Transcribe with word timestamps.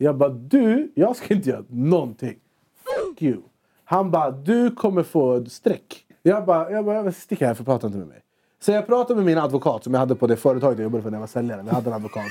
Jag 0.00 0.16
bara 0.16 0.28
du, 0.28 0.92
jag 0.94 1.16
ska 1.16 1.34
inte 1.34 1.50
göra 1.50 1.64
någonting. 1.68 2.36
Fuck 2.84 3.22
you. 3.22 3.42
Han 3.84 4.10
bara 4.10 4.30
du 4.30 4.70
kommer 4.70 5.02
få 5.02 5.34
ett 5.36 5.52
streck. 5.52 6.04
Jag 6.22 6.44
bara, 6.44 6.70
jag 6.70 6.84
bara 6.84 7.12
stick 7.12 7.40
här 7.40 7.54
för 7.54 7.64
prata 7.64 7.86
inte 7.86 7.98
med 7.98 8.08
mig. 8.08 8.22
Så 8.60 8.72
jag 8.72 8.86
pratade 8.86 9.14
med 9.14 9.24
min 9.24 9.38
advokat 9.38 9.84
som 9.84 9.94
jag 9.94 10.00
hade 10.00 10.14
på 10.14 10.26
det 10.26 10.36
företaget 10.36 10.78
jag 10.78 10.84
jobbade 10.84 11.02
för 11.02 11.10
när 11.10 11.16
jag 11.16 11.20
var 11.20 11.26
säljare. 11.26 11.62
Vi 11.62 11.70
hade 11.70 11.90
en 11.90 11.94
advokat. 11.94 12.24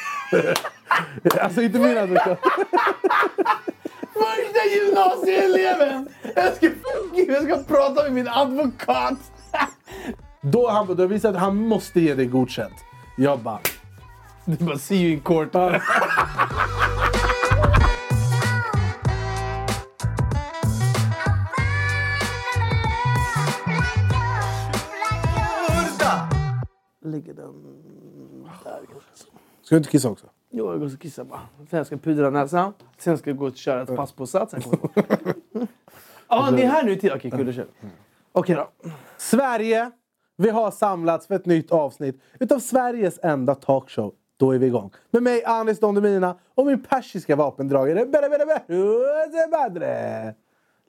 alltså 1.41 1.61
inte 1.61 1.79
min 1.79 1.97
advokat. 1.97 2.39
Första 4.13 4.65
gymnasieeleven! 4.75 6.09
Jag 6.35 6.55
ska, 6.55 6.69
jag 7.27 7.43
ska 7.43 7.63
prata 7.63 8.03
med 8.03 8.13
min 8.13 8.27
advokat! 8.27 9.17
Då 10.41 10.69
han 10.69 10.95
då 10.95 11.05
visade 11.05 11.37
att 11.37 11.43
han 11.43 11.55
måste 11.55 11.99
ge 11.99 12.13
dig 12.13 12.25
godkänt. 12.25 12.73
Jag 13.17 13.39
bara... 13.39 13.59
Du 14.45 14.65
bara, 14.65 14.77
see 14.77 14.95
you 14.95 15.13
in 15.13 15.19
court. 15.19 15.55
Ligger 27.11 27.33
den 27.33 27.63
där 28.63 28.81
kanske? 28.91 29.09
Ska 29.61 29.75
du 29.75 29.77
inte 29.77 29.89
kissa 29.89 30.09
också? 30.09 30.27
Jo, 30.49 30.71
jag 30.71 30.79
går 30.79 30.85
och 30.93 31.01
kissar 31.01 31.23
bara. 31.23 31.41
Sen 31.69 31.85
ska 31.85 31.95
jag 31.95 32.01
pudra 32.01 32.29
näsan. 32.29 32.73
Sen 32.97 33.17
ska 33.17 33.29
jag 33.29 33.37
gå 33.37 33.47
och 33.47 33.55
köra 33.55 33.81
ett 33.81 33.95
pass 33.95 34.11
på 34.11 34.27
Sats. 34.27 34.55
Ja, 36.29 36.49
ni 36.51 36.61
är 36.61 36.67
här 36.67 36.83
nu 36.83 36.95
tid. 36.95 37.11
Okej, 37.11 37.31
kul. 37.31 37.45
då 37.45 37.51
kör 37.51 37.67
vi. 37.81 37.89
Okej 38.31 38.55
då. 38.55 38.89
Sverige! 39.17 39.91
Vi 40.37 40.49
har 40.49 40.71
samlats 40.71 41.27
för 41.27 41.35
ett 41.35 41.45
nytt 41.45 41.71
avsnitt 41.71 42.21
utav 42.39 42.59
Sveriges 42.59 43.19
enda 43.23 43.55
talkshow. 43.55 44.13
Då 44.37 44.51
är 44.51 44.59
vi 44.59 44.65
igång. 44.67 44.91
Med 45.11 45.23
mig 45.23 45.43
Anis 45.45 45.79
Don 45.79 45.95
Demina 45.95 46.37
och 46.55 46.65
min 46.65 46.83
persiska 46.83 47.35
vapendragare 47.35 48.05
Bere 48.05 48.29
Bere 48.29 48.45
Bere 48.45 49.47
Badre. 49.51 50.35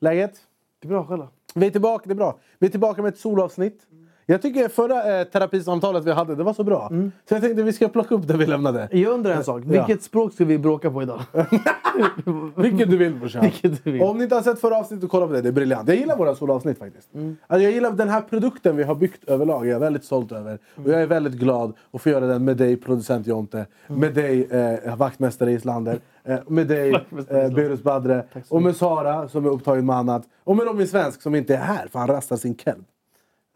Läget? 0.00 0.32
Det 0.80 0.86
är 0.86 0.88
bra 0.88 1.04
själva. 1.06 1.28
Vi 1.54 1.66
är 1.66 1.70
tillbaka, 1.70 2.04
det 2.06 2.12
är 2.12 2.16
bra. 2.16 2.38
Vi 2.58 2.66
är 2.66 2.70
tillbaka 2.70 3.02
med 3.02 3.08
ett 3.08 3.18
solavsnitt. 3.18 3.86
Jag 4.30 4.42
tycker 4.42 4.68
förra 4.68 5.20
eh, 5.20 5.24
terapisamtalet 5.24 6.04
vi 6.04 6.12
hade, 6.12 6.34
det 6.34 6.42
var 6.42 6.52
så 6.52 6.64
bra. 6.64 6.88
Så 7.28 7.34
jag 7.34 7.40
tänkte 7.42 7.62
vi 7.62 7.72
ska 7.72 7.88
plocka 7.88 8.14
upp 8.14 8.28
det 8.28 8.36
vi 8.36 8.46
lämnade. 8.46 8.88
Jag 8.92 9.12
undrar 9.12 9.32
en 9.32 9.44
sak. 9.44 9.62
Vilket 9.66 10.02
språk 10.02 10.32
ska 10.32 10.44
vi 10.44 10.58
bråka 10.58 10.90
på 10.90 11.02
idag? 11.02 11.20
Vilket 12.56 12.90
du 12.90 12.96
vill 12.96 13.14
brorsan. 13.14 13.42
Vilket 13.42 13.84
du 13.84 13.92
vill. 13.92 14.02
Om 14.02 14.16
ni 14.16 14.22
inte 14.22 14.34
har 14.34 14.42
sett 14.42 14.60
förra 14.60 14.76
avsnittet, 14.76 15.10
kolla 15.10 15.26
på 15.26 15.32
det. 15.32 15.42
Det 15.42 15.48
är 15.48 15.52
briljant. 15.52 15.88
Jag 15.88 15.96
gillar 15.96 16.16
våra 16.16 16.34
solavsnitt 16.34 16.78
faktiskt. 16.78 17.08
Alltså, 17.46 17.62
jag 17.62 17.72
gillar 17.72 17.90
den 17.90 18.08
här 18.08 18.20
produkten 18.20 18.76
vi 18.76 18.82
har 18.82 18.94
byggt 18.94 19.28
överlag. 19.28 19.66
Jag 19.66 19.76
är 19.76 19.80
väldigt 19.80 20.04
stolt 20.04 20.32
över. 20.32 20.58
Och 20.74 20.90
jag 20.90 21.02
är 21.02 21.06
väldigt 21.06 21.34
glad 21.34 21.72
att 21.90 22.02
få 22.02 22.08
göra 22.08 22.26
den 22.26 22.44
med 22.44 22.56
dig, 22.56 22.76
producent 22.76 23.26
Jonte. 23.26 23.66
Med 23.86 24.14
dig, 24.14 24.48
eh, 24.50 24.96
vaktmästare 24.96 25.52
Islander. 25.52 25.98
Eh, 26.24 26.38
med 26.46 26.66
dig, 26.66 26.94
eh, 27.28 27.50
Berus 27.54 27.82
Badre. 27.82 28.24
Och 28.48 28.62
med 28.62 28.76
Sara 28.76 29.28
som 29.28 29.44
är 29.44 29.50
upptagen 29.50 29.86
med 29.86 29.96
annat. 29.96 30.22
Och 30.44 30.56
med 30.56 30.66
Robin 30.66 30.88
Svensk 30.88 31.22
som 31.22 31.34
inte 31.34 31.54
är 31.54 31.60
här 31.60 31.88
för 31.92 31.98
han 31.98 32.08
rastar 32.08 32.36
sin 32.36 32.56
kelb. 32.56 32.84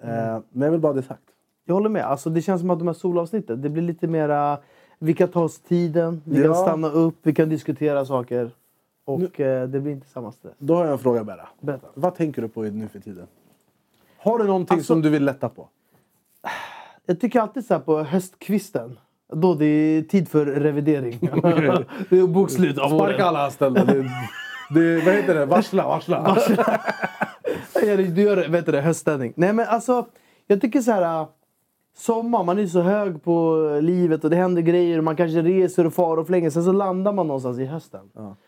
Eh, 0.03 0.39
men 0.53 0.63
jag 0.67 0.71
vill 0.71 0.81
bara 0.81 0.89
ha 0.89 0.95
det 1.01 1.03
sagt. 1.07 1.23
Jag 1.65 1.75
håller 1.75 1.89
med. 1.89 2.05
Alltså, 2.05 2.31
det 2.31 2.43
känns 2.43 2.61
som 2.61 2.71
att 2.71 2.79
de 2.79 2.89
här 2.89 2.95
solavsnitten, 2.95 3.63
det 3.63 3.69
blir 3.69 3.83
lite 3.83 4.07
mera... 4.07 4.59
Vi 4.99 5.15
kan 5.15 5.29
ta 5.29 5.43
oss 5.43 5.61
tiden, 5.61 6.23
vi 6.25 6.35
kan 6.35 6.45
Ja. 6.45 6.55
stanna 6.55 6.89
upp, 6.89 7.17
vi 7.23 7.35
kan 7.35 7.49
diskutera 7.49 8.05
saker. 8.05 8.51
Och 9.05 9.41
eh, 9.41 9.69
det 9.69 9.81
blir 9.81 9.93
inte 9.93 10.09
samma 10.09 10.33
stress. 10.33 10.53
Då 10.59 10.75
har 10.75 10.85
jag 10.85 10.93
en 10.93 10.99
fråga 10.99 11.25
Berra. 11.25 11.49
Berätta. 11.61 11.87
Vad 11.95 12.15
tänker 12.15 12.43
du 12.43 12.49
på 12.49 12.63
nu 12.63 12.89
för 12.89 12.99
tiden? 13.01 13.27
Har 14.19 14.39
du 14.39 14.45
någonting 14.45 14.75
Alltså- 14.75 14.87
som 14.95 15.03
du 15.03 15.09
vill 15.11 15.25
lätta 15.25 15.49
på? 15.49 15.69
Jag 17.07 17.21
tycker 17.21 17.41
alltid 17.41 17.67
så 17.67 17.75
här 17.75 17.81
på 17.81 18.03
höstkvisten. 18.03 18.99
Då 19.33 19.55
det 19.55 19.67
är 19.67 20.03
tid 20.03 20.29
för 20.29 20.47
revidering. 20.47 21.19
det 22.11 22.19
är 22.19 22.27
bokslut 22.27 22.79
av 22.79 22.89
Sparka 22.89 23.25
alla 23.25 23.45
anställda. 23.45 23.85
Det, 23.85 24.03
det, 24.75 25.05
vad 25.05 25.15
heter 25.15 25.35
det? 25.35 25.47
Varsla, 25.47 25.85
varsla. 25.89 26.23
Ja, 26.57 26.79
Du 28.15 28.23
gör 28.23 28.49
vet 28.49 28.67
du 28.67 28.81
höststädning. 28.81 29.33
Nej 29.37 29.53
men 29.53 29.67
alltså, 29.69 30.07
jag 30.47 30.61
tycker 30.61 30.81
så 30.81 30.93
här. 30.93 31.21
äh, 31.21 31.29
Sommar, 31.95 32.45
man 32.45 32.59
är 32.59 32.67
så 32.67 32.81
hög 32.81 33.23
på 33.23 33.57
livet 33.83 34.25
och 34.25 34.31
det 34.31 34.37
händer 34.37 34.63
grejer. 34.63 34.99
och 34.99 35.05
Man 35.05 35.17
kanske 35.17 35.43
reser 35.43 35.87
och 35.87 35.95
far 35.95 36.17
och 36.17 36.27
flänger. 36.27 36.51
Sen 36.51 36.65
så 36.65 36.73
landar 36.73 37.13
man 37.13 37.27
någonstans 37.27 37.59
i 37.59 37.65
hösten. 37.65 38.01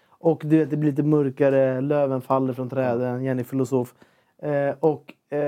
Och 0.08 0.42
du 0.44 0.58
vet, 0.58 0.70
det 0.70 0.76
blir 0.76 0.90
lite 0.90 1.02
mörkare, 1.02 1.80
löven 1.80 2.20
faller 2.20 2.52
från 2.52 2.70
träden. 2.70 3.24
Jenny 3.24 3.44
filosof. 3.44 3.94
Eh, 4.42 4.74
och 4.80 5.14
eh, 5.30 5.38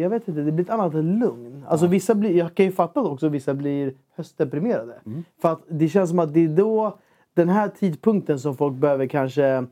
jag 0.00 0.10
vet 0.10 0.28
inte, 0.28 0.40
det 0.40 0.52
blir 0.52 0.64
ett 0.64 0.70
annat 0.70 0.94
lugn. 0.94 1.64
Alltså, 1.68 1.86
vissa 1.86 2.14
blir, 2.14 2.30
jag 2.36 2.54
kan 2.54 2.66
ju 2.66 2.72
fatta 2.72 3.00
också 3.00 3.26
att 3.26 3.32
vissa 3.32 3.54
blir 3.54 3.94
höstdeprimerade. 4.16 4.94
För 5.42 5.52
att 5.52 5.62
det 5.68 5.88
känns 5.88 6.10
som 6.10 6.18
att 6.18 6.34
det 6.34 6.44
är 6.44 6.48
då, 6.48 6.98
den 7.34 7.48
här 7.48 7.68
tidpunkten 7.68 8.38
som 8.38 8.56
folk 8.56 8.74
behöver 8.74 9.06
kanske 9.06 9.66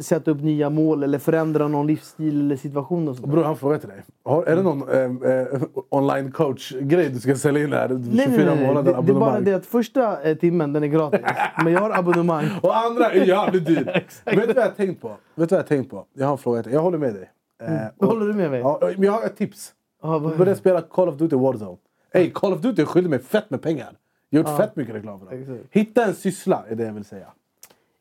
sätta 0.00 0.30
upp 0.30 0.40
nya 0.42 0.70
mål 0.70 1.02
eller 1.02 1.18
förändra 1.18 1.68
någon 1.68 1.86
livsstil 1.86 2.40
eller 2.40 2.56
situation. 2.56 3.08
Och 3.08 3.16
sånt. 3.16 3.28
Bror, 3.28 3.42
han 3.44 3.56
frågar 3.56 3.78
till 3.78 3.88
dig. 3.88 4.02
Har, 4.24 4.44
är 4.44 4.56
det 4.56 4.62
någon 4.62 4.88
eh, 4.88 5.30
eh, 5.32 5.46
online 5.88 6.32
coach-grej 6.32 7.08
du 7.10 7.20
ska 7.20 7.34
sälja 7.36 7.62
in 7.64 7.72
här? 7.72 7.88
24 7.88 8.00
Nej, 8.12 8.28
nej, 8.28 8.46
nej. 8.56 8.66
månader 8.66 8.92
Det, 8.94 9.02
det 9.02 9.12
är 9.12 9.20
bara 9.20 9.40
det 9.40 9.52
att 9.54 9.66
första 9.66 10.22
eh, 10.22 10.36
timmen 10.36 10.72
den 10.72 10.82
är 10.82 10.86
gratis. 10.88 11.20
Men 11.64 11.72
jag 11.72 11.80
har 11.80 11.98
abonnemang. 11.98 12.44
Och 12.62 12.76
andra 12.76 13.10
är 13.10 13.24
jävligt 13.26 13.66
dyr. 13.66 13.84
Vet 14.24 14.46
du 14.48 14.52
vad 14.54 14.64
jag 14.64 14.76
tänkt 14.76 15.02
på? 15.02 15.08
Vet 15.08 15.48
du 15.48 15.54
vad 15.54 15.58
jag 15.60 15.66
tänkt 15.66 15.90
på? 15.90 16.04
Jag 16.14 16.26
har 16.26 16.32
en 16.32 16.38
fråga 16.38 16.62
till. 16.62 16.72
Jag 16.72 16.80
håller 16.80 16.98
med 16.98 17.14
dig. 17.14 17.30
Eh, 17.62 17.68
och- 17.98 18.06
Håller 18.06 18.26
du 18.26 18.32
med 18.34 18.50
mig? 18.50 18.60
Ja, 18.60 18.80
jag 18.98 19.12
har 19.12 19.22
ett 19.24 19.36
tips. 19.36 19.72
Ja, 20.02 20.18
vad- 20.18 20.36
Börja 20.38 20.54
spela 20.54 20.80
Call 20.80 21.08
of 21.08 21.16
Duty 21.16 21.36
Warzone. 21.36 21.76
Ey, 22.12 22.30
Call 22.30 22.52
of 22.52 22.60
Duty 22.60 22.82
är 22.82 22.86
skyldig 22.86 23.10
mig 23.10 23.18
fett 23.18 23.50
med 23.50 23.62
pengar. 23.62 23.92
Jag 24.30 24.42
har 24.42 24.50
gjort 24.50 24.60
fett 24.60 24.76
mycket 24.76 24.94
reklam 24.94 25.20
för 25.20 25.26
dem. 25.26 25.58
Hitta 25.70 26.04
en 26.04 26.14
syssla 26.14 26.64
är 26.68 26.74
det 26.74 26.84
jag 26.84 26.92
vill 26.92 27.04
säga. 27.04 27.26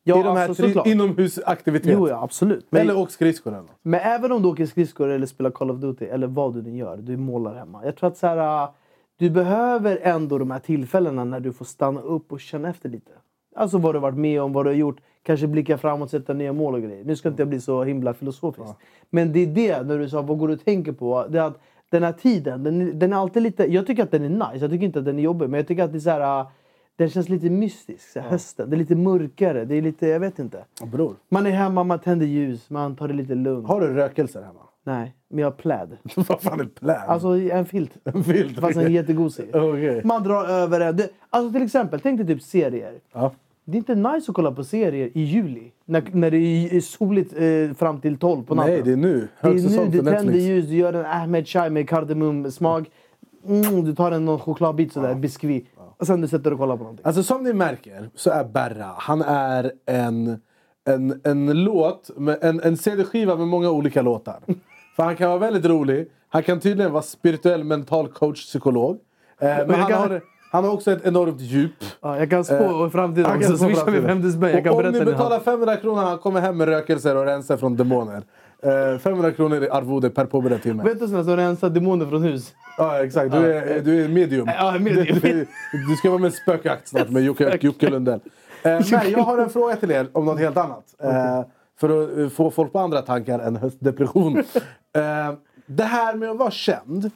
Ja, 0.09 0.19
I 0.19 0.23
de 0.23 0.37
här 0.37 0.47
alltså, 0.47 0.63
tri- 0.63 0.67
såklart. 0.67 0.87
inomhusaktiviteter. 0.87 1.93
Jo, 1.93 2.09
ja, 2.09 2.23
absolut. 2.23 2.67
Men, 2.69 2.81
Eller 2.81 2.97
åk 2.97 3.11
skridskor 3.11 3.51
eller 3.51 3.61
något. 3.61 3.71
men 3.81 3.99
även 3.99 4.31
om 4.31 4.41
du 4.41 4.47
åker 4.47 4.65
skridskor 4.65 5.09
eller 5.09 5.25
spelar 5.25 5.51
Call 5.51 5.71
of 5.71 5.77
Duty 5.77 6.05
eller 6.05 6.27
vad 6.27 6.53
du 6.53 6.61
nu 6.61 6.77
gör, 6.77 6.97
du 6.97 7.17
målar 7.17 7.55
hemma. 7.55 7.85
Jag 7.85 7.95
tror 7.95 8.07
att 8.07 8.17
så 8.17 8.27
här, 8.27 8.67
du 9.17 9.29
behöver 9.29 9.99
ändå 10.01 10.37
de 10.37 10.51
här 10.51 10.59
tillfällena 10.59 11.23
när 11.23 11.39
du 11.39 11.53
får 11.53 11.65
stanna 11.65 12.01
upp 12.01 12.31
och 12.31 12.39
känna 12.39 12.69
efter 12.69 12.89
lite. 12.89 13.11
Alltså 13.55 13.77
vad 13.77 13.95
du 13.95 13.99
varit 13.99 14.17
med 14.17 14.41
om, 14.41 14.53
vad 14.53 14.65
du 14.65 14.69
har 14.69 14.75
gjort. 14.75 14.97
Kanske 15.23 15.47
blicka 15.47 15.77
framåt, 15.77 16.09
sätta 16.11 16.33
nya 16.33 16.53
mål 16.53 16.73
och 16.73 16.81
grejer. 16.81 17.03
Nu 17.03 17.15
ska 17.15 17.29
inte 17.29 17.41
jag 17.41 17.49
bli 17.49 17.61
så 17.61 17.83
himla 17.83 18.13
filosofisk. 18.13 18.73
Men 19.09 19.31
det 19.33 19.39
är 19.39 19.47
det, 19.47 19.81
när 19.87 19.99
du 19.99 20.09
sa 20.09 20.21
vad 20.21 20.37
går 20.37 20.47
du 20.47 20.53
och 20.53 20.65
tänker 20.65 20.91
på? 20.91 21.25
Det 21.29 21.39
är 21.39 21.43
att 21.43 21.59
den 21.89 22.03
här 22.03 22.11
tiden, 22.11 22.63
den, 22.63 22.99
den 22.99 23.13
är 23.13 23.17
alltid 23.17 23.43
lite... 23.43 23.73
Jag 23.73 23.87
tycker 23.87 24.03
att 24.03 24.11
den 24.11 24.23
är 24.23 24.29
nice, 24.51 24.63
jag 24.65 24.71
tycker 24.71 24.85
inte 24.85 24.99
att 24.99 25.05
den 25.05 25.19
är 25.19 25.23
jobbig. 25.23 25.49
Men 25.49 25.57
jag 25.57 25.67
tycker 25.67 25.83
att 25.83 25.91
det 25.91 25.97
är 25.97 25.99
så 25.99 26.09
här... 26.09 26.45
Den 26.99 27.09
känns 27.09 27.29
lite 27.29 27.49
mystisk. 27.49 28.11
Så 28.11 28.19
här, 28.19 28.29
Hösten, 28.29 28.69
det 28.69 28.75
är 28.75 28.77
lite 28.77 28.95
mörkare. 28.95 29.65
Det 29.65 29.75
är 29.75 29.81
lite, 29.81 30.07
jag 30.07 30.19
vet 30.19 30.39
inte. 30.39 30.63
Bror, 30.91 31.15
Man 31.29 31.45
är 31.45 31.51
hemma, 31.51 31.83
man 31.83 31.99
tänder 31.99 32.25
ljus, 32.25 32.69
man 32.69 32.95
tar 32.95 33.07
det 33.07 33.13
lite 33.13 33.35
lugnt. 33.35 33.67
har 33.67 33.81
du 33.81 33.87
rökelser 33.87 34.41
hemma? 34.41 34.59
Nej, 34.83 35.15
men 35.29 35.39
jag 35.39 35.47
har 35.47 35.51
pläd. 35.51 35.97
Vad 36.15 36.41
fan 36.41 36.59
är 36.59 36.65
plan? 36.65 36.97
Alltså 37.07 37.27
en 37.27 37.65
filt. 37.65 37.91
en 38.03 38.23
filt? 38.23 38.59
Fast 38.59 38.77
en 38.77 38.93
jättegosig. 38.93 39.49
Okej. 39.55 40.01
Man 40.03 40.23
drar 40.23 40.45
över 40.49 40.79
en. 40.79 40.95
Det- 40.97 41.09
Alltså 41.29 41.53
till 41.53 41.61
exempel, 41.63 41.99
tänk 41.99 42.17
dig 42.17 42.27
typ 42.27 42.41
serier. 42.43 42.93
Ja. 43.13 43.31
Det 43.65 43.71
är 43.71 43.77
inte 43.77 43.95
nice 43.95 44.31
att 44.31 44.35
kolla 44.35 44.51
på 44.51 44.63
serier 44.63 45.09
i 45.13 45.21
juli. 45.21 45.71
När, 45.85 46.03
när 46.11 46.31
det 46.31 46.37
är 46.37 46.81
soligt 46.81 47.33
eh, 47.33 47.75
fram 47.77 48.01
till 48.01 48.17
12 48.17 48.43
på 48.43 48.55
natten. 48.55 48.73
Nej, 48.73 48.81
det 48.83 48.91
är 48.91 48.95
nu. 48.97 49.27
Det 49.41 49.47
är 49.47 49.53
nu 49.53 49.91
du 49.91 50.03
tänder 50.11 50.33
ljus, 50.33 50.65
du 50.67 50.75
gör 50.75 50.93
en 50.93 51.05
Ahmed 51.05 51.47
chai 51.47 51.69
med 51.69 51.89
kardemumsmak. 51.89 52.87
Mm, 53.47 53.85
du 53.85 53.95
tar 53.95 54.11
en 54.11 54.25
någon 54.25 54.39
chokladbit 54.39 54.93
sådär, 54.93 55.15
biskvi. 55.15 55.65
Och 55.99 56.07
sen 56.07 56.21
du 56.21 56.27
sätter 56.27 56.53
och 56.53 56.59
kollar 56.59 56.77
på 56.77 56.83
någonting. 56.83 57.05
Alltså 57.05 57.23
som 57.23 57.43
ni 57.43 57.53
märker 57.53 58.09
så 58.15 58.29
är 58.29 58.43
Berra, 58.43 58.91
han 58.97 59.21
är 59.21 59.71
en, 59.85 60.41
en, 60.87 61.21
en 61.23 61.63
låt, 61.63 62.09
med, 62.17 62.37
en, 62.41 62.61
en 62.61 62.77
CD-skiva 62.77 63.35
med 63.35 63.47
många 63.47 63.69
olika 63.69 64.01
låtar. 64.01 64.39
För 64.95 65.03
han 65.03 65.15
kan 65.15 65.29
vara 65.29 65.39
väldigt 65.39 65.65
rolig, 65.65 66.07
han 66.29 66.43
kan 66.43 66.59
tydligen 66.59 66.91
vara 66.91 67.03
spirituell 67.03 67.63
mental 67.63 68.07
coach, 68.07 68.45
psykolog. 68.45 68.97
Eh, 69.39 69.47
men 69.47 69.69
jag 69.69 69.75
han, 69.77 69.87
kan- 69.91 69.99
har, 70.11 70.21
han 70.51 70.63
har 70.63 70.71
också 70.71 70.91
ett 70.91 71.05
enormt 71.05 71.39
djup. 71.41 71.71
Ja, 72.01 72.17
jag 72.19 72.29
kan 72.29 72.43
spå 72.45 72.53
Eh, 72.85 72.89
framtiden 72.89 73.25
också. 73.37 73.39
kan 73.49 73.57
få 73.57 73.65
Swisha 73.65 73.85
mig 73.85 74.01
framtiden. 74.01 74.21
50 74.21 74.37
spänn. 74.63 74.73
Om 74.85 74.91
ni 74.91 75.05
betalar 75.05 75.39
500 75.39 75.75
kronor 75.75 76.01
han 76.01 76.17
kommer 76.17 76.41
hem 76.41 76.57
med 76.57 76.67
rökelser 76.67 77.15
och 77.15 77.25
rensar 77.25 77.57
från 77.57 77.75
demoner. 77.75 78.23
Eh, 78.63 78.97
500 78.99 79.31
kronor 79.31 79.63
i 79.63 79.69
arvode 79.69 80.09
per 80.09 80.25
påbörjad 80.25 80.61
timme. 80.61 80.83
Vet 80.83 80.99
du 80.99 81.07
sådana 81.07 81.23
som 81.23 81.37
rensar 81.37 81.69
demoner 81.69 82.05
från 82.05 82.23
hus? 82.23 82.53
Ja 82.77 83.03
exakt, 83.03 83.31
du 83.31 83.53
är, 83.53 83.79
du 83.81 84.03
är 84.05 84.07
medium. 84.07 84.47
Ja, 84.57 84.77
medium. 84.79 85.19
Du, 85.21 85.47
du 85.89 85.95
ska 85.95 86.09
vara 86.09 86.19
med 86.21 86.27
i 86.27 86.35
spökjakt 86.35 86.87
snart 86.87 87.09
med 87.09 87.23
Jocke, 87.23 87.57
Jocke 87.61 87.89
Lundell. 87.89 88.19
Eh, 88.63 88.81
men 88.91 89.11
jag 89.11 89.19
har 89.19 89.37
en 89.37 89.49
fråga 89.49 89.75
till 89.75 89.91
er 89.91 90.07
om 90.11 90.25
något 90.25 90.39
helt 90.39 90.57
annat. 90.57 90.95
Eh, 91.03 91.41
för 91.79 92.03
att 92.03 92.17
eh, 92.17 92.29
få 92.29 92.51
folk 92.51 92.71
på 92.71 92.79
andra 92.79 93.01
tankar 93.01 93.39
än 93.39 93.55
höstdepression. 93.55 94.37
eh, 94.37 95.33
det 95.65 95.83
här 95.83 96.15
med 96.15 96.29
att 96.29 96.37
vara 96.37 96.51
känd. 96.51 97.11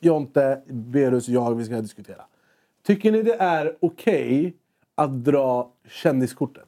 Jonte, 0.00 0.62
Berus, 0.68 1.28
jag, 1.28 1.54
vi 1.54 1.64
ska 1.64 1.80
diskutera. 1.80 2.22
Tycker 2.86 3.12
ni 3.12 3.22
det 3.22 3.34
är 3.34 3.76
okej 3.80 4.54
att 4.94 5.24
dra 5.24 5.70
kändiskortet? 5.88 6.65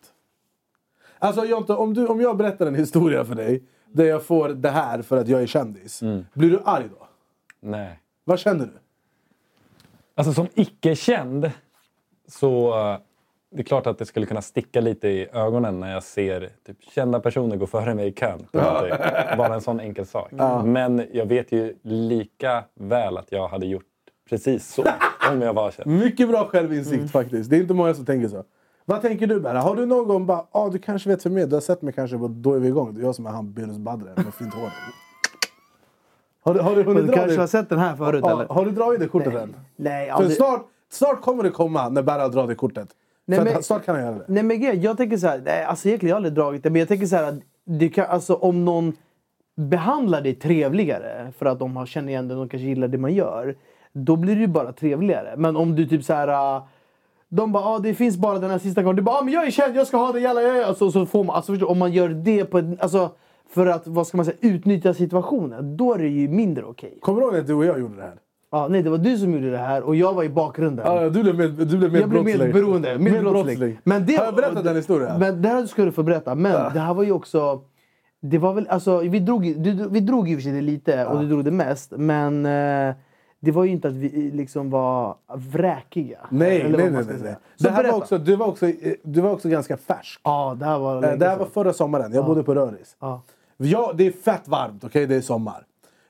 Alltså 1.19 1.45
Jonte, 1.45 1.73
om, 1.75 1.95
du, 1.95 2.07
om 2.07 2.21
jag 2.21 2.37
berättar 2.37 2.67
en 2.67 2.75
historia 2.75 3.25
för 3.25 3.35
dig 3.35 3.63
där 3.93 4.05
jag 4.05 4.23
får 4.23 4.49
det 4.49 4.71
här 4.71 5.03
för 5.03 5.17
att 5.17 5.29
jag 5.29 5.43
är 5.43 5.47
kändis. 5.47 6.01
Blir 6.33 6.51
du 6.51 6.61
arg 6.65 6.85
då? 6.99 7.07
Nej. 7.61 8.01
Vad 8.25 8.39
känner 8.39 8.65
du? 8.67 8.73
Alltså 10.15 10.33
som 10.33 10.47
icke-känd 10.55 11.51
så... 12.29 12.71
det 13.51 13.61
är 13.61 13.65
klart 13.65 13.87
att 13.87 13.99
det 13.99 14.07
skulle 14.07 14.27
kunna 14.27 14.43
sticka 14.43 14.81
lite 14.81 15.09
i 15.09 15.29
ögonen 15.33 15.81
när 15.81 15.93
jag 15.93 16.03
ser 16.03 16.51
typ, 16.67 16.77
kända 16.83 17.21
personer 17.21 17.57
gå 17.57 17.67
före 17.67 17.95
mig 17.95 18.09
i 18.09 18.13
kön. 18.13 18.47
Bara 19.37 19.55
en 19.55 19.61
sån 19.61 19.81
enkel 19.81 20.07
sak. 20.07 20.33
Men 20.65 21.07
jag 21.13 21.27
vet 21.27 21.53
ju 21.53 21.77
lika 21.83 22.65
väl 22.75 23.17
att 23.17 23.33
jag 23.33 23.49
hade 23.49 23.67
gjort 23.67 23.85
precis 24.29 24.75
så 24.75 24.85
om 25.33 25.43
jag 25.43 25.55
var 25.55 25.71
känd. 25.71 25.91
Mycket 25.91 26.29
bra 26.29 26.45
självinsikt 26.45 26.97
Mm. 26.97 27.09
faktiskt. 27.09 27.51
Det 27.51 27.57
är 27.57 27.61
inte 27.61 27.75
många 27.75 27.95
som 27.95 28.07
tänker 28.07 28.29
så. 28.29 28.45
Vad 28.89 29.03
tänker 29.03 29.27
du 29.27 29.41
Berra? 29.41 29.61
Har 29.61 29.77
du 29.77 29.87
någon 29.87 30.09
gång 30.09 30.27
bara, 30.27 30.45
ah, 30.53 30.69
du 30.69 30.79
kanske 30.79 31.09
vet 31.09 31.23
för 31.23 31.31
mig, 31.31 31.47
du 31.47 31.57
har 31.57 31.61
sett 31.61 31.83
mig 31.83 31.93
kanske, 31.93 32.19
på 32.19 32.29
då 32.29 32.55
är 32.55 32.59
vi 32.59 32.69
igång. 32.69 32.97
Är 32.97 33.01
jag 33.03 33.15
som 33.15 33.27
är 33.27 33.31
han 33.31 33.53
Benus 33.53 33.79
Badre 33.79 34.11
med 34.17 34.35
fint 34.35 34.55
hår. 34.55 34.71
Har 36.41 36.55
du, 36.55 36.61
har 36.61 36.77
du 36.77 36.83
hunnit 36.83 37.03
du 37.03 37.07
dra 37.09 37.15
kanske 37.17 37.35
det? 37.35 37.41
har 37.41 37.47
sett 37.47 37.69
den 37.69 37.79
här 37.79 37.97
förut 37.97 38.25
Ja, 38.25 38.31
eller? 38.33 38.47
har 38.49 38.65
du 38.65 38.71
dragit 38.71 39.01
det 39.01 39.09
kortet 39.09 39.35
än? 39.35 39.57
Nej, 39.77 40.07
För 40.07 40.15
aldrig. 40.15 40.37
snart, 40.37 40.67
snart 40.91 41.21
kommer 41.23 41.43
det 41.43 41.51
komma 41.51 41.89
när 41.89 42.03
Berra 42.03 42.29
drar 42.29 42.47
det 42.47 42.55
kortet. 42.55 42.89
Nej, 43.27 43.39
för 43.39 43.45
men- 43.45 43.63
snart 43.63 43.85
kan 43.85 43.95
han 43.95 44.05
göra 44.05 44.15
det. 44.15 44.25
Nej 44.29 44.43
men 44.43 44.61
grejen, 44.61 44.81
jag 44.83 44.97
tänker 44.97 45.17
så 45.17 45.27
här, 45.27 45.43
nej, 45.45 45.65
alltså 45.65 45.89
egentligen 45.89 46.09
jag 46.11 46.15
har 46.15 46.19
aldrig 46.19 46.35
dragit 46.35 46.63
det, 46.63 46.71
men 46.71 46.79
jag 46.79 46.89
tänker 46.89 47.07
så 47.07 47.17
här 47.17 47.25
att 47.25 47.39
det 47.65 47.89
kan, 47.89 48.07
alltså, 48.07 48.35
om 48.35 48.65
någon 48.65 48.93
behandlar 49.57 50.21
dig 50.21 50.35
trevligare 50.35 51.33
för 51.39 51.47
att 51.47 51.59
de 51.59 51.77
har 51.77 51.87
känner 51.87 52.09
igen 52.09 52.29
dig 52.29 52.37
och 52.37 52.43
de 52.47 52.49
kanske 52.51 52.67
gillar 52.69 52.89
det 52.89 52.99
man 52.99 53.15
gör, 53.15 53.57
då 53.93 54.17
blir 54.17 54.35
det 54.35 54.41
ju 54.41 54.47
bara 54.47 54.73
trevligare. 54.73 55.35
Men 55.37 55.57
om 55.57 55.77
du 55.77 55.87
typ 55.87 56.05
så 56.05 56.15
här 56.15 56.63
de 57.29 57.53
bara 57.53 57.65
ah, 57.65 57.79
det 57.79 57.95
finns 57.95 58.17
bara 58.17 58.39
den 58.39 58.51
här 58.51 58.59
sista 58.59 58.83
gången. 58.83 58.97
Du 58.97 59.03
bara 59.03 59.17
ah, 59.17 59.23
men 59.23 59.35
jag 59.35 59.47
är 59.47 59.51
känd, 59.51 59.77
jag 59.77 59.87
ska 59.87 59.97
ha 59.97 60.13
det, 60.13 60.21
jalla, 60.21 60.43
jalla. 60.43 60.67
Alltså, 60.67 60.91
så 60.91 61.07
får 61.07 61.25
man, 61.25 61.37
alltså, 61.37 61.67
om 61.67 61.79
man 61.79 61.93
gör 61.93 62.09
det 62.09 62.45
på 62.45 62.59
ett, 62.59 62.65
alltså, 62.81 63.11
för 63.51 63.67
att 63.67 63.87
vad 63.87 64.07
ska 64.07 64.17
man 64.17 64.27
säga, 64.27 64.37
utnyttja 64.41 64.95
situationen, 64.95 65.77
då 65.77 65.95
är 65.95 65.99
det 65.99 66.09
ju 66.09 66.29
mindre 66.29 66.65
okej. 66.65 66.99
Kommer 67.01 67.21
du 67.21 67.27
ihåg 67.27 67.37
att 67.37 67.47
du 67.47 67.55
och 67.55 67.65
jag 67.65 67.81
gjorde 67.81 67.97
det 67.97 68.03
här? 68.03 68.15
Ja, 68.51 68.69
nej, 68.71 68.83
det 68.83 68.91
var 68.91 68.99
du 68.99 69.19
som 69.19 69.33
gjorde 69.35 69.51
det 69.51 69.59
här 69.59 69.83
och 69.83 69.97
jag 69.97 70.15
var 70.15 70.25
i 70.25 70.29
bakgrunden. 70.29 70.87
Ja, 70.87 71.11
du 71.11 71.23
blev 71.23 71.35
med, 71.35 71.51
du 71.51 71.79
blev 71.79 71.93
med 71.93 72.01
Jag 72.01 72.09
blev 72.09 72.25
medberoende. 72.25 72.99
Medbrottsling. 72.99 73.79
Men 73.85 74.07
det, 74.07 74.17
Har 74.17 74.25
jag 74.25 74.35
berättat 74.35 74.65
den 74.65 74.77
historien? 74.77 75.19
Men 75.19 75.43
det 75.43 75.49
här 75.49 75.67
ska 75.67 75.85
du 75.85 75.93
få 75.93 76.03
berätta. 76.03 76.35
Men 76.35 76.73
det 76.75 76.81
här 76.81 76.95
var 76.95 77.03
ju 77.03 77.13
också... 77.13 77.61
Det 78.21 78.39
var 78.39 78.53
väl, 78.55 78.67
alltså, 78.69 78.99
vi, 78.99 79.21
drog, 79.21 79.45
ju- 79.45 79.55
du, 79.55 79.89
vi 79.89 80.01
drog 80.01 80.29
ju 80.29 80.35
i 80.35 80.37
och 80.37 80.39
för 80.39 80.43
sig 80.43 80.53
det 80.53 80.61
lite 80.61 81.07
och 81.07 81.21
du 81.21 81.29
drog 81.29 81.45
det 81.45 81.51
mest. 81.51 81.93
Men 81.97 82.47
eh, 82.47 82.95
det 83.41 83.51
var 83.51 83.65
ju 83.65 83.71
inte 83.71 83.89
att 83.89 83.95
vi 83.95 84.31
liksom 84.31 84.71
var 84.71 85.17
vräkiga. 85.35 86.19
Nej, 86.31 86.61
Eller 86.61 86.79
nej, 86.79 86.91
nej. 86.91 87.05
nej, 87.23 87.37
Det 87.59 87.71
här 87.71 87.85
var 87.85 87.99
också, 87.99 88.19
du, 88.19 88.37
var 88.37 88.47
också, 88.47 88.67
eh, 88.67 88.95
du 89.03 89.21
var 89.21 89.31
också 89.33 89.49
ganska 89.49 89.77
färsk. 89.77 90.21
Ja, 90.25 90.57
det 90.59 90.65
här 90.65 90.79
var 90.79 91.05
Eh, 91.05 91.19
Det 91.19 91.29
här 91.29 91.39
var 91.39 91.47
förra 91.47 91.73
sommaren. 91.73 92.13
Jag 92.13 92.27
bodde 92.27 92.43
på 92.43 92.55
Röris. 92.55 92.97
Ja. 93.01 93.23
Ja, 93.57 93.93
det 93.95 94.07
är 94.07 94.13
fett 94.13 94.49
varmt, 94.49 94.85
okej? 94.85 95.07
Det 95.07 95.15
är 95.17 95.21
sommar. 95.21 95.65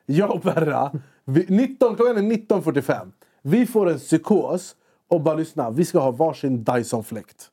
Jag 0.06 0.30
och 0.34 0.40
Berra, 0.40 0.90
vi, 1.24 1.46
19, 1.48 1.96
klockan 1.96 2.16
är 2.16 2.22
19.45. 2.22 3.10
Vi 3.42 3.66
får 3.66 3.90
en 3.90 3.98
psykos 3.98 4.76
och 5.08 5.20
bara 5.20 5.34
lyssna. 5.34 5.70
Vi 5.70 5.84
ska 5.84 5.98
ha 5.98 6.10
varsin 6.10 6.64
Dyson-fläkt. 6.64 7.50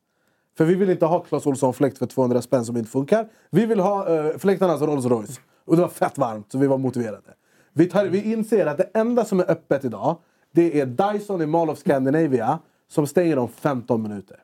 För 0.58 0.66
vi 0.66 0.76
vill 0.76 0.90
inte 0.90 1.06
ha 1.06 1.20
Clas 1.20 1.46
Ohlson-fläkt 1.46 1.98
för 1.98 2.06
200 2.06 2.42
spänn 2.42 2.66
som 2.66 2.78
inte 2.78 2.90
funkar. 2.92 3.28
Vi 3.50 3.66
vill 3.66 3.80
ha 3.80 4.10
uh, 4.10 4.38
fläktarnas 4.38 4.82
Rolls 4.82 5.06
Royce. 5.06 5.40
Och 5.66 5.76
det 5.76 5.82
var 5.82 5.90
fett 5.90 6.18
varmt, 6.18 6.52
så 6.52 6.58
vi 6.58 6.68
var 6.68 6.78
motiverade. 6.78 7.34
Vi, 7.78 7.86
tar, 7.86 8.06
vi 8.06 8.32
inser 8.32 8.66
att 8.66 8.78
det 8.78 8.90
enda 8.94 9.26
som 9.26 9.40
är 9.40 9.52
öppet 9.52 9.86
idag, 9.86 10.18
det 10.52 10.80
är 10.80 10.86
Dyson 10.86 11.42
i 11.42 11.46
Mall 11.46 11.70
of 11.70 11.80
Scandinavia 11.80 12.60
som 12.88 13.08
stänger 13.08 13.38
om 13.38 13.48
15 13.48 14.02
minuter. 14.02 14.38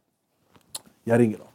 Jag 1.04 1.19
ringer 1.19 1.38
dem. 1.38 1.48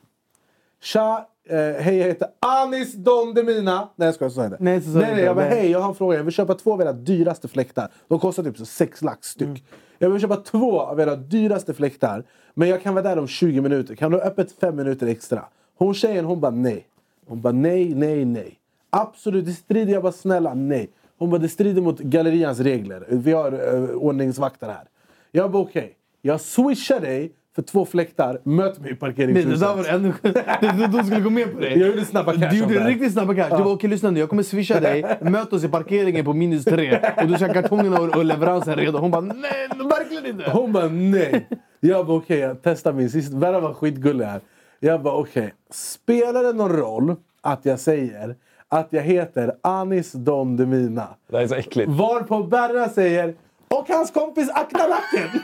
Tja, 0.81 1.29
eh, 1.49 1.59
hej 1.59 1.97
jag 1.97 2.07
heter 2.07 2.29
Anis 2.41 2.95
Don 2.95 3.35
Demina. 3.35 3.89
Nej 3.97 4.07
jag 4.07 4.15
skojar, 4.15 4.31
så 4.31 4.35
sa 4.35 4.43
jag 4.43 4.53
inte. 4.53 4.65
Nej, 4.65 4.83
så 4.83 4.89
nej, 4.89 5.15
nej, 5.15 5.25
jag 5.25 5.37
bara 5.37 5.45
hej 5.45 5.71
jag 5.71 5.81
har 5.81 5.89
en 5.89 5.95
fråga. 5.95 6.17
Jag 6.17 6.25
vill 6.25 6.35
köpa 6.35 6.55
två 6.55 6.73
av 6.73 6.81
era 6.81 6.93
dyraste 6.93 7.49
fläktar. 7.49 7.89
De 8.09 8.19
kostar 8.19 8.43
typ 8.43 8.59
så 8.59 8.65
6 8.65 9.03
lax 9.03 9.29
styck. 9.29 9.49
Mm. 9.49 9.61
Jag 9.99 10.11
vill 10.11 10.21
köpa 10.21 10.37
två 10.37 10.81
av 10.81 11.01
era 11.01 11.17
dyraste 11.17 11.75
fläktar. 11.75 12.25
Men 12.55 12.69
jag 12.69 12.83
kan 12.83 12.95
vara 12.95 13.05
där 13.05 13.19
om 13.19 13.27
20 13.27 13.61
minuter. 13.61 13.95
Kan 13.95 14.11
du 14.11 14.19
ha 14.19 14.25
öppet 14.25 14.53
5 14.53 14.77
minuter 14.77 15.07
extra? 15.07 15.45
Hon 15.79 15.95
tjejen 15.95 16.25
hon 16.25 16.41
bara 16.41 16.51
nej. 16.51 16.87
Hon 17.27 17.41
bara 17.41 17.53
nej, 17.53 17.95
nej, 17.95 18.25
nej. 18.25 18.59
Absolut, 18.91 19.47
det 19.47 19.53
strider. 19.53 19.93
Jag 19.93 20.03
bara 20.03 20.13
snälla 20.13 20.55
nej. 20.55 20.91
Hon 21.19 21.31
bara 21.31 21.39
det 21.41 21.49
strider 21.49 21.83
mot 21.83 21.99
gallerians 21.99 22.61
regler. 22.61 23.05
Vi 23.09 23.33
har 23.33 23.75
uh, 23.75 23.91
ordningsvakter 23.91 24.67
här. 24.67 24.85
Jag 25.33 25.51
bara 25.51 25.63
okej. 25.63 25.93
Jag 26.23 26.41
swishar 26.41 27.01
dig 27.01 27.33
för 27.55 27.63
två 27.63 27.85
fläktar. 27.87 28.41
Möt 28.45 28.79
mig 28.81 28.89
i 28.89 28.93
Nej, 28.93 28.99
parkeringshuset. 29.01 29.61
det 29.61 29.67
där 29.67 29.77
var 29.77 29.83
det 29.83 29.91
ännu... 29.91 30.13
det- 30.61 30.87
De 30.99 31.05
skulle 31.05 31.21
gå 31.21 31.31
med 31.31 31.53
på 31.55 31.61
det. 31.61 31.71
Jag 31.75 31.89
gjorde 31.89 32.05
snabba 32.05 32.33
cash 32.33 32.51
Du 32.51 32.59
gjorde 32.59 32.75
det 32.75 32.87
riktigt 32.89 33.13
snabba 33.13 33.35
cash. 33.35 33.57
Du 33.57 33.65
bara 33.65 33.75
okej 33.75 33.91
lyssna 33.91 34.11
nu, 34.11 34.21
jag 34.21 34.29
kommer 34.29 34.43
swisha 34.43 34.81
dig. 34.81 35.19
Möt 35.21 35.53
oss 35.53 35.65
i 35.65 35.69
parkeringen 35.69 36.25
på 36.25 36.33
minus 36.33 36.65
tre. 36.65 37.01
Och 37.17 37.27
du 37.27 37.35
ha 37.37 37.53
kartongerna 37.53 38.01
och, 38.01 38.17
och 38.17 38.25
leveransen 38.25 38.75
redo. 38.77 38.99
Hon 38.99 39.11
bara 39.11 39.21
nej, 39.21 39.69
verkligen 39.69 40.27
inte. 40.27 40.51
Hon 40.51 40.73
bara 40.73 40.89
nej. 40.89 41.49
Jag 41.81 42.07
bara 42.07 42.17
okej, 42.17 42.39
jag 42.39 42.63
testar 42.63 42.93
min 42.93 43.11
sista. 43.11 43.37
Berra 43.37 43.61
var 43.61 43.75
skitgullig 43.75 44.25
här. 44.25 44.41
Jag 44.81 45.03
bara 45.03 45.15
okej. 45.15 45.55
Spelar 45.71 46.43
det 46.45 46.53
någon 46.53 46.73
roll 46.77 47.17
att 47.41 47.65
jag 47.65 47.81
säger 47.81 48.37
att 48.69 48.93
jag 48.93 49.03
heter 49.03 49.57
Anis 49.63 50.13
Don 50.13 50.57
Demina? 50.57 51.09
Det 51.29 51.37
här 51.37 51.45
är 51.45 51.49
så 51.49 51.55
äckligt. 51.55 51.91
Varpå 51.91 52.43
Berra 52.43 52.89
säger 52.89 53.35
och 53.69 53.89
hans 53.89 54.11
kompis 54.11 54.51
akta 54.51 54.87
nacken. 54.89 55.41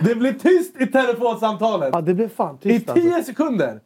det 0.04 0.14
blir 0.14 0.32
tyst 0.32 0.80
i 0.80 0.86
telefonsamtalet. 0.86 1.90
Ja, 1.92 2.00
det 2.00 2.14
blev 2.14 2.28
fan 2.28 2.58
I 2.60 2.78
tyst 2.78 2.90
alltså. 2.90 3.08
10 3.08 3.22
sekunder. 3.24 3.80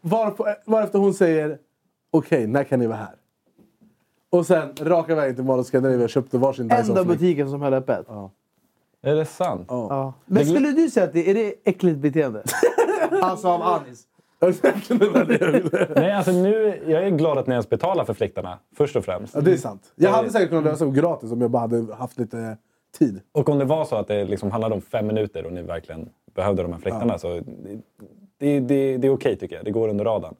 Varpå, 0.00 0.46
varefter 0.66 0.98
hon 0.98 1.14
säger 1.14 1.58
okej, 2.10 2.46
när 2.46 2.64
kan 2.64 2.78
ni 2.78 2.86
vara 2.86 2.98
här? 2.98 3.14
Och 4.30 4.46
sen 4.46 4.72
raka 4.80 5.14
vägen 5.14 5.34
till 5.34 5.44
Mall 5.44 5.60
of 5.60 5.66
Scandinavia 5.66 6.04
och 6.04 6.10
köpte 6.10 6.38
varsin 6.38 6.62
Enda 6.64 6.76
Dyson-fläkt. 6.82 7.08
butiken 7.08 7.50
som 7.50 7.62
höll 7.62 7.74
öppet. 7.74 8.06
Är 9.02 9.14
det 9.14 9.24
sant? 9.24 9.66
Ja. 9.68 10.12
Men 10.26 10.46
skulle 10.46 10.72
du 10.72 10.90
säga 10.90 11.06
att 11.06 11.12
det 11.12 11.30
är 11.30 11.34
det 11.34 11.54
äckligt 11.64 11.98
beteende? 11.98 12.42
alltså 13.22 13.48
av 13.48 13.62
Anis? 13.62 14.04
Nej, 15.96 16.12
alltså 16.12 16.32
nu, 16.32 16.82
jag 16.86 17.06
är 17.06 17.10
glad 17.10 17.38
att 17.38 17.46
ni 17.46 17.52
ens 17.52 17.68
betalar 17.68 18.04
för 18.04 18.14
fläktarna, 18.14 18.58
först 18.76 18.96
och 18.96 19.04
främst. 19.04 19.34
Ja, 19.34 19.40
det 19.40 19.52
är 19.52 19.56
sant. 19.56 19.92
Jag 19.94 20.10
hade 20.10 20.30
säkert 20.30 20.48
kunnat 20.48 20.64
lösa 20.64 20.84
det 20.84 21.00
gratis 21.00 21.32
om 21.32 21.40
jag 21.40 21.50
bara 21.50 21.60
hade 21.60 21.94
haft 21.94 22.18
lite 22.18 22.56
tid. 22.98 23.20
Och 23.32 23.48
om 23.48 23.58
det 23.58 23.64
var 23.64 23.84
så 23.84 23.96
att 23.96 24.08
det 24.08 24.24
liksom 24.24 24.50
handlade 24.50 24.74
om 24.74 24.80
fem 24.80 25.06
minuter 25.06 25.46
och 25.46 25.52
ni 25.52 25.62
verkligen 25.62 26.08
behövde 26.34 26.62
de 26.62 26.72
här 26.72 26.80
fläktarna 26.80 27.18
så 27.18 27.40
det, 27.40 27.80
det, 28.38 28.60
det, 28.60 28.96
det 28.96 29.06
är 29.06 29.12
okej 29.12 29.36
tycker 29.36 29.56
jag. 29.56 29.64
Det 29.64 29.70
går 29.70 29.88
under 29.88 30.04
radarn. 30.04 30.34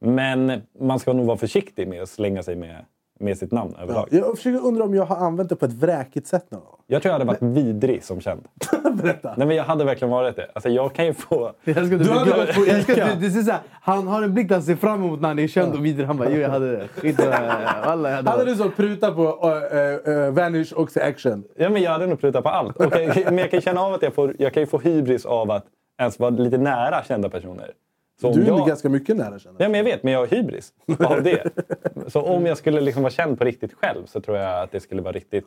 Men 0.00 0.62
man 0.78 0.98
ska 0.98 1.12
nog 1.12 1.26
vara 1.26 1.36
försiktig 1.36 1.88
med 1.88 2.02
att 2.02 2.08
slänga 2.08 2.42
sig 2.42 2.56
med, 2.56 2.84
med 3.20 3.38
sitt 3.38 3.52
namn 3.52 3.74
överlag. 3.82 4.08
Jag 4.10 4.36
försöker 4.36 4.66
undra 4.66 4.84
om 4.84 4.94
jag 4.94 5.04
har 5.04 5.16
använt 5.16 5.48
det 5.48 5.56
på 5.56 5.64
ett 5.64 5.72
vräkigt 5.72 6.26
sätt 6.26 6.50
någon 6.50 6.60
gång. 6.60 6.76
Jag 6.86 7.02
tror 7.02 7.10
jag 7.10 7.18
hade 7.18 7.24
varit 7.24 7.42
vidrig 7.42 8.04
som 8.04 8.20
känd. 8.20 8.48
Berätta. 9.02 9.34
Nej 9.36 9.46
men 9.46 9.56
jag 9.56 9.64
hade 9.64 9.84
verkligen 9.84 10.10
varit 10.10 10.36
det. 10.36 10.50
Alltså 10.54 10.68
jag 10.68 10.92
kan 10.92 11.06
ju 11.06 11.14
få... 11.14 11.52
Jag 11.64 11.86
ska, 11.86 11.96
du, 11.96 12.10
hade 12.10 12.30
varit 12.30 12.54
på 12.54 12.66
jag 12.66 12.80
att 12.80 13.20
du, 13.20 13.26
du 13.26 13.30
ser 13.30 13.42
såhär, 13.42 13.60
han 13.82 14.08
har 14.08 14.22
en 14.22 14.34
blick 14.34 14.48
där 14.48 14.54
han 14.54 14.62
ser 14.62 14.76
fram 14.76 15.04
emot 15.04 15.20
när 15.20 15.28
han 15.28 15.38
är 15.38 15.48
känd 15.48 15.74
och 15.74 15.84
vidare. 15.84 16.06
Han 16.06 16.16
bara, 16.16 16.30
jo 16.30 16.40
jag 16.40 16.50
hade 16.50 16.70
det. 16.76 16.88
Skit 16.88 17.16
det. 17.16 17.38
Alla, 17.82 18.08
jag 18.08 18.16
hade 18.16 18.30
Hade 18.30 18.44
det. 18.44 18.50
du 18.50 18.56
så 18.56 18.70
pruta 18.70 19.12
på 19.12 19.22
uh, 19.22 20.14
uh, 20.14 20.30
Vanish 20.30 20.72
och 20.72 20.96
Action? 20.96 21.44
Ja, 21.56 21.68
men 21.68 21.82
jag 21.82 21.90
hade 21.90 22.06
nog 22.06 22.20
prutat 22.20 22.42
på 22.42 22.48
allt. 22.48 22.76
Okej, 22.80 23.24
men 23.24 23.38
jag 23.38 23.50
kan 23.50 23.60
känna 23.60 23.80
av 23.80 23.94
att 23.94 24.02
jag, 24.02 24.14
får, 24.14 24.34
jag 24.38 24.54
kan 24.54 24.62
ju 24.62 24.66
få 24.66 24.78
hybris 24.78 25.26
av 25.26 25.50
att 25.50 25.64
ens 26.00 26.18
vara 26.18 26.30
lite 26.30 26.58
nära 26.58 27.02
kända 27.04 27.28
personer. 27.28 27.70
Så 28.20 28.32
Du 28.32 28.42
är 28.42 28.46
jag... 28.46 28.66
ganska 28.66 28.88
mycket 28.88 29.16
nära 29.16 29.38
känner 29.38 29.62
Ja, 29.62 29.68
men 29.68 29.78
jag 29.78 29.84
vet, 29.84 30.02
men 30.02 30.12
jag 30.12 30.20
har 30.20 30.26
hybris 30.26 30.72
av 30.98 31.22
det. 31.22 31.50
Så 32.06 32.20
om 32.22 32.46
jag 32.46 32.58
skulle 32.58 32.80
liksom 32.80 33.02
vara 33.02 33.12
känd 33.12 33.38
på 33.38 33.44
riktigt 33.44 33.74
själv 33.74 34.06
så 34.06 34.20
tror 34.20 34.36
jag 34.36 34.62
att 34.62 34.72
det 34.72 34.80
skulle 34.80 35.02
vara 35.02 35.12
riktigt... 35.12 35.46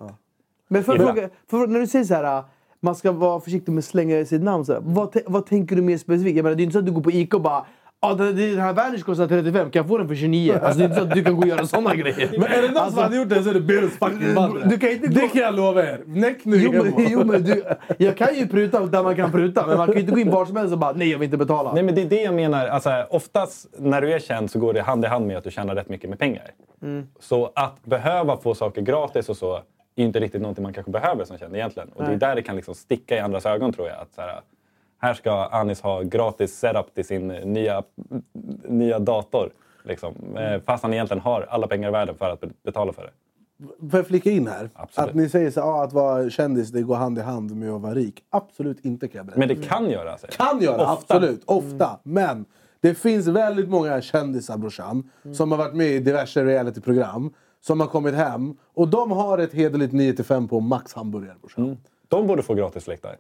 Men 0.68 0.84
för, 0.84 0.98
fråga, 0.98 1.30
för, 1.50 1.68
när 1.68 1.80
du 1.80 1.88
säger 1.88 2.06
så 2.06 2.14
här, 2.14 2.44
man 2.80 2.96
ska 2.96 3.12
vara 3.12 3.40
försiktig 3.40 3.72
med 3.72 3.80
att 3.80 3.86
slänga 3.86 4.26
sitt 4.26 4.42
namn. 4.42 4.66
Så 4.66 4.74
här, 4.74 4.82
vad, 4.84 5.18
vad 5.26 5.46
tänker 5.46 5.76
du 5.76 5.82
mer 5.82 5.98
specifikt? 5.98 6.36
Jag 6.36 6.44
menar, 6.44 6.56
det 6.56 6.62
är 6.62 6.64
inte 6.64 6.74
så 6.74 6.80
att 6.80 6.86
du 6.86 6.92
går 6.92 7.02
på 7.02 7.12
Ica 7.12 7.38
och 7.38 7.44
bara 7.44 7.66
ah, 8.04 8.14
det, 8.14 8.34
det, 8.34 8.50
den 8.50 8.60
här 8.60 8.74
Vanish 8.74 9.04
kostar 9.04 9.28
35, 9.28 9.72
kan 9.72 9.80
jag 9.80 9.88
få 9.88 9.98
den 9.98 10.08
för 10.08 10.16
29? 10.16 10.54
Alltså, 10.54 10.78
det 10.80 10.84
är 10.84 10.86
inte 10.86 10.96
så 11.00 11.04
att 11.08 11.12
du 11.14 11.24
kan 11.24 11.36
gå 11.36 11.42
och 11.42 11.48
göra 11.48 11.66
sådana 11.68 11.96
grejer. 11.96 12.30
Men 12.32 12.44
är 12.44 12.62
det 12.62 12.68
någon 12.68 12.78
Alltså, 12.78 12.92
som 12.94 13.04
hade 13.04 13.18
gjort 13.18 13.30
det 13.30 13.44
så 13.44 13.50
är 13.50 13.54
det 13.54 13.60
Berus 13.62 13.92
fucking. 13.98 14.20
Du 14.70 14.78
kan 14.80 14.90
inte 14.92 15.08
Det 15.08 15.22
gå- 15.22 15.28
kan 15.28 15.42
jag 15.42 15.56
lova 15.56 15.84
er. 15.84 16.02
Näck 16.06 16.46
nu 16.46 16.58
Jo 16.58 16.72
men, 16.84 16.94
jo, 17.10 17.24
men 17.24 17.44
du, 17.44 17.64
jag 17.98 18.18
kan 18.18 18.36
ju 18.36 18.48
pruta 18.48 18.86
där 18.86 19.04
man 19.04 19.16
kan 19.16 19.32
pruta, 19.32 19.68
men 19.68 19.78
man 19.78 19.88
kan 19.88 19.96
ju 19.96 20.02
inte 20.02 20.12
gå 20.14 20.20
in 20.20 20.32
var 20.32 20.46
som 20.46 20.56
helst 20.56 20.74
och 20.74 20.80
bara 20.80 20.92
nej 20.92 21.12
jag 21.12 21.20
vill 21.20 21.26
inte 21.26 21.38
betala. 21.38 21.74
Nej, 21.74 21.84
men 21.84 21.96
det 21.96 22.02
är 22.02 22.06
det 22.10 22.22
jag 22.22 22.34
menar. 22.34 22.68
Alltså, 22.68 23.06
oftast 23.10 23.68
när 23.78 24.02
du 24.02 24.14
är 24.14 24.20
känd 24.20 24.52
så 24.52 24.60
går 24.60 24.74
det 24.74 24.82
hand 24.82 25.06
i 25.06 25.08
hand 25.08 25.28
med 25.28 25.38
att 25.38 25.44
du 25.44 25.52
tjänar 25.52 25.76
rätt 25.76 25.90
mycket 25.90 26.10
med 26.10 26.20
pengar. 26.20 26.44
Så 27.20 27.52
att 27.56 27.86
behöva 27.86 28.38
få 28.38 28.56
saker 28.56 28.82
gratis 28.82 29.30
och 29.30 29.38
så 29.38 29.56
är 29.96 30.04
inte 30.04 30.20
riktigt 30.20 30.42
någonting 30.42 30.64
man 30.64 30.74
kanske 30.74 30.92
behöver 30.92 31.26
som 31.26 31.38
känd 31.38 31.56
egentligen. 31.56 31.90
Och 31.90 32.02
det 32.02 32.08
är 32.08 32.10
Nej. 32.10 32.18
där 32.18 32.36
det 32.36 32.42
kan 32.42 32.56
liksom 32.56 32.76
sticka 32.76 33.16
i 33.16 33.20
andras 33.20 33.46
ögon 33.46 33.74
tror 33.74 33.88
jag. 33.88 33.98
Att 34.02 34.14
så 34.14 34.22
här, 34.22 34.40
här 35.04 35.14
ska 35.14 35.32
Anis 35.46 35.82
ha 35.82 36.02
gratis 36.02 36.60
setup 36.60 36.94
till 36.94 37.06
sin 37.06 37.28
nya, 37.28 37.84
nya 38.68 39.00
dator. 39.00 39.50
Liksom. 39.84 40.14
Eh, 40.38 40.62
Fast 40.66 40.84
han 40.84 40.94
egentligen 40.94 41.22
har 41.22 41.42
alla 41.50 41.68
pengar 41.68 41.90
i 41.90 41.92
världen 41.92 42.16
för 42.16 42.30
att 42.30 42.40
be- 42.42 42.50
betala 42.64 42.94
för 42.94 43.02
det. 43.04 43.10
Får 43.90 44.00
jag 44.00 44.08
flika 44.08 44.32
in 44.32 44.48
här? 44.48 44.70
Absolut. 44.74 45.10
Att 45.10 45.16
ni 45.16 45.30
säger 45.30 45.52
så, 45.52 45.62
ah, 45.62 45.84
att 45.84 45.94
vara 45.94 46.30
kändis 46.30 46.70
det 46.72 46.82
går 46.82 46.96
hand 46.96 47.18
i 47.18 47.22
hand 47.22 47.56
med 47.56 47.70
att 47.72 47.82
vara 47.82 47.94
rik. 47.94 48.24
Absolut 48.30 48.86
inte 48.86 49.08
kan 49.08 49.18
jag 49.18 49.26
berätta. 49.26 49.40
Men 49.40 49.48
det 49.48 49.56
kan 49.68 49.90
göra 49.90 50.18
sig. 50.18 50.30
kan 50.32 50.62
göra, 50.62 50.94
Ofta. 50.94 51.14
absolut. 51.16 51.42
Ofta. 51.46 52.00
Men 52.04 52.46
det 52.82 52.96
finns 52.96 53.28
väldigt 53.28 53.70
många 53.70 54.02
kändisar 54.02 54.58
brorsan. 54.58 55.10
Som 55.34 55.52
har 55.52 55.58
varit 55.58 55.74
med 55.76 55.88
i 55.88 56.00
diverse 56.00 56.46
realityprogram. 56.46 57.34
Som 57.62 57.80
har 57.80 57.88
kommit 57.88 58.16
hem. 58.16 58.58
Och 58.74 58.88
de 58.88 59.12
har 59.12 59.38
ett 59.38 59.54
hederligt 59.54 59.94
9-5 59.94 60.48
på 60.48 60.60
Max 60.60 60.94
hamburgare 60.94 61.36
brorsan. 61.42 61.78
De 62.08 62.28
borde 62.28 62.42
få 62.44 62.54
gratis 62.54 62.84
fläktar. 62.84 63.16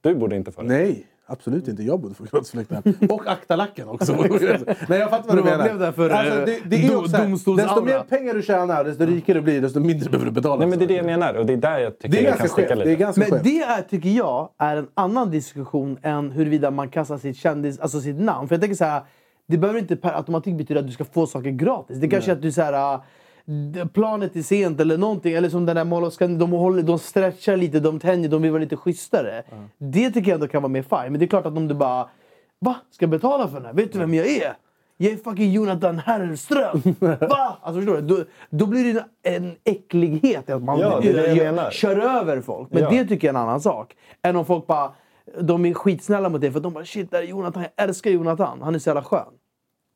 Du 0.00 0.14
borde 0.14 0.36
inte 0.36 0.52
få 0.52 0.62
det. 0.62 0.68
Nej, 0.68 1.06
Absolut 1.32 1.68
inte. 1.68 1.82
Jag 1.82 2.00
bodde 2.00 2.14
på 2.14 2.26
kroppsfläkten. 2.26 2.82
Och 3.08 3.26
akta 3.26 3.56
lacken 3.56 3.88
också. 3.88 4.12
Nej, 4.88 4.98
jag 4.98 5.10
fattar 5.10 5.28
vad 5.28 5.36
du 5.36 5.42
menar. 5.42 5.64
blev 5.64 5.78
det 5.78 5.92
för, 5.92 6.10
alltså, 6.10 6.34
det, 6.34 6.58
det 6.64 6.76
är 6.76 6.90
do- 6.90 6.96
också 6.96 7.10
så 7.10 7.16
här? 7.16 7.56
Desto 7.56 7.84
mer 7.84 8.00
pengar 8.00 8.34
du 8.34 8.42
tjänar, 8.42 8.84
desto 8.84 9.06
rikare 9.06 9.38
du 9.38 9.42
blir, 9.42 9.60
desto 9.60 9.80
mindre 9.80 10.10
behöver 10.10 10.26
du 10.26 10.32
betala. 10.32 10.56
Nej, 10.56 10.68
men 10.68 10.78
det 10.78 10.84
är 10.84 10.88
det 10.88 10.94
jag 10.94 11.06
menar. 11.06 11.34
Och 11.34 11.46
det 11.46 11.52
är 11.52 11.56
där 11.56 11.78
jag 11.78 11.98
tycker 11.98 12.08
Det 12.08 12.18
är 12.26 12.28
jag 12.30 12.38
kan 12.38 12.48
sticka 12.48 12.74
lite. 12.74 12.88
Det 12.88 12.94
är 12.94 12.96
ganska 12.96 13.24
Men 13.30 13.42
det 13.42 13.60
är, 13.62 13.82
tycker 13.82 14.08
jag 14.08 14.48
är 14.58 14.76
en 14.76 14.88
annan 14.94 15.30
diskussion 15.30 15.98
än 16.02 16.30
huruvida 16.30 16.70
man 16.70 16.88
kastar 16.88 17.18
sitt 17.18 17.36
kändis, 17.36 17.78
alltså 17.78 18.00
sitt 18.00 18.20
namn. 18.20 18.48
För 18.48 18.54
jag 18.54 18.60
tänker 18.60 18.76
så 18.76 18.84
här, 18.84 19.02
det 19.46 19.58
behöver 19.58 19.80
inte 19.80 19.96
per 19.96 20.16
automatik 20.16 20.54
betyda 20.58 20.80
att 20.80 20.86
du 20.86 20.92
ska 20.92 21.04
få 21.04 21.26
saker 21.26 21.50
gratis. 21.50 21.98
Det 21.98 22.08
kanske 22.08 22.30
är 22.30 22.36
att 22.36 22.42
du 22.42 22.52
så 22.52 22.62
här, 22.62 23.00
planet 23.94 24.36
är 24.36 24.42
sent 24.42 24.80
eller 24.80 24.98
någonting. 24.98 25.32
Eller 25.34 25.48
som 25.48 25.66
den 25.66 25.76
där 25.76 26.10
Scandinavia, 26.10 26.46
de, 26.46 26.50
håller, 26.58 26.82
de 26.82 26.98
stretchar 26.98 27.56
lite, 27.56 27.80
de 27.80 28.00
tänjer, 28.00 28.28
de 28.28 28.42
vill 28.42 28.50
vara 28.50 28.60
lite 28.62 28.76
schysstare. 28.76 29.42
Det 29.78 30.10
tycker 30.10 30.30
jag 30.30 30.34
ändå 30.34 30.48
kan 30.48 30.62
vara 30.62 30.70
mer 30.72 30.82
fine. 30.82 31.12
Men 31.12 31.18
det 31.18 31.24
är 31.24 31.28
klart 31.28 31.46
att 31.46 31.56
om 31.56 31.68
du 31.68 31.74
bara 31.74 32.08
Va? 32.64 32.76
Ska 32.90 33.02
jag 33.02 33.10
betala 33.10 33.48
för 33.48 33.54
den 33.56 33.64
här? 33.66 33.72
Vet 33.72 33.92
du 33.92 33.98
vem 33.98 34.14
jag 34.14 34.26
är? 34.26 34.52
Jag 34.96 35.12
är 35.12 35.16
fucking 35.16 35.52
Jonathan 35.52 35.98
Herrström! 35.98 36.82
Va? 37.20 37.56
Alltså 37.62 37.80
förstår 37.80 37.94
du? 37.96 38.00
Då, 38.00 38.24
då 38.50 38.66
blir 38.66 38.94
det 38.94 39.04
en, 39.30 39.52
äcklighet. 39.64 40.50
Att 40.50 40.62
man 40.62 40.78
Ja, 40.78 41.00
det 41.02 41.12
det 41.12 41.32
gör- 41.34 41.70
kör 41.70 41.96
över 41.98 42.40
folk. 42.40 42.68
Men 42.70 42.82
Ja. 42.82 42.90
det 42.90 43.04
tycker 43.04 43.28
jag 43.28 43.34
är 43.34 43.38
en 43.40 43.46
annan 43.48 43.60
sak. 43.60 43.96
Än 44.22 44.36
om 44.36 44.44
folk 44.44 44.66
bara... 44.66 44.92
De 45.40 45.64
är 45.66 45.74
skitsnälla 45.74 46.28
mot 46.28 46.40
dig 46.40 46.50
för 46.52 46.60
de 46.60 46.72
bara 46.72 46.84
shit, 46.84 47.10
där 47.10 47.18
är 47.18 47.22
Jonathan. 47.22 47.62
Jag 47.76 47.84
älskar 47.88 48.10
Jonathan. 48.10 48.62
Han 48.62 48.74
är 48.74 48.78
så 48.78 48.88
jävla 48.88 49.02
skön. 49.04 49.26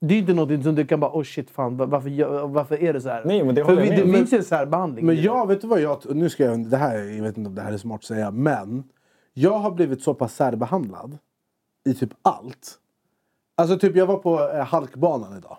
Det 0.08 0.14
är 0.14 0.18
inte 0.18 0.34
något 0.34 0.62
som 0.64 0.74
du 0.74 0.86
kan 0.86 1.00
bara 1.00 1.10
oh 1.18 1.22
shit 1.22 1.50
fan 1.50 1.76
va- 1.76 1.86
varför, 1.86 2.46
varför 2.46 2.82
är 2.82 2.92
det 2.92 3.00
så 3.00 3.08
här? 3.08 3.22
Nej, 3.24 3.44
men 3.44 3.54
det 3.54 3.64
för 3.64 3.76
vi, 3.76 3.88
det 3.90 4.12
finns 4.12 4.32
ju 4.32 4.36
en 4.38 4.44
särbehandling. 4.44 5.06
Men 5.06 5.22
jag, 5.22 5.46
vet 5.48 5.60
du 5.60 5.66
vad 5.66 5.80
jag... 5.80 5.98
Nu 6.16 6.30
ska 6.30 6.44
jag, 6.44 6.66
det 6.70 6.76
här, 6.76 6.98
jag 6.98 7.22
vet 7.22 7.38
inte 7.38 7.48
om 7.48 7.54
det 7.54 7.62
här 7.62 7.72
är 7.72 7.76
smart 7.76 7.98
att 8.00 8.04
säga, 8.04 8.30
men 8.30 8.84
jag 9.32 9.58
har 9.58 9.70
blivit 9.70 10.02
så 10.02 10.14
pass 10.14 10.34
särbehandlad 10.34 11.18
i 11.84 11.94
typ 11.94 12.10
allt. 12.22 12.78
Alltså 13.56 13.78
typ 13.78 13.96
jag 13.96 14.06
var 14.06 14.16
på 14.16 14.48
eh, 14.50 14.64
halkbanan 14.66 15.38
idag. 15.38 15.56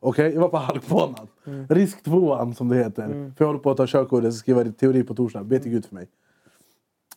Okej, 0.00 0.32
jag 0.34 0.40
var 0.40 0.48
på 0.48 0.56
halkbanan. 0.56 1.26
Risk 1.68 2.02
tvåan 2.02 2.54
som 2.54 2.68
det 2.68 2.76
heter. 2.76 3.06
För 3.36 3.44
jag 3.44 3.46
håller 3.46 3.60
på 3.60 3.70
att 3.70 3.76
ta 3.76 3.86
körkort 3.86 4.24
och 4.24 4.34
skriva 4.34 4.64
teori 4.64 5.02
på 5.02 5.14
torsdag. 5.14 5.44
Be 5.44 5.58
till 5.58 5.70
gud 5.72 5.84
för 5.86 5.94
mig. 5.94 6.08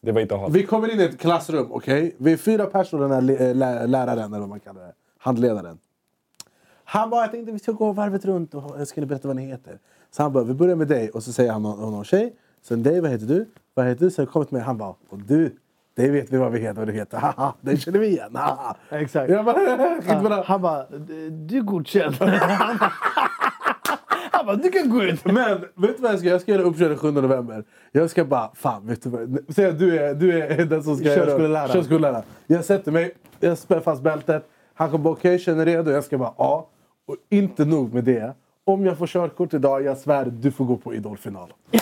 Det 0.02 0.12
var 0.12 0.22
inte. 0.22 0.48
Vi 0.50 0.64
kommer 0.64 0.94
in 0.94 1.00
i 1.00 1.04
ett 1.04 1.20
klassrum, 1.20 1.68
okej? 1.72 2.16
Vi 2.18 2.34
är 2.34 2.38
fyra 2.38 2.66
personer, 2.66 3.08
den 3.10 3.12
här 3.30 3.42
eh, 3.42 3.56
lä- 3.56 3.88
läraren 3.88 4.20
eller 4.34 4.40
vad 4.40 4.50
man 4.50 4.60
kallar 4.60 4.82
det. 4.82 4.94
Handledaren. 5.18 5.78
Han 6.86 7.10
bara, 7.10 7.22
jag 7.22 7.32
tänkte 7.32 7.52
vi 7.52 7.60
ska 7.60 7.72
gå 7.72 7.92
varvet 7.92 8.26
runt 8.26 8.54
och 8.56 8.76
jag 8.80 8.88
skulle 8.88 9.06
berätta 9.06 9.28
vad 9.28 9.36
ni 9.38 9.46
heter. 9.46 9.80
Så 10.12 10.24
han 10.24 10.34
bara, 10.34 10.44
vi 10.44 10.54
börjar 10.54 10.76
med 10.76 10.88
dig. 10.88 11.10
Och 11.10 11.24
så 11.24 11.34
säger 11.34 11.52
han 11.52 11.62
någon, 11.62 11.92
någon 11.92 12.04
tjej. 12.06 12.36
Sen 12.62 12.84
dig, 12.84 13.02
vad 13.02 13.12
heter 13.12 13.26
du? 13.26 13.46
Vad 13.74 13.86
heter 13.86 14.06
du? 14.06 14.12
Sen 14.12 14.26
kommer 14.26 14.46
till 14.46 14.54
mig, 14.58 14.64
han 14.66 14.78
bara, 14.78 14.90
och 15.10 15.20
du? 15.28 15.56
Det 15.96 16.10
vet 16.10 16.34
vi 16.34 16.38
vad 16.38 16.52
vi 16.52 16.60
heter, 16.60 16.80
vad 16.80 16.88
du 16.88 16.94
heter. 16.94 17.18
Haha, 17.18 17.54
det 17.62 17.78
känner 17.78 18.00
vi 18.00 18.08
igen. 18.08 18.36
Haha. 18.36 18.76
Exakt. 18.90 19.30
Jag 19.32 19.46
bara. 19.46 20.44
Han 20.46 20.62
bara, 20.62 20.86
du 21.32 21.58
är 21.58 21.62
godkänd. 21.62 22.16
Han 24.32 24.46
bara, 24.46 24.56
du 24.56 24.70
kan 24.72 24.90
gå 24.90 25.04
ut. 25.04 25.26
Men 25.26 25.62
vet 25.62 25.98
du 25.98 26.02
vad 26.02 26.12
jag 26.12 26.20
ska 26.20 26.26
göra? 26.28 26.34
Jag 26.36 26.42
ska 26.42 26.52
göra 26.52 26.62
uppkörning 26.64 26.98
7 26.98 27.12
november. 27.12 27.64
Jag 27.92 28.10
ska 28.10 28.26
bara, 28.26 28.52
fan 28.56 28.88
vet 28.88 29.04
du 29.04 29.10
vad? 29.10 29.38
Säg 29.56 29.66
att 29.66 29.80
du 29.80 30.00
är, 30.00 30.14
du 30.14 30.42
är 30.44 30.66
den 30.66 30.84
som 30.84 30.96
ska 30.96 31.06
Körskolelära. 31.06 31.64
göra 31.64 31.74
körskolelära. 31.74 32.24
Jag 32.48 32.66
sätter 32.66 32.92
mig, 32.92 33.16
jag 33.40 33.58
spänner 33.58 33.82
fast 33.82 34.02
bältet. 34.02 34.50
Han 34.74 34.92
kommer 34.92 35.04
bara, 35.04 35.14
okej 35.14 35.40
känner 35.40 35.66
du 35.66 35.72
redo? 35.72 35.92
Jag 35.92 36.04
ska 36.04 36.18
bara, 36.18 36.34
ja. 36.38 36.68
Och 37.06 37.16
inte 37.30 37.66
nog 37.66 37.94
med 37.94 38.04
det. 38.04 38.34
Om 38.64 38.86
jag 38.86 38.98
får 38.98 39.08
körkort 39.08 39.54
idag, 39.54 39.84
jag 39.84 39.98
svär, 39.98 40.26
du 40.26 40.52
får 40.52 40.66
gå 40.66 40.78
på 40.78 40.96
Idolfinal. 40.96 41.54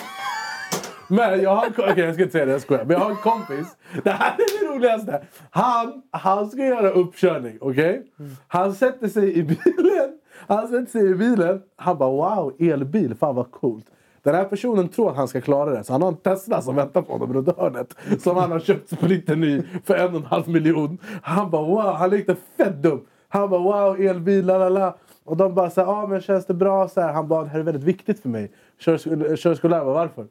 Men 1.08 1.42
jag 1.42 1.56
har 1.56 1.66
en 1.66 1.98
jag 1.98 2.14
ska 2.14 2.24
inte 2.24 2.32
säga 2.32 2.46
det, 2.46 2.52
jag 2.52 2.62
skojar. 2.62 2.86
Men 2.86 2.94
jag 2.94 3.00
har 3.00 3.12
en 3.12 3.18
kompis. 3.18 3.68
Det 4.04 4.10
här 4.10 4.34
är 4.34 4.66
det 4.66 4.76
roligaste. 4.76 5.22
Han, 5.50 6.02
han 6.12 6.50
ska 6.50 6.66
göra 6.66 6.90
uppkörning, 6.90 7.58
okej? 7.62 8.04
Han 8.48 8.74
sätter 8.74 9.08
sig 9.08 9.38
i 9.38 9.44
bilen. 9.44 10.20
Han 10.48 10.68
sätter 10.68 10.92
sig 10.92 11.12
i 11.12 11.16
bilen. 11.16 11.62
Han 11.76 11.98
bara 11.98 12.10
wow, 12.10 12.56
elbil, 12.60 13.16
fan 13.16 13.36
vad 13.36 13.52
coolt. 13.52 13.86
Den 14.24 14.36
här 14.36 14.44
personen 14.44 14.90
tror 14.90 15.10
att 15.10 15.16
han 15.16 15.28
ska 15.28 15.42
klara 15.42 15.70
det. 15.70 15.84
Så 15.84 15.94
han 15.94 16.02
har 16.02 16.10
en 16.10 16.18
Tesla 16.18 16.62
som 16.62 16.76
väntar 16.76 17.02
på 17.02 17.14
honom 17.14 17.34
runt 17.34 17.58
hörnet. 17.58 17.96
Som 18.20 18.38
han 18.38 18.52
har 18.52 18.60
köpt 18.60 18.90
splitter 18.90 19.36
ny 19.36 19.64
för 19.86 19.96
en 19.96 20.10
och 20.10 20.16
en 20.16 20.26
halv 20.26 20.50
miljon. 20.50 20.98
Han 21.22 21.52
bara 21.52 21.66
wow, 21.66 21.94
han 21.94 22.10
lekte 22.10 22.36
fett 22.58 22.84
dum. 22.84 23.02
Han 23.28 23.50
bara 23.50 23.62
wow, 23.62 24.02
elbil, 24.02 24.46
la 24.46 24.58
la 24.58 24.70
la. 24.70 24.96
Och 25.26 25.38
de 25.38 25.54
bara 25.56 25.70
så 25.70 25.82
här, 25.82 25.88
ah, 25.88 26.08
men 26.08 26.22
känns 26.22 26.46
det 26.46 26.54
bra? 26.54 26.88
Så 26.90 27.02
här, 27.02 27.14
han 27.14 27.28
bara, 27.28 27.44
det 27.44 27.50
här 27.50 27.60
är 27.60 27.64
väldigt 27.64 27.84
viktigt 27.84 28.20
för 28.20 28.30
mig. 28.30 28.52
Körskol- 28.80 29.36
Körskollärare, 29.36 29.84
varför? 29.94 30.28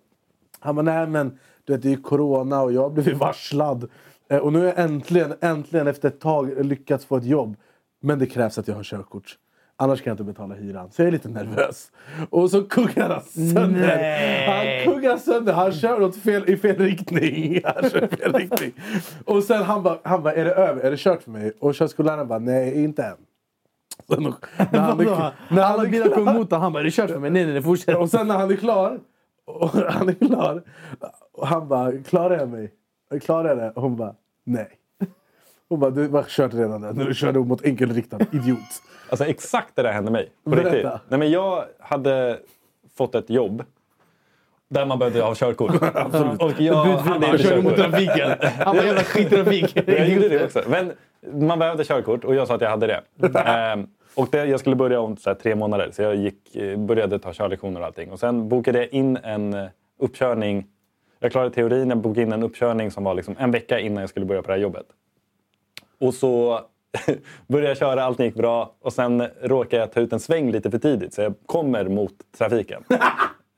Han 0.61 0.75
bara, 0.77 0.83
nej 0.83 1.07
men 1.07 1.39
du 1.65 1.73
vet, 1.73 1.83
det 1.83 1.89
är 1.89 1.91
ju 1.91 2.03
corona 2.03 2.63
och 2.63 2.73
jag 2.73 2.83
har 2.83 2.91
blivit 2.91 3.17
varslad. 3.17 3.91
Eh, 4.29 4.39
och 4.39 4.53
nu 4.53 4.59
har 4.59 4.67
jag 4.67 4.79
äntligen, 4.79 5.35
äntligen 5.41 5.87
efter 5.87 6.09
ett 6.09 6.21
tag 6.21 6.65
lyckats 6.65 7.05
få 7.05 7.17
ett 7.17 7.25
jobb. 7.25 7.57
Men 8.03 8.19
det 8.19 8.27
krävs 8.27 8.59
att 8.59 8.69
jag 8.69 8.75
har 8.75 8.83
körkort. 8.83 9.37
Annars 9.77 10.03
kan 10.03 10.11
jag 10.11 10.15
inte 10.15 10.25
betala 10.25 10.55
hyran. 10.55 10.91
Så 10.91 11.03
jag 11.03 11.07
är 11.09 11.13
lite 11.13 11.29
nervös. 11.29 11.91
Och 12.31 12.51
så 12.51 12.63
kuggar 12.65 13.09
han 13.09 13.23
sönder. 13.23 13.87
Nej. 13.87 14.85
Han 14.87 14.95
kuggar 14.95 15.17
sönder. 15.17 15.53
Han 15.53 15.73
kör 15.73 16.03
åt 16.03 16.17
fel, 16.17 16.51
i 16.51 16.57
fel 16.57 16.77
riktning. 16.79 17.61
Han 17.65 17.91
kör 17.91 18.07
fel 18.07 18.33
riktning. 18.33 18.73
Och 19.25 19.43
sen 19.45 19.63
han 19.63 19.83
bara, 19.83 19.99
han 20.03 20.23
bara, 20.23 20.35
är 20.35 20.45
det 20.45 20.53
över? 20.55 20.83
Är 20.83 20.91
det 20.91 20.97
kört 20.97 21.23
för 21.23 21.31
mig? 21.31 21.53
Och 21.61 21.75
körskolläraren 21.75 22.29
bara, 22.29 22.39
nej 22.39 22.85
inte 22.85 23.03
än. 23.03 23.17
Så 24.09 24.21
när 24.21 24.79
han 24.81 25.01
är- 25.01 25.05
när 25.55 25.63
han 25.63 25.73
Alla 25.73 25.83
är 25.83 25.87
bilar 25.89 26.09
kom 26.09 26.29
emot 26.29 26.51
honom. 26.51 26.63
Han 26.63 26.73
bara, 26.73 26.81
är 26.81 26.85
det 26.85 26.91
kört 26.91 27.11
för 27.11 27.19
mig? 27.19 27.31
Nej, 27.31 27.45
nej, 27.45 27.53
nej, 27.53 27.63
fortsätt. 27.63 27.97
och 27.97 28.11
sen 28.11 28.29
när 28.29 28.39
han 28.39 28.51
är 28.51 28.57
klar. 28.57 29.01
Och 29.47 29.71
han 29.89 30.09
är 30.09 30.27
klar. 30.27 30.63
Och 31.33 31.47
han 31.47 31.69
bara, 31.69 31.93
klarar 31.93 32.39
jag 32.39 32.49
mig? 32.49 32.73
Klarar 33.23 33.49
jag 33.49 33.59
det? 33.59 33.71
Och 33.71 33.83
hon 33.83 33.97
bara, 33.97 34.15
nej. 34.47 34.69
Hon 35.69 35.81
bara, 35.81 35.91
du 35.91 36.09
har 36.09 36.23
kört 36.23 36.55
redan 36.55 36.81
det. 36.81 36.93
När 36.93 37.05
du 37.05 37.15
körde 37.15 37.39
mot 37.39 37.65
enkelriktad. 37.65 38.19
Idiot. 38.33 38.59
Alltså 39.11 39.25
exakt 39.25 39.77
det 39.77 39.83
där 39.83 39.93
hände 39.93 40.11
mig. 40.11 40.33
På 40.45 40.51
Berätta. 40.51 40.71
riktigt. 40.71 40.91
Nej, 41.09 41.19
men 41.19 41.31
jag 41.31 41.65
hade 41.79 42.39
fått 42.97 43.15
ett 43.15 43.31
jobb 43.31 43.65
där 44.69 44.87
man 44.87 44.99
behövde 44.99 45.23
ha 45.23 45.35
körkort. 45.35 45.71
Och 46.43 46.61
jag 46.61 46.75
hade 46.75 46.99
Han 46.99 47.25
inte 47.25 47.39
körde 47.39 47.63
mot 47.63 47.77
trafiken. 47.77 48.31
Han 48.59 48.77
bara, 48.77 48.87
jävla 48.87 49.05
skittrafik. 49.05 49.77
Jag 49.89 50.09
gjorde 50.09 50.29
det 50.29 50.45
också. 50.45 50.63
Men 50.69 50.93
man 51.33 51.59
behövde 51.59 51.85
körkort 51.85 52.25
och 52.25 52.35
jag 52.35 52.49
sa 52.49 52.55
att 52.55 52.61
jag 52.61 52.71
hade 52.71 52.87
det. 52.87 53.03
Ehm, 53.39 53.87
och 54.15 54.29
det, 54.31 54.45
jag 54.45 54.61
skulle 54.61 54.77
börja 54.77 55.01
om 55.01 55.17
så 55.17 55.31
här, 55.31 55.35
tre 55.35 55.55
månader. 55.55 55.91
Så 55.93 56.03
jag 56.03 56.17
gick, 56.17 56.57
eh, 56.57 56.79
började 56.79 57.19
ta 57.19 57.33
körlektioner 57.33 57.81
och 57.81 57.87
allting. 57.87 58.11
Och 58.11 58.21
sen 58.21 58.49
bokade 58.49 58.79
jag 58.79 58.89
in 58.89 59.17
en 59.17 59.55
eh, 59.55 59.67
uppkörning. 59.99 60.67
Jag 61.19 61.33
klarade 61.33 61.55
teorin, 61.55 61.89
jag 61.89 61.99
bokade 61.99 62.23
in 62.23 62.33
en 62.33 62.43
uppkörning 62.43 62.91
som 62.91 63.05
var 63.05 63.15
liksom 63.15 63.37
en 63.39 63.51
vecka 63.51 63.81
innan 63.81 64.01
jag 64.01 64.11
skulle 64.11 64.27
börja 64.27 64.43
på 64.43 64.49
det 64.49 64.55
här 64.55 64.61
jobbet. 64.61 64.87
Och 66.01 66.15
så 66.15 66.61
började 67.47 67.69
jag 67.69 67.79
köra, 67.79 68.05
allting 68.05 68.27
gick 68.27 68.35
bra. 68.35 68.75
Och 68.81 68.93
sen 68.93 69.27
råkade 69.43 69.83
jag 69.83 69.93
ta 69.93 70.01
ut 70.01 70.13
en 70.13 70.21
sväng 70.21 70.51
lite 70.51 70.71
för 70.71 70.79
tidigt. 70.79 71.15
Så 71.15 71.23
jag 71.23 71.35
kommer 71.47 71.89
mot 71.89 72.13
trafiken. 72.39 72.85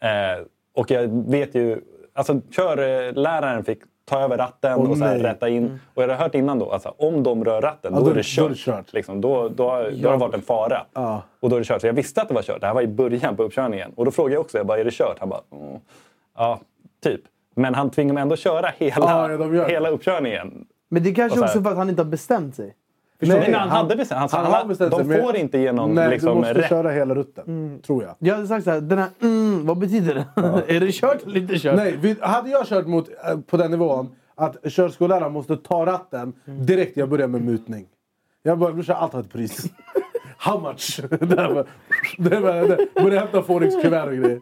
eh, 0.02 0.45
och 0.75 0.90
jag 0.90 1.09
vet 1.31 1.54
ju... 1.54 1.81
Alltså 2.14 2.40
körläraren 2.50 3.64
fick 3.64 3.78
ta 4.12 4.21
över 4.21 4.37
ratten 4.37 4.78
Åh, 4.78 4.90
och 4.90 4.99
så 4.99 5.04
här, 5.04 5.19
rätta 5.19 5.49
in. 5.49 5.81
Och 5.95 6.02
jag 6.02 6.09
hade 6.09 6.23
hört 6.23 6.35
innan 6.35 6.59
då, 6.59 6.71
alltså, 6.71 6.95
om 6.99 7.23
de 7.23 7.45
rör 7.45 7.61
ratten, 7.61 7.92
Ja, 7.95 7.99
då, 8.00 8.04
då- 8.04 8.11
är 8.11 8.14
det 8.14 8.21
då 8.21 8.21
är 8.21 8.23
kört. 8.23 8.49
det 8.50 8.54
kört. 8.57 8.92
Liksom, 8.92 9.21
då, 9.21 9.49
då, 9.49 9.71
har- 9.71 9.90
då 10.02 10.09
har 10.09 10.12
det 10.12 10.21
varit 10.21 10.35
en 10.35 10.42
fara. 10.42 10.87
Ja. 10.92 11.23
Och 11.40 11.50
då 11.50 11.57
är 11.57 11.61
det 11.61 11.66
kört. 11.66 11.81
Så 11.81 11.87
jag 11.87 11.92
visste 11.95 12.23
att 12.23 12.28
det 12.28 12.35
var 12.35 12.42
kört. 12.42 12.61
Det 12.61 12.66
här 12.66 12.75
var 12.75 12.83
i 12.83 12.87
början 12.87 13.37
på 13.37 13.42
uppkörningen. 13.42 13.92
Och 13.97 14.04
då 14.04 14.11
frågade 14.11 14.35
jag 14.35 14.40
också, 14.40 14.57
jag 14.59 14.66
bara, 14.66 14.78
är 14.78 14.85
det 14.85 14.90
kört? 14.95 15.16
Han 15.21 15.28
bara, 15.28 15.40
mm, 15.52 15.81
ja, 16.37 16.61
typ. 17.04 17.21
Men 17.54 17.75
han 17.75 17.90
tvingade 17.90 18.14
mig 18.14 18.23
ändå 18.23 18.37
köra 18.37 18.71
hela, 18.78 19.28
Ja, 19.40 19.66
hela 19.66 19.88
uppkörningen. 19.88 20.66
Men 20.90 21.02
det 21.02 21.14
kanske 21.14 21.40
också 21.40 21.62
för 21.62 21.71
att 21.71 21.76
han 21.76 21.88
inte 21.88 22.02
har 22.02 22.11
bestämt 22.11 22.54
sig. 22.57 22.75
Nej, 23.29 23.41
men 23.50 23.55
han 23.61 23.69
hade 23.69 23.97
bestämt- 23.97 24.33
han 24.33 24.45
han- 24.45 24.52
har 24.55 24.64
bestämt 24.64 24.91
de 24.91 24.97
sig, 24.97 25.07
men- 25.07 25.23
får 25.23 25.37
inte 25.37 25.59
ge 25.59 25.73
någon, 25.73 25.95
Nej, 25.95 26.11
liksom, 26.11 26.29
du 26.29 26.35
måste 26.35 26.55
rätt. 26.55 26.69
köra 26.69 26.91
hela 26.91 27.14
rutten. 27.14 27.79
Tror 27.87 28.02
jag. 28.05 28.14
Jag 28.19 28.35
hade 28.35 28.47
sagt 28.47 28.64
såhär, 28.64 28.81
den 28.81 28.99
här 28.99 29.09
mm, 29.23 29.67
vad 29.67 29.79
betyder 29.79 30.14
det? 30.14 30.26
är 30.76 30.81
det 30.81 30.93
kört 30.93 31.23
eller 31.26 31.37
inte 31.41 31.59
kört? 31.59 31.76
Nej, 31.76 31.99
vi, 32.00 32.17
hade 32.21 32.50
jag 32.50 32.67
kört 32.67 32.87
mot, 32.87 33.09
eh, 33.09 33.38
på 33.47 33.57
den 33.57 33.71
nivån 33.71 34.09
att 34.35 34.57
körskolläraren 34.73 35.33
måste 35.33 35.57
ta 35.57 35.87
ratten 35.87 36.33
direkt 36.45 36.97
jag 36.97 37.09
börjar 37.09 37.29
med 37.29 37.43
mutning. 37.43 37.87
Jag 38.43 38.59
bara, 38.59 38.73
brorsan 38.73 38.97
allt 38.99 39.12
har 39.12 39.21
ett 39.21 39.33
pris. 39.33 39.64
How 40.37 40.61
much? 40.61 41.00
börja 42.19 43.21
hämta 43.21 43.43
Forex-kuvert 43.43 44.07
och 44.07 44.12
grejer. 44.17 44.41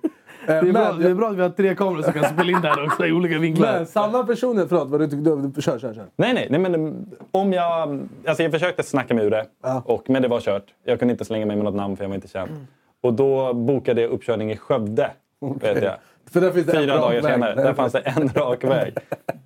Det 0.52 0.68
är, 0.68 0.72
bra, 0.72 0.92
men, 0.92 1.00
det 1.02 1.10
är 1.10 1.14
bra 1.14 1.28
att 1.30 1.36
vi 1.36 1.42
har 1.42 1.48
tre 1.50 1.74
kameror 1.74 2.02
som 2.02 2.12
kan 2.12 2.24
spela 2.24 2.50
in 2.50 2.60
det 2.62 2.68
här 2.68 2.84
också 2.86 3.06
i 3.06 3.12
olika 3.12 3.38
vinklar. 3.38 3.72
men 3.72 3.86
samma 3.86 4.24
personer, 4.24 4.66
förlåt 4.66 4.88
vad 4.88 5.00
du 5.00 5.06
tyckte, 5.08 5.30
du- 5.30 5.62
kör, 5.62 5.78
kör, 5.78 5.94
kör. 5.94 6.06
Nej, 6.16 6.34
nej, 6.34 6.46
nej 6.50 6.60
men 6.60 6.74
um, 6.74 7.06
om 7.30 7.52
jag... 7.52 8.00
Alltså 8.26 8.42
jag 8.42 8.52
försökte 8.52 8.82
snacka 8.82 9.14
mig 9.14 9.24
ur 9.26 9.30
det, 9.30 9.46
Ja. 9.62 9.82
och, 9.86 10.10
men 10.10 10.22
det 10.22 10.28
var 10.28 10.40
kört. 10.40 10.64
Jag 10.84 10.98
kunde 10.98 11.12
inte 11.12 11.24
slänga 11.24 11.46
mig 11.46 11.56
med 11.56 11.64
något 11.64 11.74
namn 11.74 11.96
för 11.96 12.04
jag 12.04 12.08
var 12.08 12.14
inte 12.14 12.28
känd. 12.28 12.50
Och 13.00 13.14
då 13.14 13.54
bokade 13.54 14.00
jag 14.00 14.10
uppkörning 14.10 14.50
i 14.52 14.56
Skövde, 14.56 15.10
vet 15.60 15.82
jag. 15.82 15.94
För 16.30 16.40
där 16.40 16.50
finns 16.50 16.66
det 16.66 16.72
Fyra 16.72 16.96
dagar 16.96 17.22
väg. 17.22 17.32
senare. 17.32 17.54
Där 17.54 17.74
fanns 17.74 17.92
det 17.92 17.98
en 17.98 18.28
rak 18.34 18.64
väg. 18.64 18.94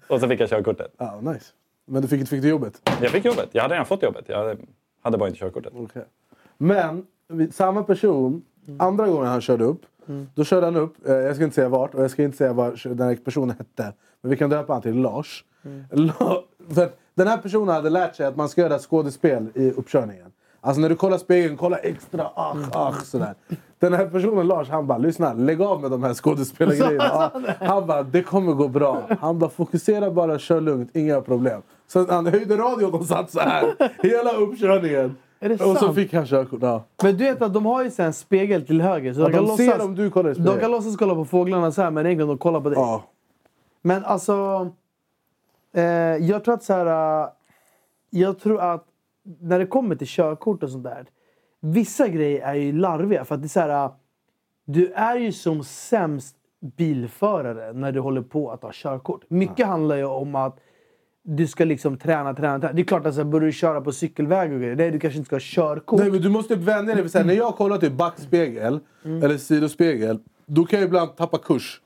Och 0.08 0.20
så 0.20 0.28
fick 0.28 0.40
jag 0.40 0.48
körkortet. 0.48 0.94
Ja, 0.98 1.20
nice. 1.20 1.44
Men 1.86 2.02
du 2.02 2.08
fick, 2.08 2.28
fick 2.28 2.42
du 2.42 2.48
jobbet? 2.48 2.90
Jag 3.02 3.10
fick 3.10 3.24
jobbet. 3.24 3.48
Jag 3.52 3.62
hade 3.62 3.74
redan 3.74 3.86
fått 3.86 4.02
jobbet. 4.02 4.24
Jag 4.28 4.38
hade, 4.38 4.56
hade 5.02 5.18
bara 5.18 5.28
inte 5.28 5.38
körkortet. 5.40 5.72
Okej. 5.76 6.02
Men 6.58 7.06
samma 7.52 7.82
person, 7.82 8.42
andra 8.78 9.06
gången 9.08 9.26
han 9.26 9.40
körde 9.40 9.64
upp. 9.64 9.80
Då 10.34 10.44
körde 10.44 10.66
han 10.66 10.76
upp, 10.76 11.08
eh, 11.08 11.14
jag 11.14 11.34
ska 11.34 11.44
inte 11.44 11.54
säga 11.54 11.68
vart 11.68 11.94
och 11.94 12.02
jag 12.02 12.10
ska 12.10 12.22
inte 12.22 12.36
säga 12.36 12.52
vad 12.52 12.80
den 12.84 13.08
här 13.08 13.16
personen 13.16 13.56
hette. 13.58 13.92
Men 14.20 14.30
vi 14.30 14.36
kan 14.36 14.50
döpa 14.50 14.72
han 14.72 14.82
till 14.82 14.94
Lars. 15.00 15.44
La, 15.90 16.42
för 16.74 16.90
Den 17.14 17.28
här 17.28 17.36
personen 17.38 17.68
hade 17.74 17.90
lärt 17.90 18.16
sig 18.16 18.26
att 18.26 18.36
man 18.36 18.48
ska 18.48 18.60
göra 18.60 18.78
skådespel 18.78 19.46
i 19.54 19.70
uppkörningen. 19.70 20.26
Alltså 20.60 20.80
när 20.80 20.88
du 20.88 20.96
kollar 20.96 21.18
spegeln, 21.18 21.56
kolla 21.56 21.76
extra, 21.76 22.30
ach, 22.34 22.56
ach, 22.72 23.04
sådär. 23.04 23.34
Den 23.78 23.92
här 23.92 24.06
personen 24.06 24.46
Lars, 24.46 24.68
han 24.68 24.86
bara 24.86 24.98
lyssna, 24.98 25.32
lägg 25.32 25.62
av 25.62 25.80
med 25.82 25.90
de 25.90 26.02
här 26.02 26.14
skådespelargrejerna. 26.14 27.30
Ja, 27.60 27.66
han 27.66 27.86
bara, 27.86 28.02
det 28.02 28.22
kommer 28.22 28.52
gå 28.52 28.68
bra. 28.68 29.02
Han 29.20 29.38
bara, 29.38 29.50
fokusera 29.50 30.10
bara, 30.10 30.38
kör 30.38 30.60
lugnt, 30.60 30.90
inga 30.96 31.20
problem. 31.20 31.62
Så 31.86 32.06
han 32.10 32.26
höjde 32.26 32.56
radion 32.56 32.94
och 32.94 33.04
satt 33.04 33.30
så 33.30 33.40
här 33.40 33.74
hela 34.02 34.32
uppkörningen. 34.32 35.16
Är 35.44 35.48
det 35.48 35.54
och 35.54 35.60
så 35.60 35.74
sant? 35.74 35.94
fick 35.94 36.12
han 36.14 36.26
körkort. 36.26 36.58
Ja. 36.62 36.84
Men 37.02 37.16
du 37.16 37.24
vet 37.24 37.42
att 37.42 37.54
de 37.54 37.66
har 37.66 37.84
ju 37.84 37.90
en 37.98 38.12
spegel 38.12 38.66
till 38.66 38.80
höger. 38.80 39.14
Så 39.14 39.20
Ja, 39.20 39.26
de, 39.28 39.32
kan 39.32 39.46
de 39.46 39.56
ser 39.56 39.66
låtsas, 39.66 39.84
om 39.84 39.94
du 39.94 40.10
kollar 40.10 40.30
i 40.30 40.34
de 40.34 40.58
kan 40.60 40.70
låtsas 40.70 40.96
kolla 40.96 41.14
på 41.14 41.24
fåglarna 41.24 41.72
så 41.72 41.82
här 41.82 41.90
men 41.90 42.06
egentligen 42.06 42.28
de 42.28 42.38
kollar 42.38 42.60
på 42.60 42.68
dig. 42.68 42.78
Ja. 42.78 43.02
Men 43.82 44.04
alltså... 44.04 44.68
Eh, 45.74 45.82
jag 46.16 46.44
tror 46.44 46.54
att 46.54 46.62
så 46.62 46.72
här... 46.72 47.22
eh, 47.22 47.28
Jag 48.10 48.38
tror 48.38 48.60
att 48.60 48.84
när 49.40 49.58
det 49.58 49.66
kommer 49.66 49.96
till 49.96 50.06
körkort 50.10 50.62
och 50.62 50.70
sånt 50.70 50.84
där. 50.84 51.06
Vissa 51.60 52.08
grejer 52.08 52.46
är 52.46 52.54
ju 52.54 52.72
larviga. 52.72 53.24
För 53.24 53.34
att 53.34 53.42
det 53.42 53.46
är 53.46 53.48
så 53.48 53.60
här... 53.60 53.84
eh, 53.84 53.90
Du 54.64 54.92
är 54.92 55.16
ju 55.16 55.32
som 55.32 55.64
sämst 55.64 56.36
bilförare 56.76 57.72
när 57.72 57.92
du 57.92 58.00
håller 58.00 58.22
på 58.22 58.50
att 58.50 58.62
ha 58.62 58.70
körkort. 58.72 59.24
Mycket 59.28 59.66
handlar 59.66 59.96
ju 59.96 60.04
om 60.04 60.34
att 60.34 60.58
du 61.26 61.46
ska 61.46 61.64
liksom 61.64 61.96
träna, 61.98 62.34
träna, 62.34 62.58
träna. 62.58 62.72
Det 62.72 62.82
är 62.82 62.84
klart 62.84 63.06
att 63.06 63.14
så 63.14 63.20
här, 63.20 63.24
börjar 63.30 63.46
du 63.46 63.52
köra 63.52 63.80
på 63.80 63.92
cykelväg 63.92 64.52
och 64.52 64.58
grejer, 64.60 64.76
nej, 64.76 64.90
du 64.90 64.98
kanske 65.00 65.18
inte 65.18 65.26
ska 65.26 65.36
ha 65.36 65.40
körkort. 65.40 66.00
Nej, 66.00 66.10
men 66.10 66.22
du 66.22 66.28
måste 66.28 66.54
vänja 66.56 66.94
dig. 66.94 67.08
så 67.08 67.18
här, 67.18 67.24
När 67.24 67.34
jag 67.34 67.56
kollar 67.56 67.78
till 67.78 67.92
backspegel 67.92 68.80
eller 69.04 69.36
sidospegel, 69.38 70.18
då 70.46 70.64
kan 70.64 70.78
jag 70.80 70.86
ibland 70.86 71.16
tappa 71.16 71.38
kurs. 71.38 71.80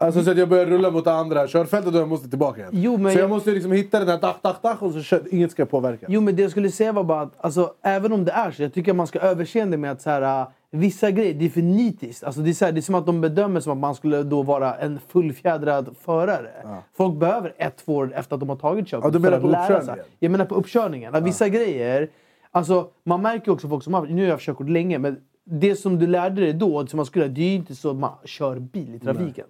Alltså 0.00 0.24
så 0.24 0.30
att 0.30 0.38
jag 0.38 0.48
börjar 0.48 0.66
rulla 0.66 0.90
mot 0.90 1.06
andra 1.06 1.46
körfältet 1.48 1.94
och 1.94 2.00
jag 2.00 2.08
måste 2.08 2.28
tillbaka 2.28 2.60
igen. 2.60 2.70
Jo, 2.74 2.96
men 2.96 3.12
så 3.12 3.18
jag, 3.18 3.22
jag- 3.24 3.30
måste 3.30 3.50
liksom 3.50 3.72
hitta 3.72 3.98
den 3.98 4.08
här 4.08 4.18
tak, 4.18 4.42
tak, 4.42 4.62
tak 4.62 4.82
och 4.82 4.92
så 4.92 5.00
kör, 5.02 5.22
inget 5.34 5.50
ska 5.50 5.66
påverka. 5.66 6.06
Jo, 6.08 6.20
men 6.20 6.36
det 6.36 6.42
jag 6.42 6.50
skulle 6.50 6.70
säga 6.70 6.92
var 6.92 7.04
bara 7.04 7.20
att 7.20 7.32
alltså, 7.44 7.72
även 7.82 8.12
om 8.12 8.24
det 8.24 8.32
är 8.32 8.50
så, 8.50 8.62
jag 8.62 8.74
tycker 8.74 8.90
att 8.92 8.96
man 8.96 9.06
ska 9.06 9.18
överseende 9.18 9.76
med 9.76 9.92
att 9.92 10.02
så 10.02 10.10
här, 10.10 10.46
vissa 10.70 11.10
grejer, 11.10 11.34
det 11.34 11.44
är 11.44 11.50
för 11.50 11.62
nitiskt. 11.62 12.24
Alltså, 12.24 12.40
det, 12.40 12.50
är 12.50 12.64
här, 12.64 12.72
det 12.72 12.80
är 12.80 12.82
som 12.82 12.94
att 12.94 13.06
de 13.06 13.20
bedömer 13.20 13.60
som 13.60 13.72
att 13.72 13.78
man 13.78 13.94
skulle 13.94 14.22
då 14.22 14.42
vara 14.42 14.74
en 14.74 15.00
fullfjädrad 15.08 15.96
förare. 16.00 16.50
Folk 16.94 17.18
behöver 17.18 17.54
ett, 17.58 17.76
två 17.76 17.96
år 17.96 18.12
efter 18.14 18.34
att 18.34 18.40
de 18.40 18.48
har 18.48 18.56
tagit 18.56 18.88
körkort 18.88 19.04
Ja, 19.04 19.10
du 19.10 19.18
menar 19.18 19.30
för 19.30 19.36
att 19.36 19.66
på 19.68 19.72
lära 19.72 19.82
sig. 19.82 20.02
Jag 20.18 20.30
menar 20.30 20.44
på 20.44 20.54
uppkörningen. 20.54 21.14
Att 21.14 21.22
Vissa 21.22 21.48
grejer, 21.48 22.10
alltså, 22.50 22.88
man 23.04 23.22
märker 23.22 23.52
också 23.52 23.68
folk 23.68 23.84
som 23.84 23.94
har, 23.94 24.06
nu 24.06 24.14
har 24.14 24.22
jag 24.22 24.30
haft 24.30 24.44
körkort 24.44 24.68
länge, 24.68 24.98
men 24.98 25.20
det 25.44 25.76
som 25.76 25.98
du 25.98 26.06
lärde 26.06 26.40
dig 26.40 26.52
då, 26.52 26.86
som 26.86 26.96
man 26.96 27.06
skulle, 27.06 27.28
det 27.28 27.40
är 27.40 27.48
ju 27.48 27.54
inte 27.54 27.74
så 27.74 27.90
att 27.90 27.96
man 27.96 28.12
kör 28.24 28.58
bil 28.58 28.94
i 28.94 28.98
trafiken. 28.98 29.46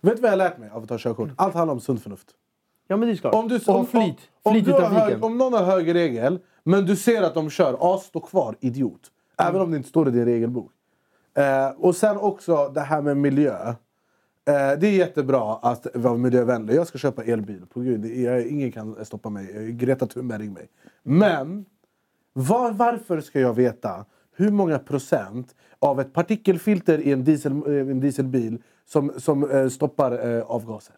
Vet 0.00 0.16
du 0.16 0.22
vad 0.22 0.28
jag 0.28 0.32
har 0.32 0.36
lärt 0.36 0.58
mig 0.58 0.70
av 0.70 0.82
att 0.82 0.88
ta 0.88 0.98
körkort? 0.98 1.28
Allt 1.36 1.54
handlar 1.54 1.74
om 1.74 1.80
sunt 1.80 2.02
förnuft. 2.02 2.26
Ja 2.88 2.96
men 2.96 3.08
det 3.08 3.14
är 3.14 3.16
klart. 3.16 3.34
Om, 3.34 3.48
du, 3.48 3.56
och 3.66 3.76
om, 3.76 3.86
flyt. 3.86 4.16
om, 4.42 4.52
Flyt 4.52 4.68
i 4.68 4.70
trafiken. 4.70 4.96
hög, 4.96 5.24
om 5.24 5.38
någon 5.38 5.52
har 5.52 5.64
hög 5.64 5.94
regel, 5.94 6.38
men 6.64 6.86
du 6.86 6.96
ser 6.96 7.22
att 7.22 7.34
de 7.34 7.50
kör, 7.50 7.76
ja, 7.80 7.98
stå 8.04 8.20
kvar, 8.20 8.56
idiot. 8.60 9.00
Även 9.38 9.60
om 9.60 9.70
det 9.70 9.76
inte 9.76 9.88
står 9.88 10.08
i 10.08 10.10
din 10.10 10.24
regelbok. 10.24 10.72
Eh, 11.34 11.68
och 11.76 11.96
sen 11.96 12.16
också 12.16 12.68
det 12.68 12.80
här 12.80 13.02
med 13.02 13.16
miljö. 13.16 13.68
Eh, 13.68 14.78
det 14.78 14.86
är 14.86 14.92
jättebra 14.96 15.54
att 15.62 15.86
vara 15.94 16.16
miljövänlig. 16.16 16.74
Jag 16.74 16.86
ska 16.86 16.98
köpa 16.98 17.24
elbil. 17.24 17.66
På 17.72 17.80
Gud, 17.80 18.06
jag, 18.06 18.46
ingen 18.46 18.72
kan 18.72 19.04
stoppa 19.04 19.30
mig. 19.30 19.56
Eh, 19.56 19.62
Greta 19.62 20.06
Thunberg, 20.06 20.42
ring 20.42 20.52
mig. 20.52 20.68
Men 21.02 21.64
var, 22.32 22.72
varför 22.72 23.20
ska 23.20 23.40
jag 23.40 23.54
veta 23.54 24.04
hur 24.36 24.50
många 24.50 24.78
procent 24.78 25.54
av 25.78 26.00
ett 26.00 26.12
partikelfilter 26.12 26.98
i 26.98 27.12
en, 27.12 27.24
diesel, 27.24 27.52
eh, 27.52 27.90
en 27.90 28.00
dieselbil 28.00 28.62
som, 28.86 29.12
som 29.16 29.50
eh, 29.50 29.68
stoppar 29.68 30.36
eh, 30.36 30.42
avgaser? 30.42 30.96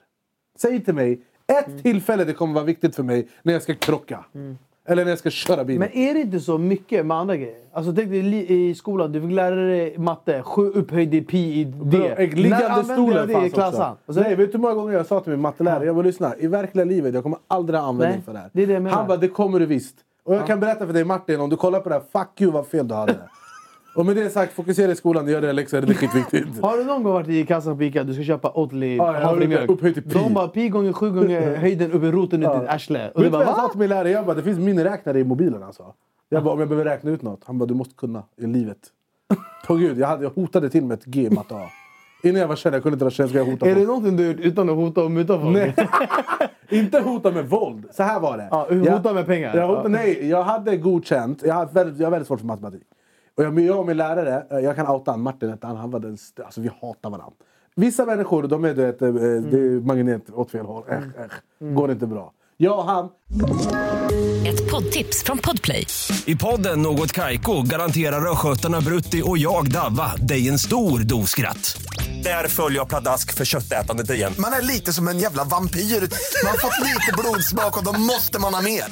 Säg 0.58 0.84
till 0.84 0.94
mig 0.94 1.22
ett 1.46 1.66
Mm. 1.68 1.82
tillfälle 1.82 2.24
det 2.24 2.32
kommer 2.32 2.54
vara 2.54 2.64
viktigt 2.64 2.96
för 2.96 3.02
mig 3.02 3.28
när 3.42 3.52
jag 3.52 3.62
ska 3.62 3.74
krocka. 3.74 4.24
Mm. 4.34 4.58
Eller 4.88 5.04
när 5.04 5.10
jag 5.12 5.18
ska 5.18 5.30
köra 5.30 5.64
bil. 5.64 5.78
Men 5.78 5.96
är 5.96 6.14
det 6.14 6.20
inte 6.20 6.40
så 6.40 6.58
mycket 6.58 7.06
med 7.06 7.16
andra 7.16 7.36
grejer? 7.36 7.54
Alltså 7.72 7.92
tänk 7.92 8.10
dig 8.10 8.68
i 8.70 8.74
skolan, 8.74 9.12
du 9.12 9.20
fick 9.20 9.30
lära 9.30 9.54
dig 9.54 9.98
matte, 9.98 10.42
sju 10.42 10.62
upphöjd 10.70 11.14
i 11.14 11.22
pi 11.22 11.60
i 11.60 11.64
d. 11.64 11.98
När 11.98 12.26
liggande 12.36 12.84
stolen 12.84 13.26
det 13.26 13.32
i 13.32 13.36
fanns 13.36 13.52
klassan? 13.52 13.92
också. 13.92 14.02
Och 14.06 14.14
så- 14.14 14.20
Nej, 14.20 14.36
vet 14.36 14.52
du 14.52 14.58
hur 14.58 14.62
många 14.62 14.74
gånger 14.74 14.92
jag 14.92 15.06
sa 15.06 15.20
till 15.20 15.30
min 15.32 15.40
mattelärare? 15.40 15.84
Jag 15.84 15.94
bara 15.94 16.06
lyssna, 16.06 16.34
i 16.38 16.46
verkliga 16.46 16.84
livet, 16.84 17.14
jag 17.14 17.22
kommer 17.22 17.38
aldrig 17.48 17.80
ha 17.80 17.88
användning 17.88 18.16
Nej, 18.18 18.24
för 18.24 18.32
det 18.32 18.38
här. 18.38 18.50
det 18.52 18.62
är 18.62 18.66
det 18.66 18.72
jag 18.72 18.82
menar. 18.82 18.96
Han 18.96 19.06
bara, 19.06 19.16
det 19.16 19.28
kommer 19.28 19.58
du 19.60 19.66
visst. 19.66 19.96
Och 20.24 20.34
jag 20.34 20.46
kan 20.46 20.60
berätta 20.60 20.86
för 20.86 20.92
dig 20.92 21.04
Martin, 21.04 21.40
om 21.40 21.50
du 21.50 21.56
kollar 21.56 21.80
på 21.80 21.88
det 21.88 21.94
här, 21.94 22.02
fuck 22.12 22.40
you 22.40 22.52
vad 22.52 22.66
fel 22.66 22.88
du 22.88 22.94
hade. 22.94 23.14
och 23.96 24.06
med 24.06 24.16
det 24.16 24.30
sagt, 24.30 24.52
fokusera 24.52 24.92
i 24.92 24.96
skolan, 24.96 25.28
gör 25.28 25.40
dina 25.40 25.52
läxor, 25.52 25.80
det 25.80 25.92
är 25.92 25.94
skitviktigt. 25.94 26.46
Har 26.62 26.76
du 26.78 26.84
någon 26.84 27.02
gång 27.02 27.12
varit 27.12 27.28
i 27.28 27.46
kassan 27.46 27.76
på 27.76 27.82
Ica 27.84 28.04
du 28.04 28.14
ska 28.14 28.22
köpa 28.22 28.52
Oatly 28.54 28.96
Ja, 28.96 29.06
jag 29.06 29.12
har 29.12 29.20
havremjölk? 29.20 29.70
upphöjt 29.70 29.94
till 29.94 30.02
pi. 30.02 30.08
De 30.08 30.34
bara 30.34 30.48
pi 30.48 30.68
gånger 30.68 30.92
sju 30.92 31.10
gånger 31.10 31.56
höjden 31.56 31.92
upp 31.92 32.02
i 32.02 32.10
roten 32.10 32.42
ut 32.42 32.48
i 32.56 32.60
ditt 32.60 32.68
arsle. 32.68 33.10
Och 33.14 33.22
du 33.22 33.30
bara 33.30 33.42
jag 33.44 33.56
sa 33.56 33.68
till 33.68 33.78
min 33.80 33.88
lärare? 33.88 34.10
Jag 34.10 34.26
bara, 34.26 34.36
det 34.36 34.42
finns 34.42 34.58
miniräknare 34.58 35.20
i 35.20 35.24
mobilen 35.24 35.62
alltså. 35.62 35.94
Jag 36.28 36.44
bara, 36.44 36.54
om 36.54 36.60
jag 36.60 36.68
behöver 36.68 36.90
räkna 36.90 37.10
ut 37.10 37.22
något. 37.22 37.40
Han 37.44 37.58
bara, 37.58 37.66
du 37.66 37.74
måste 37.74 37.94
kunna 37.94 38.22
i 38.36 38.46
livet. 38.46 38.78
På 39.66 39.74
gud, 39.74 39.98
jag, 39.98 40.08
hade, 40.08 40.22
jag 40.22 40.30
hotade 40.30 40.70
till 40.70 40.84
med 40.84 40.98
ett 40.98 41.04
G 41.04 41.22
i 41.22 41.30
matte 41.30 41.54
A. 41.54 41.62
Innan 42.22 42.40
jag 42.40 42.48
var 42.48 42.56
känd, 42.56 42.74
jag 42.74 42.82
kunde 42.82 42.94
inte 42.94 43.04
vara 43.04 43.10
känd, 43.10 43.28
ska 43.28 43.38
jag 43.38 43.44
hota 43.44 43.66
Är 43.66 43.70
det 43.70 43.74
folk? 43.74 43.86
någonting 43.88 44.16
du 44.16 44.26
gjort 44.26 44.40
utan 44.40 44.70
att 44.70 44.76
hota 44.76 45.04
och 45.04 45.10
muta 45.10 45.40
folk? 45.40 45.56
Nej. 45.56 45.74
inte 46.80 47.00
hota 47.00 47.30
med 47.30 47.48
våld. 47.48 47.86
Så 47.92 48.02
här 48.02 48.20
var 48.20 48.36
det. 48.36 48.48
Ja, 48.50 48.94
hota 48.96 49.12
med 49.12 49.26
pengar. 49.26 49.56
Jag, 49.56 49.68
hota. 49.68 49.88
Nej, 49.88 50.28
jag 50.28 50.42
hade 50.42 50.76
godkänt. 50.76 51.42
Jag 51.46 51.54
har 51.54 51.66
väldigt, 51.66 51.98
jag 51.98 52.06
har 52.06 52.10
väldigt 52.10 52.28
svårt 52.28 52.40
för 52.40 52.46
matematik. 52.46 52.82
Och 53.36 53.44
jag, 53.44 53.60
jag 53.60 53.78
och 53.78 53.86
min 53.86 53.96
lärare, 53.96 54.46
eh, 54.50 54.58
jag 54.58 54.76
kan 54.76 54.86
outa 54.86 55.10
han, 55.10 55.20
Martin 55.20 55.50
hette 55.50 55.66
han, 55.66 55.76
han 55.76 55.90
var 55.90 56.00
den, 56.00 56.18
alltså 56.44 56.60
vi 56.60 56.70
hatar 56.80 57.10
varandra. 57.10 57.32
Vissa 57.74 58.04
människor, 58.06 58.42
de 58.42 58.64
är 58.64 58.74
du 58.74 58.86
vet, 58.86 59.02
eh, 59.02 59.08
det 59.12 59.58
är 59.58 59.86
magnet 59.86 60.30
åt 60.30 60.50
fel 60.50 60.66
håll. 60.66 60.84
Äsch, 60.88 61.04
äsch. 61.24 61.32
Går 61.74 61.90
inte 61.90 62.06
bra. 62.06 62.32
Jag 62.56 62.78
och 62.78 62.84
han, 62.84 63.08
Ett 64.46 64.70
poddtips 64.70 65.24
från 65.24 65.38
Podplay. 65.38 65.86
I 66.26 66.36
podden 66.36 66.82
Något 66.82 67.12
Kaiko 67.12 67.62
garanterar 67.62 68.32
östgötarna 68.32 68.80
Brutti 68.80 69.22
och 69.24 69.38
jag, 69.38 69.70
Davva, 69.70 70.16
dig 70.16 70.48
en 70.48 70.58
stor 70.58 70.98
dos 70.98 71.30
skratt. 71.30 71.76
Där 72.24 72.48
följer 72.48 72.78
jag 72.78 72.88
pladask 72.88 73.34
för 73.34 73.44
köttätandet 73.44 74.10
igen. 74.10 74.32
Man 74.38 74.52
är 74.52 74.62
lite 74.62 74.92
som 74.92 75.08
en 75.08 75.18
jävla 75.18 75.44
vampyr. 75.44 75.80
Man 75.80 76.50
har 76.50 76.58
fått 76.58 76.84
lite 76.84 77.12
blodsmak 77.18 77.78
och 77.78 77.84
då 77.84 78.00
måste 78.00 78.40
man 78.40 78.54
ha 78.54 78.62
mer. 78.62 78.84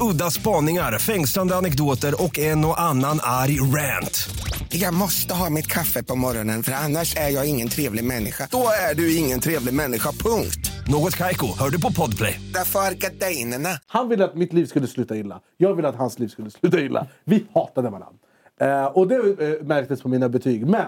Udda 0.00 0.30
spaningar, 0.30 0.98
fängslande 0.98 1.56
anekdoter 1.56 2.22
och 2.22 2.38
en 2.38 2.64
och 2.64 2.80
annan 2.80 3.20
arg 3.22 3.60
rant. 3.60 4.28
Jag 4.68 4.94
måste 4.94 5.34
ha 5.34 5.50
mitt 5.50 5.66
kaffe 5.66 6.02
på 6.02 6.16
morgonen 6.16 6.62
för 6.62 6.72
annars 6.72 7.16
är 7.16 7.28
jag 7.28 7.48
ingen 7.48 7.68
trevlig 7.68 8.04
människa. 8.04 8.48
Då 8.50 8.66
är 8.90 8.94
du 8.94 9.16
ingen 9.16 9.40
trevlig 9.40 9.74
människa, 9.74 10.12
punkt. 10.12 10.70
Något 10.88 11.16
Kaiko, 11.16 11.46
hör 11.58 11.70
du 11.70 11.80
på 11.80 11.92
Podplay. 11.92 12.40
Därför 12.54 12.78
är 12.78 12.94
gardinerna. 12.94 13.68
han 13.86 14.08
ville 14.08 14.24
att 14.24 14.34
mitt 14.34 14.52
liv 14.52 14.66
skulle 14.66 14.86
sluta 14.86 15.16
illa. 15.16 15.40
Jag 15.56 15.74
ville 15.74 15.88
att 15.88 15.96
hans 15.96 16.18
liv 16.18 16.28
skulle 16.28 16.50
sluta 16.50 16.80
illa. 16.80 17.06
Vi 17.24 17.46
hatade 17.54 17.90
varandra. 17.90 18.18
Eh, 18.60 18.84
och 18.84 19.08
det 19.08 19.14
eh, 19.16 19.66
märktes 19.66 20.02
på 20.02 20.08
mina 20.08 20.28
betyg. 20.28 20.66
Men, 20.66 20.86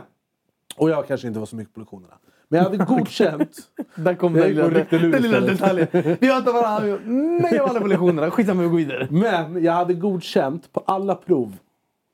och 0.77 0.91
jag 0.91 1.09
kanske 1.09 1.29
inte 1.29 1.39
var 1.39 1.47
så 1.47 1.57
mycket 1.57 1.75
på 1.75 1.81
lektionerna. 1.81 2.15
Men 2.49 2.59
jag 2.59 2.71
hade 2.71 2.85
godkänt. 2.95 3.59
Där 3.95 4.15
kom 4.15 4.33
den 4.33 4.49
lilla, 4.49 4.67
lur 4.67 5.11
den 5.13 5.23
lilla 5.23 5.41
detaljen. 5.41 5.87
Vi 6.21 6.31
hatar 6.33 6.53
varandra. 6.53 6.99
Nej, 7.07 7.55
jag 7.55 7.63
var 7.63 7.69
aldrig 7.69 7.83
på 7.83 7.89
lektionerna. 7.89 8.31
Skitsamma, 8.31 8.63
vi 8.63 8.69
går 8.69 8.77
vidare. 8.77 9.09
Men 9.11 9.65
jag 9.65 9.73
hade 9.73 9.95
godkänt 9.95 10.73
på 10.73 10.83
alla 10.87 11.15
prov 11.15 11.57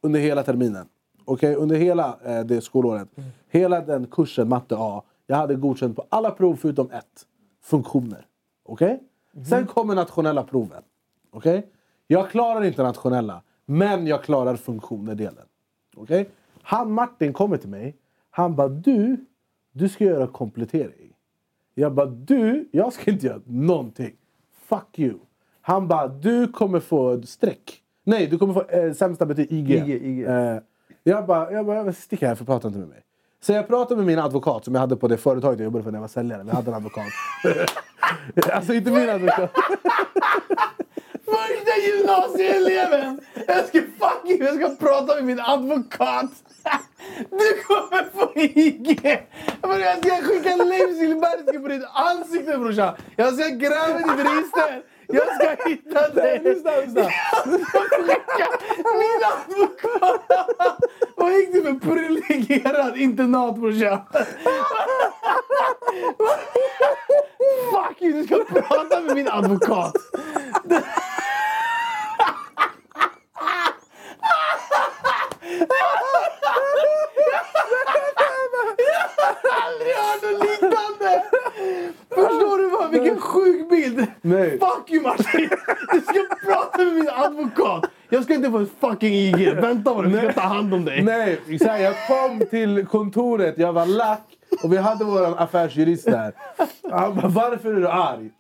under 0.03 0.21
hela 0.21 0.43
terminen. 0.43 0.87
Okej, 1.25 1.55
under 1.55 1.77
hela 1.77 2.19
eh, 2.25 2.41
det 2.41 2.61
skolåret. 2.61 3.09
Hela 3.51 3.81
den 3.81 4.07
kursen, 4.07 4.49
matte 4.49 4.77
A. 4.79 5.03
Jag 5.27 5.37
hade 5.37 5.55
godkänt 5.55 5.97
på 5.97 6.07
alla 6.09 6.31
prov 6.31 6.57
förutom 6.57 6.91
ett. 6.91 7.27
Funktioner. 7.63 8.27
Okej? 8.65 9.01
Sen 9.49 9.67
kommer 9.67 9.95
nationella 9.95 10.43
proven. 10.43 10.83
Okej? 11.31 11.67
Jag 12.07 12.31
klarar 12.31 12.65
inte 12.65 12.83
nationella. 12.83 13.43
Men 13.67 14.07
jag 14.07 14.23
klarar 14.23 14.57
funktioner-delen. 14.57 15.47
Okej? 15.97 16.29
Han 16.63 16.93
Martin 16.93 17.33
kommer 17.33 17.57
till 17.57 17.69
mig. 17.69 17.97
Han 18.31 18.57
bara 18.57 18.69
du, 18.69 19.17
du 19.73 19.89
ska 19.89 20.05
göra 20.05 20.27
komplettering. 20.27 21.13
Jag 21.75 21.95
bara 21.95 22.07
du, 22.07 22.69
jag 22.73 22.93
ska 22.93 23.11
inte 23.11 23.27
göra 23.27 23.41
någonting. 23.47 24.15
Fuck 24.69 24.99
you. 24.99 25.19
Han 25.61 25.89
bara 25.89 26.09
du 26.09 26.49
kommer 26.49 26.81
få 26.81 27.23
streck. 27.23 27.83
Nej, 28.05 28.27
du 28.27 28.39
kommer 28.39 28.55
få 28.55 28.63
eh, 28.69 28.93
sämsta 28.93 29.27
betyg 29.27 29.53
IG. 29.53 29.71
IG, 29.71 29.89
IG. 29.89 30.25
Eh, 30.25 30.59
jag 31.03 31.27
bara, 31.27 31.53
jag 31.53 31.67
bara 31.67 31.93
stick 31.93 32.23
härifrån, 32.23 32.47
prata 32.47 32.69
inte 32.69 32.81
med 32.81 32.89
mig. 32.89 33.03
Så 33.41 33.53
jag 33.53 33.69
pratade 33.69 33.97
med 33.97 34.07
min 34.07 34.19
advokat 34.19 34.65
som 34.65 34.75
jag 34.75 34.81
hade 34.81 34.97
på 34.97 35.09
det 35.09 35.17
företaget 35.17 35.59
jag 35.59 35.65
jobbade 35.65 35.85
för 35.85 35.91
när 35.91 35.99
jag 35.99 36.01
var 36.01 36.09
säljare. 36.09 36.43
Vi 36.43 36.51
hade 36.51 36.71
en 36.71 36.75
advokat. 36.75 37.07
alltså 38.53 38.75
inte 38.75 38.91
min 38.91 39.11
advokat. 39.11 39.51
Första 41.25 41.77
gymnasieeleven! 41.87 43.21
Jag 43.47 43.67
ska, 43.67 43.81
fuck 43.81 44.31
you, 44.31 44.45
jag 44.45 44.55
ska 44.55 44.87
prata 44.87 45.15
med 45.15 45.25
min 45.25 45.41
advokat. 45.41 46.31
Du 47.31 47.63
kommer 47.63 48.11
få 48.13 48.33
IG! 48.35 49.21
Jag 49.63 49.99
ska 49.99 50.17
skicka 50.17 50.57
Leif 50.57 50.99
Silbersky 50.99 51.59
på 51.59 51.69
ditt 51.69 51.85
ansikte 51.95 52.59
brorsan. 52.59 52.95
Jag 53.17 53.35
ska 53.35 53.49
gräva 53.49 54.01
i 54.01 54.03
ditt 54.03 54.27
register. 54.27 54.83
Jag 55.07 55.27
ska 55.35 55.69
hitta 55.69 56.09
dig. 56.15 56.41
Lyssna, 56.45 56.71
lyssna. 56.71 57.01
Jag 57.45 57.61
ska 57.69 57.81
skicka 57.81 58.49
min 58.95 59.23
advokat. 59.33 60.79
Vad 61.17 61.33
gick 61.33 61.53
du 61.53 61.63
för 61.63 61.75
privilegierad 61.75 62.97
internat 62.97 63.57
brorsan? 63.57 64.01
Fuck 67.73 68.03
you, 68.03 68.13
du 68.13 68.25
ska 68.27 68.45
prata 68.45 69.01
med 69.01 69.15
min 69.15 69.29
advokat. 69.29 69.95
Aldrig 79.65 79.95
hört 79.95 80.23
något 80.23 80.41
liknande! 80.41 81.23
Förstår 82.09 82.59
du 82.59 82.69
vad? 82.69 82.91
Vilken 82.91 83.21
sjuk 83.21 83.71
bild! 83.71 84.07
Nej. 84.21 84.59
Fuck 84.59 84.91
you 84.91 85.03
Martin! 85.03 85.51
Du 85.93 86.01
ska 86.01 86.27
prata 86.47 86.79
med 86.79 86.93
min 86.95 87.09
advokat! 87.09 87.85
Jag 88.09 88.25
ska 88.25 88.35
inte 88.35 88.51
få 88.51 88.59
ett 88.59 88.71
fucking 88.81 89.15
IG. 89.15 89.55
Vänta 89.55 89.95
bara, 89.95 90.07
vi 90.07 90.19
ska 90.19 90.33
ta 90.33 90.41
hand 90.41 90.75
om 90.75 90.85
dig. 90.85 91.03
Nej, 91.03 91.59
så 91.59 91.69
här, 91.69 91.79
jag 91.79 91.95
kom 92.07 92.47
till 92.51 92.87
kontoret, 92.87 93.59
jag 93.59 93.73
var 93.73 93.87
lack 93.87 94.27
och 94.63 94.73
vi 94.73 94.77
hade 94.77 95.05
vår 95.05 95.43
affärsjurist 95.43 96.05
där. 96.05 96.33
Han 96.91 97.15
bara, 97.15 97.29
varför 97.29 97.71
är 97.71 97.81
du 97.81 97.89
arg? 97.89 98.31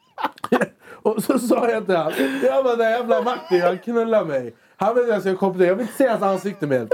Och 1.02 1.24
så 1.24 1.38
sa 1.38 1.68
jag 1.68 1.86
till 1.86 1.96
honom, 1.96 2.40
jag 2.42 2.64
bara, 2.64 2.76
den 2.76 2.90
jävla 2.90 3.22
Martin, 3.22 3.62
han 3.62 3.78
knullar 3.78 4.24
mig. 4.24 4.54
Han 4.82 4.94
vet 4.94 5.10
att 5.10 5.24
jag 5.24 5.38
kom 5.38 5.62
jag 5.62 5.74
vill 5.74 5.80
inte 5.80 5.96
se 5.96 6.08
hans 6.08 6.22
ansikte 6.22 6.66
mer. 6.66 6.88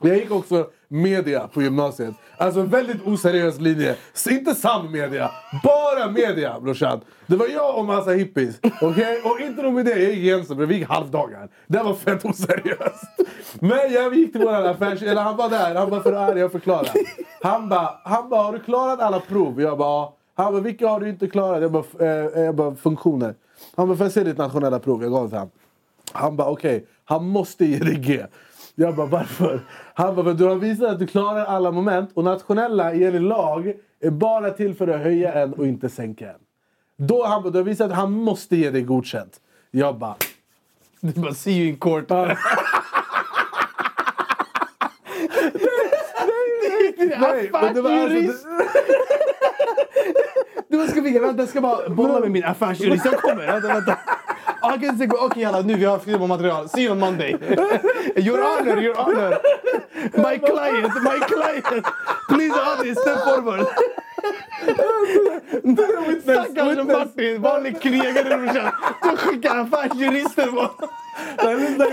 Jag 0.00 0.16
gick 0.16 0.30
också 0.30 0.66
media 0.88 1.48
på 1.48 1.62
gymnasiet. 1.62 2.14
Alltså 2.36 2.60
en 2.60 2.68
väldigt 2.68 3.06
oseriös 3.06 3.60
linje. 3.60 3.96
Så 4.12 4.30
inte 4.30 4.54
sann 4.54 4.92
media, 4.92 5.30
bara 5.62 6.10
media 6.10 6.60
brorsan. 6.60 7.00
Det 7.26 7.36
var 7.36 7.46
jag 7.46 7.78
och 7.78 7.84
massa 7.84 8.10
hippies. 8.10 8.60
Okej? 8.82 9.22
Och 9.24 9.40
inte 9.40 9.62
nog 9.62 9.72
med 9.72 9.84
det, 9.84 9.90
jag 9.90 10.12
gick 10.12 10.24
Jensen, 10.24 10.68
vi 10.68 10.74
gick 10.74 10.88
halvdagar. 10.88 11.48
Det 11.66 11.82
var 11.82 11.94
fett 11.94 12.24
oseriöst. 12.24 13.04
Men 13.60 13.92
jag 13.92 14.14
gick 14.14 14.32
till 14.32 14.40
våran 14.40 14.66
affärs... 14.66 15.02
Eller 15.02 15.22
han 15.22 15.36
var 15.36 15.50
där, 15.50 15.74
han 15.74 15.90
bara 15.90 16.02
för 16.02 16.12
arg, 16.12 16.38
jag 16.38 16.52
förklarar. 16.52 16.90
Han 17.42 17.68
bara, 17.68 17.90
han 18.04 18.28
bara, 18.28 18.42
har 18.42 18.52
du 18.52 18.58
klarat 18.58 19.00
alla 19.00 19.20
prov? 19.20 19.60
Jag 19.60 19.78
bara, 19.78 19.88
ja. 19.88 20.16
Han 20.34 20.52
bara, 20.52 20.62
vilka 20.62 20.88
har 20.88 21.00
du 21.00 21.08
inte 21.08 21.26
klarat? 21.28 21.62
Jag 21.62 21.72
bara, 21.72 21.84
eh, 22.00 22.26
eh, 22.26 22.40
jag 22.40 22.54
bara 22.54 22.74
funktioner. 22.74 23.34
Han 23.76 23.88
bara, 23.88 23.96
får 23.96 24.04
jag 24.06 24.12
se 24.12 24.24
ditt 24.24 24.38
nationella 24.38 24.78
prov? 24.78 25.02
Jag 25.02 25.12
gav 25.12 25.22
det 25.22 25.28
till 25.28 25.38
honom. 25.38 25.50
Han 26.12 26.36
bara 26.36 26.48
okej, 26.48 26.86
han 27.04 27.28
måste 27.28 27.64
ge 27.64 27.78
dig 27.78 27.94
G. 27.94 28.26
Jag 28.74 28.96
bara 28.96 29.06
varför? 29.06 29.60
Han 29.94 30.14
bara 30.14 30.24
för 30.24 30.34
du 30.34 30.44
har 30.44 30.56
visat 30.56 30.90
att 30.90 30.98
du 30.98 31.06
klarar 31.06 31.44
alla 31.44 31.70
moment 31.70 32.10
och 32.14 32.24
nationella 32.24 32.92
enligt 32.92 33.22
lag 33.22 33.72
är 34.00 34.10
bara 34.10 34.50
till 34.50 34.74
för 34.74 34.88
att 34.88 35.00
höja 35.00 35.32
en 35.32 35.52
och 35.52 35.66
inte 35.66 35.88
sänka 35.88 36.28
en. 36.28 36.40
Då 36.96 37.24
han 37.24 37.42
bara, 37.42 37.50
du 37.50 37.58
har 37.58 37.64
visat 37.64 37.90
att 37.90 37.96
han 37.96 38.12
måste 38.12 38.56
ge 38.56 38.70
dig 38.70 38.82
godkänt. 38.82 39.40
Jag 39.70 39.98
bara... 39.98 40.16
Du 41.00 41.20
bara, 41.20 41.34
see 41.34 41.52
you 41.52 41.68
in 41.68 41.76
court. 41.76 42.08
Nej, 47.20 47.50
men 47.52 47.74
det 47.74 47.82
var 47.82 47.90
alltså. 47.90 48.46
Du 50.68 50.86
ska 50.86 51.00
vänta, 51.00 51.42
jag 51.42 51.48
ska 51.48 51.60
bara 51.60 51.88
bolla 51.88 52.20
med 52.20 52.30
min 52.30 52.44
affärsjurist. 52.44 53.04
Jag 53.04 53.20
kommer. 53.20 53.46
Vänta, 53.46 53.68
vänta. 53.68 53.98
Okej, 54.62 54.90
okay, 54.90 55.08
okej 55.20 55.44
alla, 55.44 55.60
nu 55.60 55.74
vi 55.74 55.84
har 55.84 55.98
skrivit 55.98 56.28
material. 56.28 56.68
See 56.68 56.82
you 56.82 56.92
on 56.92 56.98
Monday. 56.98 57.30
Your 58.16 58.42
honor, 58.42 58.82
your 58.82 58.96
honor. 58.96 59.38
My 60.14 60.38
client, 60.38 60.94
my 61.02 61.18
client. 61.26 61.86
Please 62.28 62.54
honey, 62.54 62.94
step 62.94 63.18
forward. 63.24 63.66
Stackars 66.22 66.86
Martin, 66.86 67.42
vanlig 67.42 67.80
knegare 67.80 68.36
brorsan. 68.36 68.72
Du 69.02 69.16
skickar 69.16 69.56
affärsjurister 69.56 70.46
på 70.46 70.70
Nej, 71.44 71.56
lyssna. 71.56 71.84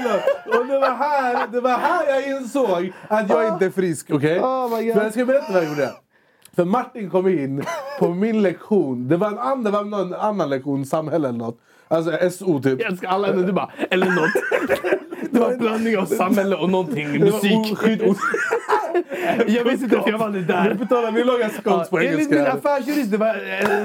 Och 0.46 0.66
det 0.66 0.80
var, 0.80 0.96
här, 0.96 1.48
det 1.48 1.62
var 1.62 1.78
här 1.78 2.08
jag 2.08 2.28
insåg 2.28 2.94
att 3.08 3.30
jag 3.30 3.48
inte 3.48 3.66
är 3.66 3.70
frisk. 3.70 4.12
Okej? 4.12 4.40
Oh 4.40 4.70
God. 4.70 4.94
För 4.94 5.04
jag 5.04 5.14
ska 5.14 5.26
berätta 5.26 5.54
vad 5.54 5.64
jag 5.64 5.70
gjorde. 5.70 5.92
För 6.56 6.66
Martin 6.66 7.10
kom 7.10 7.28
in 7.28 7.64
på 8.00 8.10
min 8.10 8.42
lektion. 8.42 9.08
Det 9.08 9.18
var 9.18 9.28
en 9.28 9.40
annan, 9.40 9.64
det 9.64 9.72
var 9.72 9.84
någon 9.84 10.14
annan 10.14 10.50
lektion, 10.50 10.86
samhälle 10.86 11.28
eller 11.28 11.38
något. 11.38 11.60
Alltså 11.92 12.30
SO 12.32 12.62
typ. 12.62 12.80
Jag 12.82 12.92
älskar 12.92 13.08
alla 13.10 13.28
ämnen. 13.28 13.46
Du 13.46 13.52
bara, 13.52 13.72
eller 13.90 14.06
något. 14.06 14.32
Det 15.32 15.40
var 15.40 15.52
en 15.52 15.58
blandning 15.58 15.98
av 15.98 16.06
samhälle 16.06 16.56
och 16.56 16.70
någonting. 16.70 17.20
Musik. 17.20 17.78
Jag 19.48 19.64
visste 19.64 19.84
inte 19.84 20.02
för 20.02 20.10
jag 20.10 20.18
var 20.18 20.26
aldrig 20.26 20.48
där. 20.48 20.74
betalar, 20.74 21.12
vi 21.12 21.24
lagar 21.24 21.50
scones 21.50 21.90
på 21.90 22.00
Enligt 22.00 22.30
min 22.30 22.40
engelska. 22.40 22.54
affärsjurist, 22.54 23.12
det 23.12 23.18
var 23.18 23.36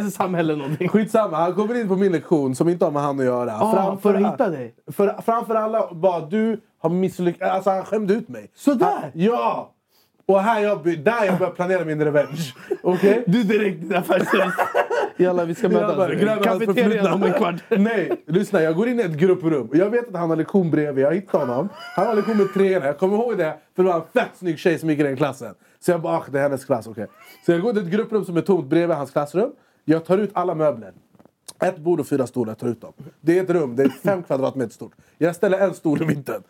eh, 0.01 0.07
samhälle 0.09 0.57
någonting. 0.57 0.89
Skitsamma, 0.89 1.37
han 1.37 1.55
kommer 1.55 1.81
in 1.81 1.89
på 1.89 1.97
min 1.97 2.13
lektion 2.13 2.55
som 2.55 2.69
inte 2.69 2.85
har 2.85 2.93
med 2.93 3.03
han 3.03 3.19
att 3.21 3.25
göra. 3.25 3.53
Ah, 3.53 3.97
för 4.03 4.15
att 4.15 4.33
hitta 4.33 4.49
dig? 4.51 4.75
För, 4.93 5.23
framför 5.25 5.55
alla 5.55 5.95
bara 5.95 6.21
du 6.21 6.61
har 6.83 6.91
misslyckats. 6.91 7.53
Alltså 7.53 7.71
han 7.71 7.85
skämde 7.85 8.15
ut 8.15 8.29
mig. 8.29 8.51
Sådär? 8.55 8.87
Han, 8.87 9.11
ja! 9.15 9.74
Och 10.27 10.41
här 10.41 10.61
jag, 10.61 10.99
där 10.99 11.25
jag 11.25 11.39
börjar 11.39 11.53
planera 11.53 11.85
min 11.85 12.05
revenge. 12.05 12.55
Okej? 12.83 13.25
Du 13.27 13.43
direkt 13.43 13.81
din 13.81 13.95
affärsjurist. 13.95 14.59
Jalla, 15.17 15.45
vi 15.45 15.55
ska 15.55 15.69
mötas. 15.69 15.97
hans 15.97 16.45
Kafeterian 16.45 17.13
om 17.13 17.23
en 17.23 17.33
kvart. 17.33 17.63
Nej, 17.69 18.23
lyssna. 18.27 18.63
Jag 18.63 18.75
går 18.75 18.89
in 18.89 19.01
i 19.01 19.03
ett 19.03 19.17
grupprum. 19.17 19.69
Jag 19.73 19.91
vet 19.91 20.09
att 20.09 20.17
han 20.17 20.31
har 20.31 20.37
lektion 20.37 20.71
bredvid. 20.71 21.05
Jag 21.05 21.15
hittar 21.15 21.39
honom. 21.39 21.69
Han 21.97 22.07
har 22.07 22.15
lektion 22.15 22.37
med 22.37 22.55
treorna. 22.55 22.87
Jag 22.87 22.99
kommer 22.99 23.17
ihåg 23.17 23.39
det 23.39 23.57
för 23.77 23.83
det 23.83 23.89
var 23.89 23.97
en 23.97 24.07
fett 24.15 24.37
snygg 24.39 24.59
tjej 24.59 24.79
som 24.79 24.91
gick 24.91 24.99
i 24.99 25.03
den 25.03 25.17
klassen. 25.17 25.55
Så 25.81 25.91
jag 25.91 26.01
bara, 26.01 26.17
ah, 26.17 26.25
det 26.31 26.39
är 26.39 26.43
hennes 26.43 26.65
klass. 26.65 26.87
okej. 26.87 27.07
Så 27.47 27.53
jag 27.53 27.61
går 27.61 27.73
till 27.73 27.83
ett 27.83 27.89
grupprum 27.89 28.25
som 28.25 28.37
är 28.37 28.41
tomt 28.41 28.67
bredvid 28.67 28.97
hans 28.97 29.11
klassrum. 29.11 29.51
Jag 29.85 30.05
tar 30.05 30.19
ut 30.19 30.31
alla 30.33 30.55
möbler. 30.55 30.93
Ett 31.63 31.79
bord 31.79 32.01
och 32.01 32.07
fyra 32.07 32.27
stolar, 32.27 32.51
jag 32.51 32.59
tar 32.59 32.69
ut 32.69 32.81
dem. 32.81 32.93
Det 33.21 33.39
är 33.39 33.43
ett 33.43 33.51
rum, 33.51 33.77
det 33.77 33.83
är 33.83 33.89
fem 33.89 34.23
kvadratmeter 34.23 34.75
stort. 34.75 34.93
Jag 35.19 35.37
ställer 35.37 35.59
en 35.59 35.75
stol 35.75 36.03
i 36.03 36.07
mitten. 36.07 36.43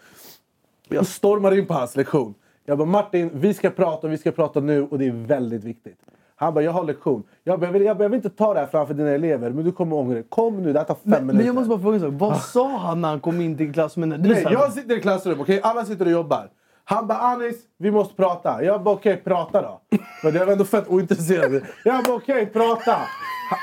Jag 0.89 1.07
stormar 1.07 1.59
in 1.59 1.67
på 1.67 1.75
hans 1.75 1.97
lektion. 1.97 2.35
Jag 2.67 2.79
bara 2.79 2.89
Martin, 2.89 3.31
vi 3.35 3.55
ska 3.55 3.71
prata 3.71 4.07
och 4.07 4.13
vi 4.13 4.19
ska 4.19 4.31
prata 4.33 4.61
nu 4.61 4.83
och 4.83 4.99
det 4.99 5.07
är 5.07 5.13
väldigt 5.13 5.65
viktigt. 5.65 5.99
Han 6.37 6.55
bara, 6.55 6.65
jag 6.65 6.73
har 6.73 6.85
lektion. 6.85 7.23
Jag 7.45 7.61
bara, 7.61 7.79
jag 7.79 7.95
vill 7.95 8.15
inte 8.15 8.31
ta 8.31 8.55
det 8.55 8.61
här 8.61 8.67
framför 8.67 8.95
dina 8.95 9.11
elever, 9.11 9.51
men 9.51 9.65
du 9.65 9.73
kommer 9.73 9.97
ångra 9.97 10.15
dig. 10.15 10.25
Kom 10.29 10.63
nu, 10.63 10.73
det 10.73 10.79
här 10.79 10.87
tar 10.87 10.95
fem 10.95 11.03
Men, 11.05 11.27
minuter. 11.27 11.37
men 11.37 11.47
jag 11.47 11.55
måste 11.55 11.69
bara 11.69 11.79
fråga 11.81 11.95
en 11.95 12.01
sak. 12.01 12.13
Vad 12.15 12.41
sa 12.41 12.69
han 12.79 13.01
när 13.01 13.09
han 13.09 13.21
kom 13.21 13.41
in 13.41 13.57
till 13.57 13.73
klassrummet? 13.73 14.21
Nej, 14.21 14.47
jag 14.51 14.73
sitter 14.73 14.97
i 14.97 15.01
klassrum, 15.01 15.41
okej? 15.41 15.61
Alla 15.63 15.85
sitter 15.85 16.05
och 16.05 16.11
jobbar. 16.13 16.51
Han 16.85 17.07
bara 17.07 17.19
Anis, 17.19 17.57
vi 17.79 17.91
måste 17.91 18.15
prata. 18.15 18.65
Jag 18.65 18.83
bara 18.83 18.95
okej, 18.95 19.17
prata 19.25 19.63
då. 19.63 19.81
Men 20.25 20.35
jag 20.35 20.47
var 20.47 20.53
ändå 20.53 20.65
fett 20.65 20.89
ointresserad. 20.89 21.63
Jag 21.85 22.05
bara 22.05 22.17
okej, 22.17 22.47
prata. 22.47 22.97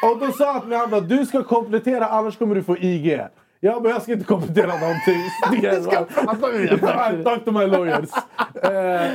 Och 0.03 0.19
då 0.19 0.31
sa 0.31 0.51
han 0.51 0.61
till 0.61 0.69
mig, 0.69 0.77
han 0.77 0.89
bara 0.89 1.01
du 1.01 1.25
ska 1.25 1.43
komplettera 1.43 2.07
annars 2.07 2.37
kommer 2.37 2.55
du 2.55 2.63
få 2.63 2.77
IG. 2.77 3.19
Jag 3.63 3.83
bara 3.83 3.93
jag 3.93 4.01
ska 4.01 4.13
inte 4.13 4.25
komplettera 4.25 4.65
någonting. 4.79 5.21
Du 5.71 5.81
ska 5.83 6.05
prata 6.05 6.47
med. 7.11 7.23
Talk 7.23 7.45
to 7.45 7.51
my 7.51 7.65
lawyers. 7.67 8.09
Eh, 8.63 9.11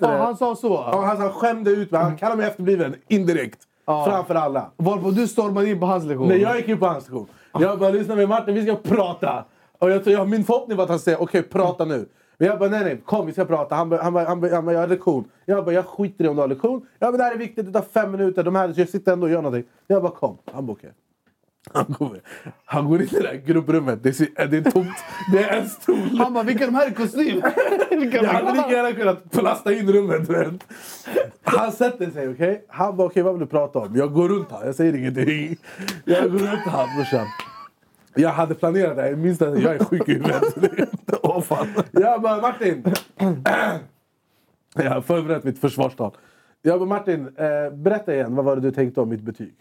Ja, 0.00 0.16
han 0.24 0.36
sa 0.36 0.54
så? 0.56 0.68
Ja, 0.92 1.02
han, 1.04 1.16
han 1.16 1.32
skämde 1.32 1.70
ut 1.70 1.90
mig. 1.90 2.00
Han 2.00 2.16
kallade 2.16 2.36
mig 2.36 2.46
efterbliven 2.46 2.94
indirekt. 3.08 3.58
Framför 4.06 4.34
alla. 4.34 4.70
Varpå 4.76 5.10
du 5.10 5.28
stormade 5.28 5.68
in 5.70 5.80
på 5.80 5.86
hans 5.86 6.04
lektion? 6.04 6.28
Nej, 6.28 6.40
jag 6.40 6.56
gick 6.56 6.68
in 6.68 6.78
på 6.78 6.86
hans 6.86 7.04
station. 7.04 7.26
Jag 7.60 7.78
bara, 7.78 7.90
lyssna 7.90 8.14
med 8.14 8.28
Martin, 8.28 8.54
vi 8.54 8.62
ska 8.62 8.76
prata. 8.76 9.44
Och 9.78 9.90
jag, 9.90 10.06
jag, 10.06 10.28
min 10.28 10.44
förhoppning 10.44 10.76
var 10.76 10.84
att 10.84 10.90
han 10.90 10.98
säger, 10.98 11.22
okej, 11.22 11.42
prata 11.42 11.84
nu. 11.84 12.08
Men 12.38 12.48
jag 12.48 12.58
bara, 12.58 12.68
nej, 12.68 12.84
nej, 12.84 13.02
kom 13.04 13.26
vi 13.26 13.32
ska 13.32 13.44
prata. 13.44 13.74
Han 13.74 13.88
bara, 13.88 14.02
han 14.02 14.12
bara, 14.12 14.24
han 14.28 14.40
bara, 14.40 14.54
han 14.54 14.64
bara 14.64 14.72
jag 14.72 14.80
har 14.80 14.86
lektion. 14.88 15.24
Jag 15.44 15.64
bara, 15.64 15.74
jag 15.74 15.86
skiter 15.86 16.24
i 16.24 16.28
om 16.28 16.36
du 16.36 16.40
har 16.42 16.48
lektion. 16.48 16.86
Jag 16.98 17.12
bara, 17.12 17.16
det 17.18 17.24
här 17.24 17.32
är 17.34 17.38
viktigt, 17.38 17.66
det 17.66 17.72
tar 17.72 17.82
fem 17.92 18.10
minuter. 18.10 18.42
De 18.44 18.54
här, 18.54 18.72
jag 18.76 18.88
sitter 18.88 19.12
ändå 19.12 19.26
och 19.26 19.30
gör 19.32 19.42
någonting. 19.42 19.70
Jag 19.86 20.02
bara, 20.02 20.12
kom. 20.12 20.38
Han 20.52 20.66
bara, 20.66 20.72
okej. 20.72 20.90
Han 21.74 21.84
går, 21.98 22.20
han 22.64 22.88
går 22.88 23.02
in 23.02 23.08
i 23.08 23.10
det 23.10 23.22
där 23.22 23.42
grupprummet. 23.46 24.02
Det 24.02 24.20
är, 24.20 24.46
det 24.46 24.56
är 24.56 24.70
tomt. 24.70 24.96
Det 25.32 25.42
är 25.42 25.60
en 25.60 25.68
stol. 25.68 26.18
Han 26.18 26.34
bara, 26.34 26.44
vilka 26.44 26.66
de 26.66 26.74
här 26.74 26.90
i 26.90 26.94
kostym? 26.94 27.42
Jag 28.12 28.24
hade 28.24 28.46
de 28.46 28.56
lika 28.56 28.70
gärna 28.70 28.92
kunnat 28.92 29.30
plasta 29.30 29.72
in 29.72 29.92
rummet. 29.92 30.28
vet. 30.28 30.66
Han 31.42 31.72
sätter 31.72 32.10
sig, 32.10 32.28
okej? 32.28 32.64
Han 32.68 32.96
bara, 32.96 33.06
okej 33.06 33.22
vad 33.22 33.32
vill 33.32 33.40
du 33.40 33.46
prata 33.46 33.78
om? 33.78 33.96
Jag 33.96 34.12
går 34.12 34.28
runt 34.28 34.50
honom, 34.50 34.66
jag 34.66 34.74
säger 34.74 34.96
ingenting. 34.96 35.56
Jag 36.04 36.32
går 36.32 36.38
runt 36.38 36.60
honom 36.60 36.88
brorsan. 36.96 37.26
Jag 38.14 38.30
hade 38.30 38.54
planerat 38.54 38.96
det 38.96 39.02
här, 39.02 39.08
jag 39.08 39.18
minns 39.18 39.42
att 39.42 39.62
jag 39.62 39.74
är 39.74 39.84
sjuk 39.84 40.08
i 40.08 40.12
huvudet. 40.12 40.54
Åh 41.22 41.40
fan. 41.40 41.66
Jag 41.92 42.22
bara, 42.22 42.40
Martin. 42.40 42.84
Jag 44.74 44.90
har 44.90 45.00
förberett 45.00 45.44
mitt 45.44 45.60
försvarstal. 45.60 46.16
Jag 46.62 46.78
bara, 46.78 46.88
Martin, 46.88 47.28
eh, 47.36 47.76
berätta 47.76 48.14
igen, 48.14 48.34
vad 48.34 48.44
var 48.44 48.56
det 48.56 48.62
du 48.62 48.70
tänkte 48.70 49.00
om 49.00 49.08
mitt 49.08 49.22
betyg? 49.22 49.54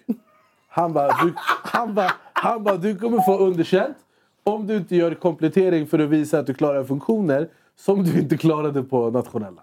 Han 0.78 0.94
bara, 0.94 1.08
du, 1.08 1.34
han 1.63 1.94
bara, 1.94 2.12
han 2.34 2.63
bara, 2.63 2.78
du 2.78 2.96
kommer 2.96 3.22
få 3.22 3.38
underkänt 3.38 3.98
om 4.44 4.68
du 4.68 4.78
inte 4.78 4.96
gör 4.96 5.13
komplettering 5.13 5.88
för 5.88 6.00
att 6.00 6.10
visa 6.10 6.40
att 6.40 6.48
du 6.48 6.54
klarar 6.54 6.84
funktioner 6.84 7.48
som 7.76 8.04
du 8.04 8.20
inte 8.20 8.38
klarade 8.38 8.84
på 8.84 9.10
nationella. 9.12 9.62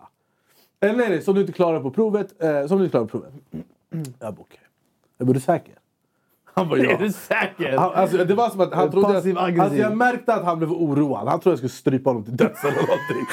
Eller 0.80 0.94
nej, 0.96 1.08
nej, 1.08 1.22
som 1.22 1.34
du 1.34 1.40
inte 1.40 1.52
klarade 1.52 1.80
på 1.80 1.90
provet. 1.90 2.42
Eh, 2.42 2.66
som 2.66 2.78
du 2.78 2.84
inte 2.84 2.90
klarade 2.90 3.10
på 3.10 3.18
provet. 3.18 3.34
Jag 4.20 4.34
bara, 4.34 4.40
okej. 4.40 4.60
Jag 5.18 5.26
bara, 5.26 5.30
är 5.30 5.34
du 5.34 5.40
säker? 5.40 5.74
Han 6.54 6.68
bara, 6.68 6.78
ja. 6.78 6.90
Är 6.90 6.98
du 6.98 7.12
säker? 7.12 7.78
Han, 7.78 7.92
alltså, 7.94 8.24
det 8.24 8.34
var 8.34 8.50
som 8.50 8.60
att 8.60 8.74
han 8.74 8.90
trodde 8.90 9.18
att, 9.18 9.36
alltså, 9.58 9.76
Jag 9.76 9.96
märkte 9.96 10.34
att 10.34 10.44
han 10.44 10.58
blev 10.58 10.72
oroad. 10.72 11.28
Han 11.28 11.40
trodde 11.40 11.52
jag 11.52 11.58
skulle 11.58 11.70
strypa 11.70 12.10
honom 12.10 12.24
till 12.24 12.36
döds 12.36 12.64
eller 12.64 12.76
någonting. 12.76 13.26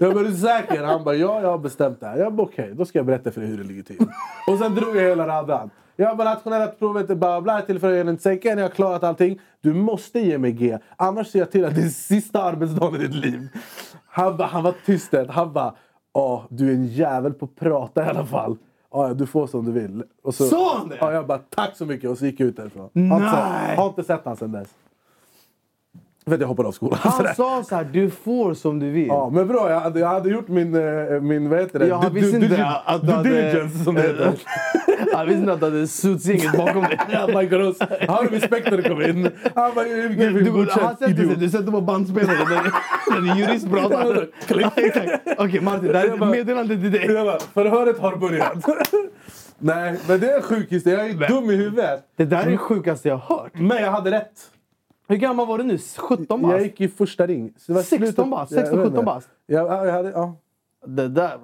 Jag 0.00 0.14
bara, 0.14 0.24
är 0.24 0.28
du 0.28 0.36
säker? 0.36 0.84
Han 0.84 1.04
bara, 1.04 1.14
ja 1.14 1.40
jag 1.42 1.50
har 1.50 1.58
bestämt 1.58 2.00
det 2.00 2.06
här. 2.06 2.16
Jag 2.16 2.32
bara, 2.34 2.42
okej, 2.42 2.72
då 2.74 2.84
ska 2.84 2.98
jag 2.98 3.06
berätta 3.06 3.30
för 3.30 3.40
dig 3.40 3.50
hur 3.50 3.58
det 3.58 3.64
ligger 3.64 3.82
till. 3.82 4.06
Och 4.46 4.58
sen 4.58 4.74
drog 4.74 4.96
jag 4.96 5.02
hela 5.02 5.26
radan. 5.26 5.70
Jag 6.00 6.16
bara, 6.16 6.30
nationella 6.34 6.66
provet 6.66 7.10
är 7.10 7.14
bla 7.14 7.40
bla, 7.40 7.62
jag 7.68 8.08
inte 8.10 8.22
säker. 8.22 8.56
Ni 8.56 8.62
har 8.62 8.68
klarat 8.68 9.04
allting. 9.04 9.40
Du 9.60 9.74
måste 9.74 10.20
ge 10.20 10.38
mig 10.38 10.52
G. 10.52 10.78
Annars 10.96 11.26
ser 11.26 11.38
jag 11.38 11.50
till 11.50 11.64
att 11.64 11.74
det 11.74 11.80
är 11.82 11.88
sista 11.88 12.42
arbetsdagen 12.42 13.00
i 13.00 13.06
ditt 13.06 13.14
liv. 13.14 13.48
Han, 14.08 14.36
bara, 14.36 14.48
han 14.48 14.62
var 14.62 14.74
tyst 14.86 15.14
ett. 15.14 15.30
Han 15.30 15.52
bara, 15.52 15.74
ja 16.14 16.44
du 16.48 16.68
är 16.70 16.74
en 16.74 16.86
jävel 16.86 17.32
på 17.32 17.44
att 17.44 17.56
prata 17.56 18.06
i 18.06 18.08
alla 18.08 18.26
fall. 18.26 18.56
Ja, 18.92 19.14
du 19.14 19.26
får 19.26 19.46
som 19.46 19.64
du 19.64 19.72
vill. 19.72 20.02
Och 20.22 20.34
så, 20.34 20.44
Sa 20.44 20.78
han 20.78 20.88
det? 20.88 20.96
Ja, 21.00 21.12
jag 21.12 21.26
bara 21.26 21.38
tack 21.38 21.76
så 21.76 21.86
mycket 21.86 22.10
och 22.10 22.18
så 22.18 22.26
gick 22.26 22.40
jag 22.40 22.46
ut 22.48 22.56
därifrån. 22.56 22.88
Har 23.10 23.16
inte 23.16 23.30
sett- 23.30 23.38
Nej. 23.50 23.76
Har 23.76 23.86
inte 23.88 24.04
sett 24.04 24.20
han 24.24 24.36
sen 24.36 24.52
dess. 24.52 24.68
För 26.26 26.34
att 26.34 26.40
jag 26.40 26.48
hoppade 26.48 26.68
av 26.68 26.72
skolan. 26.72 26.98
Han 27.02 27.12
Sådär. 27.12 27.34
sa 27.34 27.62
så 27.62 27.74
här, 27.76 27.84
du 27.84 28.10
får 28.10 28.54
som 28.54 28.78
du 28.78 28.90
vill. 28.90 29.06
Ja, 29.06 29.30
men 29.30 29.48
bra, 29.48 29.70
jag 29.70 29.80
hade, 29.80 30.00
jag 30.00 30.08
hade 30.08 30.28
gjort 30.28 30.48
min, 30.48 30.74
eh, 30.74 31.20
min 31.20 31.48
vad 31.50 31.58
heter 31.60 31.78
det? 31.78 31.86
Ja, 31.86 31.96
han 31.96 32.12
Du- 32.14 32.20
visste 32.20 32.38
du- 32.38 32.44
inte 32.44 32.56
du- 32.56 32.62
att 32.86 33.02
du 33.06 33.12
hade... 33.12 33.28
diligence 33.28 33.84
som 33.84 33.94
det 33.94 34.02
heter. 34.02 34.38
Han 35.14 35.26
visste 35.26 35.40
inte 35.40 35.52
att 35.52 35.60
du 35.60 35.66
hade 35.66 35.86
suitsgänget 35.86 36.56
bakom 36.56 36.82
dig. 36.82 36.98
Han 37.08 37.34
hade 38.08 38.36
respekt 38.36 38.70
när 38.70 38.76
det 38.76 38.88
kom 38.88 39.02
in. 39.02 39.30
Han 39.54 39.74
bara, 39.74 39.84
Du, 39.84 40.08
"Gud, 40.08 40.34
du, 40.34 40.50
han 40.50 40.52
godkänt, 40.52 41.02
idiot." 41.08 41.40
du 41.40 41.50
sätter 41.50 41.72
på 41.72 41.80
bandspelaren 41.80 42.38
när, 42.38 43.20
när 43.20 43.30
en 43.32 43.38
jurist 43.38 43.70
pratar. 43.70 44.28
Okej 45.38 45.60
Martin, 45.60 45.86
det 45.92 45.98
här 45.98 46.08
är 46.08 46.14
ett 46.14 46.28
meddelande 46.30 46.74
till 46.76 46.92
dig. 46.92 47.12
Jag 47.12 47.42
förhöret 47.42 47.98
har 47.98 48.16
börjat. 48.16 48.64
Nej, 49.58 49.98
men 50.08 50.20
det 50.20 50.30
är 50.30 50.36
en 50.36 50.42
sjuk 50.42 50.72
historia. 50.72 51.06
Jag 51.06 51.22
är 51.22 51.28
dum 51.28 51.50
i 51.50 51.56
huvudet. 51.56 52.00
Det 52.16 52.24
där 52.24 52.46
är 52.46 52.50
det 52.50 52.56
sjukaste 52.56 53.08
jag 53.08 53.16
har 53.16 53.36
hört. 53.38 53.52
Men 53.54 53.82
jag 53.82 53.90
hade 53.90 54.10
rätt. 54.10 54.32
Hur 55.08 55.16
gammal 55.16 55.46
var 55.46 55.58
du 55.58 55.64
nu? 55.64 55.78
17 55.96 56.26
Jag 56.28 56.40
bast? 56.40 56.62
gick 56.64 56.80
i 56.80 56.88
första 56.88 57.26
ring. 57.26 57.52
Så 57.58 57.72
det 57.72 57.76
var 57.76 57.82
16 57.82 57.98
slutet- 57.98 58.30
bast? 58.30 58.52
Jag 58.52 58.60
16, 58.60 58.78
vet 58.78 58.86
17 58.86 58.98
inte. 58.98 59.06
bast? 59.06 59.28
Ja, 59.46 59.58
ja, 59.76 59.86
jag 59.86 59.92
hade, 59.92 60.10
ja. 60.10 60.36
Det 60.88 61.08
där... 61.08 61.38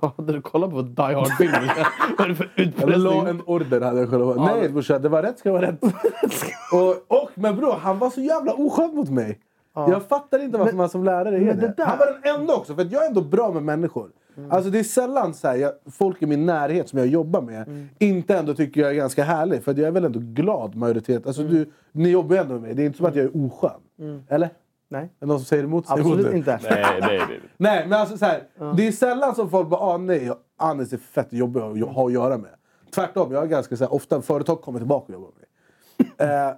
Hade 0.16 0.32
du 0.32 0.42
kollat 0.42 0.70
på 0.70 0.82
Die 0.82 1.02
Hard-filmen? 1.02 1.68
Vad 2.18 2.24
är 2.24 2.28
det 2.28 2.34
för 2.34 2.90
Jag 2.90 3.00
la 3.00 3.28
en 3.28 3.42
order 3.46 3.80
hade 3.80 4.00
jag 4.00 4.10
kunnat 4.10 4.26
vara. 4.36 4.44
Nej 4.44 4.68
brorsan, 4.68 5.02
det 5.02 5.08
var 5.08 5.22
rätt 5.22 5.38
ska 5.38 5.52
vara 5.52 5.62
rätt. 5.62 5.82
och, 6.72 7.18
och, 7.22 7.30
men 7.34 7.56
bror, 7.56 7.72
han 7.72 7.98
var 7.98 8.10
så 8.10 8.20
jävla 8.20 8.52
oskön 8.52 8.94
mot 8.94 9.10
mig. 9.10 9.38
Jag 9.74 10.02
fattar 10.02 10.44
inte 10.44 10.58
varför 10.58 10.76
man 10.76 10.88
som 10.88 11.04
lärare 11.04 11.36
är 11.36 11.40
men 11.40 11.60
det. 11.60 11.74
det 11.76 11.84
Han 11.84 11.98
var 11.98 12.06
den 12.06 12.40
enda 12.40 12.54
också, 12.54 12.74
för 12.74 12.88
jag 12.90 13.04
är 13.04 13.08
ändå 13.08 13.20
bra 13.20 13.52
med 13.52 13.62
människor. 13.62 14.10
Alltså 14.50 14.70
det 14.70 14.78
är 14.78 14.84
sällan 14.84 15.34
så 15.34 15.48
här, 15.48 15.56
jag, 15.56 15.72
folk 15.92 16.22
i 16.22 16.26
min 16.26 16.46
närhet 16.46 16.88
som 16.88 16.98
jag 16.98 17.08
jobbar 17.08 17.42
med 17.42 17.88
inte 17.98 18.36
ändå 18.36 18.54
tycker 18.54 18.80
jag 18.80 18.90
är 18.90 18.94
ganska 18.94 19.24
härlig. 19.24 19.62
För 19.62 19.74
jag 19.74 19.88
är 19.88 19.90
väl 19.90 20.04
ändå 20.04 20.20
glad 20.22 20.74
majoritet. 20.74 21.26
Alltså 21.26 21.42
du, 21.42 21.70
ni 21.92 22.08
jobbar 22.08 22.36
ju 22.36 22.40
ändå 22.40 22.54
med 22.54 22.62
mig. 22.62 22.74
Det 22.74 22.82
är 22.82 22.86
inte 22.86 22.98
som 22.98 23.06
att 23.06 23.16
jag 23.16 23.24
är 23.24 23.46
oskön. 23.46 23.80
Eller? 24.28 24.50
Nej, 24.90 25.02
Är 25.02 25.08
det 25.20 25.26
någon 25.26 25.38
som 25.38 25.46
säger 25.46 25.64
emot? 25.64 25.86
Säg 25.86 25.98
absolut 26.00 26.26
emot 26.26 26.36
inte. 26.36 26.60
Nej, 26.62 27.00
det 27.00 27.16
är 27.16 27.26
det. 27.26 27.40
Nej, 27.56 27.86
men 27.88 28.00
alltså 28.00 28.18
så 28.18 28.24
här, 28.24 28.42
Det 28.76 28.86
är 28.86 28.92
sällan 28.92 29.34
som 29.34 29.50
folk 29.50 29.68
bara 29.68 29.80
ah, 29.80 29.96
nej, 29.96 30.32
Anis 30.56 30.92
är 30.92 30.96
fett 30.96 31.32
jobbig 31.32 31.60
att 31.60 31.94
ha 31.94 32.06
att 32.06 32.12
göra 32.12 32.38
med. 32.38 32.50
Tvärtom, 32.94 33.32
jag 33.32 33.42
är 33.42 33.46
ganska 33.46 33.76
så 33.76 33.84
här, 33.84 33.92
ofta 33.92 34.22
företag 34.22 34.62
kommer 34.62 34.78
tillbaka 34.78 35.06
och 35.06 35.12
jobbar 35.12 35.28
med 35.28 35.38
mig. 35.38 36.38
Eh, 36.48 36.54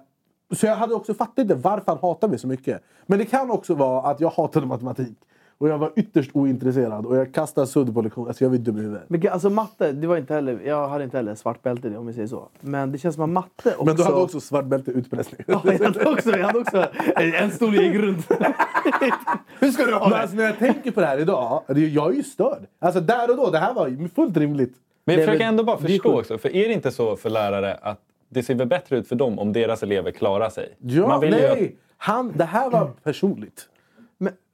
så 0.55 0.65
jag 0.65 0.75
hade 0.75 0.93
också 0.93 1.13
fattat 1.13 1.37
inte 1.37 1.55
varför 1.55 1.91
han 1.91 1.97
hatar 2.01 2.27
mig 2.27 2.39
så 2.39 2.47
mycket. 2.47 2.83
Men 3.05 3.19
det 3.19 3.25
kan 3.25 3.51
också 3.51 3.75
vara 3.75 4.01
att 4.01 4.19
jag 4.19 4.29
hatade 4.29 4.65
matematik. 4.65 5.17
Och 5.61 5.69
jag 5.69 5.77
var 5.77 5.91
ytterst 5.95 6.31
ointresserad 6.33 7.05
och 7.05 7.17
jag 7.17 7.33
kastade 7.33 7.67
sudd 7.67 7.93
på 7.93 8.01
lektion. 8.01 8.27
Alltså 8.27 8.43
jag 8.43 8.49
var 8.49 8.57
dum 8.57 8.77
i 8.77 8.81
huvudet. 8.81 9.03
Men 9.07 9.27
alltså 9.31 9.49
matte, 9.49 9.91
det 9.91 10.07
var 10.07 10.17
inte 10.17 10.33
heller, 10.33 10.59
jag 10.65 10.87
hade 10.87 11.03
inte 11.03 11.17
heller 11.17 11.35
svart 11.35 11.63
bälte 11.63 11.89
det 11.89 11.97
om 11.97 12.07
vi 12.07 12.13
säger 12.13 12.27
så. 12.27 12.47
Men 12.61 12.91
det 12.91 12.97
känns 12.97 13.15
som 13.15 13.23
att 13.23 13.29
matte 13.29 13.69
också... 13.71 13.85
Men 13.85 13.95
du 13.95 14.03
hade 14.03 14.15
också 14.15 14.39
svart 14.39 14.65
bälte 14.65 14.91
i 14.91 14.93
utpressning. 14.93 15.41
Ja, 15.47 15.61
jag 15.65 15.79
hade 15.79 16.09
också, 16.09 16.29
jag 16.29 16.45
hade 16.45 16.59
också 16.59 16.85
en 17.15 17.51
stor 17.51 17.75
E-grund. 17.79 18.23
Hur 19.59 19.71
ska 19.71 19.85
du 19.85 19.93
ha 19.93 19.99
Men 19.99 20.09
det? 20.09 20.17
alltså, 20.17 20.35
när 20.35 20.43
jag 20.43 20.57
tänker 20.59 20.91
på 20.91 20.99
det 20.99 21.05
här 21.05 21.17
idag, 21.17 21.63
jag 21.67 22.11
är 22.11 22.15
ju 22.15 22.23
störd. 22.23 22.65
Alltså 22.79 22.99
där 23.01 23.29
och 23.31 23.37
då, 23.37 23.49
det 23.49 23.57
här 23.57 23.73
var 23.73 24.07
fullt 24.15 24.37
rimligt. 24.37 24.73
Men 25.05 25.15
jag 25.15 25.25
försöker 25.25 25.45
ändå 25.45 25.63
bara 25.63 25.77
förstå 25.77 26.19
också. 26.19 26.37
För 26.37 26.55
är 26.55 26.67
det 26.67 26.73
inte 26.73 26.91
så 26.91 27.15
för 27.15 27.29
lärare 27.29 27.73
att 27.81 27.99
det 28.29 28.43
ser 28.43 28.55
väl 28.55 28.67
bättre 28.67 28.97
ut 28.97 29.07
för 29.07 29.15
dem 29.15 29.39
om 29.39 29.53
deras 29.53 29.83
elever 29.83 30.11
klarar 30.11 30.49
sig? 30.49 30.75
Ja, 30.79 31.07
Man 31.07 31.19
vill 31.21 31.33
ju 31.33 31.39
nej! 31.41 31.51
att- 31.63 31.69
Han, 31.97 32.31
det 32.35 32.45
här 32.45 32.69
var 32.69 32.87
personligt. 33.03 33.67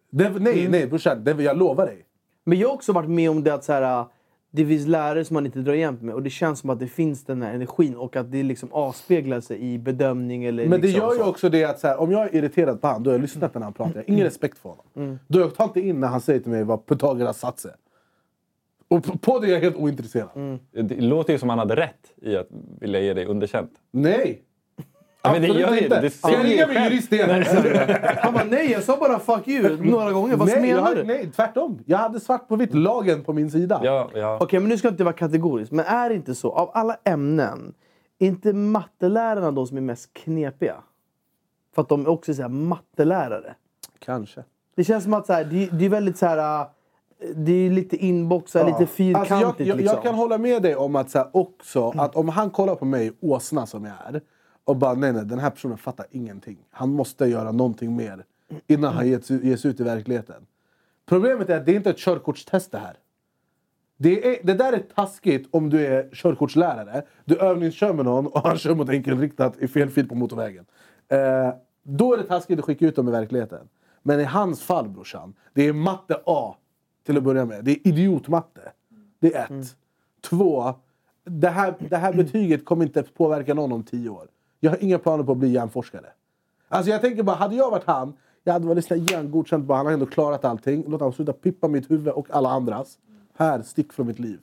Det, 0.10 0.30
nej, 0.40 0.68
nej 0.68 0.88
brorsan, 0.88 1.24
det, 1.24 1.44
jag 1.44 1.58
lovar 1.58 1.86
dig. 1.86 2.06
men 2.44 2.60
jag 2.60 2.68
har 2.68 2.76
också 2.76 2.94
varit 2.94 3.10
med 3.10 3.30
om 3.30 3.44
det 3.44 3.54
att 3.54 3.64
så 3.64 3.74
här, 3.74 4.06
det 4.52 4.66
finns 4.66 4.88
lärare 4.88 5.26
som 5.26 5.34
man 5.34 5.46
inte 5.46 5.60
drar 5.60 5.74
jämnt 5.74 6.02
med 6.02 6.16
och 6.16 6.24
det 6.24 6.30
känns 6.30 6.60
som 6.60 6.70
att 6.70 6.80
det 6.80 6.88
finns 6.88 7.26
den 7.26 7.42
här 7.42 7.54
energin 7.54 7.96
och 7.96 8.16
att 8.16 8.32
det 8.32 8.44
liksom 8.44 8.72
avspeglar 8.74 9.40
sig 9.40 9.74
i 9.74 9.78
bedömning 9.80 10.46
eller 10.46 10.68
Men 10.68 10.82
det 10.82 10.88
liksom 10.88 11.04
gör 11.04 11.14
ju 11.14 11.20
så. 11.20 11.30
också 11.30 11.50
det 11.50 11.64
att 11.64 11.80
så 11.80 11.88
här, 11.88 12.00
om 12.00 12.12
jag 12.12 12.22
är 12.26 12.36
irriterad 12.36 12.82
på 12.82 12.88
honom, 12.88 13.04
då 13.04 13.10
har 13.10 13.14
jag 13.16 13.22
lyssnat 13.22 13.54
när 13.54 13.62
han 13.62 13.74
pratar. 13.74 13.96
Jag 13.96 14.02
har 14.02 14.10
ingen 14.10 14.26
respekt 14.26 14.58
för 14.58 14.70
honom. 14.70 15.20
Då 15.28 15.40
jag 15.40 15.56
tar 15.56 15.64
inte 15.64 15.82
in 15.82 16.00
när 16.00 16.08
han 16.08 16.22
säger 16.22 16.40
till 16.40 16.52
mig 16.52 16.64
vad 16.64 16.86
Pythagoras 16.86 17.40
sats 17.40 17.66
är. 17.66 17.76
Och 18.88 19.22
på, 19.22 19.40
det 19.40 19.48
är 19.48 19.52
jag 19.52 19.60
helt 19.60 19.76
ointresserad. 19.76 20.60
Det 20.72 21.02
låter 21.02 21.34
ju 21.34 21.40
som 21.40 21.50
han 21.50 21.60
hade 21.60 21.76
rätt 21.76 22.12
i 22.22 22.36
att 22.36 22.48
vilja 22.80 23.00
ge 23.02 23.14
dig 23.14 23.26
underkänt. 23.26 23.72
Nej! 23.92 24.44
Ja, 25.22 25.32
men 25.32 25.42
det 25.42 25.48
gör 25.48 25.74
ju- 25.74 25.80
inte. 25.84 26.02
det 26.02 26.10
Ska 26.10 26.32
jag 26.32 26.46
ringa 26.46 26.68
min 26.68 26.84
jurist 26.84 27.14
igen? 27.14 27.44
Han 28.18 28.34
bara 28.34 28.44
nej, 28.44 28.72
jag 28.72 28.84
sa 28.84 28.98
bara 28.98 29.20
fuck 29.20 29.48
you 29.48 29.78
några 29.92 30.12
gånger. 30.12 30.36
Vad 30.36 30.48
nej, 30.48 30.62
menar 30.62 30.88
jag, 30.90 30.98
du? 30.98 31.04
nej, 31.04 31.32
tvärtom. 31.36 31.80
Jag 31.86 31.98
hade 31.98 32.20
svart 32.20 32.48
på 32.48 32.56
vitt, 32.56 32.74
lagen 32.74 33.24
på 33.24 33.34
min 33.34 33.52
sida. 33.52 33.82
Ja, 33.84 34.10
ja. 34.14 34.38
Okej, 34.42 34.60
men 34.60 34.70
nu 34.70 34.78
ska 34.78 34.88
jag 34.88 34.94
inte 34.94 35.04
vara 35.04 35.14
kategorisk. 35.16 35.72
Men 35.72 35.86
är 35.86 36.10
det 36.10 36.16
inte 36.16 36.36
så, 36.36 36.52
av 36.52 36.72
alla 36.74 36.98
ämnen, 37.04 37.74
är 38.20 38.28
inte 38.28 38.54
mattelärarna 38.54 39.52
de 39.52 39.68
som 39.68 39.78
är 39.78 39.82
mest 39.82 40.14
knepiga? 40.14 40.76
För 41.76 41.82
att 41.82 41.90
de 41.90 42.02
är 42.06 42.10
också 42.10 42.34
så 42.34 42.42
här 42.42 42.50
mattelärare. 42.50 43.56
Kanske. 44.00 44.44
Det 44.76 44.84
känns 44.84 45.04
som 45.04 45.14
att 45.14 45.26
så 45.26 45.34
här, 45.34 45.44
det, 45.44 45.70
det 45.72 45.86
är 45.86 45.90
väldigt 45.90 46.18
så 46.18 46.26
här... 46.26 46.62
äh, 46.62 46.68
Det 47.36 47.52
är 47.52 47.70
lite 47.70 47.96
inboxat, 47.98 48.66
lite 48.68 48.86
fyrkantigt. 48.86 49.32
Alltså 49.32 49.64
jag, 49.64 49.68
jag, 49.68 49.78
liksom. 49.78 49.96
jag 49.96 50.04
kan 50.04 50.16
hålla 50.16 50.38
med 50.38 50.62
dig 50.62 50.76
om 50.76 50.96
att 50.96 51.10
så 51.10 51.18
här, 51.18 51.28
också, 51.34 51.90
att 51.98 52.16
om 52.16 52.30
han 52.30 52.50
kollar 52.50 52.76
på 52.76 52.86
mig, 52.86 53.12
åsna 53.22 53.66
som 53.66 53.86
jag 53.86 53.94
är, 54.16 54.22
och 54.68 54.76
bara 54.76 54.94
nej, 54.94 55.14
nej, 55.14 55.26
den 55.26 55.40
här 55.40 55.50
personen 55.50 55.78
fattar 55.78 56.06
ingenting. 56.12 56.58
Han 56.70 56.90
måste 56.90 57.26
göra 57.26 57.52
någonting 57.52 57.96
mer 57.96 58.26
innan 58.68 58.94
han 58.94 59.08
ger 59.08 59.58
sig 59.58 59.72
ut 59.72 59.80
i 59.80 59.84
verkligheten. 59.84 60.46
Problemet 61.06 61.50
är 61.50 61.58
att 61.58 61.66
det 61.66 61.72
är 61.72 61.76
inte 61.76 61.90
ett 61.90 61.98
körkortstest 61.98 62.72
det 62.72 62.78
här. 62.78 62.98
Det, 63.98 64.28
är, 64.28 64.44
det 64.44 64.54
där 64.54 64.74
är 64.74 64.80
taskigt 64.80 65.48
om 65.52 65.70
du 65.70 65.86
är 65.86 66.10
körkortslärare. 66.14 67.04
Du 67.26 67.38
övningskör 67.38 67.94
med 67.94 68.06
någon 68.06 68.28
och 68.28 68.42
han 68.48 68.58
kör 68.58 68.76
mot 68.76 68.90
enkelriktat 68.90 69.58
i 69.58 69.68
fel 69.68 69.90
fil 69.90 70.08
på 70.08 70.16
motorvägen. 70.16 70.66
Eh, 71.08 71.54
då 71.84 72.14
är 72.14 72.18
det 72.18 72.24
taskigt 72.24 72.60
att 72.60 72.66
skicka 72.66 72.86
ut 72.86 72.96
dem 72.96 73.08
i 73.08 73.12
verkligheten. 73.12 73.68
Men 74.04 74.20
i 74.20 74.24
hans 74.24 74.62
fall 74.62 74.90
brorsan, 74.90 75.34
det 75.54 75.68
är 75.68 75.74
matte 75.74 76.22
A 76.26 76.56
till 77.06 77.18
att 77.18 77.24
börja 77.24 77.46
med. 77.46 77.66
Det 77.66 77.72
är 77.72 77.88
idiotmatte. 77.88 78.72
Det 79.20 79.34
är 79.36 79.60
ett. 79.60 79.76
Två, 80.22 80.74
det 81.24 81.50
här, 81.50 81.76
det 81.90 81.98
här 81.98 82.14
betyget 82.14 82.66
kommer 82.66 82.86
inte 82.86 83.04
påverka 83.04 83.54
någon 83.54 83.72
om 83.72 83.84
tio 83.84 84.10
år. 84.10 84.28
Jag 84.60 84.72
har 84.72 84.84
inga 84.84 85.00
planer 85.00 85.24
på 85.24 85.32
att 85.32 85.38
bli 85.38 85.48
hjärnforskare. 85.50 86.06
Alltså 86.70 86.92
jag 86.92 87.02
tänker 87.02 87.24
bara, 87.24 87.36
hade 87.36 87.56
jag 87.56 87.72
varit 87.72 87.84
han, 87.86 88.14
jag 88.44 88.54
hade 88.54 88.68
varit 88.68 88.86
såhär 88.86 89.12
hjärngodkänt 89.12 89.70
han 89.70 89.86
har 89.86 89.94
ändå 89.94 90.06
klarat 90.06 90.46
allting. 90.46 90.84
Låt 90.88 91.00
honom 91.02 91.14
sluta 91.14 91.34
pippa 91.34 91.68
mitt 91.68 91.92
huvud 91.92 92.08
och 92.14 92.28
alla 92.30 92.50
andras. 92.50 92.98
Här, 93.38 93.62
stick 93.62 93.94
från 93.94 94.08
mitt 94.08 94.20
liv. 94.20 94.40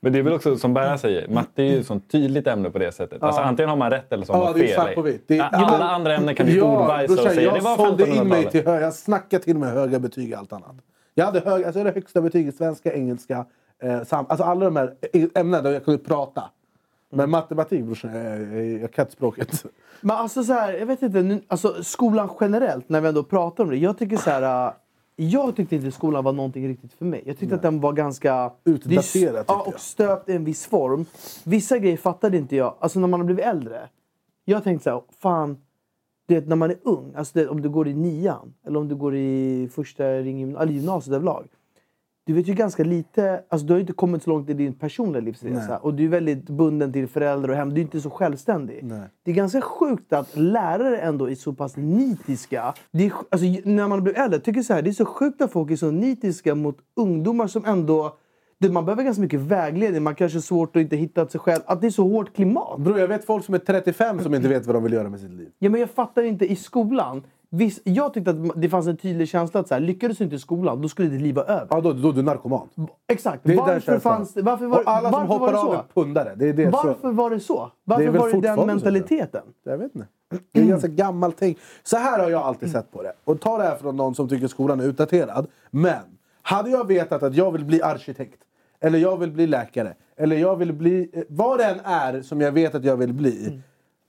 Men 0.00 0.12
det 0.12 0.18
är 0.18 0.22
väl 0.22 0.32
också 0.32 0.56
som 0.56 0.74
Berra 0.74 0.98
säger, 0.98 1.28
matte 1.28 1.62
är 1.62 1.66
ju 1.66 1.80
ett 1.80 1.86
sånt 1.86 2.10
tydligt 2.10 2.46
ämne 2.46 2.70
på 2.70 2.78
det 2.78 2.92
sättet. 2.92 3.22
Alltså, 3.22 3.40
antingen 3.42 3.68
har 3.70 3.76
man 3.76 3.90
rätt 3.90 4.12
eller 4.12 4.24
så 4.26 4.32
har 4.32 4.40
Ja, 4.40 4.44
man 4.50 4.58
det 4.60 4.72
är 4.72 4.84
fel. 4.84 4.94
på 4.94 5.02
vitt. 5.02 5.24
Det 5.28 5.34
är- 5.34 5.38
Ja, 5.38 5.48
Alla 5.52 5.90
andra 5.90 6.14
ämnen 6.16 6.34
kan 6.34 6.46
vi 6.46 6.60
ordbajsa 6.60 7.12
och 7.12 7.18
säga 7.18 7.42
jag 7.42 7.54
det 7.54 7.60
var 7.60 7.76
sålde 7.76 8.02
in 8.08 8.08
mig 8.08 8.18
1500-talet. 8.44 8.50
till 8.50 8.66
hö- 8.66 8.80
Jag 8.80 8.94
snackade 8.94 9.44
till 9.44 9.54
och 9.56 9.60
med 9.60 9.70
höga 9.72 9.98
betyg 9.98 10.28
i 10.30 10.34
allt 10.34 10.52
annat. 10.52 10.76
Jag 11.14 11.24
hade, 11.24 11.40
hög, 11.40 11.64
alltså 11.64 11.78
jag 11.80 11.84
hade 11.86 11.94
högsta 12.00 12.20
betyg 12.20 12.48
i 12.48 12.52
svenska, 12.52 12.92
engelska, 12.94 13.44
eh, 13.82 14.02
sam, 14.02 14.26
alltså 14.28 14.44
alla 14.44 14.64
de 14.64 14.76
här 14.76 14.94
ämnena 15.34 15.62
där 15.62 15.70
jag 15.72 15.84
kunde 15.84 15.98
prata. 16.04 16.50
Men 17.10 17.30
matematik 17.30 17.84
brorsan, 17.84 18.14
jag, 18.80 18.92
kan 18.92 19.02
inte 19.02 19.12
språket. 19.12 19.64
Men 20.00 20.16
alltså 20.16 20.44
så 20.44 20.52
här, 20.52 20.72
jag 20.72 20.86
vet 20.86 21.02
inte, 21.02 21.22
nu, 21.22 21.42
alltså 21.48 21.82
skolan 21.82 22.30
generellt, 22.40 22.88
när 22.88 23.00
vi 23.00 23.08
ändå 23.08 23.22
pratar 23.22 23.64
om 23.64 23.70
det. 23.70 23.76
Jag 23.76 23.98
tycker 23.98 24.16
så 24.16 24.30
här, 24.30 24.66
äh, 24.68 24.72
jag 25.16 25.56
tyckte 25.56 25.76
inte 25.76 25.90
skolan 25.90 26.24
var 26.24 26.32
någonting 26.32 26.68
riktigt 26.68 26.92
för 26.92 27.04
mig. 27.04 27.22
Jag 27.26 27.38
tyckte 27.38 27.54
att 27.54 27.62
den 27.62 27.80
var 27.80 27.92
ganska... 27.92 28.52
Utdaterad, 28.64 29.44
Ja, 29.48 29.64
och 29.66 29.80
stöpt 29.80 30.28
i 30.28 30.32
en 30.32 30.44
viss 30.44 30.66
form. 30.66 31.06
Vissa 31.44 31.78
grejer 31.78 31.96
fattade 31.96 32.36
inte 32.36 32.56
jag, 32.56 32.74
alltså 32.80 33.00
när 33.00 33.08
man 33.08 33.20
har 33.20 33.24
blivit 33.24 33.44
äldre. 33.44 33.88
Jag 34.44 34.64
tänkte 34.64 34.84
så 34.84 34.90
här, 34.90 35.02
fan, 35.18 35.58
du 36.26 36.34
vet 36.34 36.48
när 36.48 36.56
man 36.56 36.70
är 36.70 36.78
ung, 36.82 37.14
alltså 37.16 37.38
det, 37.38 37.48
om 37.48 37.62
du 37.62 37.68
går 37.68 37.88
i 37.88 37.94
nian 37.94 38.54
eller 38.66 38.78
om 38.78 38.88
du 38.88 38.94
går 38.94 39.16
i 39.16 39.68
första 39.72 40.20
gymnasiet 40.20 41.14
överlag. 41.14 41.46
Du 42.28 42.34
vet 42.34 42.48
ju 42.48 42.54
ganska 42.54 42.84
lite, 42.84 43.42
alltså 43.48 43.66
du 43.66 43.72
har 43.72 43.80
inte 43.80 43.92
kommit 43.92 44.22
så 44.22 44.30
långt 44.30 44.50
i 44.50 44.54
din 44.54 44.74
personliga 44.74 45.22
livsresa. 45.22 45.68
Nej. 45.68 45.78
Och 45.82 45.94
du 45.94 46.04
är 46.04 46.08
väldigt 46.08 46.50
bunden 46.50 46.92
till 46.92 47.08
föräldrar 47.08 47.48
och 47.48 47.56
hem. 47.56 47.74
Du 47.74 47.80
är 47.80 47.82
inte 47.82 48.00
så 48.00 48.10
självständig. 48.10 48.80
Nej. 48.82 49.00
Det 49.24 49.30
är 49.30 49.34
ganska 49.34 49.60
sjukt 49.60 50.12
att 50.12 50.36
lärare 50.36 50.98
ändå 50.98 51.30
är 51.30 51.34
så 51.34 51.52
pass 51.52 51.76
nitiska. 51.76 52.74
Det 52.90 53.06
är, 53.06 53.12
alltså, 53.30 53.46
när 53.64 53.88
man 53.88 54.04
blir 54.04 54.18
äldre, 54.18 54.36
jag 54.36 54.44
tycker 54.44 54.62
så 54.62 54.74
här, 54.74 54.82
det 54.82 54.90
är 54.90 54.92
så 54.92 55.04
sjukt 55.04 55.42
att 55.42 55.52
folk 55.52 55.70
är 55.70 55.76
så 55.76 55.90
nitiska 55.90 56.54
mot 56.54 56.78
ungdomar 56.96 57.46
som 57.46 57.64
ändå... 57.64 58.16
Det, 58.58 58.68
man 58.68 58.84
behöver 58.84 59.02
ganska 59.02 59.22
mycket 59.22 59.40
vägledning, 59.40 60.02
man 60.02 60.14
kanske 60.14 60.38
har 60.38 60.42
svårt 60.42 60.76
att 60.76 60.82
inte 60.82 60.96
hitta 60.96 61.28
sig 61.28 61.40
själv. 61.40 61.60
Att 61.66 61.80
det 61.80 61.86
är 61.86 61.90
så 61.90 62.08
hårt 62.08 62.34
klimat. 62.34 62.80
Bror, 62.80 62.98
jag 62.98 63.08
vet 63.08 63.24
folk 63.24 63.44
som 63.44 63.54
är 63.54 63.58
35 63.58 64.20
som 64.20 64.34
inte 64.34 64.48
vet 64.48 64.66
vad 64.66 64.76
de 64.76 64.82
vill 64.82 64.92
göra 64.92 65.08
med 65.08 65.20
sitt 65.20 65.32
liv. 65.34 65.48
Ja, 65.58 65.70
men 65.70 65.80
jag 65.80 65.90
fattar 65.90 66.22
inte 66.22 66.52
i 66.52 66.56
skolan. 66.56 67.22
Viss, 67.50 67.80
jag 67.84 68.14
tyckte 68.14 68.30
att 68.30 68.36
det 68.62 68.68
fanns 68.68 68.86
en 68.86 68.96
tydlig 68.96 69.28
känsla 69.28 69.60
att 69.60 69.68
så 69.68 69.74
här, 69.74 69.80
lyckades 69.80 70.18
du 70.18 70.24
inte 70.24 70.36
i 70.36 70.38
skolan, 70.38 70.82
då 70.82 70.88
skulle 70.88 71.08
ditt 71.08 71.20
liv 71.20 71.34
vara 71.34 71.46
över. 71.46 71.66
Ja, 71.70 71.80
då, 71.80 71.92
då 71.92 72.08
är 72.08 72.12
du 72.12 72.22
narkoman. 72.22 72.68
Exakt. 73.06 73.40
Det 73.44 73.52
är 73.52 73.56
Varför 73.56 73.98
fanns 73.98 74.34
det? 74.34 74.42
Varför 74.42 74.66
var, 74.66 74.78
och 74.78 74.88
alla 74.90 75.12
som 75.12 75.26
hoppar 75.26 75.52
det 75.52 75.58
av 75.58 75.64
så? 75.66 75.72
är 75.72 75.82
pundare. 75.94 76.34
Det 76.36 76.48
är 76.48 76.52
det 76.52 76.66
Varför 76.70 76.96
så. 77.02 77.10
var 77.12 77.30
det 77.30 77.40
så? 77.40 77.70
Varför 77.84 78.04
väl 78.04 78.18
var 78.20 78.26
det 78.28 78.32
den 78.32 78.42
tror 78.42 78.58
jag. 78.58 78.66
mentaliteten? 78.66 79.42
Jag 79.64 79.78
vet 79.78 79.94
inte. 79.94 80.06
Det 80.52 80.60
är 80.60 80.64
ganska 80.64 80.88
gammalt 80.88 81.36
tänk. 81.38 81.58
Så 81.82 81.96
här 81.96 82.18
har 82.18 82.30
jag 82.30 82.42
alltid 82.42 82.70
sett 82.70 82.92
på 82.92 83.02
det. 83.02 83.12
Och 83.24 83.40
ta 83.40 83.58
det 83.58 83.64
här 83.64 83.76
från 83.76 83.96
någon 83.96 84.14
som 84.14 84.28
tycker 84.28 84.46
skolan 84.46 84.80
är 84.80 84.84
utdaterad. 84.84 85.46
Men 85.70 86.02
hade 86.42 86.70
jag 86.70 86.86
vetat 86.86 87.22
att 87.22 87.34
jag 87.34 87.50
vill 87.52 87.64
bli 87.64 87.82
arkitekt. 87.82 88.40
Eller 88.80 88.98
jag 88.98 89.16
vill 89.16 89.32
bli 89.32 89.46
läkare. 89.46 89.94
Eller 90.16 90.36
jag 90.36 90.56
vill 90.56 90.72
bli... 90.72 91.10
eh, 91.12 91.22
Vad 91.28 91.58
det 91.58 91.64
än 91.64 91.80
är 91.84 92.22
som 92.22 92.40
jag 92.40 92.52
vet 92.52 92.74
att 92.74 92.84
jag 92.84 92.96
vill 92.96 93.12
bli. 93.12 93.60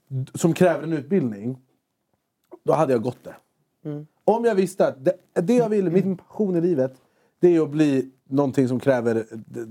d- 0.08 0.32
Som 0.34 0.52
kräver 0.52 0.82
en 0.82 0.92
utbildning. 0.92 1.58
Då 2.64 2.72
hade 2.72 2.92
jag 2.92 3.02
gått 3.02 3.24
det. 3.24 3.34
Om 4.24 4.44
jag 4.44 4.54
visste 4.54 4.86
att 4.86 5.04
det, 5.04 5.14
det 5.34 5.54
jag 5.54 5.68
vill, 5.68 5.90
min 5.90 6.16
passion 6.16 6.56
i 6.56 6.60
livet, 6.60 6.94
det 7.40 7.56
är 7.56 7.60
att 7.62 7.70
bli 7.70 8.10
någonting 8.28 8.68
som 8.68 8.80
kräver 8.80 9.24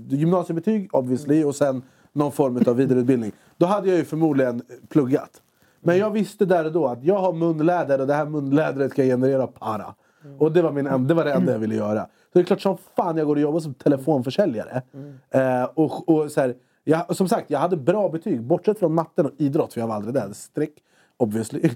gymnasiebetyg 0.08 0.94
obviously 0.94 1.44
och 1.44 1.54
sen 1.56 1.82
någon 2.12 2.32
form 2.32 2.62
av 2.66 2.76
vidareutbildning. 2.76 3.32
Då 3.56 3.66
hade 3.66 3.88
jag 3.88 3.98
ju 3.98 4.04
förmodligen 4.04 4.62
pluggat. 4.88 5.42
Men 5.80 5.98
jag 5.98 6.10
visste 6.10 6.44
där 6.44 6.64
och 6.64 6.72
då 6.72 6.86
att 6.86 7.04
jag 7.04 7.18
har 7.18 7.32
munläder 7.32 8.00
och 8.00 8.06
det 8.06 8.14
här 8.14 8.26
munlädret 8.26 8.92
ska 8.92 9.02
generera 9.02 9.46
para. 9.46 9.94
Och 10.38 10.52
det 10.52 10.62
var, 10.62 10.72
min, 10.72 11.06
det 11.06 11.14
var 11.14 11.24
det 11.24 11.32
enda 11.32 11.52
jag 11.52 11.58
ville 11.58 11.74
göra. 11.74 12.02
Så 12.02 12.08
det 12.32 12.40
är 12.40 12.44
klart 12.44 12.60
som 12.60 12.76
fan 12.96 13.16
jag 13.16 13.26
går 13.26 13.36
och 13.36 13.42
jobbar 13.42 13.60
som 13.60 13.74
telefonförsäljare. 13.74 14.82
Eh, 15.30 15.64
och, 15.74 16.08
och 16.08 16.30
så 16.30 16.40
här, 16.40 16.54
jag, 16.84 17.16
som 17.16 17.28
sagt, 17.28 17.50
jag 17.50 17.58
hade 17.58 17.76
bra 17.76 18.08
betyg. 18.08 18.42
Bortsett 18.42 18.78
från 18.78 18.94
matten 18.94 19.26
och 19.26 19.32
idrott, 19.38 19.72
för 19.72 19.80
jag 19.80 19.88
var 19.88 19.94
aldrig 19.94 20.14
där. 20.14 20.32
Streck, 20.32 20.72
obviously. 21.20 21.60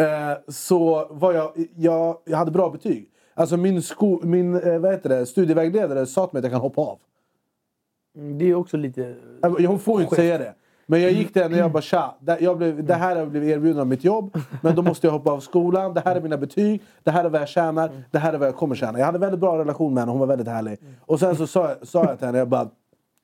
Eh, 0.00 0.38
så 0.48 1.06
var 1.10 1.32
jag, 1.32 1.52
jag, 1.76 2.16
jag 2.24 2.38
hade 2.38 2.50
bra 2.50 2.70
betyg. 2.70 3.10
Alltså 3.34 3.56
min, 3.56 3.82
sko, 3.82 4.20
min 4.22 4.54
eh, 4.62 4.78
vad 4.78 4.90
heter 4.92 5.08
det, 5.08 5.26
studievägledare 5.26 6.06
sa 6.06 6.26
till 6.26 6.34
mig 6.34 6.38
att 6.40 6.44
jag 6.44 6.52
kan 6.52 6.60
hoppa 6.60 6.80
av. 6.80 6.98
Mm, 8.16 8.38
Det 8.38 8.44
är 8.50 8.54
också 8.54 8.76
lite... 8.76 9.14
Alltså, 9.42 9.66
Hon 9.66 9.78
får 9.78 9.98
ju 10.00 10.04
inte 10.04 10.16
säga 10.16 10.38
det. 10.38 10.54
Men 10.86 11.00
jag 11.00 11.12
gick 11.12 11.34
där 11.34 11.50
och 11.52 11.56
jag 11.56 11.70
bara 11.72 11.82
tja, 11.82 12.14
det, 12.20 12.38
jag 12.40 12.58
blev, 12.58 12.84
det 12.84 12.94
här 12.94 13.10
har 13.10 13.16
jag 13.16 13.30
blivit 13.30 13.48
erbjuden 13.48 13.80
av 13.80 13.86
mitt 13.86 14.04
jobb. 14.04 14.38
Men 14.62 14.74
då 14.76 14.82
måste 14.82 15.06
jag 15.06 15.12
hoppa 15.12 15.30
av 15.32 15.40
skolan. 15.40 15.94
Det 15.94 16.02
här 16.04 16.16
är 16.16 16.20
mina 16.20 16.36
betyg. 16.36 16.82
Det 17.02 17.10
här 17.10 17.24
är 17.24 17.28
vad 17.28 17.40
jag 17.40 17.48
tjänar. 17.48 17.90
Det 18.10 18.18
här 18.18 18.32
är 18.32 18.38
vad 18.38 18.48
jag 18.48 18.56
kommer 18.56 18.74
tjäna. 18.74 18.98
Jag 18.98 19.06
hade 19.06 19.18
väldigt 19.18 19.40
bra 19.40 19.58
relation 19.58 19.94
med 19.94 20.00
henne. 20.02 20.10
Hon 20.12 20.18
var 20.20 20.26
väldigt 20.26 20.48
härlig. 20.48 20.78
Och 21.00 21.20
sen 21.20 21.36
så 21.36 21.46
sa, 21.46 21.68
jag- 21.68 21.86
sa 21.88 22.04
jag 22.04 22.18
till 22.18 22.26
henne, 22.26 22.38
jag 22.38 22.48
bara, 22.48 22.68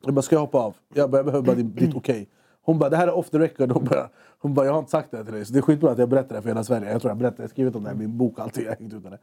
jag 0.04 0.14
bara 0.14 0.22
ska 0.22 0.34
jag 0.36 0.40
hoppa 0.40 0.58
av? 0.58 0.74
Jag, 0.94 1.10
bara, 1.10 1.18
jag 1.18 1.26
behöver 1.26 1.46
bara 1.46 1.56
ditt 1.56 1.94
okej. 1.94 2.28
Hon 2.66 2.78
bara, 2.78 2.90
det 2.90 2.96
här 2.96 3.08
är 3.08 3.16
off 3.16 3.30
the 3.30 3.38
record. 3.38 3.72
Hon 3.72 3.84
bara, 3.84 4.08
hon 4.38 4.54
bara, 4.54 4.66
jag 4.66 4.72
har 4.72 4.78
inte 4.78 4.90
sagt 4.90 5.10
det 5.10 5.16
här 5.16 5.24
till 5.24 5.34
dig. 5.34 5.44
Så 5.44 5.52
det 5.52 5.58
är 5.58 5.62
skitbra 5.62 5.90
att 5.90 5.98
jag 5.98 6.08
berättar 6.08 6.36
det 6.36 6.42
för 6.42 6.48
hela 6.48 6.64
Sverige. 6.64 6.92
Jag 6.92 7.00
tror 7.00 7.10
jag 7.10 7.18
berättar, 7.18 7.36
jag 7.36 7.44
har 7.44 7.48
skrivit 7.48 7.76
om 7.76 7.82
det 7.82 7.88
här 7.88 7.96
i 7.96 7.98
min 7.98 8.18
bok. 8.18 8.38
Alltid. 8.38 8.66
Jag 8.66 8.76
hängt 8.76 8.94
ut 8.94 9.02
det. 9.02 9.18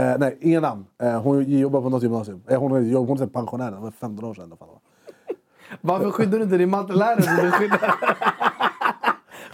Eh, 0.00 0.18
nej, 0.18 0.38
inga 0.40 0.60
namn. 0.60 0.86
Eh, 1.02 1.22
hon 1.22 1.44
jobbar 1.44 1.80
på 1.80 1.88
något 1.88 2.02
gymnasium. 2.02 2.42
Eh, 2.48 2.60
hon, 2.60 2.72
är, 2.72 2.94
hon 2.96 3.22
är 3.22 3.26
pensionär. 3.26 3.70
Det 3.70 3.76
var 3.76 3.90
15 3.90 4.24
år 4.24 4.34
sedan. 4.34 4.52
Fan. 4.58 4.68
Varför 5.80 6.10
skyddar 6.10 6.38
du 6.38 6.44
inte 6.44 6.58
din 6.58 6.70
mattelärare 6.70 7.22
som 7.22 7.36
du 7.36 7.50
skyddar? 7.50 7.94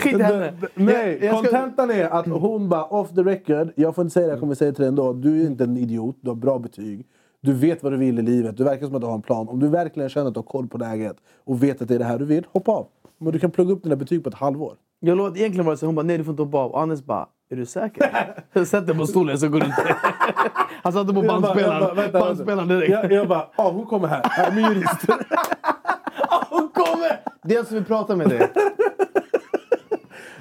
I 0.20 0.22
henne. 0.22 0.52
Nej, 0.74 1.30
kontentan 1.30 1.90
är 1.90 2.04
att 2.04 2.26
hon 2.26 2.68
bara 2.68 2.84
off 2.84 3.14
the 3.14 3.22
record. 3.22 3.72
Jag 3.76 3.94
får 3.94 4.02
inte 4.02 4.12
säga 4.12 4.26
det, 4.26 4.32
jag 4.32 4.40
kommer 4.40 4.54
säga 4.54 4.70
det 4.70 4.74
till 4.74 4.82
dig 4.82 4.88
ändå. 4.88 5.12
Du 5.12 5.42
är 5.42 5.46
inte 5.46 5.64
en 5.64 5.76
idiot, 5.76 6.16
du 6.20 6.30
har 6.30 6.36
bra 6.36 6.58
betyg. 6.58 7.06
Du 7.40 7.52
vet 7.52 7.82
vad 7.82 7.92
du 7.92 7.96
vill 7.96 8.18
i 8.18 8.22
livet, 8.22 8.56
du 8.56 8.64
verkar 8.64 8.86
som 8.86 8.94
att 8.94 9.00
du 9.00 9.06
har 9.06 9.14
en 9.14 9.22
plan. 9.22 9.48
Om 9.48 9.60
du 9.60 9.68
verkligen 9.68 10.08
känner 10.08 10.28
att 10.28 10.34
du 10.34 10.38
har 10.38 10.44
koll 10.44 10.68
på 10.68 10.78
läget 10.78 11.16
och 11.44 11.62
vet 11.62 11.82
att 11.82 11.88
det 11.88 11.94
är 11.94 11.98
det 11.98 12.04
här 12.04 12.18
du 12.18 12.24
vill, 12.24 12.46
hoppa 12.52 12.72
av. 12.72 12.86
Men 13.24 13.32
du 13.32 13.38
kan 13.38 13.50
plugga 13.50 13.72
upp 13.72 13.82
dina 13.82 13.96
betyg 13.96 14.22
på 14.22 14.28
ett 14.28 14.34
halvår. 14.34 14.76
Jag 15.00 15.16
lovar 15.16 15.30
att 15.30 15.36
egentligen 15.36 15.64
var 15.64 15.72
det 15.72 15.78
så. 15.78 15.86
Hon 15.86 15.94
bara, 15.94 16.02
nej 16.02 16.18
du 16.18 16.24
får 16.24 16.30
inte 16.30 16.42
hoppa 16.42 16.58
av. 16.58 16.70
Och 16.70 16.80
Anis 16.80 17.04
bara, 17.04 17.28
är 17.50 17.56
du 17.56 17.66
säker? 17.66 18.34
Jag 18.52 18.66
sätter 18.66 18.94
på 18.94 19.06
stolen 19.06 19.38
så 19.38 19.48
går 19.48 19.60
det 19.60 19.66
inte. 19.66 19.96
Han 20.82 20.92
satte 20.92 21.14
på 21.14 21.22
bandspelaren. 21.22 22.12
Bandspelaren 22.12 22.68
direkt. 22.68 22.90
Jag, 22.90 23.12
jag 23.12 23.28
bara, 23.28 23.48
ja 23.56 23.70
hon 23.70 23.86
kommer 23.86 24.08
här. 24.08 24.22
Jag 24.36 24.46
är 24.46 24.52
min 24.52 24.64
jurist. 24.64 25.06
Hon 26.50 26.68
kommer! 26.68 27.20
Det 27.42 27.54
är 27.54 27.58
jag 27.58 27.66
som 27.66 27.74
vill 27.74 27.84
prata 27.84 28.16
med 28.16 28.28
dig. 28.28 28.52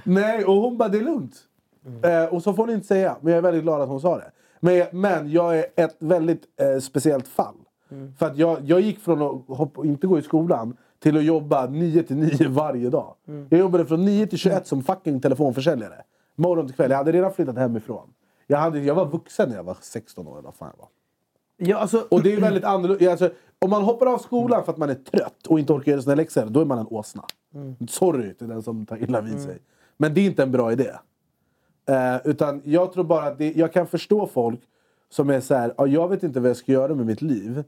Nej, 0.04 0.46
och 0.46 0.56
hon 0.56 0.78
bara, 0.78 0.89
det 0.89 0.98
är 0.98 1.04
lugnt. 1.04 1.36
Eh, 2.04 2.34
och 2.34 2.43
så 2.43 2.54
får 2.54 2.63
hon 2.65 2.76
inte 2.76 2.88
säga, 2.88 3.17
men 3.22 3.32
jag 3.32 3.38
är 3.38 3.41
väldigt 3.41 3.63
glad 3.63 3.82
att 3.82 3.89
hon 3.89 4.02
sa 4.02 4.17
det. 4.17 4.32
Men, 4.60 5.02
men 5.02 5.32
jag 5.32 5.60
är 5.60 5.65
ett 5.76 5.96
väldigt 6.00 6.43
eh, 6.62 6.80
speciellt 6.80 7.28
fall. 7.28 7.56
För 8.19 8.26
att 8.26 8.38
jag, 8.38 8.58
jag 8.63 8.82
gick 8.82 9.00
från 9.00 9.22
att 9.22 9.58
hoppa, 9.58 9.86
inte 9.86 10.08
gå 10.08 10.19
i 10.19 10.22
skolan 10.22 10.78
till 11.03 11.17
att 11.17 11.23
jobba 11.23 11.65
9 11.67 12.03
till 12.03 12.15
9 12.17 12.49
varje 12.49 12.89
dag. 12.89 13.15
Jag 13.49 13.59
jobbade 13.59 13.85
från 13.85 14.05
9 14.05 14.27
till 14.27 14.37
21 14.37 14.67
som 14.67 14.83
fucking 14.83 15.21
telefonförsäljare. 15.21 16.01
Morgon 16.35 16.67
till 16.67 16.75
kväll. 16.75 16.91
Jag 16.91 16.97
hade 16.97 17.11
redan 17.11 17.33
flyttat 17.33 17.57
hemifrån. 17.57 18.09
Jag, 18.47 18.57
hade, 18.57 18.79
jag 18.79 18.95
var 18.95 19.05
vuxen 19.05 19.49
när 19.49 19.55
jag 19.55 19.63
var 19.63 19.77
16 19.81 20.27
år. 20.27 20.39
eller 20.39 20.51
fan 20.51 20.69
jag 20.73 20.79
var. 20.81 20.87
Ja, 21.57 21.77
alltså, 21.77 22.07
Och 22.11 22.23
det 22.23 22.33
är 22.33 22.41
väldigt 22.41 22.63
annorlunda. 22.63 23.11
Alltså, 23.11 23.29
om 23.59 23.69
man 23.69 23.81
hoppar 23.83 24.05
av 24.13 24.17
skolan 24.17 24.65
för 24.65 24.71
att 24.71 24.77
man 24.77 24.89
är 24.89 24.95
trött 24.95 25.47
och 25.47 25.59
inte 25.59 25.73
orkar 25.73 25.91
göra 25.91 26.01
sina 26.01 26.15
läxor, 26.15 26.45
då 26.45 26.61
är 26.61 26.65
man 26.65 26.77
en 26.79 26.87
åsna. 26.87 27.23
Sorry 27.89 28.33
till 28.33 28.47
den 28.47 28.63
som 28.63 28.85
tar 28.85 29.03
illa 29.03 29.21
vid 29.21 29.41
sig. 29.41 29.57
Men 29.97 30.13
det 30.13 30.21
är 30.21 30.25
inte 30.25 30.43
en 30.43 30.51
bra 30.51 30.71
idé. 30.71 30.91
Eh, 31.89 32.17
utan 32.23 32.61
jag 32.65 32.93
tror 32.93 33.03
bara 33.03 33.23
att 33.25 33.37
det, 33.37 33.53
jag 33.55 33.73
kan 33.73 33.87
förstå 33.87 34.27
folk 34.27 34.59
som 35.09 35.29
är 35.29 35.39
så 35.39 35.55
här, 35.55 35.73
"Ja, 35.77 35.87
jag 35.87 36.07
vet 36.09 36.23
inte 36.23 36.39
vad 36.39 36.49
jag 36.49 36.57
ska 36.57 36.71
göra 36.71 36.95
med 36.95 37.05
mitt 37.05 37.21
liv. 37.21 37.63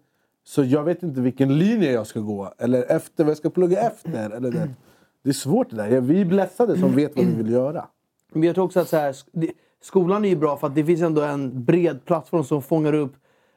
Så 0.47 0.63
jag 0.63 0.83
vet 0.83 1.03
inte 1.03 1.21
vilken 1.21 1.57
linje 1.57 1.91
jag 1.91 2.07
ska 2.07 2.19
gå. 2.19 2.53
Eller 2.57 2.91
efter 2.91 3.23
vad 3.23 3.31
jag 3.31 3.37
ska 3.37 3.49
plugga 3.49 3.79
efter. 3.79 4.29
Eller 4.29 4.51
det. 4.51 4.69
det 5.23 5.29
är 5.29 5.33
svårt 5.33 5.69
det 5.69 5.75
där. 5.75 6.01
Vi 6.01 6.21
är 6.21 6.25
blessade 6.25 6.79
som 6.79 6.95
vet 6.95 7.15
vad 7.15 7.25
vi 7.25 7.35
vill 7.35 7.51
göra. 7.51 7.85
Men 8.33 8.43
jag 8.43 8.55
tror 8.55 8.65
också 8.65 8.79
att 8.79 8.89
så 8.89 8.97
här, 8.97 9.15
skolan 9.81 10.25
är 10.25 10.29
ju 10.29 10.35
bra 10.35 10.57
för 10.57 10.67
att 10.67 10.75
det 10.75 10.85
finns 10.85 11.01
ändå 11.01 11.21
en 11.21 11.63
bred 11.65 12.05
plattform 12.05 12.43
som 12.43 12.61
fångar 12.61 12.93
upp 12.93 13.13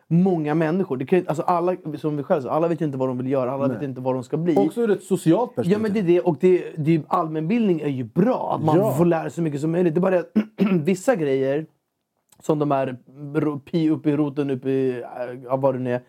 många 0.08 0.54
människor. 0.54 0.96
Det 0.96 1.06
kan, 1.06 1.24
alltså 1.26 1.42
alla, 1.42 1.76
som 1.98 2.16
vi 2.16 2.22
själv 2.22 2.42
sa, 2.42 2.50
alla 2.50 2.68
vet 2.68 2.80
inte 2.80 2.98
vad 2.98 3.08
de 3.08 3.18
vill 3.18 3.30
göra, 3.30 3.52
alla 3.52 3.68
vet 3.68 3.82
inte 3.82 4.00
vad 4.00 4.14
de 4.14 4.22
ska 4.24 4.36
bli. 4.36 4.56
Också 4.56 4.80
ur 4.80 4.90
ett 4.90 5.02
socialt 5.02 5.54
perspektiv. 5.54 5.72
Ja 5.72 5.78
men 5.78 5.92
det 5.92 5.98
är 5.98 6.02
det, 6.02 6.20
och 6.20 6.36
det, 6.40 6.64
det 6.76 7.02
allmänbildning 7.08 7.80
är 7.80 7.88
ju 7.88 8.04
bra. 8.04 8.54
Att 8.58 8.64
man 8.64 8.76
Ja. 8.76 8.94
får 8.94 9.04
lära 9.04 9.22
sig 9.22 9.30
så 9.30 9.42
mycket 9.42 9.60
som 9.60 9.70
möjligt. 9.70 9.94
Det 9.94 9.98
är 9.98 10.02
bara 10.02 10.10
det 10.10 10.18
att 10.60 10.72
vissa 10.84 11.16
grejer, 11.16 11.66
som 12.42 12.58
de 12.58 12.70
här 12.70 12.96
pi 13.58 13.90
upp 13.90 14.06
i 14.06 14.16
roten, 14.16 14.50
upp 14.50 14.66
i 14.66 15.02
äh, 15.42 15.58
vad 15.58 15.74
det 15.74 15.78
nu 15.78 15.94
är. 15.94 16.02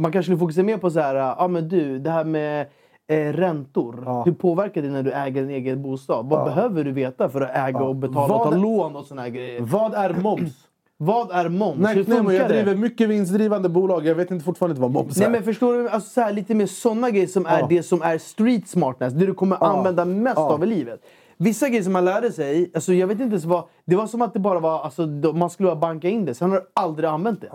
Man 0.00 0.12
kanske 0.12 0.26
skulle 0.26 0.38
fokusera 0.38 0.64
mer 0.64 0.76
på 0.76 0.90
så 0.90 1.00
här, 1.00 1.14
ja 1.14 1.48
men 1.48 1.68
du, 1.68 1.98
det 1.98 2.10
här 2.10 2.24
med 2.24 2.66
eh, 3.08 3.32
räntor. 3.32 4.02
Ja. 4.06 4.22
Hur 4.22 4.32
påverkar 4.32 4.82
det 4.82 4.88
när 4.88 5.02
du 5.02 5.12
äger 5.12 5.42
en 5.42 5.50
egen 5.50 5.82
bostad? 5.82 6.26
Vad 6.28 6.44
behöver 6.44 6.84
du 6.84 6.92
veta 6.92 7.28
för 7.28 7.40
att 7.40 7.56
äga 7.68 7.78
och 7.82 7.96
betala 7.96 8.34
och 8.34 8.40
Vad- 8.40 8.50
ta 8.52 8.56
lån 8.58 8.96
och 8.96 9.04
såna 9.04 9.22
här 9.22 9.28
grejer? 9.28 9.60
Vad 9.60 9.94
är 9.94 10.14
moms? 10.14 10.52
Vad 11.02 11.30
är 11.30 11.48
moms? 11.48 11.78
Nej, 11.78 11.94
Hur 11.94 12.04
nej, 12.08 12.22
men 12.22 12.34
jag 12.34 12.48
driver 12.48 12.74
mycket 12.74 13.08
vinstdrivande 13.08 13.68
bolag. 13.68 14.06
Jag 14.06 14.14
vet 14.14 14.30
inte 14.30 14.44
fortfarande 14.44 14.72
inte 14.72 14.82
vad 14.82 14.90
moms 14.90 15.16
är. 15.16 15.20
Nej 15.20 15.30
men 15.30 15.42
förstår 15.42 15.74
du? 15.74 15.88
Alltså, 15.88 16.10
så 16.10 16.20
här, 16.20 16.32
lite 16.32 16.54
mer 16.54 16.66
såna 16.66 17.10
grejer 17.10 17.26
som 17.26 17.46
är 17.46 17.58
Ja. 17.60 17.66
det 17.68 17.82
som 17.82 18.02
är 18.02 18.18
street 18.18 18.68
smartness. 18.68 19.12
Det 19.12 19.26
du 19.26 19.34
kommer 19.34 19.64
använda 19.64 20.04
mest 20.04 20.36
Ja. 20.36 20.52
av 20.52 20.62
i 20.62 20.66
livet. 20.66 21.00
Vissa 21.36 21.68
grejer 21.68 21.82
som 21.82 21.92
man 21.92 22.04
lärde 22.04 22.32
sig, 22.32 22.70
alltså, 22.74 22.92
jag 22.92 23.06
vet 23.06 23.20
inte 23.20 23.30
ens 23.32 23.44
vad... 23.44 23.64
Det 23.86 23.96
var 23.96 24.06
som 24.06 24.22
att 24.22 24.32
det 24.32 24.38
bara 24.40 24.60
var, 24.60 24.80
alltså, 24.82 25.06
man 25.34 25.50
skulle 25.50 25.66
bara 25.66 25.76
banka 25.76 26.08
in 26.08 26.24
det. 26.24 26.34
Sen 26.34 26.50
har 26.50 26.56
du 26.58 26.64
aldrig 26.74 27.08
använt 27.10 27.40
det. 27.40 27.48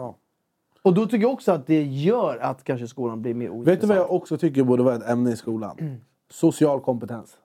Och 0.86 0.94
då 0.94 1.06
tycker 1.06 1.22
jag 1.22 1.34
också 1.34 1.52
att 1.52 1.68
det 1.68 1.84
gör 1.84 2.38
att 2.38 2.64
kanske 2.64 2.88
skolan 2.88 3.22
blir 3.22 3.34
mer 3.34 3.50
ointressant. 3.50 3.68
Vet 3.68 3.82
du 3.82 3.88
vad 3.88 3.98
jag 3.98 4.12
också 4.12 4.38
tycker 4.38 4.64
borde 4.64 4.84
vara 4.84 4.96
ett 4.96 5.10
ämne 5.10 5.32
i 5.32 5.36
skolan? 5.36 5.98
Social 6.32 6.80
kompetens. 6.82 7.38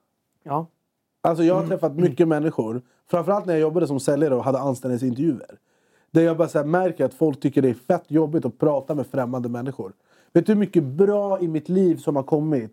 Ja. 0.43 0.67
Alltså 1.23 1.45
jag 1.45 1.55
har 1.55 1.67
träffat 1.67 1.97
mycket 1.97 2.29
människor, 2.29 2.83
framförallt 3.11 3.47
när 3.47 3.53
jag 3.55 3.61
jobbade 3.61 3.87
som 3.87 4.01
säljare 4.01 4.35
och 4.35 4.45
hade 4.45 4.59
anställningsintervjuer. 4.59 5.59
Där 6.11 6.23
jag 6.23 6.37
bara 6.37 6.49
så 6.49 6.65
märker 6.65 7.05
att 7.05 7.15
folk 7.15 7.41
tycker 7.41 7.63
det 7.63 7.69
är 7.69 7.75
fett 7.75 8.05
jobbigt 8.09 8.45
att 8.45 8.59
prata 8.59 8.95
med 8.95 9.07
främmande 9.07 9.49
människor. 9.49 9.93
Vet 10.33 10.47
du 10.47 10.53
hur 10.53 10.61
mycket 10.61 10.85
bra 10.85 11.41
i 11.41 11.49
mitt 11.49 11.69
liv 11.69 11.97
som 11.97 12.17
har 12.17 12.23
kommit 12.23 12.73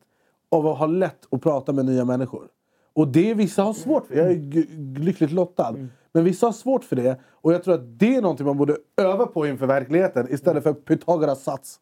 av 0.51 0.67
att 0.67 0.77
ha 0.77 0.86
lätt 0.86 1.27
att 1.32 1.41
prata 1.41 1.73
med 1.73 1.86
nya 1.86 2.06
människor? 2.06 2.47
Och 2.93 3.08
det 3.08 3.34
vissa 3.34 3.63
har 3.63 3.73
svårt 3.73 4.08
för. 4.08 4.15
Jag 4.15 4.27
är 4.27 4.34
g- 4.36 4.65
lyckligt 4.97 5.32
lottad. 5.32 5.75
Men 6.12 6.24
vissa 6.24 6.46
har 6.46 6.54
svårt 6.54 6.84
för 6.84 6.96
det. 6.96 7.20
Och 7.32 7.54
jag 7.54 7.63
tror 7.63 7.74
att 7.74 8.00
det 8.00 8.15
är 8.15 8.22
någonting 8.22 8.46
man 8.46 8.58
borde 8.58 8.78
öva 9.02 9.26
på 9.26 9.48
inför 9.48 9.65
verkligheten 9.67 10.28
istället 10.34 10.63
för 10.63 10.74
Pythagoras 10.74 11.43
sats. 11.43 11.80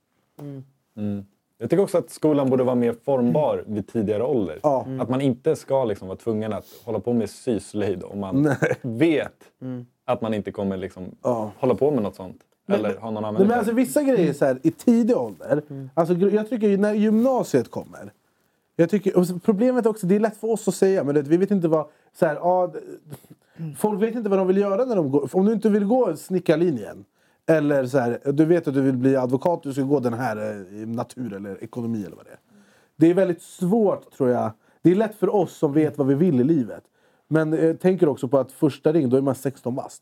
Jag 1.58 1.70
tycker 1.70 1.84
också 1.84 1.98
att 1.98 2.10
skolan 2.10 2.50
borde 2.50 2.64
vara 2.64 2.76
mer 2.76 2.96
formbar 3.06 3.64
vid 3.68 3.88
tidigare 3.88 4.24
ålder. 4.24 4.60
Ja. 4.64 4.88
Att 5.00 5.10
man 5.10 5.22
inte 5.22 5.56
ska 5.56 5.86
liksom 5.86 6.08
vara 6.08 6.18
tvungen 6.18 6.54
att 6.54 6.66
hålla 6.86 7.00
på 7.00 7.14
med 7.14 7.30
syslöjd 7.30 8.04
om 8.04 8.20
man 8.20 8.56
vet 8.82 9.34
att 10.06 10.22
man 10.22 10.34
inte 10.34 10.52
kommer 10.52 10.78
liksom 10.78 11.04
Ja. 11.24 11.52
hålla 11.60 11.76
på 11.76 11.92
med 11.92 12.04
något 12.04 12.16
sånt. 12.16 12.42
Eller 12.68 12.98
ha 12.98 13.12
någon 13.12 13.26
annan 13.26 13.34
Nej, 13.40 13.48
men 13.48 13.58
alltså, 13.58 13.74
vissa 13.74 14.04
grejer 14.04 14.34
så 14.34 14.46
här, 14.46 14.60
i 14.64 14.72
tidig 14.72 15.18
ålder. 15.18 15.62
Alltså, 15.94 16.14
gr- 16.14 16.36
jag 16.36 16.50
tycker 16.50 16.68
ju 16.68 16.78
när 16.78 16.94
gymnasiet 16.94 17.72
kommer. 17.72 18.12
Jag 18.76 18.90
tycker, 18.90 19.40
problemet 19.40 19.86
är 19.86 19.90
också, 19.90 20.08
det 20.08 20.16
är 20.16 20.20
lätt 20.20 20.38
för 20.38 20.52
oss 20.52 20.68
att 20.68 20.76
säga, 20.76 21.04
men 21.04 21.16
det, 21.16 21.22
vi 21.22 21.38
vet 21.38 21.52
inte 21.52 21.68
vad... 21.68 21.88
Så 22.20 22.26
här, 22.26 22.36
ah, 22.36 22.74
folk 23.78 24.02
vet 24.02 24.16
inte 24.16 24.30
vad 24.30 24.40
de 24.40 24.48
vill 24.48 24.58
göra 24.58 24.86
när 24.86 24.96
de 24.96 25.12
går... 25.12 25.36
Om 25.36 25.46
du 25.46 25.54
inte 25.54 25.70
vill 25.70 25.86
gå 25.86 26.16
snickarlinjen. 26.16 27.06
Eller 27.48 27.86
så 27.86 27.98
här, 27.98 28.20
du 28.32 28.46
vet 28.46 28.68
att 28.68 28.74
du 28.74 28.82
vill 28.82 28.98
bli 28.98 29.16
advokat, 29.16 29.64
du 29.64 29.74
ska 29.74 29.82
gå 29.82 30.00
den 30.00 30.14
här 30.14 30.38
eh, 30.38 30.82
i 30.82 30.86
natur 30.86 31.34
eller 31.34 31.64
ekonomi 31.64 32.06
eller 32.06 32.16
vad 32.16 32.26
det 32.26 32.32
är. 32.32 32.40
Det 32.96 33.08
är 33.08 33.14
väldigt 33.14 33.42
svårt 33.42 34.12
tror 34.12 34.30
jag. 34.30 34.52
Det 34.82 34.92
är 34.92 34.96
lätt 34.96 35.16
för 35.16 35.36
oss 35.36 35.58
som 35.58 35.74
vet 35.74 35.98
vad 35.98 36.08
vi 36.08 36.14
vill 36.14 36.40
i 36.40 36.44
livet. 36.44 36.84
Men 37.28 37.54
jag 37.54 37.80
tänker 37.80 38.10
också 38.10 38.28
på 38.28 38.38
att 38.38 38.52
första 38.52 38.94
ring, 38.94 39.10
då 39.10 39.18
är 39.18 39.22
man 39.22 39.36
16 39.36 39.76
bast. 39.76 40.02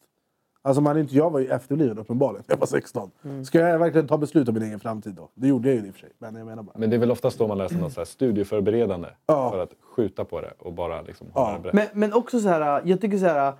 Alltså 0.65 0.81
man 0.81 0.95
är 0.97 1.01
inte, 1.01 1.15
jag 1.15 1.29
var 1.29 1.39
ju 1.39 1.47
efterbliven 1.47 1.97
uppenbarligen. 1.97 2.43
Jag 2.47 2.57
var 2.57 2.67
16. 2.67 3.11
Ska 3.45 3.59
jag 3.59 3.79
verkligen 3.79 4.07
ta 4.07 4.17
beslut 4.17 4.47
om 4.47 4.53
min 4.53 4.63
egen 4.63 4.79
framtid 4.79 5.13
då? 5.13 5.29
Det 5.35 5.47
gjorde 5.47 5.69
jag 5.69 5.75
ju 5.81 5.87
i 5.87 5.89
och 5.89 5.93
för 5.93 5.99
sig. 6.01 6.09
Men 6.17 6.35
jag 6.35 6.45
menar 6.45 6.63
bara. 6.63 6.73
Men 6.77 6.89
det 6.89 6.95
är 6.95 6.99
väl 6.99 7.11
oftast 7.11 7.37
då 7.37 7.47
man 7.47 7.57
läser 7.57 7.75
något 7.77 7.93
så 7.93 7.99
här 7.99 8.05
studieförberedande 8.05 9.07
Ja. 9.25 9.49
för 9.51 9.59
att 9.59 9.71
skjuta 9.95 10.25
på 10.25 10.41
det 10.41 10.53
och 10.59 10.73
bara 10.73 11.01
liksom 11.01 11.27
Ja. 11.35 11.41
ha 11.45 11.59
det. 11.59 11.73
Men, 11.73 11.87
men 11.93 12.13
också 12.13 12.39
så 12.39 12.47
här, 12.49 12.81
jag 12.85 13.01
tycker 13.01 13.17
så 13.17 13.25
här... 13.25 13.53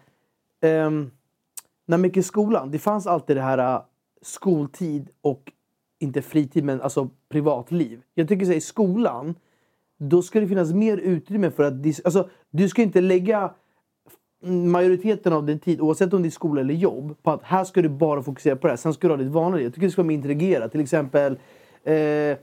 ehm, 0.62 1.12
när 1.86 1.98
man 1.98 2.04
gick 2.04 2.18
i 2.18 2.24
skolan, 2.24 2.72
det 2.72 2.80
fanns 2.80 3.08
alltid 3.08 3.38
det 3.38 3.42
här 3.42 3.58
äh, 3.76 3.82
skoltid 4.22 5.10
och 5.22 5.52
inte 6.00 6.22
fritid, 6.22 6.64
men 6.64 6.82
alltså 6.82 7.10
privatliv. 7.30 8.02
Jag 8.14 8.28
tycker 8.28 8.46
så 8.46 8.52
här, 8.52 8.58
i 8.58 8.62
skolan, 8.62 9.36
då 10.00 10.22
ska 10.22 10.40
det 10.40 10.48
finnas 10.48 10.74
mer 10.74 10.98
utrymme 10.98 11.52
för 11.52 11.64
att... 11.64 11.74
Alltså, 12.06 12.30
du 12.50 12.70
ska 12.70 12.82
inte 12.82 13.02
lägga 13.02 13.54
majoriteten 14.44 15.34
av 15.34 15.46
din 15.46 15.60
tid, 15.60 15.82
oavsett 15.82 16.14
om 16.14 16.22
det 16.22 16.28
är 16.28 16.30
skola 16.30 16.62
eller 16.62 16.74
jobb, 16.74 17.16
på 17.24 17.32
att 17.32 17.44
här 17.44 17.64
ska 17.64 17.82
du 17.82 17.90
bara 17.90 18.24
fokusera 18.24 18.56
på 18.56 18.68
det 18.68 18.72
här. 18.72 18.78
Sen 18.78 18.94
ska 18.94 19.08
du 19.08 19.14
ha 19.14 19.18
ditt 19.18 19.32
vanliga 19.32 19.58
liv. 19.58 19.66
Jag 19.66 19.74
tycker 19.74 19.88
det 19.88 19.92
ska 19.92 20.02
vara 20.02 20.08
mer 20.08 20.16
integrerat. 20.16 20.72
Till 20.72 20.82
exempel 20.82 21.38
eh, 21.84 22.38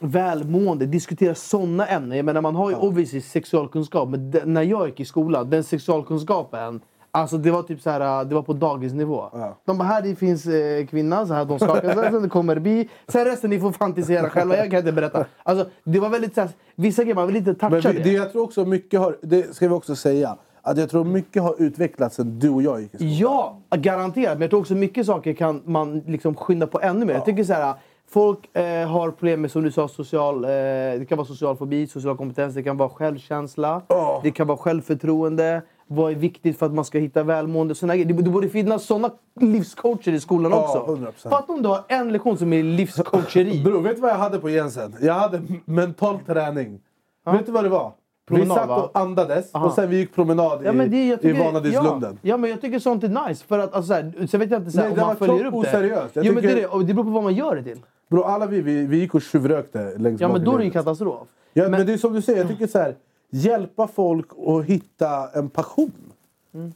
välmående, 0.00 0.86
diskutera 0.86 1.34
sådana 1.34 1.86
ämnen. 1.86 2.16
Jag 2.16 2.24
menar, 2.24 2.40
man 2.40 2.54
har 2.54 2.70
ju 2.70 2.76
obviously 2.76 3.20
sexualkunskap, 3.20 4.08
men 4.08 4.30
de, 4.30 4.40
när 4.40 4.62
jag 4.62 4.88
gick 4.88 5.00
i 5.00 5.04
skolan, 5.04 5.50
den 5.50 5.64
sexualkunskapen 5.64 6.80
Alltså 7.14 7.38
det 7.38 7.50
var 7.50 7.62
typ 7.62 7.80
så 7.80 7.90
här, 7.90 8.24
det 8.24 8.34
var 8.34 8.42
på 8.42 8.52
dagisnivå. 8.52 9.30
De 9.64 9.78
bara, 9.78 9.88
här 9.88 10.02
det 10.02 10.14
finns 10.14 10.46
eh, 10.46 10.86
kvinna, 10.86 11.26
så 11.26 11.34
här 11.34 11.44
de 11.44 11.58
skakar 11.58 11.94
sig, 11.94 12.10
sen 12.10 12.28
kommer 12.28 12.58
bi. 12.58 12.88
Sen 13.08 13.24
resten 13.24 13.50
ni 13.50 13.60
får 13.60 13.72
fantisera 13.72 14.30
själva, 14.30 14.56
jag 14.56 14.70
kan 14.70 14.78
inte 14.78 14.92
berätta. 14.92 15.24
Alltså 15.42 15.66
det 15.84 16.00
var 16.00 16.08
väldigt 16.08 16.34
så 16.34 16.40
här, 16.40 16.50
vissa 16.74 17.02
grejer 17.02 17.14
man 17.14 17.26
vill 17.26 17.36
inte 17.36 17.54
toucha 17.54 17.68
Men 17.70 17.80
vi, 17.80 17.92
det. 17.98 18.04
det 18.04 18.12
jag 18.12 18.32
tror 18.32 18.42
också 18.42 18.64
mycket 18.64 19.00
har, 19.00 19.18
det 19.22 19.54
ska 19.56 19.68
vi 19.68 19.74
också 19.74 19.96
säga, 19.96 20.36
att 20.62 20.78
jag 20.78 20.90
tror 20.90 21.04
mycket 21.04 21.42
har 21.42 21.54
utvecklats 21.58 22.16
sen 22.16 22.38
du 22.38 22.50
och 22.50 22.62
jag 22.62 22.80
gick 22.80 22.94
i 22.94 22.96
skolan. 22.96 23.14
Ja, 23.14 23.58
garanterat. 23.76 24.34
Men 24.34 24.40
jag 24.40 24.50
tror 24.50 24.60
också 24.60 24.74
mycket 24.74 25.06
saker 25.06 25.32
kan 25.32 25.62
man 25.64 25.98
liksom 26.06 26.34
skynda 26.34 26.66
på 26.66 26.80
ännu 26.80 27.04
mer. 27.06 27.14
Jag 27.14 27.24
tycker 27.24 27.44
så 27.44 27.52
här, 27.52 27.74
folk 28.10 28.56
eh, 28.56 28.88
har 28.88 29.10
problem 29.10 29.40
med, 29.40 29.50
som 29.50 29.62
du 29.62 29.70
sa, 29.72 29.88
social, 29.88 30.44
eh, 30.44 30.50
det 30.50 31.06
kan 31.08 31.18
vara 31.18 31.26
social 31.26 31.56
fobi, 31.56 31.86
social 31.86 32.16
kompetens, 32.16 32.54
det 32.54 32.62
kan 32.62 32.76
vara 32.76 32.88
självkänsla, 32.88 33.82
det 34.22 34.30
kan 34.30 34.46
vara 34.46 34.58
självförtroende. 34.58 35.62
Vad 35.86 36.12
är 36.12 36.16
viktigt 36.16 36.58
för 36.58 36.66
att 36.66 36.72
man 36.72 36.84
ska 36.84 36.98
hitta 36.98 37.22
välmående? 37.22 37.74
Såna 37.74 37.94
det, 37.94 38.04
det 38.04 38.30
borde 38.30 38.48
finnas 38.48 38.84
såna 38.84 39.10
livscoacher 39.40 40.12
i 40.12 40.20
skolan 40.20 40.52
Ja, 40.52 40.78
också. 40.84 40.94
100%. 40.94 41.30
Fatta 41.30 41.52
om 41.52 41.62
du 41.62 41.68
har 41.68 41.84
en 41.88 42.12
lektion 42.12 42.38
som 42.38 42.52
är 42.52 42.62
livscoacheri. 42.62 43.62
Bror, 43.64 43.80
vet 43.80 43.96
du 43.96 44.02
vad 44.02 44.10
jag 44.10 44.16
hade 44.16 44.38
på 44.38 44.50
Jensen? 44.50 44.94
Jag 45.00 45.14
hade 45.14 45.42
mental 45.64 46.18
träning. 46.26 46.80
Vet 47.24 47.46
du 47.46 47.52
vad 47.52 47.64
det 47.64 47.68
var? 47.68 47.92
Promenad, 48.26 48.48
vi 48.48 48.54
satt 48.54 48.84
och 48.84 48.90
andades 49.00 49.54
Aha. 49.54 49.66
och 49.66 49.72
sen 49.72 49.90
vi 49.90 49.96
gick 49.96 50.14
promenad 50.14 50.60
Ja, 50.64 50.72
det, 50.72 50.96
i, 50.96 51.12
i 51.12 51.16
tycker, 51.16 51.44
Vanadislunden. 51.44 52.12
ja, 52.22 52.28
ja, 52.30 52.36
men 52.36 52.50
jag 52.50 52.60
tycker 52.60 52.78
sånt 52.78 53.04
är 53.04 53.28
nice. 53.28 53.44
För 53.46 53.58
att, 53.58 53.74
alltså, 53.74 53.88
så 53.88 53.94
här, 53.94 54.26
sen 54.26 54.40
vet 54.40 54.50
jag 54.50 54.60
inte 54.60 54.70
så 54.70 54.78
här, 54.80 54.84
Nej, 54.84 54.92
om 54.92 54.98
det 54.98 55.06
man 55.06 55.16
följer 55.16 55.44
upp 55.44 55.52
det. 55.52 55.58
oseriöst. 55.58 56.16
Jag 56.16 56.24
Jo, 56.24 56.32
men 56.32 56.42
det, 56.42 56.48
är 56.50 56.54
tycker- 56.54 56.78
det, 56.78 56.84
det 56.84 56.94
beror 56.94 57.04
på 57.04 57.10
vad 57.10 57.22
man 57.22 57.34
gör 57.34 57.56
det 57.56 57.62
till. 57.62 57.78
Bro, 58.10 58.22
alla 58.22 58.46
vi, 58.46 58.60
vi, 58.60 58.86
vi 58.86 58.96
gick 58.98 59.14
och 59.14 59.22
tjuvrökte 59.22 59.94
längs 59.98 60.20
Ja, 60.20 60.28
men 60.28 60.42
i 60.42 60.44
då 60.44 60.54
är 60.54 60.58
det 60.58 60.64
ju 60.64 60.70
katastrof. 60.70 61.28
Ja, 61.52 61.62
men, 61.62 61.70
Men- 61.70 61.86
det 61.86 61.92
är 61.92 61.96
som 61.96 62.12
du 62.12 62.22
säger, 62.22 62.38
jag 62.38 62.48
tycker 62.48 62.66
så 62.66 62.78
här, 62.78 62.94
hjälpa 63.30 63.86
folk 63.88 64.26
att 64.46 64.64
hitta 64.64 65.28
en 65.34 65.50
passion. 65.50 65.92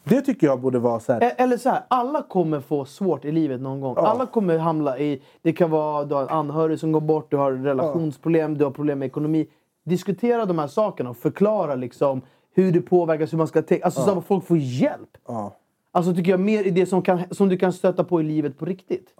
Det 0.04 0.20
tycker 0.20 0.46
jag 0.46 0.60
borde 0.60 0.78
vara 0.78 1.00
så 1.00 1.12
här. 1.12 1.22
E- 1.22 1.34
Eller 1.36 1.56
så 1.56 1.68
här, 1.68 1.82
alla 1.88 2.22
kommer 2.22 2.60
få 2.60 2.84
svårt 2.84 3.24
i 3.24 3.32
livet 3.32 3.60
någon 3.60 3.80
gång. 3.80 3.94
Alla 3.98 4.26
kommer 4.26 4.58
hamna 4.58 4.98
i... 4.98 5.22
Det 5.42 5.52
kan 5.52 5.70
vara 5.70 6.04
du 6.04 6.14
har 6.14 6.22
en 6.22 6.28
anhörig 6.28 6.80
som 6.80 6.92
går 6.92 7.00
bort, 7.00 7.30
du 7.30 7.36
har 7.36 7.52
relationsproblem, 7.52 8.58
du 8.58 8.64
har 8.64 8.70
problem 8.70 8.98
med 8.98 9.06
ekonomi. 9.06 9.46
Diskutera 9.86 10.44
de 10.44 10.58
här 10.58 10.66
sakerna 10.66 11.10
och 11.10 11.16
förklara 11.16 11.74
liksom 11.74 12.22
hur 12.54 12.72
det 12.72 12.80
påverkas, 12.80 13.32
hur 13.32 13.38
man 13.38 13.46
ska 13.48 13.62
tänka. 13.62 13.84
Alltså 13.84 14.02
så 14.02 14.18
att 14.18 14.26
folk 14.26 14.44
får 14.44 14.58
hjälp. 14.58 15.18
Ja. 15.26 15.56
Alltså 15.92 16.14
tycker 16.14 16.30
jag 16.30 16.40
mer 16.40 16.64
i 16.64 16.70
det 16.70 16.86
som, 16.86 17.02
kan, 17.02 17.20
som 17.30 17.48
du 17.48 17.56
kan 17.56 17.72
stöta 17.72 18.04
på 18.04 18.20
i 18.20 18.24
livet 18.24 18.58
på 18.58 18.64
riktigt. 18.64 19.14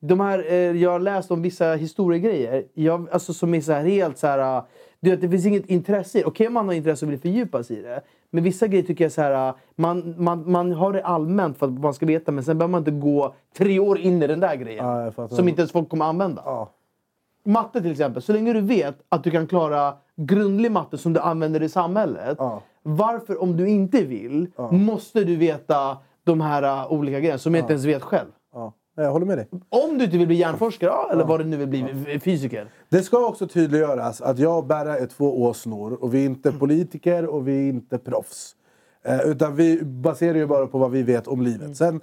De 0.00 0.20
här, 0.20 0.44
eh, 0.48 0.54
jag 0.54 0.90
har 0.90 1.00
läst 1.00 1.30
om 1.30 1.42
vissa 1.42 1.74
historiegrejer 1.74 2.64
jag, 2.74 3.08
alltså, 3.12 3.34
som 3.34 3.54
är 3.54 3.60
så 3.60 3.72
här 3.72 3.84
helt 3.84 4.18
så 4.18 4.26
här... 4.26 4.56
eh, 4.56 4.62
Du 5.00 5.10
vet, 5.10 5.20
det 5.20 5.28
finns 5.28 5.46
inget 5.46 5.66
intresse 5.66 6.18
i 6.18 6.20
det. 6.22 6.26
Okej 6.28 6.48
man 6.48 6.66
har 6.66 6.74
intresse 6.74 7.06
och 7.06 7.12
vill 7.12 7.18
fördjupa 7.20 7.62
sig 7.62 7.78
i 7.78 7.82
det. 7.82 8.00
Men 8.30 8.44
vissa 8.44 8.66
grejer 8.66 8.84
tycker 8.84 9.04
jag 9.04 9.12
så 9.12 9.22
här, 9.22 9.48
eh, 9.48 9.54
man, 9.76 10.14
man, 10.18 10.50
man 10.50 10.72
har 10.72 10.92
det 10.92 11.04
allmänt 11.04 11.58
för 11.58 11.66
att 11.66 11.72
man 11.72 11.94
ska 11.94 12.06
veta 12.06 12.32
men 12.32 12.44
sen 12.44 12.58
behöver 12.58 12.70
man 12.72 12.80
inte 12.80 12.90
gå 12.90 13.34
tre 13.58 13.78
år 13.78 13.98
in 13.98 14.22
i 14.22 14.26
den 14.26 14.40
där 14.40 14.56
grejen. 14.56 14.86
Ja, 15.16 15.28
som 15.28 15.48
inte 15.48 15.60
ens 15.60 15.72
folk 15.72 15.88
kommer 15.88 16.04
använda. 16.04 16.42
Ja. 16.44 16.70
Matte 17.44 17.80
till 17.82 17.90
exempel. 17.90 18.22
Så 18.22 18.32
länge 18.32 18.52
du 18.52 18.60
vet 18.60 18.96
att 19.08 19.24
du 19.24 19.30
kan 19.30 19.46
klara 19.46 19.94
grundlig 20.16 20.72
matte 20.72 20.98
som 20.98 21.12
du 21.12 21.20
använder 21.20 21.62
i 21.62 21.68
samhället. 21.68 22.36
Ja. 22.38 22.62
Varför, 22.82 23.42
om 23.42 23.56
du 23.56 23.68
inte 23.68 24.04
vill, 24.04 24.50
måste 24.70 25.24
du 25.24 25.36
veta 25.36 25.98
de 26.24 26.40
här 26.40 26.62
uh, 26.62 26.92
olika 26.92 27.20
grejerna 27.20 27.38
som 27.38 27.54
jag 27.54 27.62
inte 27.62 27.72
ens 27.72 27.84
vet 27.84 28.02
själv. 28.02 28.28
Ja. 28.52 28.72
Jag 28.94 29.12
håller 29.12 29.26
med 29.26 29.38
dig. 29.38 29.48
Om 29.68 29.98
du 29.98 30.04
inte 30.04 30.18
vill 30.18 30.26
bli 30.26 30.36
hjärnforskare, 30.36 30.90
ja, 30.90 31.08
eller 31.12 31.24
vad 31.24 31.40
du 31.40 31.44
nu 31.44 31.56
vill 31.56 31.68
bli, 31.68 32.20
fysiker. 32.20 32.68
Det 32.88 33.02
ska 33.02 33.26
också 33.26 33.46
tydliggöras 33.46 34.20
att 34.20 34.38
jag 34.38 34.58
och 34.58 34.66
Berra 34.66 34.98
är 34.98 35.06
två 35.06 35.42
åsnor 35.42 35.92
och 35.92 36.14
vi 36.14 36.20
är 36.22 36.26
inte 36.26 36.52
politiker 36.52 37.26
och 37.26 37.48
vi 37.48 37.68
är 37.68 37.68
inte 37.68 37.98
proffs. 37.98 38.56
Eh, 39.04 39.20
utan 39.20 39.56
vi 39.56 39.84
baserar 39.84 40.34
ju 40.34 40.46
bara 40.46 40.66
på 40.66 40.78
vad 40.78 40.90
vi 40.90 41.02
vet 41.02 41.28
om 41.28 41.42
livet. 41.42 41.76
Sen 41.76 41.94
eh, 41.96 42.00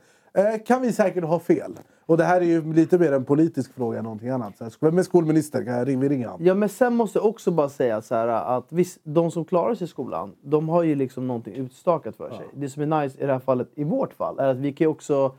kan 0.65 0.81
vi 0.81 0.93
säkert 0.93 1.23
ha 1.23 1.39
fel. 1.39 1.71
Och 2.05 2.17
det 2.17 2.23
här 2.23 2.41
är 2.41 2.45
ju 2.45 2.73
lite 2.73 2.97
mer 2.97 3.11
en 3.11 3.25
politisk 3.25 3.73
fråga 3.73 3.97
än 3.97 4.03
någonting 4.03 4.29
annat. 4.29 4.57
Så 4.57 4.63
här, 4.63 4.73
vem 4.79 4.97
är 4.97 5.03
skolminister? 5.03 5.65
Kan 5.65 5.73
jag 5.73 6.11
ringa 6.11 6.29
honom? 6.29 6.45
Ja, 6.45 6.53
men 6.53 6.69
sen 6.69 6.95
måste 6.95 7.19
jag 7.19 7.25
också 7.25 7.51
bara 7.51 7.69
säga 7.69 8.01
så 8.01 8.15
här, 8.15 8.27
att 8.27 8.65
visst, 8.69 8.99
de 9.03 9.31
som 9.31 9.45
klarar 9.45 9.75
sig 9.75 9.85
i 9.85 9.87
skolan, 9.87 10.35
de 10.41 10.69
har 10.69 10.83
ju 10.83 10.95
liksom 10.95 11.27
någonting 11.27 11.53
utstakat 11.53 12.15
för 12.15 12.29
sig. 12.29 12.45
Det 12.53 12.69
som 12.69 12.91
är 12.91 13.01
nice 13.01 13.23
i 13.23 13.25
det 13.25 13.31
här 13.31 13.39
fallet, 13.39 13.67
i 13.75 13.83
vårt 13.83 14.13
fall, 14.13 14.39
är 14.39 14.47
att 14.47 14.57
vi 14.57 14.73
kan 14.73 14.85
ju 14.85 14.89
också... 14.91 15.35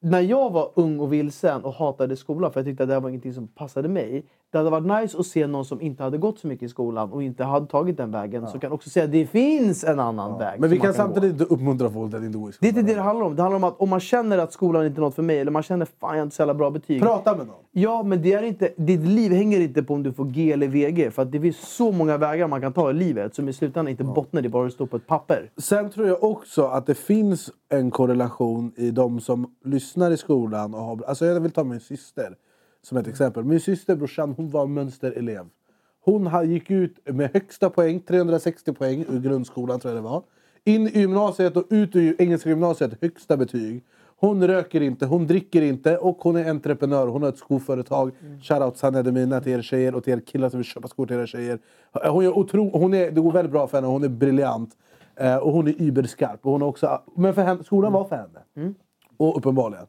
När 0.00 0.20
jag 0.20 0.52
var 0.52 0.70
ung 0.74 1.00
och 1.00 1.12
vilsen 1.12 1.64
och 1.64 1.72
hatade 1.72 2.16
skolan 2.16 2.52
för 2.52 2.60
jag 2.60 2.66
tyckte 2.66 2.82
att 2.82 2.88
det 2.88 2.94
här 2.94 3.00
var 3.00 3.08
ingenting 3.08 3.34
som 3.34 3.48
passade 3.48 3.88
mig. 3.88 4.24
Det 4.52 4.58
hade 4.58 4.70
varit 4.70 5.02
nice 5.02 5.18
att 5.18 5.26
se 5.26 5.46
någon 5.46 5.64
som 5.64 5.80
inte 5.80 6.02
hade 6.02 6.18
gått 6.18 6.38
så 6.38 6.46
mycket 6.46 6.62
i 6.62 6.68
skolan 6.68 7.12
och 7.12 7.22
inte 7.22 7.44
hade 7.44 7.66
tagit 7.66 7.96
den 7.96 8.10
vägen. 8.10 8.46
Så 8.46 8.58
kan 8.58 8.72
också 8.72 8.90
säga 8.90 9.04
att 9.04 9.12
det 9.12 9.26
finns 9.26 9.84
en 9.84 10.00
annan 10.00 10.38
väg. 10.38 10.60
Men 10.60 10.70
vi 10.70 10.76
som 10.76 10.82
kan 10.82 10.90
gå. 10.92 10.96
samtidigt 10.96 11.32
inte 11.32 11.44
uppmuntra 11.44 11.90
folk 11.90 12.14
att 12.14 12.22
inte 12.22 12.38
gå 12.38 12.48
i 12.48 12.52
Det 12.60 12.68
är 12.68 12.70
skolan. 12.72 12.78
inte 12.78 12.92
det 12.92 12.94
det 12.98 13.02
handlar 13.02 13.26
om. 13.26 13.36
Det 13.36 13.42
handlar 13.42 13.56
om 13.56 13.64
att 13.64 13.80
om 13.80 13.88
man 13.88 14.00
känner 14.00 14.38
att 14.38 14.52
skolan 14.52 14.86
inte 14.86 14.98
är 15.00 15.02
något 15.02 15.14
för 15.14 15.22
mig 15.22 15.38
eller 15.40 15.50
man 15.50 15.62
känner 15.62 15.86
fan 16.00 16.16
jag 16.16 16.26
inte 16.26 16.36
så 16.36 16.42
jävla 16.42 16.54
bra 16.54 16.70
betyg. 16.70 17.02
Prata 17.02 17.36
med 17.36 17.46
någon. 17.46 17.56
Ja, 17.72 18.02
men 18.02 18.22
det 18.22 18.32
är 18.32 18.42
inte, 18.42 18.72
ditt 18.76 19.00
liv 19.00 19.32
hänger 19.32 19.60
inte 19.60 19.82
på 19.82 19.94
om 19.94 20.02
du 20.02 20.12
får 20.12 20.24
G 20.24 20.52
eller 20.52 20.68
VG. 20.68 21.10
För 21.10 21.22
att 21.22 21.32
det 21.32 21.40
finns 21.40 21.76
så 21.76 21.92
många 21.92 22.16
vägar 22.18 22.48
man 22.48 22.60
kan 22.60 22.72
ta 22.72 22.90
i 22.90 22.94
livet 22.94 23.34
som 23.34 23.48
i 23.48 23.52
slutändan 23.52 23.88
inte 23.88 24.04
bottnar 24.04 24.44
i 24.44 24.48
bara 24.48 24.64
det 24.64 24.70
står 24.70 24.86
på 24.86 24.96
ett 24.96 25.06
papper. 25.06 25.50
Sen 25.56 25.90
tror 25.90 26.06
jag 26.06 26.24
också 26.24 26.62
att 26.66 26.86
det 26.86 26.94
finns 26.94 27.50
en 27.68 27.90
korrelation 27.90 28.72
i 28.76 28.90
de 28.90 29.20
som 29.20 29.54
lyssnar 29.64 30.10
i 30.10 30.16
skolan. 30.16 30.74
Och 30.74 30.80
har, 30.80 31.02
alltså 31.06 31.26
jag 31.26 31.40
vill 31.40 31.50
ta 31.50 31.64
min 31.64 31.80
syster 31.80 32.34
som 32.86 32.96
ett 32.96 33.08
exempel. 33.08 33.44
Min 33.44 33.60
syster, 33.60 33.96
brorsan, 33.96 34.34
hon 34.36 34.50
var 34.50 34.66
mönsterelev. 34.66 35.46
Hon 36.04 36.50
gick 36.50 36.70
ut 36.70 37.14
med 37.14 37.30
högsta 37.32 37.70
poäng, 37.70 38.00
360 38.00 38.72
poäng 38.72 39.04
ur 39.08 39.20
grundskolan 39.20 39.80
tror 39.80 39.94
jag 39.94 40.04
det 40.04 40.08
var. 40.08 40.22
In 40.64 40.88
i 40.88 41.00
gymnasiet 41.00 41.56
och 41.56 41.66
ut 41.70 41.96
ur 41.96 42.16
engelska 42.18 42.48
gymnasiet, 42.48 42.92
högsta 43.00 43.36
betyg. 43.36 43.84
Hon 44.16 44.46
röker 44.46 44.80
inte, 44.80 45.06
hon 45.06 45.26
dricker 45.26 45.62
inte 45.62 45.98
och 45.98 46.16
hon 46.20 46.36
är 46.36 46.50
entreprenör. 46.50 47.06
Hon 47.06 47.22
har 47.22 47.28
ett 47.28 47.38
skoföretag. 47.38 48.10
Shoutout 48.42 48.76
Sanna 48.76 49.02
Demina 49.02 49.40
till 49.40 49.52
er 49.52 49.62
tjejer 49.62 49.94
och 49.94 50.04
till 50.04 50.12
er 50.12 50.20
killar 50.20 50.48
som 50.48 50.58
vill 50.58 50.66
köpa 50.66 50.88
skor 50.88 51.06
till 51.06 51.16
era 51.16 51.26
tjejer. 51.26 51.58
Hon 51.92 52.24
är 52.24 52.38
otro, 52.38 52.70
hon 52.78 52.94
är, 52.94 53.10
det 53.10 53.20
går 53.20 53.32
väldigt 53.32 53.52
bra 53.52 53.66
för 53.66 53.76
henne, 53.78 53.88
hon 53.88 54.04
är 54.04 54.08
briljant. 54.08 54.70
Eh, 55.16 55.36
och 55.36 55.52
hon 55.52 55.68
är 55.68 55.82
überskarp. 55.82 56.46
Och 56.46 56.52
hon 56.52 56.62
har 56.62 56.68
också, 56.68 57.02
men 57.16 57.34
för 57.34 57.42
henne, 57.42 57.64
skolan 57.64 57.92
var 57.92 58.04
för 58.04 58.16
henne. 58.16 58.40
Och 59.16 59.36
uppenbarligen. 59.36 59.86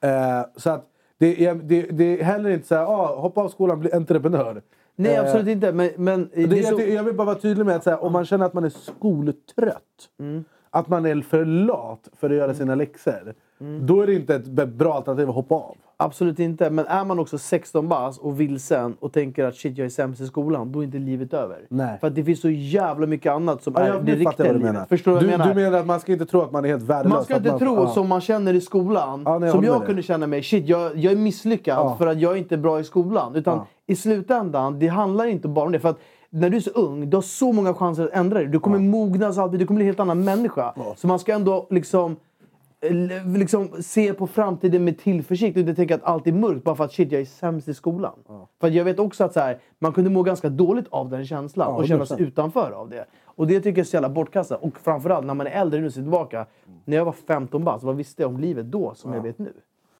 Eh, 0.00 0.42
så 0.56 0.70
att 0.70 0.91
det 1.22 1.46
är, 1.46 1.54
det, 1.54 1.82
det 1.82 2.20
är 2.20 2.24
heller 2.24 2.50
inte 2.50 2.66
så 2.66 2.74
här, 2.74 2.82
ah, 2.82 3.20
hoppa 3.20 3.40
av 3.40 3.48
skolan 3.48 3.80
bli 3.80 3.92
entreprenör. 3.92 4.62
Nej, 4.96 5.14
Eh, 5.14 5.20
absolut 5.20 5.48
inte. 5.48 5.72
Men, 5.72 5.90
men 5.96 6.30
det 6.34 6.46
det, 6.46 6.62
så... 6.62 6.80
jag, 6.80 6.88
jag 6.90 7.02
vill 7.02 7.14
bara 7.14 7.24
vara 7.24 7.38
tydlig 7.38 7.66
med 7.66 7.76
att 7.76 7.86
här, 7.86 8.04
om 8.04 8.12
man 8.12 8.26
känner 8.26 8.46
att 8.46 8.54
man 8.54 8.64
är 8.64 8.70
skoltrött, 8.70 10.08
att 10.74 10.88
man 10.88 11.06
är 11.06 11.20
för 11.22 11.44
lat 11.44 12.08
för 12.20 12.30
att 12.30 12.36
göra 12.36 12.54
sina 12.54 12.74
läxor, 12.74 13.34
då 13.80 14.00
är 14.02 14.06
det 14.06 14.14
inte 14.14 14.34
ett 14.34 14.46
bra 14.68 14.94
alternativ 14.94 15.28
att 15.28 15.34
hoppa 15.34 15.54
av. 15.54 15.76
Absolut 15.96 16.38
inte. 16.38 16.70
Men 16.70 16.86
är 16.86 17.04
man 17.04 17.18
också 17.18 17.38
16 17.38 17.88
bast 17.88 18.20
och 18.20 18.40
vilsen 18.40 18.96
och 19.00 19.12
tänker 19.12 19.44
att 19.44 19.54
shit 19.56 19.78
jag 19.78 19.84
är 19.84 19.88
sämst 19.88 20.20
i 20.20 20.26
skolan, 20.26 20.72
då 20.72 20.80
är 20.80 20.84
inte 20.84 20.98
livet 20.98 21.34
över. 21.34 21.58
Nej. 21.68 21.98
För 22.00 22.06
att 22.06 22.14
det 22.14 22.24
finns 22.24 22.40
så 22.40 22.50
jävla 22.50 23.06
mycket 23.06 23.32
annat 23.32 23.62
som 23.62 23.74
Ja, 23.76 23.80
är 23.80 24.00
det 24.02 24.14
riktiga 24.14 24.46
livet. 24.46 24.62
menar. 24.62 24.86
Förstår 24.86 25.12
du 25.14 25.20
du, 25.20 25.26
menar? 25.26 25.48
du 25.48 25.54
menar 25.54 25.78
att 25.78 25.86
man 25.86 26.00
ska 26.00 26.12
inte 26.12 26.26
tro 26.26 26.40
att 26.40 26.52
man 26.52 26.64
är 26.64 26.68
helt 26.68 26.82
värdelös? 26.82 27.14
Man 27.14 27.24
ska 27.24 27.36
inte 27.36 27.58
tro 27.58 27.74
ja. 27.74 27.88
som 27.88 28.08
man 28.08 28.20
känner 28.20 28.54
i 28.54 28.60
skolan. 28.60 29.22
Ja, 29.24 29.38
nej, 29.38 29.50
som 29.50 29.64
jag 29.64 29.86
kunde 29.86 30.02
känna 30.02 30.26
mig. 30.26 30.42
Shit, 30.42 30.68
jag, 30.68 30.96
jag 30.96 31.12
är 31.12 31.16
misslyckad 31.16 31.78
Ja. 31.78 31.96
för 31.98 32.06
att 32.06 32.20
jag 32.20 32.32
är 32.32 32.36
inte 32.36 32.56
bra 32.56 32.80
i 32.80 32.84
skolan. 32.84 33.34
Utan 33.36 33.60
i 33.86 33.96
slutändan, 33.96 34.78
det 34.78 34.86
handlar 34.88 35.24
inte 35.26 35.48
bara 35.48 35.66
om 35.66 35.72
det. 35.72 35.80
För 35.80 35.88
att 35.88 35.98
när 36.34 36.50
du 36.50 36.56
är 36.56 36.60
så 36.60 36.70
ung, 36.70 37.10
du 37.10 37.16
har 37.16 37.22
så 37.22 37.52
många 37.52 37.74
chanser 37.74 38.04
att 38.04 38.12
ändra 38.12 38.38
dig. 38.38 38.48
Du 38.48 38.60
kommer 38.60 38.78
mognas 38.78 39.38
alltid, 39.38 39.60
du 39.60 39.66
kommer 39.66 39.78
bli 39.78 39.84
en 39.84 39.88
helt 39.88 40.00
annan 40.00 40.24
människa. 40.24 40.74
Så 40.96 41.06
man 41.06 41.18
ska 41.18 41.34
ändå 41.34 41.66
liksom, 41.70 42.16
liksom 43.36 43.68
se 43.82 44.12
på 44.14 44.26
framtiden 44.26 44.84
med 44.84 44.98
tillförsikt 44.98 45.56
och 45.56 45.60
inte 45.60 45.74
tänka 45.74 45.94
att 45.94 46.04
allt 46.04 46.26
är 46.26 46.32
mörkt 46.32 46.64
bara 46.64 46.74
för 46.76 46.84
att 46.84 46.92
shit, 46.92 47.12
jag 47.12 47.20
är 47.20 47.24
sämst 47.24 47.68
i 47.68 47.74
skolan. 47.74 48.12
För 48.60 48.66
att 48.66 48.74
jag 48.74 48.84
vet 48.84 48.98
också 48.98 49.24
att 49.24 49.32
så 49.32 49.40
här, 49.40 49.58
man 49.78 49.92
kunde 49.92 50.10
må 50.10 50.22
ganska 50.22 50.48
dåligt 50.48 50.86
av 50.90 51.10
den 51.10 51.26
känslan 51.26 51.68
Ja, 51.70 51.76
och 51.76 51.88
känna 51.88 52.04
100%. 52.04 52.06
sig 52.06 52.22
utanför 52.22 52.70
av 52.70 52.88
det. 52.88 53.04
Och 53.24 53.46
det 53.46 53.60
tycker 53.60 53.70
jag 53.70 53.78
är 53.78 53.84
så 53.84 53.96
jävla 53.96 54.08
bortkastat. 54.08 54.62
Och 54.62 54.78
framförallt 54.78 55.26
när 55.26 55.34
man 55.34 55.46
är 55.46 55.50
äldre 55.50 55.80
nu, 55.80 55.90
ser 55.90 56.00
tillbaka. 56.00 56.46
När 56.84 56.96
jag 56.96 57.04
var 57.04 57.12
15 57.12 57.64
bast, 57.64 57.84
vad 57.84 57.96
visste 57.96 58.22
jag 58.22 58.28
om 58.30 58.40
livet 58.40 58.66
då 58.66 58.94
som 58.94 59.12
jag 59.12 59.22
vet 59.22 59.38
nu? 59.38 59.52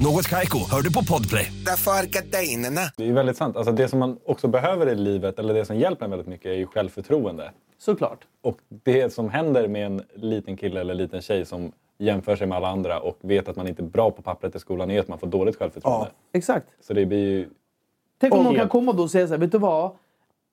Något 0.00 0.28
Kaiko, 0.28 0.58
hör 0.70 0.82
du 0.82 0.92
på 0.92 1.04
Podplay. 1.04 1.52
Därför 1.66 1.90
är. 1.90 2.96
Det 2.96 3.08
är 3.08 3.12
väldigt 3.12 3.36
sant. 3.36 3.56
Alltså 3.56 3.72
det 3.72 3.88
som 3.88 3.98
man 3.98 4.18
också 4.24 4.48
behöver 4.48 4.88
i 4.88 4.94
livet, 4.94 5.38
eller 5.38 5.54
det 5.54 5.64
som 5.64 5.76
hjälper 5.76 6.04
en 6.04 6.10
väldigt 6.10 6.28
mycket, 6.28 6.46
är 6.46 6.54
ju 6.54 6.66
självförtroende. 6.66 7.50
Såklart. 7.78 8.18
Och 8.42 8.58
det 8.68 9.12
som 9.12 9.30
händer 9.30 9.68
med 9.68 9.86
en 9.86 10.02
liten 10.14 10.56
kille 10.56 10.80
eller 10.80 10.94
liten 10.94 11.22
tjej 11.22 11.44
som 11.44 11.72
jämför 11.98 12.36
sig 12.36 12.46
med 12.46 12.56
alla 12.56 12.68
andra 12.68 13.00
och 13.00 13.18
vet 13.20 13.48
att 13.48 13.56
man 13.56 13.68
inte 13.68 13.82
är 13.82 13.86
bra 13.86 14.10
på 14.10 14.22
pappret 14.22 14.56
i 14.56 14.58
skolan 14.58 14.90
är 14.90 15.00
att 15.00 15.08
man 15.08 15.18
får 15.18 15.26
dåligt 15.26 15.56
självförtroende. 15.56 16.10
Exakt. 16.32 16.66
Så 16.80 16.94
det 16.94 17.06
blir 17.06 17.18
ju... 17.18 17.48
Tänk 18.20 18.34
om 18.34 18.44
någon 18.44 18.54
kan 18.54 18.68
komma 18.68 18.92
då 18.92 19.02
och 19.02 19.10
säga 19.10 19.26
så 19.26 19.32
här, 19.32 19.40
vet 19.40 19.52
du 19.52 19.58
vad? 19.58 19.90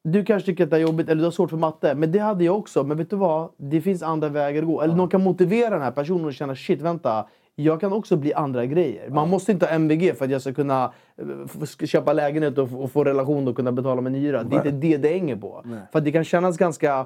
Du 0.03 0.25
kanske 0.25 0.45
tycker 0.45 0.63
att 0.63 0.69
det 0.69 0.75
är 0.75 0.81
jobbigt 0.81 1.09
eller 1.09 1.19
du 1.19 1.25
har 1.25 1.31
svårt 1.31 1.49
för 1.49 1.57
matte, 1.57 1.95
men 1.95 2.11
det 2.11 2.19
hade 2.19 2.43
jag 2.43 2.57
också. 2.57 2.83
Men 2.83 2.97
vet 2.97 3.09
du 3.09 3.15
vad? 3.15 3.49
Det 3.57 3.81
finns 3.81 4.03
andra 4.03 4.29
vägar 4.29 4.61
att 4.61 4.67
gå. 4.67 4.81
Eller 4.81 4.95
någon 4.95 5.09
kan 5.09 5.23
motivera 5.23 5.69
den 5.69 5.81
här 5.81 5.91
personen 5.91 6.25
och 6.25 6.33
känna 6.33 6.55
shit, 6.55 6.81
vänta. 6.81 7.25
Jag 7.55 7.81
kan 7.81 7.93
också 7.93 8.15
bli 8.17 8.33
andra 8.33 8.65
grejer. 8.65 9.09
Man 9.09 9.29
måste 9.29 9.51
inte 9.51 9.65
ha 9.65 9.73
MVG 9.73 10.17
för 10.17 10.25
att 10.25 10.31
jag 10.31 10.41
ska 10.41 10.53
kunna 10.53 10.93
eh, 11.17 11.85
köpa 11.85 12.13
lägenhet 12.13 12.57
och, 12.57 12.83
och 12.83 12.91
få 12.91 13.03
relation 13.03 13.47
och 13.47 13.55
kunna 13.55 13.71
betala 13.71 14.01
min 14.01 14.13
hyra. 14.13 14.43
Det 14.43 14.55
är 14.55 14.57
inte 14.57 14.71
det 14.71 14.97
det 14.97 15.09
hänger 15.09 15.35
på. 15.35 15.63
För 15.91 15.99
att 15.99 16.05
det 16.05 16.11
kan 16.11 16.23
kännas 16.23 16.57
ganska 16.57 17.05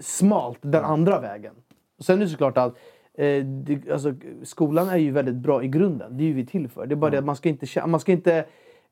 smalt 0.00 0.58
den 0.60 0.84
andra 0.84 1.20
vägen. 1.20 1.54
Sen 1.98 2.16
är 2.16 2.24
det 2.24 2.28
såklart 2.28 2.58
att 2.58 2.76
eh, 3.14 3.44
det, 3.44 3.90
alltså, 3.92 4.14
skolan 4.42 4.88
är 4.88 4.96
ju 4.96 5.10
väldigt 5.10 5.34
bra 5.34 5.62
i 5.62 5.68
grunden. 5.68 6.16
Det 6.16 6.24
är 6.24 6.26
ju 6.26 6.34
vi 6.34 6.46
till 6.46 6.68
för. 6.68 6.86
Det 6.86 6.94
är 6.94 6.96
bara 6.96 7.10
det 7.10 7.18
att 7.18 7.24
man 7.24 7.36
ska 7.36 7.48
inte... 7.48 7.86
Man 7.86 8.00
ska 8.00 8.12
inte 8.12 8.44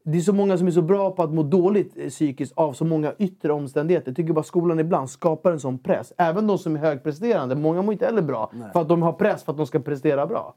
det 0.07 0.19
är 0.19 0.23
så 0.23 0.33
många 0.33 0.59
som 0.59 0.67
är 0.67 0.71
så 0.71 0.83
bra 0.83 1.11
på 1.11 1.23
att 1.23 1.33
må 1.33 1.43
dåligt 1.43 1.93
eh, 1.97 2.09
psykiskt 2.09 2.53
av 2.57 2.73
så 2.73 2.85
många 2.85 3.13
yttre 3.19 3.53
omständigheter. 3.53 4.09
Jag 4.09 4.17
tycker 4.17 4.33
bara 4.33 4.45
skolan 4.45 4.81
ibland 4.81 5.11
skapar 5.11 5.53
en 5.53 5.61
sån 5.61 5.79
press. 5.79 6.13
Även 6.17 6.47
de 6.47 6.59
som 6.59 6.77
är 6.77 6.81
högpresterande. 6.81 7.55
Många 7.55 7.83
mår 7.83 7.93
inte 7.93 8.05
heller 8.05 8.23
bra 8.23 8.53
för 8.73 8.81
att 8.81 8.89
de 8.89 9.03
har 9.03 9.13
press 9.13 9.43
för 9.43 9.53
att 9.53 9.59
de 9.59 9.67
ska 9.67 9.79
prestera 9.79 10.27
bra. 10.27 10.55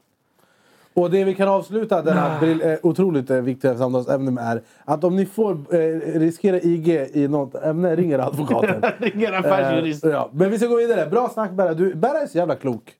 Och 0.94 1.10
det 1.10 1.24
vi 1.24 1.34
kan 1.34 1.48
avsluta 1.48 2.02
den 2.02 2.16
här 2.16 2.66
eh, 2.72 2.78
otroligt 2.82 3.30
eh, 3.30 3.40
viktiga 3.40 3.76
samtalsämnet 3.76 4.34
med 4.34 4.44
är 4.44 4.62
att 4.84 5.04
om 5.04 5.16
ni 5.16 5.26
får 5.26 5.52
eh, 5.52 5.78
riskera 6.18 6.60
IG 6.60 6.88
i 7.12 7.28
något 7.28 7.54
ämne, 7.54 7.96
ringer 7.96 8.18
advokaten. 8.28 8.82
Ringer 8.98 9.32
affärsjurist. 9.32 10.04
Eh, 10.04 10.10
ja. 10.10 10.30
Men 10.32 10.50
vi 10.50 10.58
ska 10.58 10.66
gå 10.66 10.76
vidare. 10.76 11.10
Bra 11.10 11.28
snack 11.28 11.50
Berra. 11.50 11.74
Du, 11.74 11.94
Berra 11.94 12.20
är 12.20 12.26
så 12.26 12.38
jävla 12.38 12.54
klok. 12.54 12.94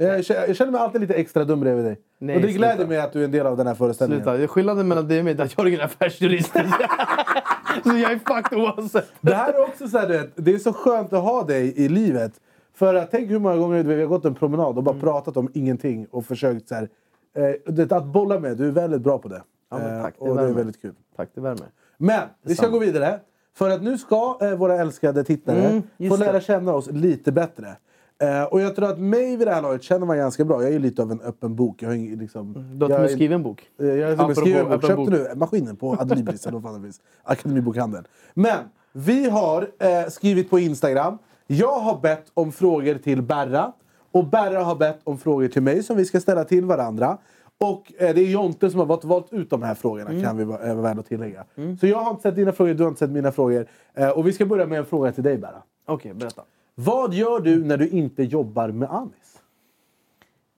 Jag 0.00 0.24
känner, 0.24 0.70
mig 0.70 0.80
alltid 0.80 1.00
lite 1.00 1.14
extra 1.14 1.44
dum 1.44 1.60
bredvid 1.60 1.84
dig. 1.84 1.98
Nej, 2.18 2.36
och 2.36 2.42
det 2.42 2.52
gläder 2.52 2.74
sluta. 2.74 2.88
mig 2.88 2.98
att 2.98 3.12
du 3.12 3.20
är 3.20 3.24
en 3.24 3.30
del 3.30 3.46
av 3.46 3.56
den 3.56 3.66
här 3.66 3.74
föreställningen. 3.74 4.24
Sluta. 4.24 4.48
Skillnaden 4.48 4.88
mellan 4.88 5.08
dig 5.08 5.18
och 5.18 5.24
mig 5.24 5.34
är 5.34 5.40
att 5.42 5.54
jag 5.58 5.66
är 5.66 5.68
ingen 5.68 5.80
affärsjurist. 5.80 6.52
så 7.84 7.88
jag 7.96 8.12
är 8.12 8.18
fucked 8.18 8.58
oavsett. 8.58 9.12
Det 9.20 9.34
här 9.34 9.52
är 9.52 9.62
också 9.64 9.88
så 9.88 9.98
här, 9.98 10.08
du 10.08 10.12
vet, 10.18 10.30
det 10.34 10.54
är 10.54 10.58
så 10.58 10.72
skönt 10.72 11.12
att 11.12 11.22
ha 11.22 11.42
dig 11.44 11.72
i 11.76 11.88
livet. 11.88 12.32
För 12.74 12.94
att, 12.94 13.10
tänk 13.10 13.30
hur 13.30 13.38
många 13.38 13.56
gånger 13.56 13.82
vi 13.82 14.00
har 14.00 14.06
gått 14.08 14.24
en 14.24 14.34
promenad 14.34 14.76
och 14.78 14.82
bara 14.82 14.90
Mm. 14.94 15.00
pratat 15.02 15.36
om 15.36 15.50
ingenting 15.54 16.06
och 16.10 16.24
försökt 16.26 16.68
så 16.68 16.74
här, 16.74 16.88
eh, 17.36 17.96
att 17.96 18.06
bolla 18.06 18.40
med. 18.40 18.56
Du 18.56 18.66
är 18.66 18.70
väldigt 18.72 19.00
bra 19.02 19.18
på 19.18 19.28
det. 19.28 19.42
Ja, 19.70 19.78
tack, 19.78 20.14
det 20.18 20.24
och 20.24 20.26
det 20.36 20.42
är 20.42 20.44
värmer. 20.46 20.56
väldigt 20.56 20.82
kul. 20.82 20.94
Tack, 21.16 21.28
det 21.34 21.40
värmer. 21.40 21.66
Men 21.96 22.20
vi 22.42 22.54
ska 22.56 22.68
gå 22.68 22.78
vidare. 22.78 23.20
För 23.56 23.70
att 23.70 23.82
nu 23.82 23.98
ska 23.98 24.38
eh, 24.42 24.50
våra 24.54 24.74
älskade 24.76 25.24
tittare 25.24 25.82
Mm, 25.98 26.10
få 26.10 26.16
lära 26.16 26.40
känna 26.40 26.74
oss 26.74 26.90
lite 26.90 27.32
bättre. 27.32 27.76
Eh, 28.22 28.42
och 28.44 28.60
jag 28.60 28.76
tror 28.76 28.90
att 28.90 28.98
mig 28.98 29.36
vid 29.36 29.46
det 29.48 29.54
här 29.54 29.62
laget 29.62 29.82
känner 29.82 30.06
man 30.06 30.16
ganska 30.16 30.44
bra. 30.44 30.60
Jag 30.62 30.68
är 30.68 30.72
ju 30.72 30.78
lite 30.78 31.02
av 31.02 31.12
en 31.12 31.20
öppen 31.20 31.54
bok. 31.56 31.82
Jag 31.82 31.88
har 31.88 31.94
ingen, 31.94 32.18
liksom, 32.18 32.52
Du 32.52 32.60
har 32.60 32.68
till 32.76 32.82
och 32.84 32.90
jag 32.90 33.00
med 33.00 33.10
skrivit 33.10 33.34
en 33.34 33.42
bok. 33.42 33.68
Eh, 33.80 33.86
Jag 33.86 33.96
som 34.18 34.24
en 34.24 34.30
Apropå 34.30 34.40
skriven 34.40 34.68
bok. 34.70 34.82
Köpte 34.82 34.96
bok. 34.96 35.10
du 35.10 35.28
maskinen 35.36 35.76
på 35.76 35.92
Adlibris 36.00 36.46
eller 36.46 36.58
vad 36.58 36.62
fan 36.62 36.74
det 36.74 36.86
finns? 36.86 37.00
Akademibokhandeln. 37.22 38.04
Men 38.34 38.58
vi 38.92 39.30
har 39.30 39.62
eh, 39.78 40.08
skrivit 40.10 40.50
på 40.50 40.58
Instagram. 40.58 41.18
Jag 41.46 41.78
har 41.80 42.00
bett 42.00 42.24
om 42.34 42.52
frågor 42.52 42.94
till 42.94 43.22
Berra. 43.22 43.72
Och 44.12 44.24
Berra 44.26 44.62
har 44.64 44.76
bett 44.76 45.00
om 45.04 45.18
frågor 45.18 45.48
till 45.48 45.62
mig 45.62 45.82
som 45.82 45.96
vi 45.96 46.04
ska 46.04 46.20
ställa 46.20 46.44
till 46.44 46.64
varandra. 46.64 47.18
Och 47.60 47.92
eh, 47.98 48.14
det 48.14 48.20
är 48.20 48.30
Jonte 48.30 48.70
som 48.70 48.78
har 48.80 48.86
valt, 48.86 49.04
valt 49.04 49.32
ut 49.32 49.50
de 49.50 49.62
här 49.62 49.74
frågorna 49.74 50.10
Mm. 50.10 50.22
kan 50.22 50.36
vi 50.36 50.44
vara, 50.44 50.62
eh, 50.62 50.74
vara 50.74 50.82
värd 50.82 50.98
att 50.98 51.06
tillägga. 51.06 51.44
Så 51.80 51.86
jag 51.86 51.98
har 51.98 52.10
inte 52.10 52.22
sett 52.22 52.36
dina 52.36 52.52
frågor, 52.52 52.74
du 52.74 52.82
har 52.82 52.88
inte 52.88 52.98
sett 52.98 53.10
mina 53.10 53.32
frågor. 53.32 53.66
Eh, 53.94 54.08
och 54.08 54.26
vi 54.26 54.32
ska 54.32 54.46
börja 54.46 54.66
med 54.66 54.78
en 54.78 54.84
fråga 54.86 55.12
till 55.12 55.24
dig 55.24 55.38
Berra. 55.38 55.62
Okej, 55.86 56.14
berätta. 56.14 56.42
Vad 56.80 57.14
gör 57.14 57.40
du 57.40 57.64
när 57.64 57.76
du 57.76 57.88
inte 57.88 58.22
jobbar 58.22 58.68
med 58.68 58.88
Anis? 58.90 59.40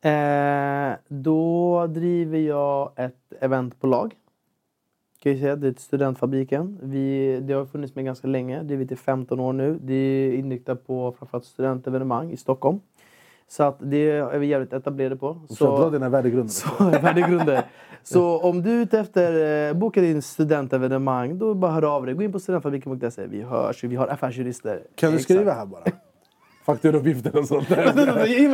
Eh, 0.03 0.99
då 1.09 1.87
driver 1.87 2.39
jag 2.39 2.93
ett 2.97 3.33
eventbolag. 3.41 4.15
Kan 5.23 5.33
jag 5.33 5.41
säga. 5.41 5.57
Det 5.57 5.69
är 5.69 5.75
Studentfabriken. 5.79 6.79
Vi, 6.83 7.41
det 7.41 7.55
har 7.55 7.67
funnits 7.67 7.95
med 7.95 8.05
ganska 8.05 8.29
länge. 8.29 8.63
Det 8.63 8.75
är 8.75 8.79
vi 8.79 8.95
i 8.95 8.97
15 8.97 9.41
år 9.41 9.53
nu. 9.53 9.79
Det 9.83 9.95
är 9.95 10.33
inriktat 10.33 10.87
på 10.87 11.13
framförallt 11.19 11.45
studentevenemang 11.45 12.31
i 12.33 12.37
Stockholm. 12.37 12.81
Så 13.49 13.63
att 13.63 13.77
det 13.81 14.11
är 14.11 14.39
vi 14.39 14.47
jävligt 14.47 14.73
etablerade 14.73 15.17
på. 15.17 15.41
Så 15.49 15.79
dra 15.79 15.91
dina 15.91 16.09
värdegrunder. 16.09 16.49
Så, 16.53 16.85
värdegrunder. 16.85 17.63
Så 18.03 18.39
om 18.39 18.63
du 18.63 18.71
är 18.71 18.83
ute 18.83 18.99
efter 18.99 19.69
eh, 19.69 19.75
boka 19.75 20.01
din 20.01 20.23
studentevenemang, 20.23 21.39
då 21.39 21.55
bara 21.55 21.73
hör 21.73 21.97
av 21.97 22.07
dig. 22.07 22.15
Gå 22.15 22.23
in 22.23 22.33
på 22.33 22.41
studentfabriken.se. 22.41 23.27
Vi 23.27 23.43
hörs. 23.43 23.85
Vi 23.85 23.97
har 23.97 24.09
affärsjurister. 24.09 24.83
Kan 24.95 25.11
du 25.11 25.17
Exakt. 25.17 25.25
skriva 25.25 25.53
här 25.53 25.67
bara? 25.67 25.85
Fakturauppgifter 26.65 27.37
och 27.39 27.47
sånt. 27.47 27.71
Ge 27.71 27.77
mig 27.77 27.95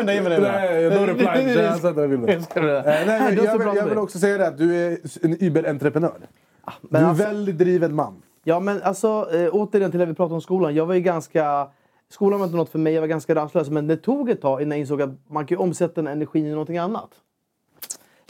den, 0.04 0.14
ge 0.14 0.22
mig. 0.22 0.40
Nej, 0.40 0.90
no 0.90 1.06
reply. 1.06 1.52
Så 1.54 1.58
jag 1.58 1.76
sätter 1.78 2.00
den 2.00 2.10
bilden. 2.10 2.28
Jag 2.30 2.42
ska 2.42 2.60
det. 2.60 2.78
Eh, 2.78 3.34
Du 3.36 3.44
jag, 3.44 3.88
vill, 3.88 3.98
också 3.98 4.18
säga 4.18 4.38
det 4.38 4.46
att 4.48 4.58
du 4.58 4.74
är 4.76 4.98
en 5.22 5.42
überentreprenör. 5.42 6.12
Du 6.18 6.88
men 6.90 7.00
är 7.00 7.04
en 7.04 7.10
alltså- 7.10 7.24
väldigt 7.24 7.58
driven 7.58 7.94
man. 7.94 8.22
Ja, 8.44 8.60
men 8.60 8.82
alltså 8.82 9.28
eh, 9.32 9.48
återigen 9.52 9.90
till 9.90 10.00
det 10.00 10.06
vi 10.06 10.14
pratade 10.14 10.34
om 10.34 10.40
skolan. 10.40 10.74
Jag 10.74 10.86
var 10.86 10.94
ju 10.94 11.00
ganska... 11.00 11.68
Skolan 12.08 12.38
var 12.40 12.46
inte 12.46 12.56
något 12.56 12.68
för 12.68 12.78
mig, 12.78 12.92
jag 12.92 13.00
var 13.00 13.08
ganska 13.08 13.34
rastlös. 13.34 13.70
Men 13.70 13.86
det 13.86 13.96
tog 13.96 14.30
ett 14.30 14.40
tag 14.40 14.62
innan 14.62 14.70
jag 14.70 14.80
insåg 14.80 15.02
att 15.02 15.10
man 15.30 15.46
kan 15.46 15.58
omsätta 15.58 15.94
den 15.94 16.06
energin 16.06 16.46
i 16.46 16.50
någonting 16.50 16.78
annat. 16.78 17.10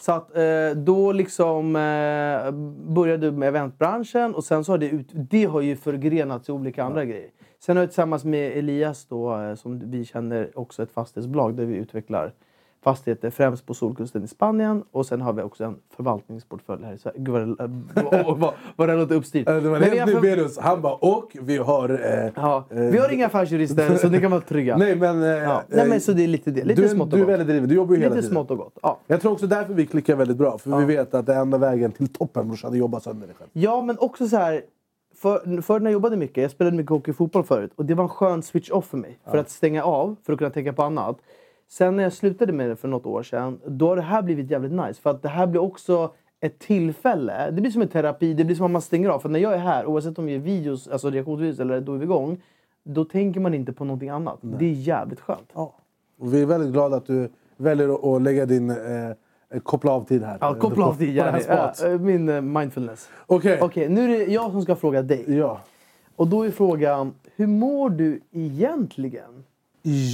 Så 0.01 0.13
att 0.13 0.37
eh, 0.37 0.43
då 0.77 1.13
liksom 1.13 1.77
eh, 1.77 2.51
började 2.95 3.27
jag 3.27 3.35
med 3.35 3.49
eventbranschen 3.49 4.35
och 4.35 4.45
sen 4.45 4.65
så 4.65 4.73
har 4.73 4.79
det, 4.79 4.89
ut, 4.89 5.09
det 5.13 5.45
har 5.45 5.61
ju 5.61 5.77
förgrenats 5.77 6.45
till 6.45 6.55
olika 6.55 6.85
andra 6.85 7.05
grejer. 7.05 7.31
Sen 7.61 7.77
har 7.77 7.83
jag 7.83 7.91
tillsammans 7.91 8.25
med 8.25 8.59
Elias 8.59 9.07
då, 9.09 9.37
eh, 9.41 9.55
som 9.55 9.91
vi 9.91 10.05
känner 10.05 10.51
också 10.55 10.83
ett 10.83 10.91
fastighetsbolag 10.93 11.55
där 11.55 11.65
vi 11.65 11.75
utvecklar 11.77 12.33
fastigheter 12.85 13.31
främst 13.31 13.67
på 13.67 13.75
solkusten 13.75 14.25
i 14.25 14.29
Spanien 14.29 14.85
och 14.91 15.07
sen 15.07 15.21
har 15.21 15.33
vi 15.33 15.43
också 15.43 15.65
en 15.65 15.77
förvaltningsportfölj 15.97 16.85
här 16.85 16.93
i 16.93 16.99
Sverige. 16.99 17.19
Gud 17.21 17.35
vad 17.35 17.43
det, 17.43 17.57
vad, 18.27 18.39
vad, 18.39 18.55
vad 18.77 18.89
det 18.89 18.95
låter 18.97 19.15
uppstyrt. 19.15 19.49
Eh, 19.49 19.55
Det 19.57 19.69
var 19.69 19.79
helt 19.81 19.99
har 20.01 20.07
ny 20.07 20.13
för- 20.13 20.21
Berus. 20.21 20.59
Han 20.59 20.83
bara 20.83 20.95
och 20.95 21.37
vi 21.41 21.57
har... 21.57 21.89
Eh, 21.91 22.31
Ja, 22.37 22.65
eh, 22.71 22.77
vi 22.81 22.99
har 22.99 23.13
inga 23.13 23.27
affärsjurister 23.27 23.97
så 23.97 24.09
ni 24.09 24.21
kan 24.21 24.31
vara 24.31 24.41
trygga. 24.41 24.77
Nej 24.79 24.97
men... 24.97 25.23
Eh, 25.23 25.29
ja. 25.29 25.63
Nej, 25.69 25.89
men 25.89 26.01
så 26.01 26.13
det 26.13 26.25
är 26.25 26.29
lite 26.29 26.51
det. 26.51 26.65
Lite 26.65 26.83
du, 26.83 26.89
smått 26.89 27.11
du 27.11 27.17
och 27.17 27.21
är 27.21 27.25
gott. 27.25 27.31
väldigt 27.33 27.49
driven. 27.49 27.69
Du 27.69 27.75
jobbar 27.75 27.95
ju 27.95 28.01
hela 28.01 28.15
Lite 28.15 28.23
tiden. 28.23 28.35
smått 28.35 28.51
och 28.51 28.57
gott. 28.59 28.79
Ja. 28.83 28.99
Jag 29.07 29.21
tror 29.21 29.33
också 29.33 29.47
därför 29.47 29.75
vi 29.75 29.87
klickar 29.87 30.17
väldigt 30.17 30.37
bra. 30.37 30.59
För 30.59 30.77
vi 30.79 30.85
vet 30.85 31.15
att 31.15 31.27
det 31.27 31.35
är 31.35 31.41
enda 31.41 31.59
vägen 31.59 31.93
till 31.93 32.09
toppen 32.09 32.49
brorsan. 32.49 32.69
är 32.71 32.73
att 32.75 32.79
jobba 32.79 33.01
sönder 33.01 33.27
dig 33.27 33.37
själv. 33.39 33.51
ja, 33.53 33.83
men 33.83 33.99
också 33.99 34.29
så 34.29 34.37
här. 34.37 34.63
För, 35.17 35.63
för 35.63 35.81
när 35.81 35.87
jag 35.87 35.93
jobbade 35.93 36.17
mycket, 36.17 36.43
jag 36.43 36.51
spelade 36.51 36.77
mycket 36.77 36.91
hockey 36.91 37.11
och 37.11 37.17
fotboll 37.17 37.45
förut. 37.45 37.71
Och 37.77 37.85
det 37.85 37.95
var 37.95 38.05
en 38.05 38.09
skön 38.09 38.43
switch 38.43 38.71
off 38.71 38.87
för 38.87 38.97
mig. 38.99 39.19
För 39.31 39.39
att 39.39 39.51
stänga 39.51 39.85
av, 39.85 40.17
för 40.23 40.33
att 40.33 40.39
kunna 40.39 40.51
tänka 40.51 40.73
på 40.73 40.83
annat. 40.83 41.17
Sen 41.69 41.97
när 41.97 42.03
jag 42.03 42.13
slutade 42.13 42.53
med 42.53 42.69
det 42.69 42.77
för 42.77 42.89
något 42.89 43.07
år 43.07 43.23
sedan, 43.23 43.61
då 43.67 43.89
har 43.89 43.97
det 43.97 44.03
här 44.03 44.23
blivit 44.23 44.51
jävligt 44.51 44.73
nice. 44.73 45.03
För 45.03 45.11
att 45.11 45.23
det 45.23 45.29
här 45.29 45.47
blir 45.47 45.61
också 45.61 46.11
ett 46.41 46.59
tillfälle. 46.59 47.51
Det 47.51 47.61
blir 47.61 47.71
som 47.71 47.83
en 47.83 47.89
terapi, 47.89 48.35
det 48.35 48.45
blir 48.45 48.57
som 48.57 48.65
att 48.67 48.71
man 48.71 48.83
stänger 48.83 49.09
av. 49.09 49.19
För 49.19 49.29
när 49.29 49.41
jag 49.41 49.55
är 49.55 49.59
här, 49.59 49.87
oavsett 49.87 50.19
om 50.19 50.27
vi 50.27 50.35
är 50.35 50.39
videos, 50.39 50.89
alltså 50.89 51.11
reaktionsvideos 51.11 51.61
eller 51.61 51.81
då 51.81 51.95
är 51.95 51.99
vi 51.99 52.05
igång. 52.05 52.43
Då 52.85 53.05
tänker 53.05 53.41
man 53.41 53.55
inte 53.55 53.73
på 53.73 53.85
någonting 53.85 54.09
annat. 54.09 54.39
Det 54.43 54.65
är 54.65 54.73
jävligt 54.73 55.21
skönt. 55.21 55.51
Ja. 55.55 55.75
Och 56.19 56.35
vi 56.35 56.43
är 56.43 56.47
väldigt 56.47 56.73
glada 56.73 56.97
att 56.97 57.07
du 57.07 57.29
väljer 57.57 57.89
att- 57.95 58.05
att 58.05 58.23
lägga 58.23 58.47
din 58.47 58.71
eh, 58.71 58.77
koppla 59.63 59.93
av-tid 59.93 60.23
här. 60.23 60.39
Ja, 60.41 60.51
Eh, 60.51 60.59
koppla 60.59 60.87
av 60.87 60.95
spat. 60.95 61.81
Ja, 61.81 61.87
eh, 61.89 62.01
Min 62.01 62.29
eh, 62.29 62.41
mindfulness. 62.41 63.09
Okej. 63.27 63.59
Okej, 63.63 63.89
nu 63.89 64.05
är 64.05 64.09
det 64.09 64.33
jag 64.33 64.51
som 64.51 64.63
ska 64.63 64.77
fråga 64.77 65.03
dig. 65.03 65.25
Ja. 65.39 65.61
Och 66.17 66.29
då 66.29 66.43
är 66.43 66.51
frågan, 66.51 67.15
hur 67.37 67.47
mår 67.47 67.91
du 67.91 68.21
egentligen? 68.33 69.45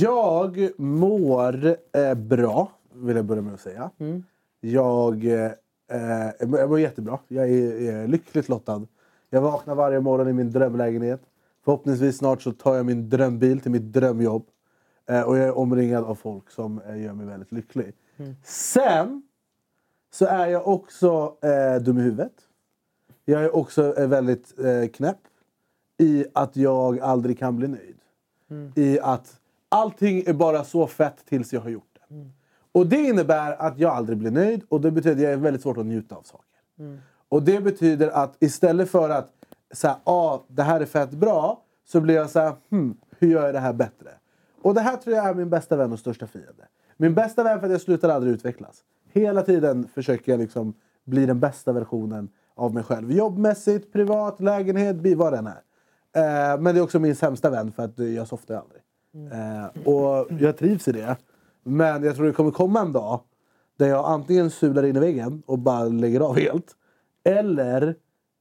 Jag 0.01 0.69
mår 0.79 1.77
eh, 1.93 2.15
bra, 2.15 2.73
vill 2.95 3.17
jag 3.17 3.25
börja 3.25 3.43
med 3.43 3.55
att 3.55 3.61
säga. 3.61 3.91
Mm. 3.99 4.25
Jag, 4.61 5.25
eh, 5.25 5.45
eh, 5.93 6.31
jag 6.39 6.69
mår 6.69 6.81
jättebra. 6.81 7.19
Jag 7.29 7.49
är, 7.51 7.93
är 7.93 8.07
lyckligt 8.09 8.49
lottad. 8.49 8.87
Jag 9.31 9.41
vaknar 9.41 9.75
varje 9.75 10.01
morgon 10.01 10.29
i 10.29 10.33
min 10.33 10.51
drömlägenhet. 10.51 11.21
Förhoppningsvis 11.65 12.19
snart 12.19 12.43
så 12.43 12.53
tar 12.53 12.75
jag 12.75 12.87
min 12.87 13.09
drömbil 13.09 13.61
till 13.61 13.71
mitt 13.71 13.93
drömjobb. 13.93 14.47
Eh, 15.09 15.23
och 15.23 15.39
jag 15.39 15.47
är 15.47 15.59
omringad 15.59 16.05
av 16.05 16.15
folk 16.15 16.51
som 16.51 16.81
eh, 16.89 17.03
gör 17.03 17.13
mig 17.13 17.27
väldigt 17.27 17.53
lycklig. 17.53 17.93
Mm. 18.17 18.37
Sen 18.43 19.23
så 20.11 20.27
är 20.27 20.47
jag 20.47 20.69
också 20.69 21.37
eh, 21.43 21.83
dum 21.83 21.99
i 21.99 22.03
huvudet. 22.03 22.33
Jag 23.25 23.45
är 23.45 23.57
också 23.57 23.99
eh, 23.99 24.09
väldigt 24.09 24.59
eh, 24.59 24.89
knäpp 24.89 25.19
i 25.99 26.27
att 26.33 26.57
jag 26.57 27.01
aldrig 27.01 27.39
kan 27.39 27.57
bli 27.57 27.69
nöjd. 27.69 27.97
I 28.75 29.01
att 29.01 29.41
allting 29.69 30.25
är 30.27 30.33
bara 30.33 30.65
så 30.65 30.87
fett 30.87 31.27
tills 31.27 31.53
jag 31.53 31.61
har 31.61 31.71
gjort 31.71 31.99
det. 32.09 32.31
Och 32.73 32.87
det 32.87 32.97
innebär 32.97 33.53
att 33.53 33.79
jag 33.79 33.93
aldrig 33.93 34.19
blir 34.19 34.31
nöjd 34.31 34.63
och 34.69 34.81
det 34.81 34.91
betyder 34.91 35.17
att 35.17 35.23
jag 35.23 35.33
är 35.33 35.37
väldigt 35.37 35.63
svårt 35.63 35.77
att 35.77 35.87
njuta 35.87 36.15
av 36.17 36.23
saker. 36.23 36.61
Och 37.29 37.43
det 37.43 37.61
betyder 37.61 38.09
att 38.09 38.37
istället 38.39 38.91
för 38.91 39.11
att 39.11 39.31
säga 39.75 39.99
ah, 40.05 40.39
det 40.49 40.63
här 40.63 40.81
är 40.81 40.87
fett 40.87 41.11
bra 41.11 41.63
så 41.85 42.01
blir 42.01 42.15
jag 42.15 42.31
så 42.31 42.41
här, 42.41 42.55
hmm, 42.71 42.97
hur 43.19 43.29
gör 43.29 43.45
jag 43.45 43.55
det 43.55 43.61
här 43.61 43.73
bättre? 43.73 44.11
Och 44.63 44.75
det 44.75 44.81
här 44.81 44.97
tror 44.97 45.17
jag 45.17 45.27
är 45.27 45.35
min 45.35 45.51
bästa 45.51 45.77
vän 45.77 45.93
och 45.93 45.99
största 45.99 46.27
fiende. 46.27 46.67
Min 47.03 47.15
bästa 47.15 47.45
vän 47.45 47.61
för 47.61 47.67
att 47.67 47.73
jag 47.73 47.81
slutar 47.81 48.09
aldrig 48.09 48.35
utvecklas. 48.35 48.83
Hela 49.13 49.43
tiden 49.43 49.89
försöker 49.95 50.33
jag 50.33 50.41
liksom 50.41 50.75
bli 51.05 51.27
den 51.27 51.41
bästa 51.41 51.73
versionen 51.73 52.29
av 52.55 52.75
mig 52.75 52.83
själv. 52.83 53.13
Jobbmässigt, 53.13 53.93
privat, 53.93 54.41
lägenhet, 54.41 54.97
bil, 54.97 55.17
vad 55.17 55.33
det 55.33 55.39
än 55.39 55.47
är. 55.47 55.63
Eh, 56.53 56.61
men 56.61 56.75
det 56.75 56.81
är 56.81 56.83
också 56.83 56.99
min 56.99 57.17
sämsta 57.17 57.51
vän 57.51 57.73
för 57.73 57.83
att 57.83 57.99
jag 57.99 58.29
softar 58.29 58.55
aldrig. 58.55 58.83
Eh, 59.33 59.89
och 59.95 60.27
jag 60.41 60.57
trivs 60.57 60.89
i 60.89 60.93
det. 60.93 61.17
Men 61.63 62.03
jag 62.03 62.17
tror 62.17 62.27
det 62.27 62.33
kommer 62.33 62.51
komma 62.51 62.81
en 62.81 62.93
dag 62.93 63.21
där 63.79 63.89
jag 63.89 64.05
antingen 64.05 64.51
sular 64.51 64.83
in 64.83 64.97
i 64.97 65.01
väggen 65.01 65.43
och 65.47 65.59
bara 65.59 65.85
lägger 65.85 66.21
av 66.21 66.37
helt. 66.37 66.77
Eller 67.25 67.95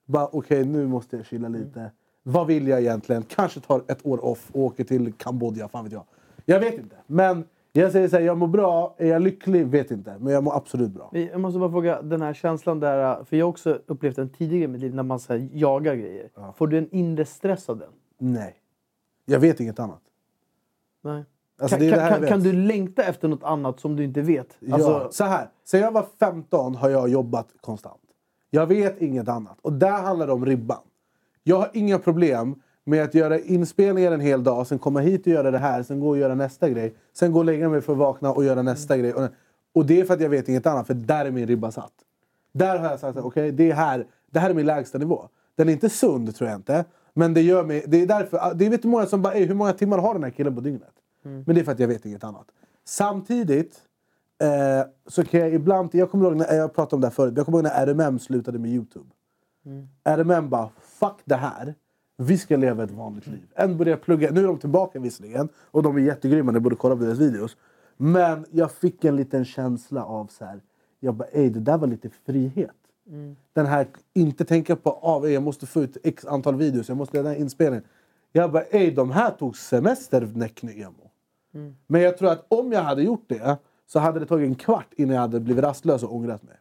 bara 0.05 0.27
okej 0.31 0.65
nu 0.65 0.87
måste 0.87 1.17
jag 1.17 1.25
chilla 1.25 1.47
lite. 1.47 1.91
Vad 2.23 2.47
vill 2.47 2.67
jag 2.67 2.79
egentligen? 2.79 3.23
Kanske 3.23 3.59
tar 3.59 3.83
ett 3.87 4.05
år 4.05 4.25
off 4.25 4.49
och 4.51 4.61
åker 4.61 4.83
till 4.83 5.13
Kambodja. 5.13 5.67
Fan 5.67 5.83
vet 5.83 5.93
jag. 5.93 6.03
Jag 6.45 6.59
vet 6.59 6.73
inte. 6.73 6.95
Men 7.07 7.43
jag 7.73 7.91
säger 7.91 8.07
så 8.07 8.15
här, 8.15 8.23
jag 8.23 8.37
mår 8.37 8.47
bra. 8.47 8.95
Är 8.97 9.07
jag 9.07 9.21
lycklig? 9.21 9.67
Vet 9.67 9.91
inte. 9.91 10.17
Men 10.19 10.33
jag 10.33 10.43
mår 10.43 10.55
absolut 10.55 10.91
bra. 10.91 11.09
Jag 11.13 11.41
måste 11.41 11.59
bara 11.59 11.71
fråga, 11.71 12.01
den 12.01 12.21
här 12.21 12.33
känslan 12.33 12.79
där, 12.79 13.23
för 13.23 13.37
jag 13.37 13.45
har 13.45 13.49
också 13.49 13.79
upplevt 13.85 14.15
den 14.15 14.29
tidigare 14.29 14.63
i 14.63 14.67
mitt 14.67 14.81
liv 14.81 14.95
när 14.95 15.03
man 15.03 15.19
så 15.19 15.33
här, 15.33 15.49
jagar 15.53 15.95
grejer. 15.95 16.29
Får 16.55 16.67
du 16.67 16.77
en 16.77 16.89
inre 16.91 17.25
stress 17.25 17.69
av 17.69 17.77
den? 17.77 17.89
Nej. 18.17 18.55
Jag 19.25 19.39
vet 19.39 19.59
inget 19.59 19.79
annat. 19.79 20.01
Nej. 21.03 21.23
Alltså, 21.61 21.77
kan, 21.77 21.89
kan, 21.89 22.27
kan, 22.27 22.39
du 22.39 22.53
längta 22.53 23.03
efter 23.03 23.27
något 23.27 23.43
annat 23.43 23.79
som 23.79 23.95
du 23.95 24.03
inte 24.03 24.21
vet? 24.21 24.57
Ja, 24.59 24.75
Alltså, 24.75 25.07
så 25.11 25.23
här. 25.23 25.49
Sen 25.63 25.79
jag 25.79 25.91
var 25.91 26.05
15 26.19 26.75
har 26.75 26.89
jag 26.89 27.09
jobbat 27.09 27.47
konstant. 27.61 28.01
Jag 28.49 28.67
vet 28.67 29.01
inget 29.01 29.27
annat. 29.27 29.57
Och 29.61 29.73
där 29.73 30.01
handlar 30.01 30.27
det 30.27 30.33
om 30.33 30.45
ribban. 30.45 30.81
Jag 31.43 31.55
har 31.55 31.69
inga 31.73 31.99
problem 31.99 32.61
med 32.91 33.03
att 33.03 33.13
göra 33.13 33.39
inspelningar 33.39 34.11
en 34.11 34.19
hel 34.19 34.43
dag, 34.43 34.67
sen 34.67 34.79
komma 34.79 34.99
hit 34.99 35.21
och 35.21 35.27
göra 35.33 35.51
det 35.51 35.57
här, 35.57 35.83
sen 35.83 35.99
gå 35.99 36.09
och 36.09 36.17
göra 36.17 36.35
nästa 36.35 36.69
grej. 36.69 36.95
Sen 37.13 37.31
gå 37.31 37.39
och 37.39 37.45
lägga 37.45 37.69
mig 37.69 37.81
för 37.81 37.93
att 37.93 37.99
vakna 37.99 38.31
och 38.31 38.43
göra 38.45 38.61
nästa 38.61 38.97
grej. 38.97 39.13
Och, 39.73 39.85
det 39.85 39.99
är 39.99 40.05
för 40.05 40.13
att 40.13 40.21
jag 40.21 40.29
vet 40.29 40.49
inget 40.49 40.65
annat, 40.65 40.87
för 40.87 40.93
där 40.93 41.25
är 41.25 41.31
min 41.31 41.47
ribba 41.47 41.71
satt. 41.71 41.93
Där 42.53 42.77
har 42.79 42.89
jag 42.89 42.99
sagt 42.99 43.17
att 43.17 43.25
okej, 43.25 43.51
det, 43.51 43.71
är 43.71 43.75
här, 43.75 44.07
det 44.31 44.39
här 44.39 44.49
är 44.49 44.53
min 44.53 44.65
lägsta 44.65 44.97
nivå. 44.97 45.27
Den 45.55 45.69
är 45.69 45.73
inte 45.73 45.89
sund 45.89 46.35
tror 46.35 46.49
jag 46.49 46.59
inte. 46.59 46.85
Men 47.13 47.33
det 47.33 47.41
gör 47.41 47.63
mig... 47.63 47.83
Det 47.87 48.01
är 48.01 48.07
därför... 48.07 48.53
Det 48.55 48.65
är 48.65 48.69
vet 48.69 48.83
många 48.83 49.05
som 49.05 49.21
bara 49.21 49.33
"Ey, 49.33 49.45
hur 49.45 49.55
många 49.55 49.73
timmar 49.73 49.97
har 49.97 50.13
den 50.13 50.23
här 50.23 50.29
killen 50.31 50.55
på 50.55 50.61
dygnet? 50.61 50.93
Men 51.23 51.55
det 51.55 51.61
är 51.61 51.63
för 51.63 51.71
att 51.71 51.79
jag 51.79 51.87
vet 51.87 52.05
inget 52.05 52.23
annat. 52.23 52.45
Samtidigt 52.85 53.79
eh, 54.43 54.87
så 55.07 55.23
kan 55.25 55.39
jag 55.39 55.53
ibland... 55.53 55.89
Jag 55.95 56.11
kommer 56.11 56.25
ihåg 56.25 56.35
när 56.35 56.53
jag 56.55 56.73
pratade 56.73 56.95
om 56.95 57.01
det 57.01 57.07
här 57.07 57.13
förut. 57.13 57.33
Jag 57.37 57.45
kommer 57.45 57.57
ihåg 57.57 57.63
när 57.63 57.85
RMM 57.85 58.19
slutade 58.19 58.59
med 58.59 58.71
Youtube. 58.71 59.09
RMM 60.03 60.49
bara 60.49 60.69
fuck 60.99 61.19
det 61.25 61.35
här. 61.35 61.75
Vi 62.21 62.37
ska 62.37 62.57
leva 62.57 62.83
ett 62.83 62.91
vanligt 62.91 63.27
liv. 63.27 63.47
En 63.55 63.77
börjar 63.77 63.97
plugga. 63.97 64.31
Nu 64.31 64.43
är 64.43 64.47
de 64.47 64.57
tillbaka 64.57 64.99
visserligen. 64.99 65.49
Och 65.55 65.83
de 65.83 65.97
är 65.97 66.01
jättegrymma. 66.01 66.51
Ni 66.51 66.59
borde 66.59 66.75
kolla 66.75 66.95
på 66.95 67.03
deras 67.03 67.17
videos. 67.17 67.57
Men 67.97 68.45
jag 68.51 68.71
fick 68.71 69.05
en 69.05 69.15
liten 69.15 69.45
känsla 69.45 70.05
av 70.05 70.27
så 70.27 70.45
här. 70.45 70.61
Jag 70.99 71.15
bara 71.15 71.27
ey 71.27 71.49
det 71.49 71.59
där 71.59 71.77
var 71.77 71.87
lite 71.87 72.09
frihet. 72.25 72.75
Den 73.53 73.65
här 73.65 73.87
inte 74.13 74.45
tänka 74.45 74.75
på 74.75 74.91
av 74.91 75.29
jag 75.29 75.43
måste 75.43 75.65
få 75.65 75.83
ut 75.83 75.97
x 76.03 76.25
antal 76.25 76.55
videos. 76.55 76.87
Jag 76.87 76.97
måste 76.97 77.17
göra 77.17 77.27
den 77.27 77.33
här 77.33 77.41
inspelningen. 77.41 77.85
Jag 78.31 78.51
bara 78.51 78.63
ey 78.63 78.91
de 78.91 79.11
här 79.11 79.31
tog 79.31 79.57
semester 79.57 80.31
Neckny 80.35 80.81
Emo. 80.81 81.11
Men 81.87 82.01
jag 82.01 82.17
tror 82.17 82.31
att 82.31 82.45
om 82.47 82.71
jag 82.71 82.83
hade 82.83 83.03
gjort 83.03 83.25
det 83.27 83.57
så 83.87 83.99
hade 83.99 84.19
det 84.19 84.25
tagit 84.25 84.47
en 84.47 84.55
kvart 84.55 84.93
innan 84.95 85.15
jag 85.15 85.21
hade 85.21 85.39
blivit 85.39 85.63
rastlös 85.63 86.03
och 86.03 86.15
ångrat 86.15 86.43
mig. 86.43 86.55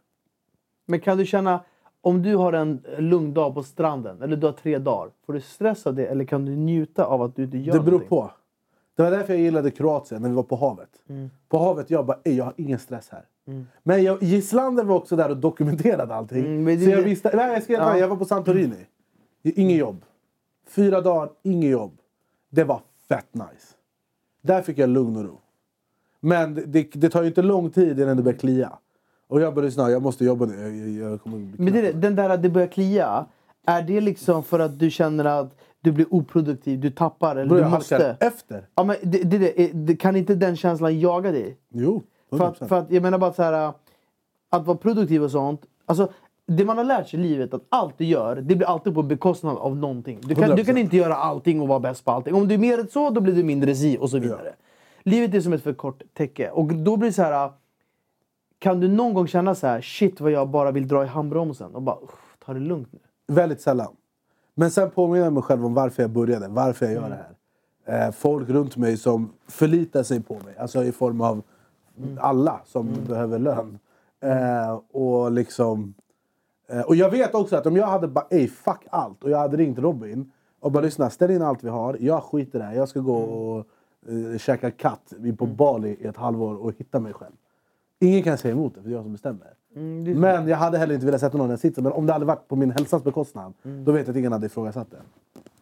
Men 0.85 0.99
kan 0.99 1.17
du 1.17 1.25
känna, 1.25 1.63
om 2.01 2.21
du 2.23 2.35
har 2.35 2.53
en 2.53 2.83
lugn 2.97 3.33
dag 3.33 3.53
på 3.53 3.63
stranden, 3.63 4.21
eller 4.21 4.35
du 4.37 4.45
har 4.47 4.53
tre 4.53 4.77
dagar, 4.77 5.11
får 5.25 5.33
du 5.33 5.41
stress 5.41 5.87
av 5.87 5.95
det 5.95 6.05
eller 6.05 6.25
kan 6.25 6.45
du 6.45 6.55
njuta 6.55 7.05
av 7.05 7.21
att 7.21 7.35
du 7.35 7.43
inte 7.43 7.57
gör 7.57 7.73
Det 7.73 7.79
beror 7.79 7.85
någonting? 7.91 8.09
på. 8.09 8.31
Det 8.95 9.03
var 9.03 9.11
därför 9.11 9.33
jag 9.33 9.41
gillade 9.41 9.71
Kroatien 9.71 10.21
när 10.21 10.29
vi 10.29 10.35
var 10.35 10.43
på 10.43 10.55
havet. 10.55 10.89
På 11.49 11.57
havet 11.59 11.89
jag 11.89 12.05
bara, 12.05 12.17
"Ey, 12.23 12.35
jag 12.35 12.45
har 12.45 12.53
ingen 12.57 12.79
stress 12.79 13.09
här. 13.09 13.25
Men 13.83 14.03
jag, 14.03 14.23
Gislander 14.23 14.83
var 14.83 14.95
också 14.95 15.15
där 15.15 15.29
och 15.29 15.37
dokumenterade 15.37 16.15
allting. 16.15 16.45
Mm, 16.45 16.65
det- 16.65 16.85
så 16.85 16.89
jag 16.91 17.01
visste, 17.01 17.31
nej, 17.35 17.53
jag, 17.53 17.63
ska, 17.63 17.73
Ja. 17.73 17.97
jag 17.97 18.07
var 18.07 18.15
på 18.17 18.25
Santorini. 18.25 18.85
Inget 19.43 19.77
jobb. 19.77 20.05
Fyra 20.67 21.01
dagar, 21.01 21.29
inget 21.43 21.71
jobb. 21.71 21.91
Det 22.49 22.63
var 22.63 22.81
fett 23.09 23.33
nice. 23.33 23.75
Där 24.41 24.61
fick 24.61 24.77
jag 24.77 24.89
lugn 24.89 25.17
och 25.17 25.23
ro. 25.23 25.37
Men 26.19 26.55
det, 26.55 26.61
det, 26.65 26.89
det 26.93 27.09
tar 27.09 27.21
ju 27.21 27.27
inte 27.27 27.41
lång 27.41 27.69
tid 27.69 27.99
innan 27.99 28.17
det 28.17 28.23
börjar 28.23 28.37
klia. 28.39 28.71
Och 29.31 29.41
jag 29.41 29.53
bara 29.53 29.65
lyssna, 29.65 29.91
jag 29.91 30.01
måste 30.01 30.25
jobba 30.25 30.45
nu. 30.45 30.61
Jag, 30.61 30.77
jag, 30.77 31.11
jag 31.11 31.21
kommer 31.21 31.47
Men 31.57 31.73
det, 31.73 31.91
den 31.91 32.15
där 32.15 32.29
att 32.29 32.41
det 32.41 32.49
börjar 32.49 32.67
klia, 32.67 33.25
är 33.65 33.81
det 33.81 34.01
liksom 34.01 34.43
för 34.43 34.59
att 34.59 34.79
du 34.79 34.91
känner 34.91 35.25
att 35.25 35.55
du 35.81 35.91
blir 35.91 36.05
oproduktiv, 36.09 36.79
du 36.79 36.89
tappar 36.89 37.35
eller 37.35 37.45
Bror, 37.45 37.57
du 37.57 37.61
jag 37.61 37.71
måste? 37.71 38.17
efter. 38.19 38.67
Ja, 38.75 38.83
men 38.83 38.95
det, 39.03 39.17
det, 39.23 39.37
det, 39.37 39.71
det, 39.73 39.95
kan 39.95 40.15
inte 40.15 40.35
den 40.35 40.55
känslan 40.55 40.99
jaga 40.99 41.31
dig? 41.31 41.57
Jo, 41.69 42.03
100%. 42.31 42.37
För 42.37 42.47
att, 42.47 42.69
för 42.69 42.79
att, 42.79 42.91
jag 42.91 43.03
menar 43.03 43.17
bara 43.17 43.33
så 43.33 43.43
här, 43.43 43.73
att 44.49 44.65
vara 44.65 44.77
produktiv 44.77 45.23
och 45.23 45.31
sånt. 45.31 45.61
Alltså, 45.85 46.11
det 46.47 46.65
man 46.65 46.77
har 46.77 46.85
lärt 46.85 47.09
sig 47.09 47.19
i 47.19 47.23
livet, 47.23 47.53
att 47.53 47.65
allt 47.69 47.97
du 47.97 48.05
gör, 48.05 48.35
det 48.35 48.55
blir 48.55 48.67
alltid 48.67 48.93
på 48.93 49.03
bekostnad 49.03 49.57
av 49.57 49.77
någonting. 49.77 50.19
Du 50.21 50.35
kan, 50.35 50.55
du 50.55 50.65
kan 50.65 50.75
100%. 50.75 50.79
inte 50.79 50.97
göra 50.97 51.15
allting 51.15 51.61
och 51.61 51.67
vara 51.67 51.79
bäst 51.79 52.05
på 52.05 52.11
allting. 52.11 52.35
Om 52.35 52.47
du 52.47 52.53
är 52.53 52.59
mer 52.59 52.87
så, 52.91 53.09
då 53.09 53.21
blir 53.21 53.33
du 53.33 53.43
mindre 53.43 53.75
si 53.75 53.97
och 53.99 54.09
så 54.09 54.19
vidare. 54.19 54.53
Livet 55.03 55.33
är 55.33 55.41
som 55.41 55.53
ett 55.53 55.63
för 55.63 55.73
kort 55.73 56.03
täcke. 56.13 56.49
Och 56.49 56.73
då 56.73 56.97
blir 56.97 57.09
det 57.09 57.13
så 57.13 57.21
här... 57.21 57.60
Kan 58.61 58.79
du 58.79 58.87
någon 58.87 59.13
gång 59.13 59.27
känna 59.27 59.55
så 59.55 59.67
här, 59.67 59.81
shit 59.81 60.21
vad 60.21 60.31
jag 60.31 60.49
bara 60.49 60.71
vill 60.71 60.87
dra 60.87 61.03
i 61.03 61.07
handbromsen 61.07 61.75
och 61.75 61.81
bara, 61.81 61.95
"Uff, 61.95 62.35
ta 62.45 62.53
det 62.53 62.59
lugnt 62.59 62.89
nu. 62.91 62.99
Väldigt 63.27 63.61
sällan. 63.61 63.95
Men 64.55 64.71
sen 64.71 64.91
påminner 64.91 65.23
jag 65.23 65.33
mig 65.33 65.43
själv 65.43 65.65
om 65.65 65.73
varför 65.73 66.03
jag 66.03 66.09
började, 66.11 66.47
varför 66.47 66.85
jag 66.85 66.93
gör 66.95 67.09
det 67.09 67.19
här. 67.85 68.07
Eh, 68.07 68.11
folk 68.11 68.49
runt 68.49 68.77
mig 68.77 68.97
som 68.97 69.33
förlitar 69.47 70.03
sig 70.03 70.23
på 70.23 70.33
mig, 70.33 70.57
alltså 70.57 70.83
i 70.83 70.91
form 70.91 71.21
av 71.21 71.41
alla 72.19 72.61
som 72.65 72.89
behöver 73.07 73.39
lön. 73.39 73.79
Eh, 74.23 74.79
och 74.91 75.31
liksom... 75.31 75.93
Eh, 76.69 76.81
och 76.81 76.95
jag 76.95 77.09
vet 77.09 77.35
också 77.35 77.55
att 77.55 77.65
om 77.65 77.75
jag 77.77 77.87
hade 77.87 78.07
bara, 78.07 78.27
ey 78.29 78.47
fuck 78.47 78.87
allt, 78.89 79.23
och 79.23 79.29
jag 79.29 79.37
hade 79.37 79.57
ringt 79.57 79.79
Robin 79.79 80.31
och 80.59 80.71
bara 80.71 80.83
lyssna, 80.83 81.09
ställ 81.09 81.31
in 81.31 81.41
allt 81.41 81.63
vi 81.63 81.69
har, 81.69 81.97
jag 81.99 82.23
skiter 82.23 82.59
i 82.59 82.61
det 82.61 82.65
här, 82.67 82.75
jag 82.75 82.89
ska 82.89 82.99
gå 82.99 83.17
och 83.17 83.65
eh, 84.07 84.37
käka 84.37 84.71
katt 84.71 85.13
på 85.37 85.45
Bali 85.45 85.89
i 85.99 86.05
ett 86.07 86.17
halvår 86.17 86.55
och 86.55 86.73
hitta 86.77 86.99
mig 86.99 87.13
själv. 87.13 87.33
Ingen 88.01 88.23
kan 88.23 88.37
säga 88.37 88.51
emot 88.51 88.75
det, 88.75 88.81
för 88.81 88.89
det 88.89 88.93
är 88.93 88.97
jag 88.97 89.03
som 89.03 89.11
bestämmer. 89.11 89.47
Men 90.15 90.47
jag 90.47 90.57
hade 90.57 90.77
heller 90.77 90.93
inte 90.93 91.05
velat 91.05 91.21
sätta 91.21 91.37
någon 91.37 91.47
i 91.47 91.49
den 91.49 91.57
sitsen. 91.57 91.83
Men 91.83 91.93
om 91.93 92.05
det 92.05 92.13
hade 92.13 92.25
varit 92.25 92.47
på 92.47 92.55
min 92.55 92.71
hälsans 92.71 93.03
bekostnad, 93.03 93.53
då 93.63 93.91
vet 93.91 94.07
jag 94.07 94.13
att 94.13 94.17
ingen 94.17 94.31
hade 94.31 94.45
ifrågasatt 94.45 94.91
det. 94.91 94.97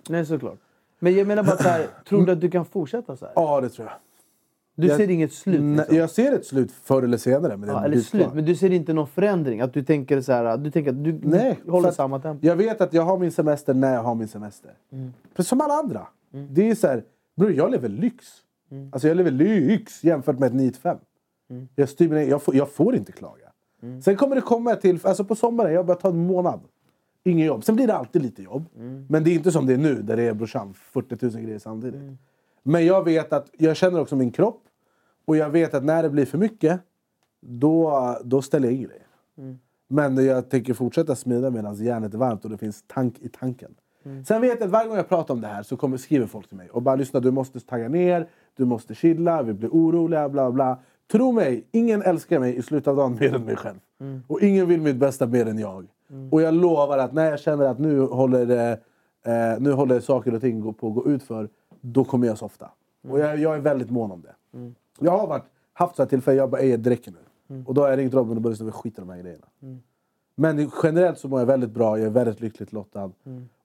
Nej, 0.10 0.26
såklart. 0.26 0.58
Men 1.00 1.16
jag 1.16 1.28
menar 1.28 1.44
bara 1.44 1.58
så 1.58 1.64
här, 1.70 1.88
tror 2.10 2.26
du 2.26 2.32
att 2.32 2.42
du 2.42 2.50
kan 2.50 2.66
fortsätta 2.66 3.16
så 3.18 3.26
här? 3.26 3.34
Ja, 3.36 3.62
det 3.62 3.70
tror 3.70 3.88
jag. 3.88 3.96
Du 4.76 4.88
jag- 4.88 4.98
ser 4.98 5.10
inget 5.10 5.34
slut? 5.34 5.78
Liksom. 5.78 5.96
Jag 5.96 6.10
ser 6.10 6.32
ett 6.32 6.46
slut 6.46 6.72
förr 6.72 7.04
eller 7.04 7.18
senare. 7.18 7.58
Men 7.58 7.70
Ja, 7.70 7.86
eller 7.86 7.98
slut, 7.98 8.34
men 8.34 8.46
du 8.46 8.56
ser 8.56 8.72
inte 8.72 8.94
någon 8.94 9.08
förändring? 9.08 9.62
Att 9.62 9.74
du 9.74 9.84
tänker 9.84 10.22
så 10.22 10.32
här, 10.34 10.58
du 10.58 10.72
tänker 10.72 10.92
att 10.92 11.04
du 11.04 11.20
Nej, 11.24 11.60
håller 11.68 11.92
samma 11.92 12.20
tempo? 12.20 12.46
Jag 12.48 12.56
vet 12.56 12.82
att 12.82 12.94
jag 12.94 13.04
har 13.04 13.18
min 13.18 13.32
semester 13.32 13.74
när 13.74 13.94
jag 13.94 14.04
har 14.04 14.16
min 14.16 14.28
semester. 14.28 14.72
Mm. 14.92 15.14
För 15.34 15.44
som 15.44 15.62
alla 15.62 15.74
andra. 15.74 16.08
Det 16.50 16.70
är 16.70 16.76
så 16.76 16.88
här, 16.88 17.04
bror 17.38 17.52
jag 17.52 17.72
lever 17.72 17.90
lyx. 17.90 18.26
Mm. 18.72 18.90
Alltså 18.92 19.08
jag 19.08 19.18
lever 19.18 19.32
lyx 19.32 20.04
jämfört 20.04 20.40
med 20.40 20.48
ett 20.48 20.54
9 20.54 20.72
5. 21.50 21.68
Jag, 21.76 21.90
styr 21.90 22.10
mina, 22.10 22.24
jag, 22.24 22.44
får, 22.44 22.56
jag 22.56 22.72
får 22.72 22.96
inte 22.96 23.12
klaga. 23.12 23.52
Mm. 23.82 24.02
Sen 24.02 24.16
kommer 24.16 24.36
det 24.36 24.42
komma 24.42 24.76
till, 24.76 25.00
alltså 25.04 25.24
på 25.26 25.36
sommaren, 25.36 25.74
jag 25.74 25.86
bara 25.86 25.98
ta 25.98 26.10
en 26.10 26.28
månad. 26.28 26.60
Ingen 27.24 27.48
jobb. 27.48 27.64
Sen 27.64 27.76
blir 27.76 27.88
det 27.88 27.96
alltid 27.96 28.22
lite 28.22 28.44
jobb. 28.44 28.66
Mm. 28.76 29.06
Men 29.10 29.24
det 29.24 29.30
är 29.30 29.34
inte 29.34 29.52
som 29.52 29.66
det 29.66 29.74
är 29.74 29.78
nu 29.78 30.02
där 30.02 30.18
det 30.18 30.24
är 30.24 30.34
brorsan 30.34 30.74
40 30.74 31.26
000 31.26 31.32
grejer 31.32 31.60
samtidigt. 31.60 32.02
Men 32.64 32.86
jag 32.86 33.04
vet 33.04 33.34
att, 33.34 33.50
jag 33.58 33.76
känner 33.78 34.00
också 34.02 34.16
min 34.16 34.32
kropp. 34.32 34.64
Och 35.26 35.38
jag 35.38 35.50
vet 35.50 35.74
att 35.74 35.84
när 35.84 36.04
det 36.04 36.10
blir 36.10 36.26
för 36.26 36.38
mycket, 36.38 36.82
då, 37.42 38.18
då 38.24 38.42
ställer 38.42 38.68
jag 38.68 38.76
in 38.76 38.84
grejer. 38.84 39.06
Men 39.88 40.26
jag 40.26 40.50
tänker 40.50 40.74
fortsätta 40.74 41.16
smida 41.16 41.50
medan 41.50 41.76
järnet 41.76 42.14
är 42.14 42.18
varmt 42.18 42.46
och 42.46 42.52
det 42.52 42.58
finns 42.58 42.84
tank 42.88 43.20
i 43.20 43.30
tanken. 43.30 43.76
Sen 44.28 44.42
vet 44.42 44.60
jag 44.60 44.64
att 44.64 44.70
varje 44.70 44.88
gång 44.88 44.98
jag 44.98 45.10
pratar 45.10 45.34
om 45.34 45.42
det 45.42 45.48
här 45.48 45.64
så 45.64 45.78
kommer, 45.78 45.98
skriver 45.98 46.28
folk 46.28 46.48
till 46.48 46.58
mig 46.58 46.70
och 46.70 46.82
bara 46.82 46.96
lyssna 46.96 47.20
du 47.20 47.32
måste 47.32 47.60
tagga 47.60 47.90
ner, 47.90 48.28
du 48.56 48.66
måste 48.66 48.96
chilla, 48.96 49.44
vi 49.44 49.54
blir 49.54 49.70
oroliga, 49.70 50.30
bla 50.30 50.52
bla. 50.52 50.80
Tro 51.12 51.32
mig, 51.32 51.68
ingen 51.72 52.02
älskar 52.02 52.40
mig 52.40 52.56
i 52.56 52.62
slutet 52.62 52.88
av 52.88 52.96
dagen 52.96 53.18
mer 53.20 53.36
än 53.36 53.46
mig 53.46 53.56
själv. 53.56 53.78
Och 54.28 54.42
ingen 54.42 54.68
vill 54.68 54.82
mitt 54.82 54.96
bästa 54.96 55.28
mer 55.28 55.46
än 55.46 55.58
jag. 55.60 55.88
Och 56.32 56.42
jag 56.42 56.54
lovar 56.54 56.98
att 56.98 57.14
när 57.14 57.30
jag 57.30 57.40
känner 57.40 57.66
att 57.66 57.80
nu 57.80 58.00
håller, 58.02 58.46
det, 58.46 58.80
eh, 59.26 59.60
nu 59.60 59.72
håller 59.72 60.00
saker 60.00 60.34
och 60.36 60.42
ting 60.42 60.74
på 60.74 60.88
att 60.88 60.94
gå 60.96 61.08
ut 61.08 61.24
för 61.24 61.50
då 61.82 62.04
kommer 62.04 62.28
jag 62.28 62.38
softa. 62.38 62.70
Och 63.10 63.20
jag, 63.20 63.38
jag 63.40 63.56
är 63.56 63.60
väldigt 63.60 63.90
mån 63.90 64.12
om 64.12 64.22
det. 64.22 64.36
Jag 65.00 65.18
har 65.18 65.28
varit, 65.28 65.44
haft 65.74 65.96
så 65.96 66.02
här 66.02 66.10
tillfällen, 66.10 66.38
jag 66.38 66.50
bara, 66.50 66.62
"Ey, 66.62 66.78
det 66.78 66.90
räcker 66.90 67.12
nu. 67.12 67.18
Och 67.68 67.74
då 67.74 67.82
har 67.82 67.90
jag 67.90 68.00
ringt 68.00 68.14
Robin 68.14 68.36
och 68.36 68.42
bara, 68.42 68.54
"Vi 68.60 68.72
skiter 68.72 69.02
i 69.02 69.06
de 69.06 69.10
här 69.12 69.22
grejerna. 69.22 69.46
Men 70.36 70.72
generellt 70.84 71.18
så 71.18 71.28
mår 71.28 71.40
jag 71.40 71.46
väldigt 71.48 71.72
bra, 71.72 71.98
jag 71.98 72.06
är 72.08 72.12
väldigt 72.12 72.42
lyckligt 72.42 72.74
lottad. 72.74 73.12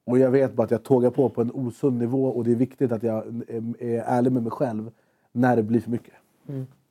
Och 0.05 0.19
jag 0.19 0.31
vet 0.31 0.53
bara 0.55 0.63
att 0.63 0.71
jag 0.71 0.83
tågar 0.83 1.11
på 1.11 1.29
på 1.29 1.41
en 1.41 1.51
osund 1.55 1.99
nivå 1.99 2.25
och 2.29 2.45
det 2.45 2.51
är 2.53 2.57
viktigt 2.57 2.93
att 2.93 3.03
jag 3.03 3.17
är, 3.49 3.83
är 3.83 4.03
ärlig 4.07 4.33
med 4.33 4.43
mig 4.43 4.53
själv 4.53 4.91
när 5.33 5.57
det 5.57 5.63
blir 5.63 5.81
för 5.81 5.91
mycket. 5.91 6.15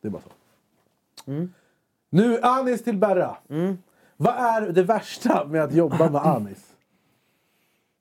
Det 0.02 0.08
är 0.08 0.12
bara 0.12 0.22
så. 0.22 0.30
Nu 2.10 2.40
Anis 2.42 2.84
till 2.84 2.98
Berra. 2.98 3.38
Vad 4.18 4.34
är 4.36 4.62
det 4.72 4.84
värsta 4.84 5.46
med 5.46 5.64
att 5.64 5.74
jobba 5.74 6.10
med 6.10 6.22
Anis? 6.26 6.70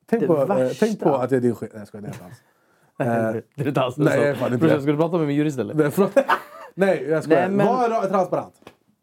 Tänk, 0.07 0.21
Det 0.23 0.27
på, 0.27 0.53
eh, 0.53 0.71
tänk 0.81 1.01
på 1.01 1.15
att 1.15 1.31
det 1.31 1.37
är 1.37 1.41
din 1.41 1.55
chef. 1.55 1.71
Nej 1.73 1.81
jag 1.81 1.89
skojar, 1.89 2.03
det 2.03 2.09
är 2.09 2.13
inte 2.13 2.25
alls. 2.25 2.43
Eh, 2.99 3.07
det 3.57 3.63
är 3.63 3.69
inte 3.69 3.81
alls 3.81 3.97
nej, 3.97 4.19
jag 4.21 4.29
är 4.29 4.35
fan 4.35 4.47
inte 4.47 4.59
Brorsan, 4.59 4.77
det. 4.77 4.83
ska 4.83 4.93
du 4.93 4.99
prata 4.99 5.19
med 5.19 5.27
min 5.27 5.37
jurist 5.37 5.59
eller? 5.59 5.75
nej, 5.75 5.91
förlåt. 5.91 6.17
nej, 6.75 7.05
jag 7.09 7.25
skojar. 7.25 7.41
Nej, 7.41 7.51
men- 7.57 7.67
Var 7.67 7.89
ra- 7.89 8.09
transparent. 8.09 8.55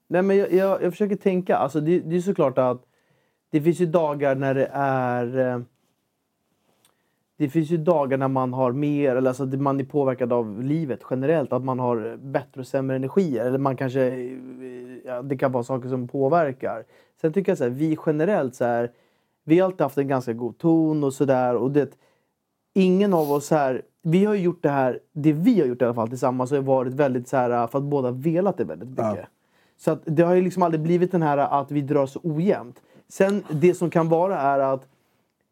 Nej, 0.07 0.21
men 0.21 0.37
jag, 0.37 0.51
jag, 0.53 0.83
jag 0.83 0.91
försöker 0.93 1.15
tänka. 1.15 1.57
Alltså, 1.57 1.79
det, 1.81 1.99
det 1.99 2.15
är 2.15 2.21
såklart 2.21 2.57
att 2.57 2.81
det 3.51 3.61
finns 3.61 3.79
ju 3.79 3.85
dagar 3.85 4.35
när 4.35 4.53
det 4.53 4.69
är... 4.73 5.37
eh, 5.39 5.59
Det 7.39 7.49
finns 7.49 7.69
ju 7.69 7.77
dagar 7.77 8.17
när 8.17 8.27
man 8.27 8.53
har 8.53 8.71
mer, 8.71 9.15
eller 9.15 9.29
alltså 9.29 9.45
man 9.45 9.79
är 9.79 9.83
påverkad 9.83 10.33
av 10.33 10.63
livet 10.63 11.01
generellt. 11.09 11.53
Att 11.53 11.63
man 11.63 11.79
har 11.79 12.17
bättre 12.17 12.61
och 12.61 12.67
sämre 12.67 12.95
energier. 12.95 13.45
Eller 13.45 13.57
man 13.57 13.75
kanske... 13.77 14.01
Ja, 15.05 15.21
det 15.21 15.37
kan 15.37 15.51
vara 15.51 15.63
saker 15.63 15.89
som 15.89 16.07
påverkar. 16.07 16.83
Sen 17.21 17.33
tycker 17.33 17.51
jag 17.51 17.57
så 17.57 17.63
här, 17.63 17.71
vi 17.71 17.97
generellt 18.05 18.55
så 18.55 18.65
här... 18.65 18.91
Vi 19.43 19.59
har 19.59 19.65
alltid 19.65 19.81
haft 19.81 19.97
en 19.97 20.07
ganska 20.07 20.33
god 20.33 20.57
ton 20.57 21.03
och 21.03 21.13
sådär. 21.13 21.55
Och 21.55 21.71
det, 21.71 21.97
ingen 22.73 23.13
av 23.13 23.31
oss 23.31 23.51
här... 23.51 23.81
Vi 24.01 24.25
har 24.25 24.33
ju 24.33 24.41
gjort 24.41 24.63
det 24.63 24.69
här, 24.69 24.99
det 25.13 25.33
vi 25.33 25.59
har 25.59 25.67
gjort 25.67 25.81
i 25.81 25.85
alla 25.85 25.93
fall 25.93 26.09
tillsammans 26.09 26.51
har 26.51 26.57
varit 26.57 26.93
väldigt 26.93 27.27
så 27.27 27.37
här 27.37 27.67
för 27.67 27.77
att 27.77 27.83
båda 27.83 28.11
velat 28.11 28.57
det 28.57 28.63
väldigt 28.63 28.89
mycket. 28.89 29.03
Ja. 29.03 29.27
Så 29.77 29.91
att 29.91 30.01
det 30.05 30.23
har 30.23 30.35
ju 30.35 30.41
liksom 30.41 30.63
aldrig 30.63 30.81
blivit 30.81 31.11
den 31.11 31.21
här 31.21 31.37
att 31.37 31.71
vi 31.71 31.81
drar 31.81 32.05
så 32.05 32.19
ojämnt. 32.23 32.81
Sen 33.07 33.43
det 33.51 33.73
som 33.73 33.89
kan 33.89 34.09
vara 34.09 34.37
är 34.39 34.59
att 34.59 34.87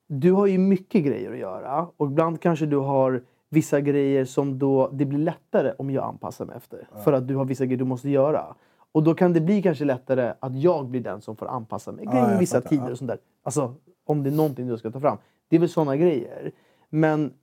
du 0.08 0.32
har 0.32 0.48
ju 0.48 0.58
mycket 0.58 1.06
grejer 1.06 1.32
att 1.32 1.38
göra 1.38 1.88
och 1.98 2.08
ibland 2.08 2.42
kanske 2.42 2.66
du 2.66 2.78
har 2.78 3.24
vissa 3.50 3.82
grejer 3.82 4.26
som 4.26 4.60
då 4.60 4.90
det 4.94 5.06
blir 5.06 5.20
lättare 5.20 5.74
om 5.78 5.90
jag 5.90 6.04
anpassar 6.04 6.46
mig 6.46 6.58
efter. 6.58 6.88
För 7.04 7.14
att 7.14 7.28
du 7.28 7.36
har 7.36 7.46
vissa 7.46 7.66
grejer 7.66 7.78
du 7.78 7.86
måste 7.86 8.10
göra. 8.10 8.56
Och 8.92 9.04
då 9.04 9.14
kan 9.14 9.34
det 9.34 9.42
bli 9.42 9.62
kanske 9.62 9.86
lättare 9.86 10.34
att 10.40 10.56
jag 10.56 10.88
blir 10.88 11.02
den 11.02 11.22
som 11.22 11.36
får 11.36 11.48
anpassa 11.48 11.92
mig. 11.92 12.06
Ja, 12.06 12.32
Ja, 12.32 12.40
vissa 12.40 12.58
fattar, 12.58 12.70
tider 12.70 12.86
ja. 12.86 12.92
och 12.92 12.98
sånt 12.98 13.08
där. 13.08 13.20
Alltså 13.44 13.76
om 14.06 14.24
det 14.24 14.30
är 14.30 14.36
någonting 14.36 14.68
du 14.68 14.78
ska 14.78 14.92
ta 14.92 15.00
fram. 15.00 15.18
Det 15.50 15.56
är 15.56 15.60
väl 15.60 15.70
såna 15.70 15.98
grejer. 15.98 16.52
Men 16.90 17.34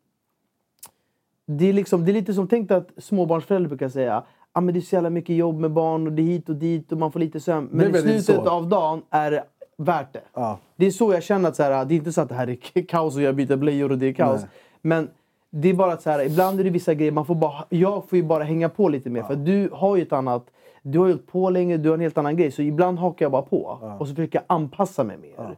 det 1.46 1.68
är, 1.68 1.72
liksom, 1.72 2.04
det 2.04 2.10
är 2.10 2.14
lite 2.14 2.34
som, 2.34 2.48
tänk 2.48 2.68
dig 2.68 2.76
att 2.76 2.90
småbarnsföräldrar 2.96 3.68
brukar 3.68 3.88
säga 3.88 4.24
ah, 4.54 4.60
men 4.60 4.74
det 4.74 4.80
är 4.80 4.82
så 4.82 4.96
jävla 4.96 5.10
mycket 5.10 5.36
jobb 5.36 5.58
med 5.58 5.72
barn 5.72 6.06
och 6.06 6.12
det 6.12 6.22
är 6.22 6.24
hit 6.24 6.48
och 6.48 6.56
dit 6.56 6.92
och 6.92 6.98
man 6.98 7.12
får 7.12 7.20
lite 7.20 7.40
sömn. 7.40 7.68
Men 7.72 7.94
i 7.94 7.98
slutet 7.98 8.46
av 8.46 8.68
dagen 8.68 9.02
är 9.10 9.30
det 9.30 9.44
värt 9.76 10.12
det. 10.12 10.22
Ja. 10.34 10.58
Det 10.76 10.86
är 10.86 10.90
så 10.90 11.12
jag 11.12 11.22
känner 11.22 11.48
att 11.48 11.56
så 11.56 11.62
här, 11.62 11.84
det 11.84 11.94
är 11.94 11.96
inte 11.96 12.12
så 12.12 12.20
att 12.20 12.28
det 12.28 12.34
här 12.34 12.48
är 12.48 12.82
kaos 12.88 13.16
och 13.16 13.22
jag 13.22 13.36
byter 13.36 13.56
blöjor 13.56 13.92
och 13.92 13.98
det 13.98 14.06
är 14.06 14.12
kaos. 14.12 14.40
Nej. 14.40 14.50
Men 14.82 15.10
det 15.50 15.68
är 15.68 15.74
bara 15.74 15.92
att 15.92 16.02
så 16.02 16.10
här, 16.10 16.24
ibland 16.26 16.60
är 16.60 16.64
det 16.64 16.70
vissa 16.70 16.94
grejer, 16.94 17.12
man 17.12 17.26
får 17.26 17.34
bara, 17.34 17.64
jag 17.68 18.08
får 18.08 18.16
ju 18.16 18.22
bara 18.24 18.44
hänga 18.44 18.68
på 18.68 18.88
lite 18.88 19.10
mer. 19.10 19.22
För 19.22 19.36
du 19.36 19.68
har 19.72 19.96
ju 19.96 20.02
ett 20.02 20.12
annat, 20.12 20.46
du 20.82 20.98
har 20.98 21.08
gjort 21.08 21.26
på 21.26 21.50
länge, 21.50 21.76
du 21.76 21.88
har 21.88 21.94
en 21.94 22.00
helt 22.00 22.18
annan 22.18 22.36
grej. 22.36 22.50
Så 22.50 22.62
ibland 22.62 22.98
hakar 22.98 23.24
jag 23.24 23.32
bara 23.32 23.42
på 23.42 23.78
och 23.98 24.08
så 24.08 24.14
försöker 24.14 24.38
jag 24.38 24.44
anpassa 24.46 25.04
mig 25.04 25.16
mer. 25.16 25.56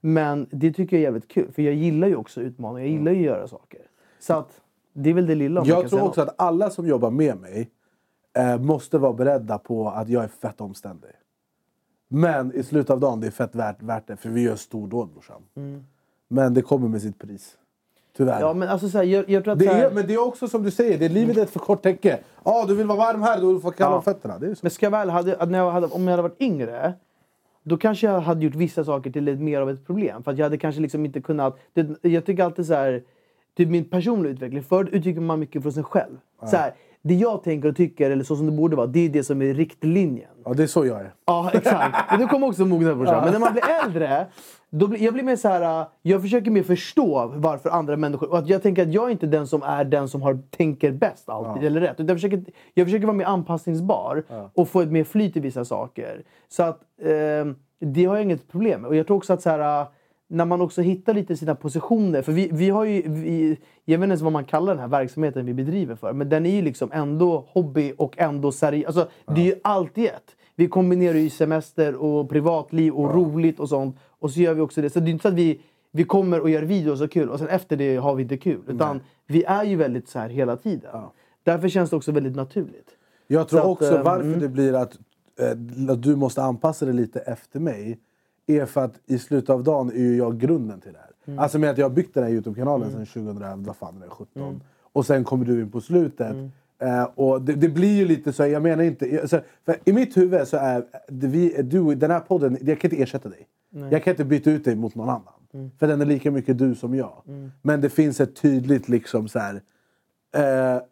Men 0.00 0.46
det 0.50 0.72
tycker 0.72 0.96
jag 0.96 1.00
är 1.00 1.04
jävligt 1.04 1.28
kul, 1.28 1.52
för 1.52 1.62
jag 1.62 1.74
gillar 1.74 2.08
ju 2.08 2.16
också 2.16 2.40
utmaningar. 2.40 2.88
Jag 2.88 2.98
gillar 2.98 3.12
ju 3.12 3.18
att 3.18 3.24
göra 3.24 3.48
saker. 3.48 3.80
Så 4.20 4.34
att 4.34 4.60
det 4.92 5.10
är 5.10 5.14
väl 5.14 5.26
det 5.26 5.34
lilla 5.34 5.60
om 5.60 5.66
jag 5.66 5.82
Jag 5.82 5.90
tror 5.90 6.02
också 6.02 6.20
något. 6.20 6.28
att 6.28 6.40
alla 6.40 6.70
som 6.70 6.86
jobbar 6.86 7.10
med 7.10 7.40
mig 7.40 7.70
eh, 8.38 8.58
måste 8.58 8.98
vara 8.98 9.12
beredda 9.12 9.58
på 9.58 9.88
att 9.88 10.08
jag 10.08 10.24
är 10.24 10.28
fett 10.28 10.60
omständig. 10.60 11.10
Men 12.12 12.52
i 12.54 12.62
slutet 12.62 12.90
av 12.90 13.00
dagen, 13.00 13.20
det 13.20 13.26
är 13.26 13.30
fett 13.30 13.54
värt, 13.54 13.82
värt 13.82 14.06
det. 14.06 14.16
För 14.16 14.28
vi 14.28 14.42
gör 14.42 14.56
stordåd 14.56 15.08
brorsan. 15.08 15.42
Men 16.28 16.54
det 16.54 16.62
kommer 16.62 16.88
med 16.88 17.02
sitt 17.02 17.18
pris. 17.18 17.56
Tyvärr. 18.16 18.32
Mm. 18.36 18.46
Ja, 18.46 18.54
men 18.54 18.68
alltså 18.68 18.88
så 18.88 18.98
här, 18.98 19.04
jag, 19.04 19.30
jag 19.30 19.44
tror 19.44 19.52
att 19.52 19.58
det 19.58 19.64
så 19.64 19.72
här, 19.72 19.90
är, 19.90 19.94
men 19.94 20.06
det 20.06 20.14
är 20.14 20.26
också 20.26 20.48
som 20.48 20.62
du 20.62 20.70
säger, 20.70 20.98
det 20.98 21.04
är 21.04 21.08
livet 21.08 21.36
är 21.36 21.42
ett 21.42 21.50
för 21.50 21.58
kort 21.60 21.82
täcke. 21.82 22.18
Ja, 22.44 22.64
du 22.68 22.74
vill 22.74 22.86
vara 22.86 22.98
varm 22.98 23.22
här, 23.22 23.40
då 23.40 23.60
får 23.60 23.70
du 23.70 23.76
kalla 23.76 23.96
Ja. 23.96 24.02
fötterna. 24.02 24.38
Det 24.38 24.46
är 24.46 24.54
så. 24.54 24.58
Men 24.62 24.70
ska 24.70 24.86
jag 24.86 24.90
väl, 24.90 25.10
hade, 25.10 25.36
att 25.36 25.50
när 25.50 25.58
jag 25.58 25.70
hade, 25.70 25.86
om 25.86 26.02
jag 26.04 26.10
hade 26.10 26.22
varit 26.22 26.40
yngre 26.40 26.94
då 27.62 27.76
kanske 27.76 28.06
jag 28.06 28.20
hade 28.20 28.44
gjort 28.44 28.54
vissa 28.54 28.84
saker 28.84 29.10
till 29.10 29.28
ett, 29.28 29.40
mer 29.40 29.60
av 29.60 29.70
ett 29.70 29.86
problem. 29.86 30.22
För 30.22 30.32
jag 30.32 30.44
hade 30.44 30.58
kanske 30.58 30.80
liksom 30.80 31.04
inte 31.04 31.20
kunnat... 31.20 31.58
Det, 31.72 32.04
jag 32.08 32.26
tycker 32.26 32.44
alltid 32.44 32.66
så 32.66 32.74
här... 32.74 33.02
Typ 33.56 33.68
min 33.68 33.84
personliga 33.84 34.32
utveckling. 34.32 34.62
Förut 34.62 34.88
uttrycker 34.92 35.20
man 35.20 35.40
mycket 35.40 35.62
från 35.62 35.72
sig 35.72 35.82
själv. 35.82 36.16
Så 36.50 36.56
här, 36.56 36.74
det 37.02 37.14
jag 37.14 37.42
tänker 37.42 37.68
och 37.68 37.76
tycker, 37.76 38.10
eller 38.10 38.24
så 38.24 38.36
som 38.36 38.46
det 38.46 38.52
borde 38.52 38.76
vara, 38.76 38.86
det 38.86 39.00
är 39.00 39.08
det 39.08 39.24
som 39.24 39.42
är 39.42 39.54
riktlinjen. 39.54 40.28
Ja, 40.44 40.54
det 40.54 40.62
är 40.62 40.66
så 40.66 40.86
jag 40.86 41.00
är. 41.00 41.14
Ja, 41.26 41.50
exakt. 41.54 42.10
Men 42.10 42.20
du 42.20 42.26
kommer 42.26 42.46
också 42.46 42.64
mogna 42.64 42.94
brorsan. 42.94 43.24
Men 43.24 43.32
när 43.32 43.40
man 43.40 43.52
blir 43.52 43.64
äldre, 43.84 44.26
då 44.70 44.86
blir, 44.86 45.02
jag 45.02 45.14
blir 45.14 45.24
mer 45.24 45.36
så 45.36 45.48
här. 45.48 45.86
Jag 46.02 46.22
försöker 46.22 46.50
mer 46.50 46.62
förstå 46.62 47.32
varför 47.36 47.70
andra 47.70 47.96
människor... 47.96 48.30
Och 48.30 48.38
att 48.38 48.48
jag 48.48 48.62
tänker 48.62 48.82
att 48.82 48.92
jag 48.92 49.06
är 49.06 49.10
inte 49.10 49.26
den 49.26 49.46
som 49.46 49.62
är 49.62 49.84
den 49.84 50.08
som 50.08 50.22
har, 50.22 50.38
tänker 50.50 50.92
bäst 50.92 51.28
alltid, 51.28 51.64
eller 51.64 51.80
rätt. 51.80 51.98
Jag 51.98 52.08
försöker, 52.08 52.44
jag 52.74 52.86
försöker 52.86 53.06
vara 53.06 53.16
mer 53.16 53.24
anpassningsbar 53.24 54.24
och 54.54 54.68
få 54.68 54.80
ett 54.80 54.90
mer 54.92 55.04
flyt 55.04 55.36
i 55.36 55.40
vissa 55.40 55.64
saker. 55.64 56.22
Så 56.48 56.62
att 56.62 56.80
ehm, 57.04 57.56
det 57.80 58.04
har 58.04 58.14
jag 58.16 58.22
inget 58.22 58.48
problem 58.48 58.80
med. 58.80 58.88
Och 58.88 58.96
jag 58.96 59.06
tror 59.06 59.16
också 59.16 59.32
att 59.32 59.42
så 59.42 59.50
här... 59.50 59.86
När 60.32 60.44
man 60.44 60.60
också 60.60 60.82
hittar 60.82 61.14
lite 61.14 61.36
sina 61.36 61.54
positioner. 61.54 62.22
För 62.22 62.32
vi, 62.32 62.48
vi 62.52 62.70
har 62.70 62.84
ju... 62.84 63.02
Vi, 63.08 63.58
jag 63.84 63.98
vet 63.98 64.04
inte 64.04 64.10
ens 64.10 64.22
vad 64.22 64.32
man 64.32 64.44
kallar 64.44 64.72
den 64.72 64.80
här 64.80 64.88
verksamheten 64.88 65.46
vi 65.46 65.54
bedriver 65.54 65.94
för. 65.94 66.12
Men 66.12 66.28
den 66.28 66.46
är 66.46 66.50
ju 66.50 66.62
liksom 66.62 66.92
ändå 66.92 67.44
hobby 67.48 67.92
och 67.98 68.18
ändå 68.18 68.52
seriös. 68.52 68.86
Alltså, 68.86 69.08
Det 69.26 69.40
är 69.40 69.44
ju 69.44 69.54
allt 69.64 69.98
i 69.98 70.06
ett. 70.06 70.36
Vi 70.56 70.68
kombinerar 70.68 71.18
ju 71.18 71.30
semester 71.30 71.94
och 71.94 72.28
privatliv 72.28 72.92
och 72.92 73.14
roligt 73.14 73.60
och 73.60 73.68
sånt. 73.68 73.96
Och 74.18 74.30
så 74.30 74.40
gör 74.40 74.54
vi 74.54 74.60
också 74.60 74.82
det. 74.82 74.90
Så 74.90 75.00
det 75.00 75.10
är 75.10 75.12
inte 75.12 75.22
så 75.22 75.28
att 75.28 75.34
vi, 75.34 75.60
vi 75.90 76.04
kommer 76.04 76.40
och 76.40 76.50
gör 76.50 76.62
videos 76.62 77.00
och 77.00 77.10
kul 77.10 77.28
och 77.28 77.38
sen 77.38 77.48
efter 77.48 77.76
det 77.76 77.96
har 77.96 78.14
vi 78.14 78.22
inte 78.22 78.36
kul. 78.36 78.60
Utan 78.66 79.00
vi 79.26 79.44
är 79.44 79.64
ju 79.64 79.76
väldigt 79.76 80.08
så 80.08 80.18
här 80.18 80.28
hela 80.28 80.56
tiden. 80.56 80.90
Därför 81.42 81.68
känns 81.68 81.90
det 81.90 81.96
också 81.96 82.12
väldigt 82.12 82.36
naturligt. 82.36 82.88
Jag 83.26 83.48
tror 83.48 83.60
Så 83.60 83.64
att, 83.64 83.70
också 83.70 83.94
eh, 83.94 84.02
varför 84.02 84.26
mm. 84.26 84.40
det 84.40 84.48
blir 84.48 84.74
att, 84.74 84.98
eh, 85.40 85.92
att 85.92 86.02
du 86.02 86.16
måste 86.16 86.42
anpassa 86.42 86.84
dig 86.84 86.94
lite 86.94 87.20
efter 87.20 87.60
mig 87.60 87.98
är 88.46 88.66
för 88.66 88.84
att 88.84 89.00
i 89.06 89.18
slutet 89.18 89.50
av 89.50 89.62
dagen 89.62 89.90
är 89.90 89.98
ju 89.98 90.16
jag 90.16 90.38
grunden 90.38 90.80
till 90.80 90.92
det 90.92 90.98
här. 90.98 91.10
Mm. 91.24 91.38
Alltså 91.38 91.58
med 91.58 91.70
att 91.70 91.78
jag 91.78 91.84
har 91.84 91.94
byggt 91.94 92.14
den 92.14 92.24
här 92.24 92.30
Youtube-kanalen 92.30 92.90
sedan 92.90 93.06
2011, 93.06 93.56
vad 93.66 93.76
fan 93.76 93.96
är 93.96 94.00
det, 94.00 94.10
17. 94.10 94.62
Och 94.92 95.06
sen 95.06 95.24
kommer 95.24 95.44
du 95.44 95.60
in 95.60 95.70
på 95.70 95.80
slutet. 95.80 96.30
Mm. 96.30 96.50
Eh, 96.78 97.08
och 97.14 97.42
det, 97.42 97.52
det 97.52 97.68
blir 97.68 97.96
ju 97.96 98.04
lite 98.04 98.32
så, 98.32 98.46
jag 98.46 98.62
menar 98.62 98.84
inte... 98.84 99.20
Alltså, 99.20 99.40
för 99.64 99.76
I 99.84 99.92
mitt 99.92 100.16
huvud 100.16 100.48
så 100.48 100.56
är 100.56 100.84
vi, 101.08 101.62
du, 101.62 101.94
den 101.94 102.10
här 102.10 102.20
podden, 102.20 102.58
jag 102.60 102.80
kan 102.80 102.90
inte 102.90 103.02
ersätta 103.02 103.28
dig. 103.28 103.46
Jag 103.90 104.04
kan 104.04 104.10
inte 104.10 104.24
byta 104.24 104.50
ut 104.50 104.64
dig 104.64 104.76
mot 104.76 104.94
någon 104.94 105.08
annan. 105.08 105.22
Mm. 105.54 105.70
För 105.78 105.86
den 105.86 106.00
är 106.00 106.06
lika 106.06 106.30
mycket 106.30 106.58
du 106.58 106.74
som 106.74 106.94
jag. 106.94 107.22
Men 107.62 107.80
det 107.80 107.90
finns 107.90 108.20
ett 108.20 108.36
tydligt 108.36 108.88
liksom 108.88 109.28
så 109.28 109.38
här... 109.38 109.54
Eh, 110.34 110.82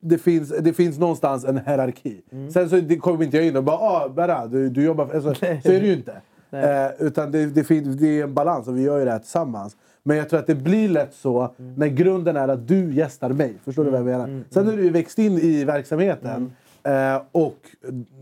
det 0.00 0.18
finns, 0.18 0.48
det 0.48 0.72
finns 0.72 0.98
någonstans 0.98 1.44
en 1.44 1.58
hierarki. 1.58 2.22
Mm. 2.32 2.50
Sen 2.50 2.70
så 2.70 3.00
kommer 3.00 3.24
inte 3.24 3.36
jag 3.36 3.46
in 3.46 3.56
och 3.56 3.64
bara 3.64 3.76
ah, 3.76 4.08
Berra, 4.08 4.46
du, 4.46 4.68
du 4.68 4.84
jobbar... 4.84 5.10
Alltså, 5.14 5.34
så 5.34 5.46
är 5.46 5.80
det 5.80 5.86
ju 5.86 5.92
inte. 5.92 6.20
Eh, 6.50 6.90
utan 7.06 7.30
det, 7.32 7.46
det, 7.46 7.68
det 7.98 8.18
är 8.18 8.22
en 8.24 8.34
balans 8.34 8.68
och 8.68 8.76
vi 8.78 8.82
gör 8.82 8.98
ju 8.98 9.04
det 9.04 9.10
här 9.10 9.18
tillsammans. 9.18 9.76
Men 10.02 10.16
jag 10.16 10.28
tror 10.28 10.40
att 10.40 10.46
det 10.46 10.54
blir 10.54 10.88
lätt 10.88 11.14
så 11.14 11.54
Mm. 11.58 11.74
när 11.74 11.86
grunden 11.86 12.36
är 12.36 12.48
att 12.48 12.68
du 12.68 12.94
gästar 12.94 13.30
mig. 13.30 13.54
Förstår 13.64 13.84
du 13.84 13.90
vad 13.90 14.00
jag 14.00 14.06
menar? 14.06 14.42
Sen 14.50 14.66
har 14.66 14.72
du 14.76 14.82
ju 14.84 14.90
växt 14.90 15.18
in 15.18 15.38
i 15.38 15.64
verksamheten. 15.64 16.52
Mm. 16.84 17.14
Eh, 17.14 17.22
och 17.32 17.56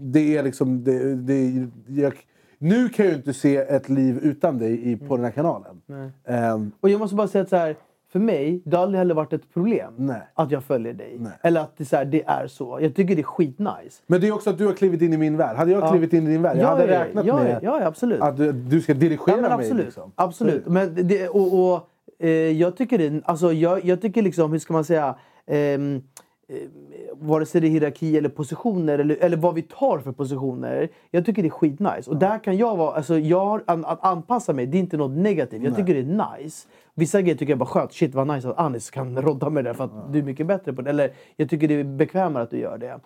det 0.01 0.37
är 0.37 0.43
liksom... 0.43 0.85
Det, 0.85 1.14
det, 1.16 1.68
jag, 1.89 2.12
nu 2.59 2.89
kan 2.89 3.05
jag 3.05 3.12
ju 3.12 3.18
inte 3.18 3.35
se 3.35 3.57
ett 3.57 3.89
liv 3.89 4.18
utan 4.22 4.59
dig 4.59 4.91
i, 4.93 4.97
på 4.97 5.16
den 5.16 5.25
här 5.25 5.33
kanalen. 5.33 5.81
Ehm, 6.25 6.72
Och 6.81 6.89
jag 6.89 6.99
måste 7.01 7.16
bara 7.16 7.29
säga 7.29 7.43
att 7.43 7.49
så 7.49 7.57
här, 7.57 7.77
för 8.15 8.19
mig, 8.19 8.62
det 8.65 8.77
har 8.77 8.83
aldrig 8.83 8.99
heller 8.99 9.15
varit 9.15 9.33
ett 9.33 9.55
problem 9.55 9.95
Nej. 9.97 10.23
att 10.35 10.51
jag 10.51 10.65
följer 10.65 10.93
dig. 10.93 11.17
Nej. 11.19 11.33
Eller 11.43 11.61
att 11.61 11.77
det, 11.77 11.85
så 11.85 11.97
här, 11.97 12.05
det 12.05 12.23
är 12.27 12.47
så. 12.47 12.79
Jag 12.83 12.95
tycker 12.95 13.15
det 13.17 13.21
är 13.21 13.25
skitnice. 13.25 14.03
Men 14.07 14.21
det 14.21 14.29
är 14.29 14.33
också 14.33 14.51
att 14.51 14.59
du 14.59 14.67
har 14.67 14.73
klivit 14.73 15.03
in 15.03 15.12
i 15.12 15.17
min 15.17 15.37
värld. 15.37 15.57
Hade 15.57 15.73
jag 15.73 15.91
klivit 15.91 16.12
in 16.12 16.27
i 16.27 16.31
din 16.31 16.43
värld, 16.43 16.57
jag 16.59 16.69
hade 16.69 16.87
ja, 16.87 17.05
räknat 17.05 17.27
ja, 17.27 17.37
med 17.37 17.59
ja, 17.62 17.81
ja, 17.81 17.87
absolut. 17.87 18.21
att 18.21 18.37
du, 18.37 18.53
du 18.53 18.81
ska 18.81 18.95
dirigera 18.95 19.37
Ja, 19.37 19.41
mig. 19.41 19.53
absolut. 19.53 19.85
Liksom. 19.85 20.12
absolut. 20.15 20.67
Men 20.67 21.09
det, 21.09 21.29
och, 21.29 21.73
och, 21.73 21.89
eh, 22.19 22.31
jag 22.31 22.77
tycker 22.77 22.99
det, 22.99 23.23
alltså, 23.25 23.53
jag, 23.53 23.85
jag 23.85 24.01
tycker 24.01 24.23
liksom, 24.23 24.53
hur 24.53 24.59
ska 24.59 24.73
man 24.73 24.85
säga, 24.85 25.15
ehm, 25.47 26.03
eh, 26.49 26.57
vare 27.15 27.47
sig 27.47 27.61
det 27.61 27.67
är 27.67 27.71
hierarki 27.71 28.19
eller 28.19 28.29
positioner 28.29 28.99
eller, 28.99 29.17
eller 29.21 29.37
vad 29.37 29.55
vi 29.55 29.62
tar 29.62 29.99
för 29.99 30.12
positioner. 30.12 30.89
Jag 31.11 31.27
tycker 31.27 31.43
det 31.43 31.49
är 31.49 31.51
skitnice. 31.51 32.11
Och 32.11 32.17
där 32.17 32.39
kan 32.39 32.57
jag 32.57 32.77
vara, 32.77 32.95
alltså 32.95 33.19
jag 33.19 33.47
har, 33.47 33.62
att 33.67 34.05
anpassa 34.05 34.53
mig, 34.53 34.67
det 34.67 34.79
är 34.79 34.81
inte 34.81 34.97
något 34.97 35.17
negativt. 35.17 35.62
Jag 35.62 35.77
tycker 35.77 35.95
det 35.95 36.01
är 36.01 36.39
nice. 36.43 36.69
Vissa 36.95 37.23
grejer 37.23 37.37
tycker 37.37 37.53
jag 37.53 37.59
bara 37.59 37.67
skönt. 37.69 37.93
Shit 37.93 38.15
vad 38.15 38.27
nice 38.27 38.49
att 38.49 38.59
Anis 38.59 38.91
kan 38.91 39.23
rodda 39.23 39.51
med 39.51 39.65
det 39.65 39.75
för 39.75 39.85
att 39.85 40.13
du 40.13 40.19
är 40.19 40.23
mycket 40.23 40.47
bättre 40.47 40.73
på 40.73 40.83
det. 40.83 40.91
Eller 40.91 41.13
jag 41.37 41.51
tycker 41.51 41.69
det 41.69 41.75
är 41.75 41.85
bekvämare 41.85 42.43
att 42.43 42.51
du 42.51 42.59
gör 42.59 42.79
det. 42.79 43.01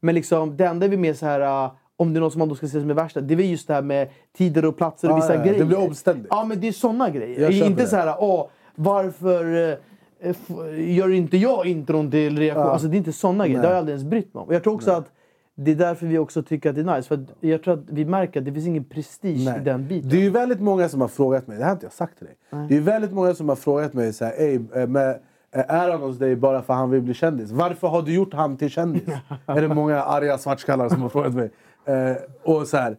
Men 0.00 0.14
liksom, 0.14 0.56
det 0.56 0.66
enda 0.66 0.88
väl 0.88 0.98
mer 0.98 1.14
så 1.14 1.26
här... 1.26 1.64
uh, 1.64 1.72
om 1.98 2.12
det 2.14 2.18
är 2.18 2.20
något 2.20 2.32
som 2.32 2.38
man 2.38 2.48
då 2.48 2.54
ska 2.54 2.66
se 2.68 2.80
som 2.80 2.90
är 2.90 2.94
värsta, 2.94 3.20
det 3.20 3.34
är 3.34 3.36
väl 3.36 3.46
just 3.50 3.68
det 3.68 3.74
här 3.74 3.82
med 3.82 4.08
tider 4.36 4.64
och 4.64 4.76
platser 4.76 5.08
och 5.08 5.12
Ja, 5.12 5.16
vissa 5.16 5.34
ja, 5.34 5.38
ja. 5.38 5.44
grejer. 5.44 5.58
Det 5.58 5.64
blir 5.64 5.78
omständigt. 5.86 6.26
Ja, 6.30 6.44
men 6.44 6.60
det 6.60 6.68
är 6.68 6.72
såna 6.72 7.10
grejer. 7.10 7.50
Inte 7.66 7.82
det. 7.82 7.88
så 7.88 7.96
här, 7.96 8.14
åh, 8.18 8.46
varför 8.74 9.76
f- 10.20 10.50
gör 10.78 11.12
inte 11.12 11.36
jag 11.36 11.66
intron 11.66 12.10
till 12.10 12.38
reaktion? 12.38 12.66
Alltså 12.66 12.88
det 12.88 12.96
är 12.96 12.98
inte 12.98 13.12
såna 13.12 13.46
grejer. 13.46 13.60
Det 13.60 13.66
har 13.66 13.74
jag 13.74 13.78
aldrig 13.78 13.92
ens 13.94 14.10
brytt 14.10 14.34
mig 14.34 14.40
om. 14.40 14.48
Och 14.48 14.54
jag 14.54 14.62
tror 14.62 14.74
också 14.74 14.90
att 14.90 15.10
det 15.58 15.70
är 15.70 15.74
därför 15.74 16.06
vi 16.06 16.18
också 16.18 16.42
tycker 16.42 16.70
att 16.70 16.74
det 16.76 16.80
är 16.82 16.96
nice. 16.96 17.08
För 17.08 17.24
jag 17.40 17.62
tror 17.62 17.74
att 17.74 17.90
vi 17.90 18.04
märker 18.04 18.40
att 18.40 18.46
det 18.46 18.52
finns 18.52 18.66
ingen 18.66 18.84
prestige 18.84 19.44
Nej. 19.44 19.60
i 19.60 19.64
den 19.64 19.88
biten. 19.88 20.10
Det 20.10 20.16
är 20.16 20.20
ju 20.20 20.30
väldigt 20.30 20.60
många 20.60 20.88
som 20.88 21.00
har 21.00 21.08
frågat 21.08 21.46
mig, 21.46 21.58
det 21.58 21.64
här 21.64 21.70
har 21.70 21.76
inte 21.76 21.86
jag 21.86 21.92
sagt 21.92 22.18
till 22.18 22.26
dig. 22.26 22.36
Det 22.50 22.74
är 22.74 22.78
ju 22.78 22.84
väldigt 22.84 23.12
många 23.12 23.34
som 23.34 23.48
har 23.48 23.56
frågat 23.56 23.94
mig 23.94 24.12
så 24.12 24.24
här, 24.24 24.54
eh, 24.74 24.86
men, 24.86 24.96
eh, 25.06 25.16
är 25.52 25.90
han 25.90 26.00
hos 26.00 26.18
dig 26.18 26.36
bara 26.36 26.62
för 26.62 26.72
att 26.72 26.78
han 26.78 26.90
vill 26.90 27.02
bli 27.02 27.14
kändis? 27.14 27.50
Varför 27.50 27.88
har 27.88 28.02
du 28.02 28.14
gjort 28.14 28.34
han 28.34 28.56
till 28.56 28.70
kändis? 28.70 29.02
är 29.46 29.60
det 29.62 29.74
många 29.74 30.02
arga 30.02 30.38
svartskallar 30.38 30.88
som 30.88 31.02
har 31.02 31.08
frågat 31.08 31.34
mig. 31.34 31.50
Eh, 31.84 32.16
och, 32.42 32.66
så 32.66 32.76
här. 32.76 32.96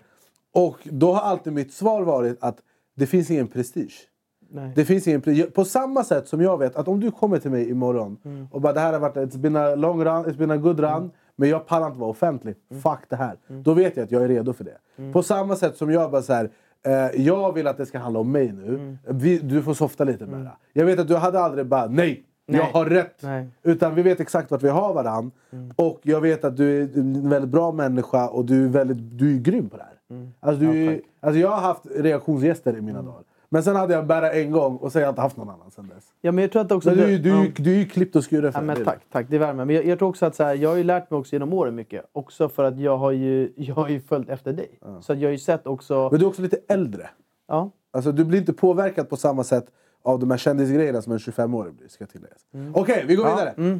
och 0.53 0.77
då 0.91 1.13
har 1.13 1.21
alltid 1.21 1.53
mitt 1.53 1.73
svar 1.73 2.01
varit 2.01 2.37
att 2.41 2.57
det 2.95 3.05
finns 3.05 3.31
ingen 3.31 3.47
prestige. 3.47 4.07
Nej. 4.49 4.71
Det 4.75 4.85
finns 4.85 5.07
ingen, 5.07 5.21
på 5.55 5.65
samma 5.65 6.03
sätt 6.03 6.27
som 6.27 6.41
jag 6.41 6.57
vet 6.57 6.75
att 6.75 6.87
om 6.87 6.99
du 6.99 7.11
kommer 7.11 7.39
till 7.39 7.51
mig 7.51 7.69
imorgon 7.69 8.17
Mm. 8.25 8.47
och 8.51 8.61
bara 8.61 8.73
det 8.73 8.79
här 8.79 8.93
har 8.93 8.99
varit 8.99 9.15
it's 9.15 9.37
been 9.37 9.55
a 9.55 9.75
long 9.75 10.03
run, 10.03 10.25
it's 10.25 10.37
been 10.37 10.51
a 10.51 10.57
good 10.57 10.79
run, 10.79 11.11
men 11.39 11.49
jag 11.49 11.67
pallar 11.67 11.87
inte 11.87 11.99
vara 11.99 12.09
offentlig. 12.09 12.55
Mm. 12.71 12.81
Fuck 12.83 12.99
det 13.09 13.15
här. 13.15 13.35
Då 13.47 13.73
vet 13.73 13.97
jag 13.97 14.03
att 14.03 14.11
jag 14.11 14.23
är 14.23 14.27
redo 14.27 14.53
för 14.53 14.63
det. 14.63 15.11
På 15.13 15.23
samma 15.23 15.55
sätt 15.55 15.77
som 15.77 15.91
jag 15.91 16.11
bara 16.11 16.21
så 16.21 16.33
här, 16.33 16.49
eh, 16.85 17.21
jag 17.21 17.53
vill 17.53 17.67
att 17.67 17.77
det 17.77 17.85
ska 17.85 17.99
handla 17.99 18.19
om 18.19 18.31
mig 18.31 18.51
nu. 18.51 18.67
Mm. 18.67 18.97
Vi, 19.07 19.37
du 19.37 19.61
får 19.63 19.73
softa 19.73 20.03
lite 20.03 20.25
med 20.25 20.39
det. 20.39 20.51
Jag 20.73 20.85
vet 20.85 20.99
att 20.99 21.07
du 21.07 21.15
hade 21.15 21.39
aldrig 21.39 21.65
bara 21.65 21.87
nej, 21.87 22.23
jag 22.45 22.55
Nej. 22.57 22.71
har 22.73 22.85
rätt. 22.85 23.17
Nej. 23.23 23.47
Utan 23.63 23.95
vi 23.95 24.01
vet 24.01 24.19
exakt 24.19 24.51
vart 24.51 24.63
vi 24.63 24.69
har 24.69 24.93
varann. 24.93 25.31
Och 25.75 25.99
jag 26.03 26.21
vet 26.21 26.43
att 26.43 26.57
du 26.57 26.77
är 26.83 26.97
en 26.97 27.29
väldigt 27.29 27.51
bra 27.51 27.71
människa 27.71 28.27
och 28.27 28.45
du 28.45 28.65
är, 28.65 28.69
väldigt, 28.69 28.97
du 29.19 29.35
är 29.35 29.39
grym 29.39 29.69
på 29.69 29.77
det 29.77 29.83
här. 29.83 29.93
Alltså, 30.39 30.61
du, 30.65 30.85
är- 30.85 31.01
alltså, 31.19 31.39
jag 31.39 31.49
har 31.49 31.61
haft 31.61 31.83
reaktionsgäster 31.95 32.77
i 32.77 32.81
mina 32.81 33.01
dagar. 33.01 33.21
Men 33.49 33.63
sen 33.63 33.75
hade 33.75 33.93
jag 33.93 34.07
bara 34.07 34.31
en 34.31 34.51
gång 34.51 34.77
och 34.77 34.91
sen 34.91 34.99
har 35.01 35.05
jag 35.05 35.11
inte 35.11 35.21
haft 35.21 35.37
någon 35.37 35.49
annan 35.49 35.71
sen 35.71 35.87
dess. 35.87 36.03
Ja, 36.21 36.31
men 36.31 36.41
jag 36.41 36.51
tror 36.51 36.61
att 36.61 36.71
också... 36.71 36.89
Men 36.89 36.97
du, 36.97 37.05
du, 37.05 37.17
du, 37.17 37.29
ja. 37.29 37.45
du, 37.57 37.73
är 37.73 37.77
ju 37.77 37.85
klippt 37.85 38.15
och 38.15 38.29
skuren 38.31 38.53
för 38.53 38.59
Ja, 38.59 38.63
men 38.65 38.77
det. 38.77 38.85
tack, 38.85 38.99
tack, 39.11 39.25
det 39.29 39.37
värmer. 39.37 39.65
Men 39.65 39.75
jag, 39.75 39.85
jag 39.85 39.99
tror 39.99 40.09
också 40.09 40.25
att 40.25 40.35
så 40.35 40.43
här, 40.43 40.55
jag 40.55 40.69
har 40.69 40.75
ju 40.75 40.83
lärt 40.83 41.11
mig 41.11 41.17
också 41.17 41.35
genom 41.35 41.53
åren 41.53 41.75
mycket. 41.75 42.05
Också 42.11 42.49
för 42.49 42.63
att 42.63 42.79
jag 42.79 42.97
har 42.97 43.11
ju, 43.11 43.53
jag 43.55 43.75
har 43.75 43.89
ju 43.89 43.99
följt 43.99 44.29
efter 44.29 44.53
dig. 44.53 44.79
Så 45.01 45.13
att 45.13 45.19
jag 45.19 45.27
har 45.27 45.31
ju 45.31 45.37
sett 45.39 45.67
också... 45.67 46.09
Men 46.11 46.19
du 46.19 46.25
är 46.25 46.29
också 46.29 46.41
lite 46.41 46.57
äldre. 46.67 47.09
Ja, 47.47 47.71
Alltså, 47.91 48.11
du 48.11 48.25
blir 48.25 48.39
inte 48.39 48.53
påverkad 48.53 49.09
på 49.09 49.17
samma 49.17 49.43
sätt 49.43 49.65
av 50.03 50.19
de 50.19 50.31
här 50.31 50.37
kändisgrejerna 50.37 51.01
som 51.01 51.13
en 51.13 51.19
25-årig 51.19 51.73
blir. 51.73 51.87
Ska 51.87 52.05
tilläggas. 52.05 52.41
Okej, 52.73 53.03
vi 53.07 53.15
går 53.15 53.23
vidare. 53.23 53.79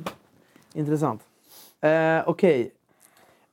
intressant. 0.74 1.22
Eh, 1.82 2.30
Okej. 2.30 2.72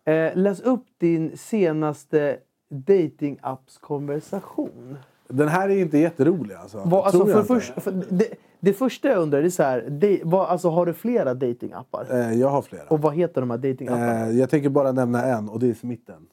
Eh, 0.04 0.30
läs 0.36 0.60
upp 0.60 0.84
din 0.98 1.36
senaste 1.36 2.38
dating-apps-konversation. 2.68 4.96
Den 5.36 5.48
här 5.48 5.68
är 5.68 5.76
inte 5.76 5.98
jätterolig 5.98 6.54
alltså. 6.54 6.82
Vad, 6.84 7.04
alltså, 7.04 7.26
för 7.26 7.42
först, 7.42 7.72
för 7.82 7.92
det, 8.10 8.28
det 8.60 8.72
första 8.72 9.08
jag 9.08 9.18
undrar 9.18 9.42
är 9.42 9.50
så 9.50 9.62
här, 9.62 9.88
de, 9.90 10.22
vad, 10.24 10.48
alltså, 10.48 10.68
har 10.68 10.86
du 10.86 10.92
flera 10.92 11.34
datingappar? 11.34 12.06
Eh, 12.10 12.40
jag 12.40 12.48
har 12.48 12.62
flera. 12.62 12.84
Och 12.88 13.00
vad 13.00 13.14
heter 13.14 13.40
de 13.40 13.50
här 13.50 13.58
datingapparna? 13.58 14.26
Eh, 14.26 14.38
jag 14.38 14.50
tänker 14.50 14.68
bara 14.68 14.92
nämna 14.92 15.24
en 15.24 15.48
och 15.48 15.60
det 15.60 15.70
är 15.70 15.74
Smitten. 15.74 16.26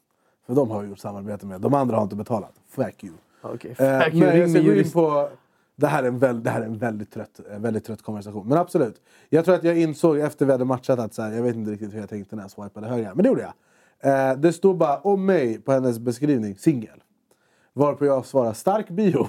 För 0.48 0.56
de 0.56 0.72
har 0.72 0.82
jag 0.82 0.90
gjort 0.90 1.00
samarbete 1.00 1.46
med. 1.46 1.62
De 1.62 1.74
andra 1.74 1.96
har 1.96 2.04
inte 2.04 2.16
betalat. 2.16 2.54
Fuck 2.70 3.04
you. 3.04 3.14
Okej, 3.42 3.76
Eh, 3.80 4.00
fuck 4.00 4.14
you, 4.14 4.26
men 4.26 4.40
jag 4.40 4.50
ska 4.50 4.62
gå 4.62 4.74
in 4.74 4.92
på... 4.92 5.30
Det 5.76 5.88
här 5.88 6.04
är 6.04 6.08
en, 6.08 6.20
väl, 6.20 6.44
det 6.44 6.50
här 6.50 6.62
är 6.62 6.66
en 6.66 6.78
väldigt, 6.78 7.12
trött, 7.12 7.40
eh, 7.52 7.60
väldigt 7.60 7.86
trött 7.86 8.02
konversation. 8.02 8.48
Men 8.48 8.58
absolut. 8.58 9.02
Jag 9.30 9.46
tror 9.46 9.56
att 9.56 9.64
jag 9.64 9.78
insåg 9.78 10.20
efter 10.20 10.46
vi 10.46 10.52
hade 10.52 10.66
matchat 10.66 11.00
att 11.00 11.14
så 11.14 11.22
här, 11.22 11.32
jag 11.32 11.44
vet 11.44 11.56
inte 11.56 11.72
riktigt 11.72 11.94
hur 11.94 12.00
jag 12.00 12.10
tänkte 12.10 12.36
när 12.36 12.44
jag 12.44 12.52
swipade 12.52 12.88
höger. 12.88 13.12
Men 13.16 13.24
det 13.24 13.30
gjorde 13.30 13.42
jag. 13.42 14.32
Eh, 14.32 14.38
det 14.38 14.54
stod 14.54 14.78
bara 14.78 14.98
om 14.98 15.26
mig 15.26 15.60
på 15.62 15.72
hennes 15.72 16.00
beskrivning, 16.00 16.56
singel. 16.56 17.04
Varpå 17.74 18.06
jag 18.06 18.26
svarar 18.26 18.54
stark 18.54 18.90
bio. 18.90 19.28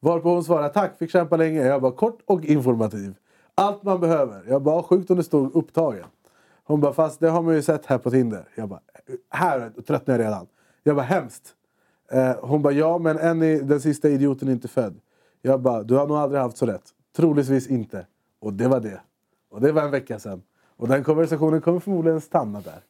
Varpå 0.00 0.28
hon 0.28 0.44
svarar 0.44 0.68
tack, 0.68 0.98
fick 0.98 1.10
kämpa 1.10 1.36
länge. 1.36 1.62
Jag 1.62 1.82
bara 1.82 1.92
kort 1.92 2.18
och 2.26 2.44
informativ. 2.44 3.14
Allt 3.54 3.82
man 3.82 4.00
behöver. 4.00 4.44
Jag 4.48 4.62
bara 4.62 4.82
sjukt 4.82 5.10
om 5.10 5.16
det 5.16 5.24
stod 5.24 5.56
upptagen. 5.56 6.06
Hon 6.64 6.80
bara 6.80 6.92
fast 6.92 7.20
det 7.20 7.28
har 7.28 7.42
man 7.42 7.54
ju 7.54 7.62
sett 7.62 7.86
här 7.86 7.98
på 7.98 8.10
Tinder. 8.10 8.48
Jag 8.54 8.68
bara 8.68 8.80
här 9.30 9.72
tröttnar 9.86 10.14
jag 10.14 10.24
redan. 10.24 10.46
Jag 10.82 10.96
bara 10.96 11.06
hemskt. 11.06 11.54
Eh, 12.12 12.36
hon 12.40 12.62
bara 12.62 12.72
ja 12.72 12.98
men 12.98 13.18
än 13.18 13.42
är 13.42 13.62
den 13.62 13.80
sista 13.80 14.08
idioten 14.08 14.48
inte 14.48 14.68
född. 14.68 15.00
Jag 15.42 15.60
bara 15.60 15.82
du 15.82 15.94
har 15.94 16.06
nog 16.06 16.16
aldrig 16.16 16.40
haft 16.40 16.56
så 16.56 16.66
rätt. 16.66 16.84
Troligtvis 17.16 17.66
inte. 17.66 18.06
Och 18.40 18.52
det 18.52 18.68
var 18.68 18.80
det. 18.80 19.00
Och 19.50 19.60
det 19.60 19.72
var 19.72 19.82
en 19.82 19.90
vecka 19.90 20.18
sedan. 20.18 20.42
Och 20.76 20.88
den 20.88 21.04
konversationen 21.04 21.60
kommer 21.60 21.80
förmodligen 21.80 22.20
stanna 22.20 22.60
där. 22.60 22.80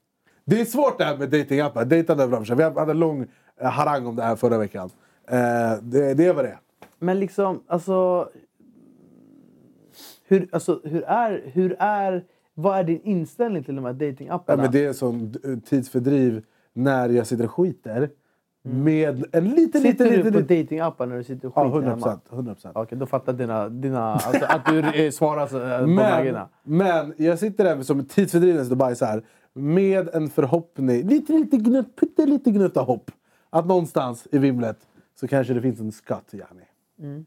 Det 0.49 0.61
är 0.61 0.64
svårt 0.64 0.99
det 0.99 1.05
här 1.05 1.16
med 1.16 1.30
datingappar. 1.30 1.84
Dejtande 1.84 2.22
över 2.22 2.30
branschen. 2.30 2.57
Vi 2.57 2.62
hade 2.62 2.90
en 2.90 2.99
lång 2.99 3.26
eh, 3.61 3.70
harang 3.70 4.07
om 4.07 4.16
det 4.16 4.22
här 4.22 4.36
förra 4.36 4.59
veckan. 4.59 4.90
Eh, 5.28 5.36
det, 5.82 6.14
det 6.14 6.24
är 6.24 6.32
vad 6.32 6.44
det 6.44 6.49
är. 6.49 6.59
Men 6.99 7.20
liksom, 7.20 7.62
alltså... 7.66 8.28
Hur, 10.28 10.49
alltså, 10.53 10.80
hur 10.84 11.03
är... 11.05 11.42
Hur 11.53 11.76
är 11.78 12.24
vad 12.55 12.78
är 12.78 12.84
din 12.84 13.01
inställning 13.03 13.64
till 13.64 13.76
de 13.76 13.84
här 13.84 13.96
Ja, 13.99 14.07
datingapparna? 14.07 14.62
men 14.62 14.72
det 14.72 14.84
är 14.84 14.92
sån 14.92 15.34
eh, 15.44 15.59
tidsfördriv 15.59 16.42
när 16.72 17.09
jag 17.09 17.26
sitter 17.26 17.44
och 17.44 17.51
skiter. 17.51 18.11
Med 18.62 19.24
en 19.32 19.51
liten, 19.51 19.80
Sitter 19.80 20.05
liten, 20.11 20.32
du 20.32 20.42
på 20.42 20.55
datingappar 20.55 21.07
när 21.07 21.16
du 21.16 21.24
sitter 21.24 21.49
och 21.49 21.53
ja, 21.57 21.62
skiter 21.64 21.76
100 21.76 21.90
hemma? 21.90 22.03
procent. 22.03 22.22
100 22.32 22.55
procent. 22.55 22.76
Okej, 22.76 22.99
då 22.99 23.07
fattar 23.07 23.32
dina... 23.32 23.68
dina 23.68 24.12
alltså, 24.12 24.44
att 24.44 24.66
du 24.66 25.12
svarar 25.12 25.42
eh, 25.42 25.80
på 25.80 25.86
Men, 25.86 26.46
men 26.62 27.14
jag 27.16 27.38
sitter 27.38 27.64
där 27.64 27.82
som 27.82 28.05
tidsfördriv 28.05 28.70
och 28.70 28.76
bajsar. 28.76 29.22
Med 29.59 30.09
en 30.14 30.30
förhoppning, 30.30 31.09
lite, 31.09 31.32
lite 31.32 31.56
gnutt, 31.56 31.96
pyttelite 31.96 32.50
gnutta 32.50 32.80
hopp. 32.80 33.11
Att 33.50 33.66
någonstans 33.66 34.28
i 34.32 34.38
vimlet 34.38 34.78
så 35.20 35.28
kanske 35.28 35.54
det 35.54 35.62
finns 35.62 35.80
en 35.80 35.92
skatt, 35.92 36.24
yani. 36.32 36.64
Mm. 36.98 37.26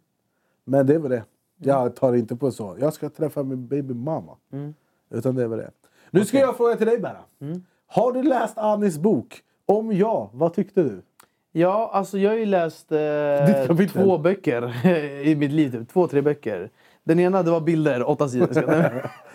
Men 0.64 0.88
det 0.88 0.96
är 0.96 1.00
väl 1.00 1.12
det. 1.12 1.24
Jag 1.58 1.96
tar 1.96 2.14
inte 2.14 2.36
på 2.36 2.52
så. 2.52 2.78
Jag 2.80 2.94
ska 2.94 3.10
träffa 3.10 3.44
min 3.44 3.68
baby 3.68 3.94
mama. 3.94 4.38
Mm. 4.54 4.74
Utan 5.10 5.36
det 5.36 5.44
är 5.44 5.48
väl 5.48 5.60
det. 5.60 5.72
Nu 6.12 6.26
ska 6.26 6.40
jag 6.40 6.58
fråga 6.58 6.76
till 6.76 6.88
dig 6.88 6.98
Berra. 6.98 7.24
Har 7.88 8.12
du 8.12 8.24
läst 8.24 8.58
Anis 8.58 8.98
bok? 8.98 9.42
Om 9.66 9.92
ja, 9.92 10.30
vad 10.34 10.54
tyckte 10.54 10.84
du? 10.84 11.02
Ja, 11.52 11.90
alltså 11.94 12.18
jag 12.18 12.30
har 12.30 12.38
ju 12.38 12.46
läst 12.46 12.92
eh, 12.92 13.88
två 13.88 14.18
böcker 14.18 14.88
i 15.28 15.36
mitt 15.36 15.52
liv. 15.52 15.72
Typ. 15.72 15.90
Två, 15.90 16.08
tre 16.08 16.22
böcker. 16.22 16.70
Den 17.04 17.20
ena 17.20 17.44
det 17.44 17.52
var 17.52 17.62
bilder, 17.62 18.10
åtta 18.10 18.30
sidor. 18.30 19.10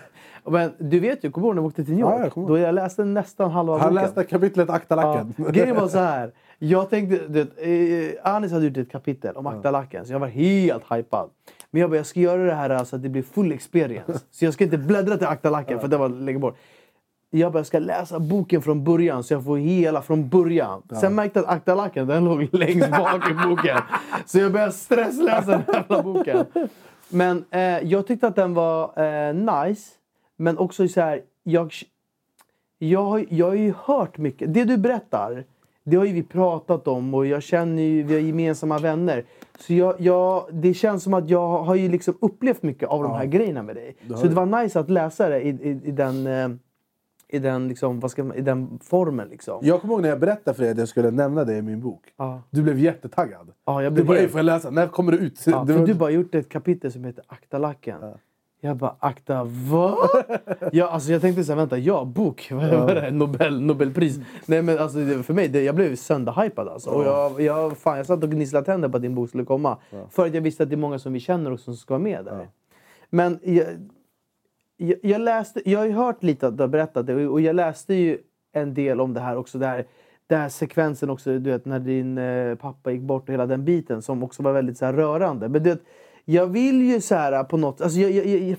Men- 0.48 0.72
du 0.78 1.00
vet 1.00 1.24
ju, 1.24 1.30
kommer 1.30 1.44
du 1.44 1.48
ihåg 1.48 1.54
när 1.54 1.62
vi 1.62 1.68
åkte 1.68 1.84
till 1.84 1.94
New 1.94 2.00
Ja, 2.00 2.12
York? 2.14 2.24
jag 2.24 2.32
kommer 2.32 2.48
då 2.48 2.58
jag 2.58 2.74
läste 2.74 3.04
nästan 3.04 3.50
halva 3.50 3.72
Han 3.72 3.80
boken. 3.80 3.94
läste 3.94 4.24
kapitlet 4.24 4.70
Akta 4.70 4.94
Ja, 4.96 5.26
grejen 5.50 5.76
var 5.76 5.88
så 5.88 5.98
här. 5.98 6.32
Jag 6.58 6.90
tänkte, 6.90 7.20
du 7.28 7.44
vet, 7.44 7.48
eh, 8.24 8.34
Anis 8.34 8.52
hade 8.52 8.66
gjort 8.66 8.76
ett 8.76 8.90
kapitel 8.92 9.36
om 9.36 9.46
Akta 9.46 9.70
lacken, 9.70 10.06
så 10.06 10.12
jag 10.12 10.18
var 10.20 10.26
helt 10.26 10.82
hypad. 10.92 11.30
Men 11.70 11.80
jag 11.80 11.90
bara, 11.90 11.96
jag 11.96 12.06
ska 12.06 12.20
göra 12.20 12.42
det 12.44 12.54
här 12.54 12.84
så 12.84 12.96
att 12.96 13.02
det 13.02 13.08
blir 13.08 13.22
full 13.22 13.52
experience. 13.52 14.20
Så 14.30 14.44
jag 14.44 14.54
ska 14.54 14.64
inte 14.64 14.78
bläddra 14.78 15.16
till 15.16 15.26
Akta 15.26 15.50
lacken, 15.50 15.80
för 15.80 15.88
det 15.88 15.96
var 15.96 16.08
längre 16.08 16.38
bort. 16.38 16.56
Jag 17.30 17.52
bara, 17.52 17.58
jag 17.58 17.66
ska 17.66 17.78
läsa 17.78 18.18
boken 18.18 18.62
från 18.62 18.84
början 18.84 19.24
så 19.24 19.34
jag 19.34 19.44
får 19.44 19.56
hela 19.56 20.02
från 20.02 20.28
början. 20.28 20.82
Sen 21.00 21.14
märkte 21.14 21.38
jag 21.38 21.46
att 21.46 21.54
Akta 21.56 21.74
lacken, 21.74 22.06
den 22.06 22.24
låg 22.24 22.48
längst 22.54 22.90
bak 22.90 23.30
i 23.30 23.48
boken. 23.48 23.78
Så 24.26 24.38
jag 24.38 24.52
började 24.52 24.72
stressläsa 24.72 25.50
den 25.50 25.62
jävla 25.74 26.02
boken. 26.02 26.44
Men 27.08 27.44
eh, 27.50 27.60
jag 27.60 28.06
tyckte 28.06 28.26
att 28.26 28.36
den 28.36 28.54
var 28.54 29.02
eh, 29.28 29.34
nice. 29.34 29.90
Men 30.36 30.58
också 30.58 30.88
så 30.88 31.00
här, 31.00 31.22
jag, 31.42 31.72
jag, 32.78 33.02
har, 33.04 33.26
jag 33.30 33.46
har 33.46 33.54
ju 33.54 33.74
hört 33.84 34.18
mycket. 34.18 34.54
Det 34.54 34.64
du 34.64 34.76
berättar, 34.76 35.44
det 35.84 35.96
har 35.96 36.04
ju 36.04 36.12
vi 36.12 36.22
pratat 36.22 36.88
om 36.88 37.14
och 37.14 37.26
jag 37.26 37.42
känner 37.42 37.82
ju, 37.82 38.02
vi 38.02 38.14
har 38.14 38.20
gemensamma 38.20 38.78
vänner. 38.78 39.24
Så 39.58 39.72
jag, 39.74 40.00
jag, 40.00 40.44
det 40.52 40.74
känns 40.74 41.02
som 41.02 41.14
att 41.14 41.30
jag 41.30 41.58
har 41.62 41.74
ju 41.74 41.88
liksom 41.88 42.14
upplevt 42.20 42.62
mycket 42.62 42.88
av 42.88 43.02
de 43.02 43.12
här 43.12 43.26
grejerna 43.26 43.62
med 43.62 43.76
dig. 43.76 43.96
Så 44.08 44.26
det 44.26 44.34
var 44.34 44.62
nice 44.62 44.80
att 44.80 44.90
läsa 44.90 45.28
det 45.28 45.40
i, 45.40 45.48
i, 45.48 45.80
i 45.84 45.90
den, 45.90 46.26
eh, 46.26 46.48
i 47.28 47.38
den, 47.38 47.68
liksom, 47.68 48.00
vad 48.00 48.10
ska 48.10 48.24
man, 48.24 48.36
i 48.36 48.40
den 48.40 48.78
formen. 48.82 49.28
Liksom. 49.28 49.60
Jag 49.62 49.80
kommer 49.80 49.94
ihåg 49.94 50.02
när 50.02 50.08
jag 50.08 50.20
berättade 50.20 50.54
för 50.56 50.62
dig 50.62 50.72
att 50.72 50.78
jag 50.78 50.88
skulle 50.88 51.10
nämna 51.10 51.44
det 51.44 51.56
i 51.56 51.62
min 51.62 51.80
bok. 51.80 52.02
Ja. 52.16 52.42
Du 52.50 52.62
blev 52.62 52.78
jättetaggad. 52.78 53.52
Ja, 53.64 53.82
jag 53.82 53.92
Du 53.92 53.94
blev 53.94 54.06
bara, 54.06 54.14
"Ey, 54.14 54.20
helt- 54.20 54.32
får 54.32 54.38
jag 54.38 54.44
läsa? 54.44 54.70
När 54.70 54.86
kommer 54.86 55.12
det 55.12 55.18
ut? 55.18 55.42
Ja, 55.46 55.64
Det 55.66 55.72
för 55.72 55.80
var- 55.80 55.86
du 55.86 55.94
bara 55.94 56.10
gjort 56.10 56.34
ett 56.34 56.48
kapitel 56.48 56.92
som 56.92 57.04
heter 57.04 57.24
Akta 57.26 57.58
lacken. 57.58 58.00
Jag 58.60 58.76
bara, 58.76 58.96
akta 58.98 59.44
vad? 59.44 60.08
ja, 60.72 60.88
alltså 60.88 61.12
jag 61.12 61.20
tänkte 61.20 61.44
så 61.44 61.52
här, 61.52 61.56
vänta, 61.56 61.78
ja, 61.78 62.04
bok? 62.04 62.48
Vad 62.52 62.90
är 62.90 62.94
det? 62.94 63.10
Nobel, 63.10 63.60
Nobelpris? 63.60 64.18
Nej 64.46 64.62
men 64.62 64.78
alltså 64.78 64.98
det- 64.98 65.22
för 65.22 65.34
mig, 65.34 65.48
det, 65.48 65.62
jag 65.62 65.74
blev 65.74 65.96
sönderhypad 65.96 66.68
alltså. 66.68 66.90
Och 66.90 67.04
jag, 67.04 67.40
jag, 67.40 67.76
fan, 67.78 67.96
jag 67.96 68.06
satt 68.06 68.22
och 68.24 68.30
gnisslade 68.30 68.66
tänder 68.66 68.88
på 68.88 68.96
att 68.96 69.02
din 69.02 69.14
bok 69.14 69.28
skulle 69.28 69.44
komma. 69.44 69.78
För 70.10 70.26
att 70.26 70.34
jag 70.34 70.40
visste 70.40 70.62
att 70.62 70.68
det 70.70 70.74
är 70.74 70.76
många 70.76 70.98
som 70.98 71.12
vi 71.12 71.20
känner 71.20 71.52
och 71.52 71.60
som 71.60 71.74
ska 71.76 71.94
vara 71.94 72.02
med 72.02 72.24
där. 72.24 72.48
Men 73.10 73.38
jag, 73.42 73.66
jag, 74.76 74.98
jag 75.02 75.20
läste, 75.20 75.70
jag 75.70 75.78
har 75.78 75.86
ju 75.86 75.92
hört 75.92 76.22
lite 76.22 76.46
att 76.46 76.56
du 76.56 76.62
har 76.62 76.68
berättat 76.68 77.06
det 77.06 77.26
och 77.26 77.40
jag 77.40 77.56
läste 77.56 77.94
ju 77.94 78.18
en 78.52 78.74
del 78.74 79.00
om 79.00 79.14
det 79.14 79.20
här 79.20 79.36
också. 79.36 79.58
Det 79.58 79.66
här, 79.66 79.86
den 80.26 80.40
här 80.40 80.48
sekvensen 80.48 81.10
också, 81.10 81.30
du 81.30 81.50
vet 81.50 81.64
när 81.64 81.78
din 81.80 82.18
eh, 82.18 82.54
pappa 82.54 82.90
gick 82.90 83.02
bort 83.02 83.28
och 83.28 83.32
hela 83.32 83.46
den 83.46 83.64
biten 83.64 84.02
som 84.02 84.22
också 84.22 84.42
var 84.42 84.52
väldigt 84.52 84.78
så 84.78 84.84
här, 84.84 84.92
rörande. 84.92 85.48
Men 85.48 85.62
du 85.62 85.70
vet, 85.70 85.82
jag 86.28 86.46
vill 86.46 86.82
ju 86.82 87.00
så 87.00 87.14
här 87.14 87.44
på 87.44 87.56
något... 87.56 87.80
Alltså 87.80 88.00
jag, 88.00 88.10
jag, 88.10 88.26
jag, 88.26 88.56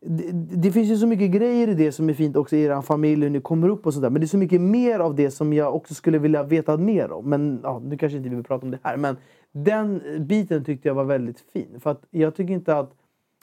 det, 0.00 0.32
det 0.32 0.72
finns 0.72 0.88
ju 0.88 0.96
så 0.96 1.06
mycket 1.06 1.30
grejer 1.30 1.68
i 1.68 1.74
det 1.74 1.92
som 1.92 2.08
är 2.10 2.14
fint 2.14 2.36
också 2.36 2.56
i 2.56 2.64
er 2.64 2.82
familj, 2.82 3.22
hur 3.22 3.30
ni 3.30 3.40
kommer 3.40 3.68
upp 3.68 3.86
och 3.86 3.94
sådär. 3.94 4.10
Men 4.10 4.20
det 4.20 4.24
är 4.24 4.28
så 4.28 4.38
mycket 4.38 4.60
mer 4.60 5.00
av 5.00 5.14
det 5.14 5.30
som 5.30 5.52
jag 5.52 5.74
också 5.74 5.94
skulle 5.94 6.18
vilja 6.18 6.42
veta 6.42 6.76
mer 6.76 7.12
om. 7.12 7.30
Men 7.30 7.60
ja, 7.62 7.82
nu 7.84 7.98
kanske 7.98 8.16
inte 8.16 8.28
vi 8.28 8.34
vill 8.34 8.44
prata 8.44 8.66
om 8.66 8.70
det 8.70 8.78
här. 8.82 8.96
Men 8.96 9.16
den 9.52 10.02
biten 10.18 10.64
tyckte 10.64 10.88
jag 10.88 10.94
var 10.94 11.04
väldigt 11.04 11.40
fin. 11.52 11.80
För 11.80 11.90
att 11.90 12.02
jag 12.10 12.34
tycker 12.36 12.54
inte 12.54 12.76
att 12.76 12.92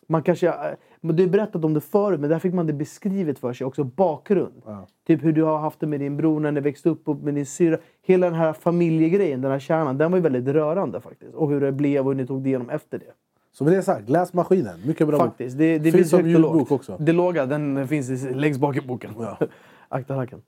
man 0.07 0.23
kanske, 0.23 0.47
eh, 0.47 0.53
du 1.01 1.23
har 1.23 1.29
berättat 1.29 1.65
om 1.65 1.73
det 1.73 1.81
förut, 1.81 2.19
men 2.19 2.29
där 2.29 2.39
fick 2.39 2.53
man 2.53 2.67
det 2.67 2.73
beskrivet 2.73 3.39
för 3.39 3.53
sig. 3.53 3.67
Också 3.67 3.83
bakgrund. 3.83 4.63
Typ 5.07 5.23
hur 5.23 5.33
du 5.33 5.43
har 5.43 5.57
haft 5.57 5.79
det 5.79 5.87
med 5.87 5.99
din 5.99 6.17
bror 6.17 6.39
när 6.39 6.51
ni 6.51 6.61
växte 6.61 6.89
upp 6.89 7.07
och 7.07 7.17
med 7.17 7.35
din 7.35 7.45
syra. 7.45 7.77
Hela 8.01 8.29
den 8.29 8.35
här 8.35 8.53
familjegrejen, 8.53 9.41
den 9.41 9.51
här 9.51 9.59
kärnan, 9.59 9.97
den 9.97 10.11
var 10.11 10.17
ju 10.17 10.21
väldigt 10.21 10.47
rörande 10.47 11.01
faktiskt. 11.01 11.33
Och 11.33 11.49
hur 11.49 11.61
det 11.61 11.71
blev 11.71 12.05
och 12.05 12.11
hur 12.11 12.21
ni 12.21 12.27
tog 12.27 12.43
det 12.43 12.49
igenom 12.49 12.69
efter 12.69 12.99
det. 12.99 13.13
Så 13.53 13.63
med 13.63 13.73
det 13.73 13.81
sagt, 13.83 14.09
läs 14.09 14.33
Maskinen. 14.33 14.79
Mycket 14.85 15.07
bra 15.07 15.17
bok. 15.17 15.27
Faktiskt. 15.27 15.57
Det, 15.57 15.77
det 15.79 15.91
Finns 15.91 16.09
som 16.09 16.19
och 16.19 16.27
ljudbok 16.27 16.71
också. 16.71 16.97
Det 16.99 17.11
låga, 17.11 17.45
den 17.45 17.87
finns 17.87 18.23
längst 18.23 18.59
bak 18.59 18.75
i 18.77 18.81
boken. 18.81 19.11
Ja. 19.19 19.37
Akta 19.89 20.15
lacken. 20.15 20.41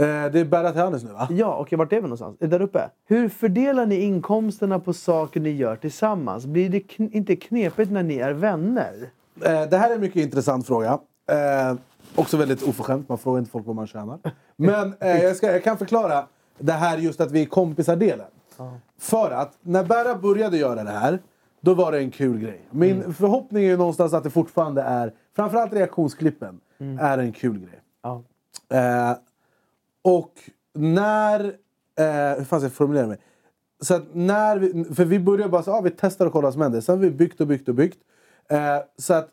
Eh, 0.00 0.06
det 0.06 0.40
är 0.40 0.44
Berra 0.44 0.72
till 0.72 0.80
Anis 0.80 1.04
nu 1.04 1.12
va? 1.12 1.28
Ja, 1.30 1.56
okej. 1.60 1.78
Vart 1.78 1.92
är 1.92 1.96
vi 1.96 2.02
någonstans? 2.02 2.36
Det 2.40 2.46
Där 2.46 2.62
uppe? 2.62 2.90
Hur 3.06 3.28
fördelar 3.28 3.86
ni 3.86 3.96
inkomsterna 4.00 4.78
på 4.80 4.92
saker 4.92 5.40
ni 5.40 5.50
gör 5.50 5.76
tillsammans? 5.76 6.46
Blir 6.46 6.70
det 6.70 6.78
kn- 6.78 7.10
inte 7.12 7.36
knepigt 7.36 7.90
när 7.90 8.02
ni 8.02 8.16
är 8.18 8.32
vänner? 8.32 8.94
Eh, 9.44 9.62
det 9.70 9.76
här 9.76 9.90
är 9.90 9.94
en 9.94 10.00
mycket 10.00 10.22
intressant 10.22 10.66
fråga. 10.66 10.98
Eh, 11.30 11.76
också 12.14 12.36
väldigt 12.36 12.62
oförskämt, 12.62 13.08
man 13.08 13.18
frågar 13.18 13.38
inte 13.38 13.50
folk 13.50 13.66
vad 13.66 13.76
man 13.76 13.86
tjänar. 13.86 14.18
Men 14.56 14.94
eh, 15.00 15.08
jag, 15.22 15.36
ska, 15.36 15.52
jag 15.52 15.64
kan 15.64 15.78
förklara 15.78 16.24
det 16.58 16.72
här 16.72 16.98
just 16.98 17.20
att 17.20 17.30
vi 17.32 17.42
är 17.42 17.46
kompisar-delen. 17.46 18.26
För 19.00 19.30
att 19.30 19.58
när 19.60 19.84
Berra 19.84 20.14
började 20.14 20.56
göra 20.56 20.84
det 20.84 20.90
här, 20.90 21.18
då 21.68 21.74
var 21.74 21.92
det 21.92 21.98
en 21.98 22.10
kul 22.10 22.38
grej. 22.38 22.60
Min 22.70 23.14
förhoppning 23.14 23.64
är 23.64 23.68
ju 23.68 23.76
någonstans 23.76 24.12
att 24.12 24.24
det 24.24 24.30
fortfarande 24.30 24.82
är, 24.82 25.14
framförallt 25.36 25.72
reaktionsklippen, 25.72 26.60
är 27.00 27.18
en 27.18 27.32
kul 27.32 27.58
grej. 27.58 27.80
Ja. 28.02 28.22
Eh, 28.76 29.16
och 30.02 30.32
när... 30.74 31.40
Eh, 31.98 32.38
hur 32.38 32.44
fan 32.44 32.60
ska 32.60 32.66
jag 32.66 32.72
formulera 32.72 33.06
mig? 33.06 33.18
Så 33.80 33.94
att 33.94 34.14
när 34.14 34.58
vi, 34.58 34.84
för 34.84 35.04
vi 35.04 35.20
började 35.20 35.50
bara 35.50 35.62
så 35.62 35.72
ah, 35.72 35.80
vi 35.80 35.90
testar 35.90 36.26
och 36.26 36.32
kollar 36.32 36.46
vad 36.46 36.52
som 36.52 36.62
händer. 36.62 36.80
Sen 36.80 36.94
har 36.94 37.02
vi 37.02 37.10
byggt 37.10 37.40
och 37.40 37.46
byggt 37.46 37.68
och 37.68 37.74
byggt. 37.74 37.98
Eh, 38.50 38.78
så 38.98 39.14
att 39.14 39.28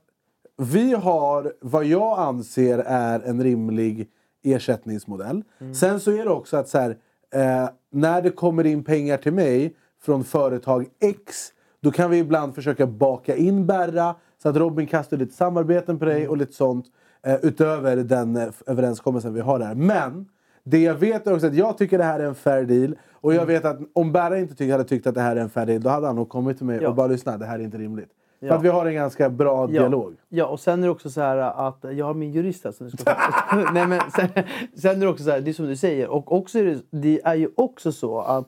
vi 0.58 0.94
har 0.94 1.54
vad 1.62 1.86
jag 1.86 2.20
anser 2.20 2.80
är 2.80 3.20
en 3.20 3.44
rimlig 3.44 4.10
ersättningsmodell. 4.44 5.44
Sen 5.76 6.00
så 6.00 6.12
är 6.12 6.24
det 6.24 6.32
också 6.32 6.58
att 6.58 6.70
så 6.70 6.78
här, 6.78 6.98
eh, 7.34 7.70
när 7.92 8.22
det 8.22 8.30
kommer 8.30 8.66
in 8.66 8.84
pengar 8.84 9.18
till 9.18 9.34
mig 9.34 9.76
från 10.02 10.24
företag 10.24 10.86
X 11.00 11.52
då 11.86 11.92
kan 11.92 12.10
vi 12.12 12.18
ibland 12.18 12.56
försöka 12.56 12.88
baka 12.88 13.36
in 13.36 13.66
Berra 13.66 14.16
så 14.44 14.50
att 14.50 14.56
Robin 14.56 14.88
kastar 14.88 15.18
lite 15.18 15.34
samarbeten 15.34 16.00
på 16.00 16.06
dig 16.06 16.28
och 16.28 16.38
lite 16.38 16.54
sånt. 16.54 16.86
Eh, 17.24 17.36
utöver 17.42 17.96
den 17.96 18.36
eh, 18.36 18.48
överenskommelsen 18.68 19.34
vi 19.34 19.42
har 19.42 19.60
där. 19.60 19.76
Men 19.76 20.26
det 20.64 20.80
jag 20.84 20.96
vet 20.96 21.28
är 21.28 21.34
också 21.34 21.48
att 21.48 21.56
jag 21.56 21.78
tycker 21.78 21.98
det 21.98 22.04
här 22.04 22.20
är 22.20 22.26
en 22.26 22.36
fair 22.36 22.64
deal. 22.64 22.96
Och 23.12 23.34
jag 23.34 23.46
vet 23.46 23.66
att 23.66 23.80
om 23.94 24.12
Berra 24.12 24.40
inte 24.40 24.56
tyck, 24.56 24.72
hade 24.72 24.84
tyckt 24.84 25.08
att 25.08 25.16
det 25.16 25.22
här 25.22 25.36
är 25.36 25.42
en 25.42 25.50
fair 25.50 25.66
deal 25.66 25.82
då 25.82 25.90
hade 25.90 26.08
han 26.08 26.16
nog 26.16 26.30
kommit 26.30 26.58
till 26.58 26.66
mig 26.66 26.80
Ja. 26.82 26.90
och 26.90 26.96
bara 26.96 27.08
lyssnat. 27.08 27.40
Det 27.40 27.46
här 27.46 27.60
är 27.60 27.64
inte 27.64 27.78
rimligt. 27.78 28.10
För 28.40 28.48
Ja. 28.48 28.54
att 28.54 28.64
vi 28.64 28.70
har 28.70 28.86
en 28.86 28.94
ganska 28.96 29.30
bra 29.30 29.68
dialog. 29.68 30.14
Ja, 30.30 30.46
och 30.46 30.60
sen 30.60 30.80
är 30.84 30.88
det 30.88 30.92
också 30.92 31.10
så 31.10 31.22
här 31.22 31.38
att 31.38 31.86
jag 31.92 32.06
har 32.06 32.14
min 32.14 32.32
jurist 32.32 32.64
här. 32.64 32.72
Så 32.72 32.84
nu 32.84 32.90
ska 32.90 33.04
Nej, 33.74 33.88
men 33.88 34.02
sen, 34.12 34.28
sen 34.76 34.96
är 34.96 35.00
det 35.00 35.08
också 35.08 35.24
så 35.24 35.32
här, 35.32 35.42
det 35.42 35.52
är 35.52 35.54
som 35.54 35.66
du 35.66 35.76
säger. 35.76 36.08
Och 36.08 36.32
också 36.32 36.60
är 36.60 36.66
det, 36.66 36.82
det 36.92 37.22
är 37.26 37.36
ju 37.36 37.50
också 37.56 37.92
så 37.92 38.20
att 38.20 38.48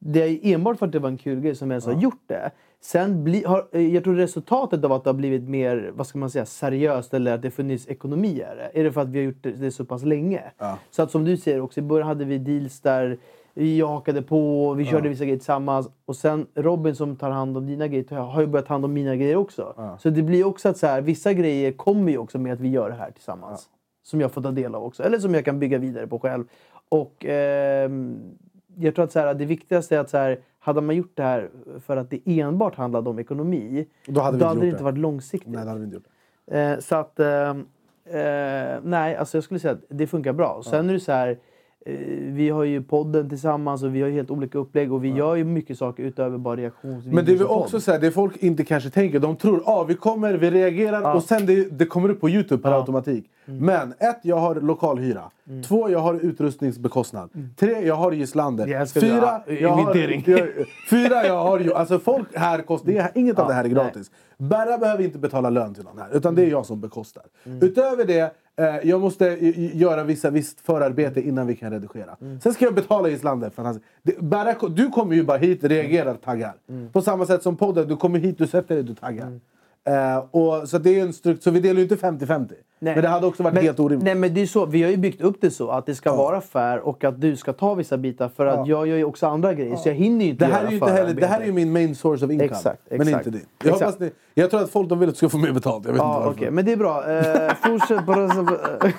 det 0.00 0.22
är 0.22 0.54
enbart 0.54 0.78
för 0.78 0.86
att 0.86 0.92
det 0.92 0.98
var 0.98 1.08
en 1.08 1.18
kul 1.18 1.40
grej 1.40 1.54
som 1.54 1.70
ens 1.70 1.86
har 1.86 1.92
gjort 1.92 2.22
det. 2.26 2.50
Sen 2.80 3.24
bli, 3.24 3.44
har, 3.44 3.68
eh, 3.72 3.94
jag 3.94 4.04
tror 4.04 4.14
resultatet 4.14 4.84
av 4.84 4.92
att 4.92 5.04
det 5.04 5.10
har 5.10 5.14
blivit 5.14 5.48
mer 5.48 5.92
vad 5.94 6.06
ska 6.06 6.18
man 6.18 6.30
säga, 6.30 6.46
seriöst 6.46 7.14
eller 7.14 7.34
att 7.34 7.42
det 7.42 7.50
funnits 7.50 7.88
ekonomi 7.88 8.28
i 8.28 8.38
det, 8.38 8.80
är 8.80 8.84
det 8.84 8.92
för 8.92 9.00
att 9.00 9.08
vi 9.08 9.18
har 9.18 9.24
gjort 9.24 9.42
det, 9.42 9.70
så 9.70 9.84
pass 9.84 10.02
länge. 10.02 10.42
Så 10.90 11.02
att 11.02 11.10
som 11.10 11.24
du 11.24 11.36
säger 11.36 11.60
också, 11.60 11.80
i 11.80 11.82
början 11.82 12.08
hade 12.08 12.24
vi 12.24 12.38
deals 12.38 12.80
där 12.80 13.18
jag 13.54 13.86
hakade 13.86 14.22
på, 14.22 14.74
vi 14.74 14.84
körde 14.84 15.08
vissa 15.08 15.24
grejer 15.24 15.38
tillsammans. 15.38 15.88
Och 16.04 16.16
sen 16.16 16.46
Robin 16.54 16.94
som 16.96 17.16
tar 17.16 17.30
hand 17.30 17.56
om 17.56 17.66
dina 17.66 17.88
grejer 17.88 18.16
har 18.16 18.40
ju 18.40 18.46
börjat 18.46 18.66
ta 18.66 18.74
hand 18.74 18.84
om 18.84 18.92
mina 18.92 19.16
grejer 19.16 19.36
också. 19.36 19.74
Så 19.98 20.10
det 20.10 20.22
blir 20.22 20.44
också 20.44 20.68
att 20.68 20.78
så 20.78 20.86
här, 20.86 21.00
vissa 21.00 21.32
grejer 21.32 21.72
kommer 21.72 22.12
ju 22.12 22.18
också 22.18 22.38
med 22.38 22.52
att 22.52 22.60
vi 22.60 22.68
gör 22.68 22.90
det 22.90 22.96
här 22.96 23.10
tillsammans. 23.10 23.68
Som 24.02 24.20
jag 24.20 24.32
får 24.32 24.42
ta 24.42 24.50
del 24.50 24.74
av 24.74 24.84
också. 24.84 25.02
Eller 25.02 25.18
som 25.18 25.34
jag 25.34 25.44
kan 25.44 25.58
bygga 25.58 25.78
vidare 25.78 26.06
på 26.06 26.18
själv. 26.18 26.44
Och 26.88 27.24
ehm, 27.24 28.18
jag 28.76 28.94
tror 28.94 29.04
att 29.04 29.12
så 29.12 29.18
här, 29.18 29.34
det 29.34 29.44
viktigaste 29.44 29.96
är 29.96 30.00
att 30.00 30.10
så 30.10 30.16
här, 30.16 30.38
hade 30.58 30.80
man 30.80 30.96
gjort 30.96 31.12
det 31.14 31.22
här 31.22 31.50
för 31.80 31.96
att 31.96 32.10
det 32.10 32.20
enbart 32.24 32.74
handlade 32.74 33.10
om 33.10 33.18
ekonomi. 33.18 33.86
Då 34.06 34.20
hade 34.20 34.38
vi 34.38 34.44
inte 34.44 34.60
det 34.60 34.68
inte 34.68 34.84
varit 34.84 34.98
långsiktigt. 34.98 35.52
Nej, 35.52 35.64
det 35.64 35.68
hade 35.68 35.80
vi 35.80 35.84
inte 35.84 35.96
gjort. 35.96 36.06
Eh, 36.50 36.78
så 36.78 36.96
att... 36.96 37.20
Eh, 37.20 37.50
eh, 38.20 38.80
nej, 38.82 39.16
alltså 39.16 39.36
jag 39.36 39.44
skulle 39.44 39.60
säga 39.60 39.72
att 39.74 39.84
det 39.88 40.06
funkar 40.06 40.32
bra. 40.32 40.62
Sen 40.64 40.88
är 40.88 40.92
det 40.92 41.00
så 41.00 41.12
här... 41.12 41.38
Eh, 41.86 41.96
vi 42.18 42.48
har 42.48 42.64
ju 42.64 42.82
podden 42.82 43.28
tillsammans 43.28 43.82
och 43.82 43.94
vi 43.94 44.02
har 44.02 44.10
helt 44.10 44.30
olika 44.30 44.58
upplägg 44.58 44.92
och 44.92 45.04
vi 45.04 45.08
gör 45.08 45.34
ju 45.34 45.44
mycket 45.44 45.78
saker 45.78 46.02
utöver 46.02 46.38
bara 46.38 46.56
reaktionsvideos 46.56 47.14
Men 47.14 47.24
det 47.24 47.32
är 47.32 47.50
också 47.50 47.80
så 47.80 47.92
här, 47.92 47.98
det 47.98 48.10
folk 48.10 48.36
inte 48.36 48.64
kanske 48.64 48.90
tänker. 48.90 49.18
De 49.18 49.36
tror 49.36 49.62
ah, 49.66 49.84
vi 49.84 49.94
kommer, 49.94 50.34
vi 50.34 50.50
reagerar 50.50 51.14
och 51.14 51.22
sen 51.22 51.46
det, 51.46 51.78
det 51.78 51.86
kommer 51.86 52.08
upp 52.08 52.20
på 52.20 52.30
Youtube 52.30 52.62
per 52.62 52.72
automatik. 52.72 53.30
Mm. 53.48 53.66
Men 53.66 53.94
ett, 53.98 54.18
jag 54.22 54.36
har 54.36 54.54
lokalhyra. 54.54 55.30
Två, 55.68 55.90
jag 55.90 55.98
har 55.98 56.14
utrustningsbekostnad. 56.14 57.30
Tre, 57.56 57.86
jag 57.86 57.94
har 57.94 58.12
Gislander. 58.12 58.66
Jag 58.66 58.90
Fyra. 58.90 59.42
Ja, 59.46 59.52
jag 59.52 59.68
har, 59.68 59.96
jag, 59.96 60.48
fyra, 60.90 61.26
jag 61.26 61.42
har. 61.42 61.72
Alltså 61.74 61.98
folk 61.98 62.36
här 62.36 62.62
kostar... 62.62 62.92
Det 62.92 63.12
inget 63.14 63.38
av 63.38 63.48
det 63.48 63.54
här 63.54 63.64
är 63.64 63.68
gratis. 63.68 64.10
Berra 64.38 64.78
behöver 64.78 65.04
inte 65.04 65.18
betala 65.18 65.50
lön 65.50 65.74
till 65.74 65.84
någon 65.84 65.98
här. 65.98 66.16
Utan 66.16 66.34
det 66.34 66.42
är 66.42 66.50
jag 66.50 66.66
som 66.66 66.80
bekostar. 66.80 67.22
Mm. 67.44 67.58
Utöver 67.62 68.04
det, 68.04 68.34
eh, 68.56 68.88
jag 68.88 69.00
måste 69.00 69.24
göra 69.74 70.04
vissa, 70.04 70.30
visst 70.30 70.60
förarbete 70.60 71.20
innan 71.28 71.46
vi 71.46 71.56
kan 71.56 71.72
redigera. 71.72 72.16
Mm. 72.20 72.40
Sen 72.40 72.54
ska 72.54 72.64
jag 72.64 72.74
betala 72.74 73.08
för. 73.50 73.80
Det, 74.02 74.20
Berra, 74.20 74.68
du 74.68 74.88
kommer 74.88 75.14
ju 75.14 75.24
bara 75.24 75.38
hit, 75.38 75.64
reagerar, 75.64 76.14
taggar. 76.14 76.54
Mm. 76.68 76.92
På 76.92 77.02
samma 77.02 77.26
sätt 77.26 77.42
som 77.42 77.56
podden. 77.56 77.88
Du 77.88 77.96
kommer 77.96 78.18
hit, 78.18 78.38
du 78.38 78.46
sätter 78.46 78.74
dig, 78.74 78.84
du 78.84 78.94
taggar. 78.94 79.40
Eh, 79.88 80.24
och, 80.30 80.68
så, 80.68 80.78
det 80.78 80.98
är 80.98 81.02
en 81.02 81.12
strukt, 81.12 81.42
så 81.42 81.50
vi 81.50 81.60
delar 81.60 81.76
ju 81.76 81.82
inte 81.82 81.96
50-50. 81.96 82.52
Nej. 82.80 82.94
Men 82.94 83.02
det 83.02 83.08
hade 83.08 83.26
också 83.26 83.42
varit 83.42 83.54
men, 83.54 83.62
helt 83.62 83.80
orimligt. 83.80 84.04
Nej, 84.04 84.14
men 84.14 84.34
det 84.34 84.42
är 84.42 84.46
så, 84.46 84.66
vi 84.66 84.82
har 84.82 84.90
ju 84.90 84.96
byggt 84.96 85.20
upp 85.20 85.36
det 85.40 85.50
så 85.50 85.70
att 85.70 85.86
det 85.86 85.94
ska 85.94 86.16
vara 86.16 86.40
fair 86.40 86.78
och 86.78 87.04
att 87.04 87.20
du 87.20 87.36
ska 87.36 87.52
ta 87.52 87.74
vissa 87.74 87.98
bitar. 87.98 88.28
För 88.28 88.46
att 88.46 88.68
jag 88.68 88.86
gör 88.86 88.96
ju 88.96 89.04
också 89.04 89.26
andra 89.26 89.54
grejer 89.54 89.76
så 89.76 89.88
jag 89.88 89.94
hinner 89.94 90.24
ju 90.24 90.30
inte 90.30 90.44
Det 90.46 90.52
här, 90.52 90.60
göra 90.60 90.66
är 90.66 90.70
ju 90.70 90.76
inte 90.76 90.92
heller, 90.92 91.14
det 91.14 91.26
här 91.26 91.40
är 91.40 91.46
ju 91.46 91.52
min 91.52 91.72
main 91.72 91.94
source 91.94 92.24
of 92.24 92.30
income. 92.30 92.50
Exakt, 92.50 92.82
Men 92.90 93.00
exakt. 93.00 93.26
inte 93.26 93.38
din. 93.38 93.46
Jag, 93.64 93.72
Exakt. 93.74 94.00
ni, 94.00 94.10
jag 94.34 94.50
tror 94.50 94.60
att 94.60 94.70
folk 94.70 94.88
de 94.88 94.98
vill 94.98 95.08
att 95.08 95.14
du 95.14 95.16
ska 95.16 95.28
få 95.28 95.38
mer 95.38 95.52
betalt. 95.52 95.84
Jag 95.84 95.92
vet 95.92 95.98
inte 96.02 96.06
Ja, 96.06 96.18
varför. 96.18 96.30
okej. 96.30 96.50
Men 96.50 96.64
det 96.64 96.72
är 96.72 96.76
bra. 96.76 97.10
Eh, 97.10 97.54
fortsätt 97.62 98.06
bara. 98.06 98.18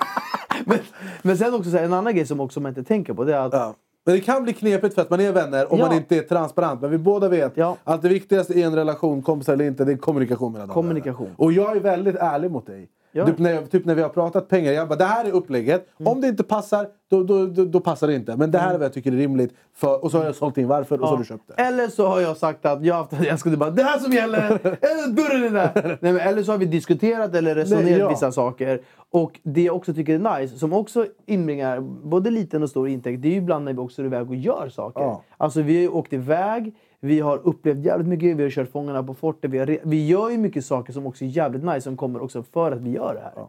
Men, 0.64 0.78
men 1.22 1.38
sen 1.38 1.54
också 1.54 1.70
så 1.70 1.76
här, 1.76 1.84
en 1.84 1.92
annan 1.92 2.14
grej 2.14 2.26
som 2.26 2.40
också 2.40 2.60
man 2.60 2.68
inte 2.68 2.84
tänker 2.84 3.14
på. 3.14 3.24
Det 3.24 3.34
är 3.34 3.38
att 3.38 3.52
Ja. 3.52 3.74
Men 4.10 4.18
det 4.18 4.24
kan 4.24 4.42
bli 4.42 4.52
knepigt 4.52 4.94
för 4.94 5.02
att 5.02 5.10
man 5.10 5.20
är 5.20 5.32
vänner 5.32 5.72
om 5.72 5.78
Ja. 5.78 5.86
man 5.86 5.96
inte 5.96 6.16
är 6.16 6.22
transparent. 6.22 6.80
Men 6.80 6.90
vi 6.90 6.98
båda 6.98 7.28
vet 7.28 7.52
Ja. 7.56 7.76
att 7.84 8.02
det 8.02 8.08
viktigaste 8.08 8.52
i 8.54 8.62
en 8.62 8.74
relation, 8.76 9.22
kompisar 9.22 9.52
eller 9.52 9.64
inte, 9.64 9.84
det 9.84 9.92
är 9.92 9.96
kommunikation 9.96 10.52
mellan. 10.52 10.68
Kommunikation. 10.68 11.28
Och 11.36 11.52
jag 11.52 11.76
är 11.76 11.80
väldigt 11.80 12.16
ärlig 12.16 12.50
mot 12.50 12.66
dig. 12.66 12.88
Ja. 13.12 13.26
Typ, 13.26 13.38
när 13.38 13.66
typ 13.66 13.84
när 13.84 13.94
vi 13.94 14.02
har 14.02 14.08
pratat 14.08 14.48
pengar, 14.48 14.72
jag 14.72 14.88
bara 14.88 14.96
det 14.96 15.04
här 15.04 15.24
är 15.24 15.30
upplägget. 15.30 15.86
Mm. 16.00 16.12
Om 16.12 16.20
det 16.20 16.28
inte 16.28 16.42
passar, 16.42 16.86
då, 17.10 17.22
då, 17.22 17.46
då, 17.46 17.64
då 17.64 17.80
passar 17.80 18.06
det 18.06 18.14
inte. 18.14 18.36
Men 18.36 18.50
det 18.50 18.58
här 18.58 18.74
är 18.74 18.78
vad 18.78 18.84
jag 18.84 18.92
tycker 18.92 19.12
är 19.12 19.16
rimligt. 19.16 19.54
För, 19.74 20.04
och 20.04 20.10
så 20.10 20.18
har 20.18 20.24
jag 20.24 20.34
sålt 20.34 20.58
in 20.58 20.68
varför 20.68 21.00
och 21.00 21.08
så 21.08 21.14
har 21.14 21.18
du 21.18 21.24
köpt 21.24 21.48
det. 21.48 21.62
Eller 21.62 21.88
så 21.88 22.06
har 22.06 22.20
jag 22.20 22.36
sagt 22.36 22.66
att 22.66 22.84
jag 22.84 22.94
haft 22.94 23.12
jag 23.24 23.38
skulle 23.38 23.56
bara 23.56 23.70
det 23.70 23.82
här 23.82 23.98
som 23.98 24.12
gäller! 24.12 24.50
Eh, 24.50 25.08
Dörren 25.08 25.44
är 25.44 25.50
där! 25.50 25.98
Nej, 26.00 26.12
men, 26.12 26.16
eller 26.16 26.42
så 26.42 26.52
har 26.52 26.58
vi 26.58 26.66
diskuterat 26.66 27.34
eller 27.34 27.54
resonerat 27.54 27.84
Nej, 27.84 27.98
ja. 27.98 28.08
vissa 28.08 28.32
saker. 28.32 28.80
Och 29.10 29.40
det 29.42 29.62
jag 29.62 29.76
också 29.76 29.94
tycker 29.94 30.14
är 30.14 30.40
nice, 30.40 30.58
som 30.58 30.72
också 30.72 31.06
inbringar 31.26 31.80
både 31.80 32.30
liten 32.30 32.62
och 32.62 32.70
stor 32.70 32.88
intäkt, 32.88 33.22
det 33.22 33.28
är 33.28 33.32
ju 33.32 33.38
ibland 33.38 33.64
när 33.64 33.72
vi 33.72 33.78
också 33.78 34.02
är 34.02 34.06
iväg 34.06 34.28
och 34.28 34.36
gör 34.36 34.68
saker. 34.68 35.00
Ja. 35.00 35.22
Alltså 35.36 35.62
vi 35.62 35.74
har 35.74 35.82
ju 35.82 35.88
åkt 35.88 36.12
iväg, 36.12 36.74
vi 37.00 37.20
har 37.20 37.38
upplevt 37.38 37.84
jävligt 37.84 38.08
mycket, 38.08 38.36
vi 38.36 38.42
har 38.42 38.50
kört 38.50 38.70
Fångarna 38.70 39.02
på 39.02 39.14
fortet. 39.14 39.50
Vi, 39.50 39.58
har, 39.58 39.78
vi 39.82 40.06
gör 40.06 40.30
ju 40.30 40.38
mycket 40.38 40.64
saker 40.64 40.92
som 40.92 41.06
också 41.06 41.24
är 41.24 41.28
jävligt 41.28 41.64
nice, 41.64 41.80
som 41.80 41.96
kommer 41.96 42.22
också 42.22 42.42
för 42.42 42.72
att 42.72 42.80
vi 42.80 42.90
gör 42.90 43.14
det 43.14 43.20
här. 43.20 43.48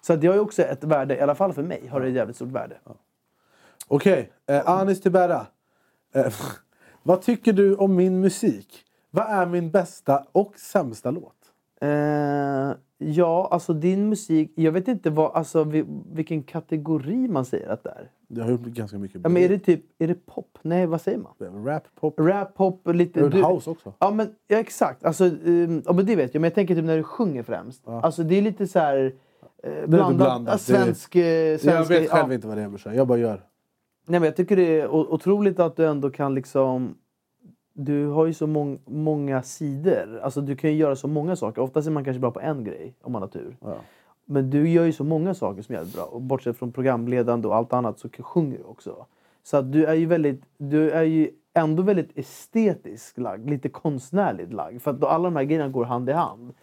Så 0.00 0.12
att 0.12 0.20
det 0.20 0.26
har 0.26 0.34
ju 0.34 0.40
också 0.40 0.62
ett 0.62 0.84
värde, 0.84 1.16
i 1.16 1.20
alla 1.20 1.34
fall 1.34 1.52
för 1.52 1.62
mig, 1.62 1.86
har 1.86 2.00
det 2.00 2.08
ett 2.08 2.14
jävligt 2.14 2.36
stort 2.36 2.48
värde. 2.48 2.76
Okej, 3.88 4.30
eh, 4.46 4.68
Anis 4.68 5.00
Tibera. 5.00 5.46
Eh, 6.14 6.32
vad 7.02 7.22
tycker 7.22 7.52
du 7.52 7.74
om 7.74 7.96
min 7.96 8.20
musik? 8.20 8.84
Vad 9.10 9.26
är 9.26 9.46
min 9.46 9.70
bästa 9.70 10.26
och 10.32 10.58
sämsta 10.58 11.10
låt? 11.10 11.34
Eh, 11.80 12.72
ja, 12.98 13.48
alltså 13.50 13.72
din 13.72 14.08
musik. 14.08 14.52
Jag 14.54 14.72
vet 14.72 14.88
inte 14.88 15.10
vad, 15.10 15.32
alltså, 15.36 15.64
vi, 15.64 15.84
vilken 16.12 16.42
kategori 16.42 17.28
man 17.28 17.44
säger 17.44 17.68
att 17.68 17.84
det 17.84 17.90
är. 17.90 18.10
Jag 18.36 18.44
har 18.44 18.50
gjort 18.50 18.60
ganska 18.60 18.98
mycket. 18.98 19.20
Ja, 19.22 19.28
men 19.28 19.42
är 19.42 19.48
det 19.48 19.58
typ 19.58 19.84
är 19.98 20.08
det 20.08 20.26
pop? 20.26 20.58
Nej, 20.62 20.86
vad 20.86 21.00
säger 21.00 21.18
man? 21.18 21.64
Rap, 21.66 21.82
pop. 22.00 22.20
Rap, 22.20 22.54
pop, 22.54 22.88
lite... 22.88 23.28
Du- 23.28 23.42
house 23.42 23.70
också. 23.70 23.92
Ja, 23.98 24.10
men, 24.10 24.34
ja 24.48 24.58
exakt. 24.58 25.04
Alltså, 25.04 25.24
um, 25.24 25.82
ja, 25.86 25.92
men 25.92 26.06
det 26.06 26.16
vet 26.16 26.34
jag. 26.34 26.40
Men 26.40 26.48
jag 26.48 26.54
tänker 26.54 26.74
typ 26.74 26.84
när 26.84 26.96
du 26.96 27.02
sjunger 27.02 27.42
främst. 27.42 27.88
Alltså 27.88 28.22
det 28.22 28.34
är 28.34 28.42
lite 28.42 28.66
så 28.66 28.78
här... 28.78 29.12
Eh, 29.62 29.86
blandat. 29.86 30.16
blandat. 30.16 30.52
Ja, 30.54 30.58
svensk... 30.58 31.16
eh, 31.16 31.58
svensk 31.58 31.66
Jag 31.66 32.00
vet 32.00 32.10
själv 32.10 32.28
ja. 32.28 32.34
inte 32.34 32.46
vad 32.46 32.56
det 32.56 32.62
är 32.62 32.68
brorsan. 32.68 32.94
Jag 32.94 33.06
bara 33.06 33.18
gör. 33.18 33.42
Nej, 34.06 34.20
men 34.20 34.22
jag 34.22 34.36
tycker 34.36 34.56
det 34.56 34.80
är 34.80 34.88
otroligt 34.88 35.60
att 35.60 35.76
du 35.76 35.86
ändå 35.86 36.10
kan 36.10 36.34
liksom... 36.34 36.94
Du 37.76 38.06
har 38.06 38.26
ju 38.26 38.32
så 38.34 38.46
mång- 38.46 38.78
många 38.86 39.42
sidor. 39.42 40.20
Alltså 40.22 40.40
du 40.40 40.56
kan 40.56 40.70
ju 40.70 40.76
göra 40.76 40.96
så 40.96 41.08
många 41.08 41.36
saker. 41.36 41.62
Oftast 41.62 41.86
är 41.88 41.92
man 41.92 42.04
kanske 42.04 42.20
bra 42.20 42.30
på 42.30 42.40
en 42.40 42.64
grej 42.64 42.94
om 43.02 43.12
man 43.12 43.22
har 43.22 43.28
tur. 43.28 43.56
Men 44.24 44.50
du 44.50 44.68
gör 44.68 44.84
ju 44.84 44.92
så 44.92 45.04
många 45.04 45.34
saker 45.34 45.62
som 45.62 45.74
är 45.74 45.78
jävligt 45.78 45.94
bra. 45.94 46.04
Och 46.04 46.20
bortsett 46.20 46.56
från 46.56 46.72
programledande 46.72 47.48
och 47.48 47.56
allt 47.56 47.72
annat 47.72 47.98
så 47.98 48.08
sjunger 48.08 48.58
du 48.58 48.64
också. 48.64 49.06
Så 49.42 49.56
att 49.56 49.72
du 49.72 49.84
är 49.84 49.94
ju 49.94 50.06
väldigt... 50.06 50.42
Du 50.56 50.90
är 50.90 51.02
ju 51.02 51.30
ändå 51.54 51.82
väldigt 51.82 52.18
estetisk 52.18 53.18
lagd. 53.18 53.50
Lite 53.50 53.68
konstnärligt 53.68 54.52
lagd. 54.52 54.82
För 54.82 54.90
att 54.90 55.00
då 55.00 55.06
alla 55.06 55.24
de 55.24 55.36
här 55.36 55.44
grejerna 55.44 55.68
går 55.68 55.84
hand 55.84 56.10
i 56.10 56.12
hand. 56.12 56.54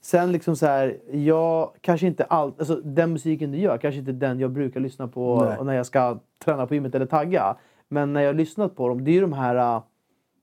Sen 0.00 0.32
liksom 0.32 0.56
så 0.56 0.66
här, 0.66 0.98
jag 1.10 1.72
kanske 1.80 2.06
inte 2.06 2.24
allt, 2.24 2.58
alltså 2.58 2.74
den 2.76 3.12
musiken 3.12 3.52
du 3.52 3.58
gör 3.58 3.78
kanske 3.78 3.98
inte 3.98 4.12
den 4.12 4.40
jag 4.40 4.50
brukar 4.50 4.80
lyssna 4.80 5.08
på 5.08 5.56
när 5.62 5.74
jag 5.74 5.86
ska 5.86 6.18
träna 6.44 6.66
på 6.66 6.74
gymmet 6.74 6.94
eller 6.94 7.06
tagga. 7.06 7.56
Men 7.88 8.12
när 8.12 8.20
jag 8.20 8.28
har 8.28 8.34
lyssnat 8.34 8.76
på 8.76 8.88
dem, 8.88 9.04
det 9.04 9.10
är 9.10 9.12
ju 9.12 9.20
de 9.20 9.32
här, 9.32 9.82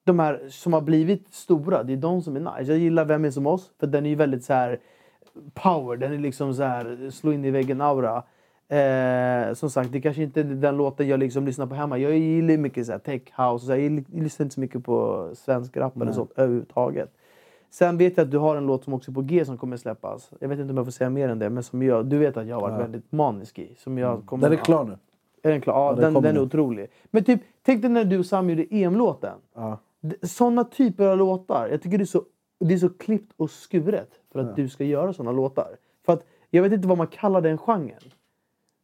de 0.04 0.20
här 0.20 0.48
som 0.50 0.74
har 0.74 0.82
blivit 0.82 1.34
stora. 1.34 1.84
Det 1.84 1.94
är 1.94 1.98
de 1.98 2.22
som 2.22 2.36
är 2.36 2.40
nice. 2.40 2.72
Jag 2.72 2.80
gillar 2.80 3.06
Vem 3.06 3.26
är 3.26 3.32
som 3.32 3.48
oss? 3.48 3.72
För 3.80 3.88
den 3.88 4.06
är 4.06 4.10
ju 4.10 4.16
väldigt 4.16 4.44
så 4.44 4.54
här 4.54 4.80
power. 5.54 5.98
Den 5.98 6.14
är 6.14 6.18
liksom 6.18 6.54
så 6.54 6.64
här 6.64 7.10
slå 7.10 7.34
in 7.34 7.46
i 7.46 7.52
väggen 7.52 7.82
aura. 7.82 8.24
Eh, 8.68 9.54
som 9.54 9.70
sagt, 9.70 9.92
det 9.92 10.02
kanske 10.02 10.24
inte 10.24 10.40
är 10.40 10.44
den 10.44 10.78
låten 10.78 11.08
jag 11.08 11.20
liksom 11.20 11.46
lyssnar 11.46 11.66
på 11.66 11.76
hemma. 11.76 11.98
Jag 11.98 12.18
gillar 12.18 12.58
mycket 12.58 12.86
så 12.86 12.92
här, 12.92 13.00
tech 13.00 13.22
house. 13.22 13.66
Så 13.66 13.72
här, 13.72 13.80
jag 13.80 14.06
lyssnar 14.14 14.44
inte 14.44 14.54
så 14.54 14.62
mycket 14.62 14.84
på 14.84 15.30
svensk 15.36 15.78
rap 15.78 16.02
eller 16.02 16.12
sånt 16.12 16.32
överhuvudtaget. 16.36 17.12
Sen 17.70 17.98
vet 17.98 18.18
jag 18.18 18.26
att 18.26 18.32
du 18.32 18.38
har 18.38 18.56
en 18.56 18.66
låt 18.66 18.84
som 18.84 18.94
också 18.94 19.12
är 19.12 19.14
på 19.14 19.22
G 19.22 19.46
som 19.46 19.58
kommer 19.58 19.78
släppas. 19.78 20.32
Jag 20.40 20.50
vet 20.50 20.60
inte 20.60 20.72
om 20.72 20.78
jag 20.78 20.86
får 20.86 20.92
säga 20.92 21.10
mer 21.10 21.30
än 21.30 21.40
det, 21.40 21.50
men 21.50 21.64
som 21.64 21.84
jag, 21.84 22.06
du 22.06 22.18
vet 22.18 22.38
att 22.38 22.48
jag 22.48 22.56
har 22.56 22.62
varit 22.62 22.80
väldigt 22.80 23.12
manisk 23.12 23.60
i. 23.60 23.76
Som 23.78 23.98
jag 23.98 24.26
kommer, 24.26 24.50
Den 24.50 24.60
är 24.60 24.64
klar 24.64 24.84
nu. 24.84 24.98
Är 25.44 25.52
den 25.52 25.62
klar? 25.62 25.74
Ja, 25.74 25.92
den 25.92 26.02
den, 26.02 26.14
kommer 26.14 26.28
den 26.28 26.38
är 26.38 26.42
otrolig. 26.42 26.88
Men 27.06 27.24
typ, 27.24 27.42
tänk 27.66 27.82
dig 27.82 27.92
när 27.92 28.06
du 28.06 28.20
och 28.20 28.26
Sam 28.26 28.50
gjorde 28.50 28.66
EM-låten. 28.76 29.38
Ja. 29.56 29.80
Såna 30.22 30.64
typer 30.64 31.06
av 31.06 31.18
låtar. 31.18 31.68
Jag 31.72 31.82
tycker 31.82 31.98
det 31.98 32.04
är 32.04 32.06
så, 32.06 32.24
det 32.60 32.74
är 32.74 32.78
så 32.78 32.90
klippt 32.90 33.34
och 33.38 33.52
skuret 33.52 34.10
för 34.36 34.50
att 34.50 34.56
du 34.56 34.70
ska 34.70 34.84
göra 34.84 35.14
såna 35.14 35.32
låtar. 35.32 35.68
För 36.06 36.14
att, 36.14 36.26
jag 36.50 36.64
vet 36.64 36.74
inte 36.74 36.88
vad 36.88 36.98
man 36.98 37.08
kallar 37.08 37.42
den 37.42 37.58
genren. 37.58 38.12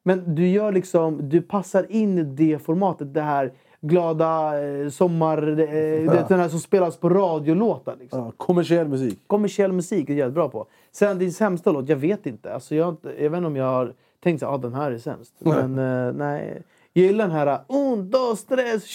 Men 0.04 0.36
du 0.36 0.47
gör 0.47 0.72
liksom, 0.72 1.30
du 1.30 1.41
passar 1.41 1.91
in 1.91 2.18
i 2.18 2.24
det 2.24 2.60
formatet. 2.60 3.14
Det 3.14 3.22
här 3.22 3.52
glada 3.82 4.64
eh, 4.64 4.89
sommar... 4.89 5.49
Eh, 5.49 5.56
det 5.56 5.68
är 5.68 6.26
den 6.30 6.39
här 6.39 6.49
som 6.49 6.60
spelas 6.60 6.97
på 6.97 7.10
radiolåtar. 7.10 7.95
Liksom. 7.99 8.20
Ja, 8.20 8.32
kommersiell 8.38 8.88
musik. 8.88 9.20
Kommersiell 9.28 9.72
musik 9.72 10.10
är 10.10 10.14
jag 10.14 10.34
bra 10.34 10.49
på. 10.49 10.68
Sen 10.91 11.20
din 11.20 11.34
sämsta 11.34 11.72
låt, 11.72 11.89
jag 11.89 11.97
vet 11.97 12.26
inte. 12.26 12.54
Alltså, 12.54 12.76
jag, 12.76 12.97
jag 13.04 13.30
vet 13.30 13.38
inte 13.38 13.47
om 13.47 13.56
jag 13.56 13.66
har 13.66 13.93
tänkt 14.24 14.39
så 14.39 14.47
ah, 14.47 14.58
den 14.58 14.74
här 14.74 14.91
är 14.91 14.97
sämst. 14.97 15.34
Men 15.39 15.80
eh, 15.80 16.14
nej. 16.14 16.62
Jag 16.93 17.06
gillar 17.06 17.28
den 17.28 17.36
här 17.36 17.60
un, 17.68 18.10
dos, 18.10 18.45
tres. 18.45 18.86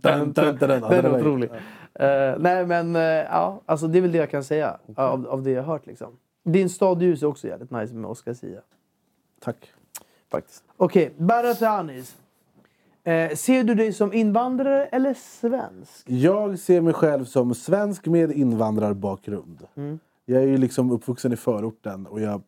Den 0.00 0.32
den 0.68 0.94
är 1.04 1.18
otrolig. 1.18 1.50
Eh, 1.94 2.34
nej 2.38 2.66
men 2.66 2.96
eh, 2.96 3.02
ja, 3.02 3.60
alltså, 3.66 3.86
det 3.86 3.98
är 3.98 4.02
väl 4.02 4.12
det 4.12 4.18
jag 4.18 4.30
kan 4.30 4.44
säga 4.44 4.78
av, 4.96 5.26
av 5.28 5.42
det 5.42 5.50
jag 5.50 5.62
hört. 5.62 5.86
Liksom. 5.86 6.18
Din 6.44 6.70
stad 6.70 7.02
ljus 7.02 7.22
är 7.22 7.26
också 7.26 7.48
jävligt 7.48 7.70
nice 7.70 7.94
med 7.94 8.10
Oscar 8.10 8.34
Sia. 8.34 8.60
Tack. 9.40 9.72
Faktiskt. 10.30 10.64
Okej, 10.76 11.12
Berat 11.16 11.62
Anis. 11.62 12.16
Eh, 13.04 13.30
ser 13.36 13.64
du 13.64 13.74
dig 13.74 13.92
som 13.92 14.12
invandrare 14.12 14.86
eller 14.86 15.14
svensk? 15.14 16.10
Jag 16.10 16.58
ser 16.58 16.80
mig 16.80 16.92
själv 16.92 17.24
som 17.24 17.54
svensk 17.54 18.06
med 18.06 18.32
invandrarbakgrund. 18.32 19.66
Jag 20.24 20.42
är 20.42 20.46
ju 20.46 20.56
liksom 20.56 20.90
uppvuxen 20.90 21.32
i 21.32 21.36
förorten 21.36 22.06
och 22.06 22.20
jag 22.20 22.42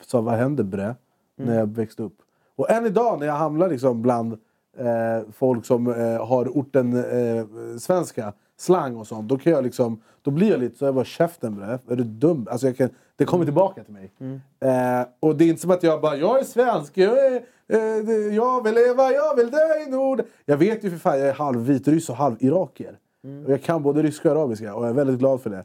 sa 0.00 0.20
vad 0.20 0.34
händer 0.34 0.64
bre? 0.64 0.94
När 1.36 1.58
jag 1.58 1.66
växte 1.66 2.02
upp. 2.02 2.18
Och 2.56 2.70
än 2.70 2.86
idag 2.86 3.18
när 3.20 3.26
jag 3.26 3.34
hamnar 3.34 3.68
liksom 3.68 4.02
bland 4.02 4.38
eh, 4.78 5.32
folk 5.32 5.64
som 5.66 5.86
eh, 5.86 6.26
har 6.26 6.44
orten 6.48 6.96
eh, 6.96 7.44
svenska 7.78 8.32
slang 8.58 8.96
och 8.96 9.06
sånt. 9.06 9.28
Då 9.28 9.38
kan 9.38 9.52
jag 9.52 9.64
liksom, 9.64 10.00
då 10.22 10.30
blir 10.30 10.50
jag 10.50 10.60
lite 10.60 10.78
så 10.78 10.84
jag 10.84 10.94
bara 10.94 11.04
käften 11.04 11.54
bre, 11.54 11.78
är 11.90 11.96
du 11.96 12.04
dum? 12.04 12.46
Alltså 12.50 12.66
jag 12.66 12.76
kan, 12.76 12.90
det 13.16 13.24
kommer 13.24 13.44
tillbaka 13.44 13.84
till 13.84 13.92
mig. 13.94 14.12
Eh, 14.60 15.06
och 15.20 15.36
det 15.36 15.44
är 15.44 15.48
inte 15.48 15.60
som 15.60 15.70
att 15.70 15.82
jag 15.82 16.00
bara, 16.00 16.16
jag 16.16 16.40
är 16.40 16.44
svensk, 16.44 16.98
jag, 16.98 17.26
är, 17.26 17.42
eh, 17.68 18.34
jag 18.34 18.64
vill 18.64 18.74
leva, 18.74 19.10
jag 19.10 19.36
vill 19.36 19.50
dö 19.50 19.76
i 19.86 19.90
nord. 19.90 20.22
Jag 20.44 20.56
vet 20.56 20.84
ju 20.84 20.90
för 20.90 20.98
fan, 20.98 21.18
jag 21.18 21.28
är 21.28 21.32
halv 21.34 21.66
vitryss 21.66 22.10
och 22.10 22.16
halv 22.16 22.36
irakier. 22.38 22.98
Och 23.44 23.52
jag 23.52 23.62
kan 23.62 23.82
både 23.82 24.02
ryska 24.02 24.32
och 24.32 24.36
arabiska 24.40 24.74
och 24.74 24.82
jag 24.82 24.90
är 24.90 24.94
väldigt 24.94 25.18
glad 25.18 25.42
för 25.42 25.50
det. 25.50 25.64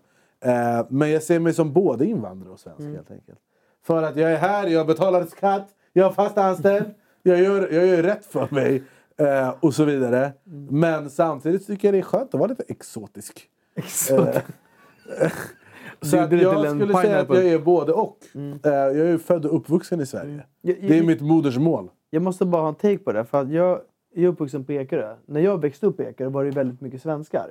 Eh, 0.52 0.86
men 0.90 1.12
jag 1.12 1.24
ser 1.24 1.40
mig 1.40 1.54
som 1.54 1.74
både 1.74 2.06
invandrare 2.06 2.54
och 2.54 2.60
svensk 2.60 2.82
helt 2.82 3.12
enkelt. 3.12 3.40
För 3.84 4.04
att 4.04 4.16
jag 4.16 4.32
är 4.32 4.38
här, 4.38 4.68
jag 4.68 4.88
betalar 4.88 5.26
skatt, 5.26 5.68
jag 5.94 6.08
är 6.08 6.12
fast 6.14 6.38
anställd, 6.38 6.86
jag 7.24 7.40
gör, 7.40 7.70
jag 7.74 7.88
gör 7.88 8.04
rätt 8.04 8.26
för 8.26 8.48
mig. 8.52 8.84
Eh, 9.28 9.54
och 9.60 9.74
så 9.74 9.84
vidare. 9.86 10.34
Men 10.70 11.10
samtidigt 11.10 11.68
tycker 11.68 11.88
jag 11.88 11.94
det 11.96 12.00
är 12.00 12.04
skönt 12.04 12.34
att 12.34 12.40
vara 12.40 12.50
lite 12.50 12.64
exotisk. 12.68 13.48
Eh, 13.76 13.84
så 16.02 16.16
jag 16.16 16.28
skulle 16.70 16.94
säga 16.94 17.20
att 17.20 17.30
jag 17.30 17.46
är 17.46 17.60
både 17.60 17.94
och. 17.94 18.18
Eh, 18.36 18.50
jag 18.64 18.98
är 18.98 19.08
ju 19.08 19.20
född 19.20 19.46
och 19.46 19.56
uppvuxen 19.56 20.02
i 20.02 20.06
Sverige. 20.06 20.46
Jag- 20.62 20.76
Det 20.82 20.90
är 20.90 20.98
jag- 20.98 21.06
mitt 21.06 21.22
modersmål. 21.22 21.90
Jag 22.10 22.24
måste 22.24 22.46
bara 22.46 22.62
ha 22.62 22.70
en 22.70 22.76
take 22.76 22.98
på 22.98 23.12
det. 23.12 23.26
För 23.26 23.46
jag, 23.46 23.80
jag 24.14 24.24
är 24.24 24.28
uppvuxen 24.28 24.66
på 24.66 24.72
Ekerö. 24.72 25.16
När 25.26 25.40
jag 25.42 25.62
växte 25.62 25.86
upp 25.86 25.98
på 25.98 26.04
Ekerö 26.04 26.30
var 26.30 26.44
det 26.46 26.52
väldigt 26.52 26.82
mycket 26.82 27.02
svenskar. 27.02 27.48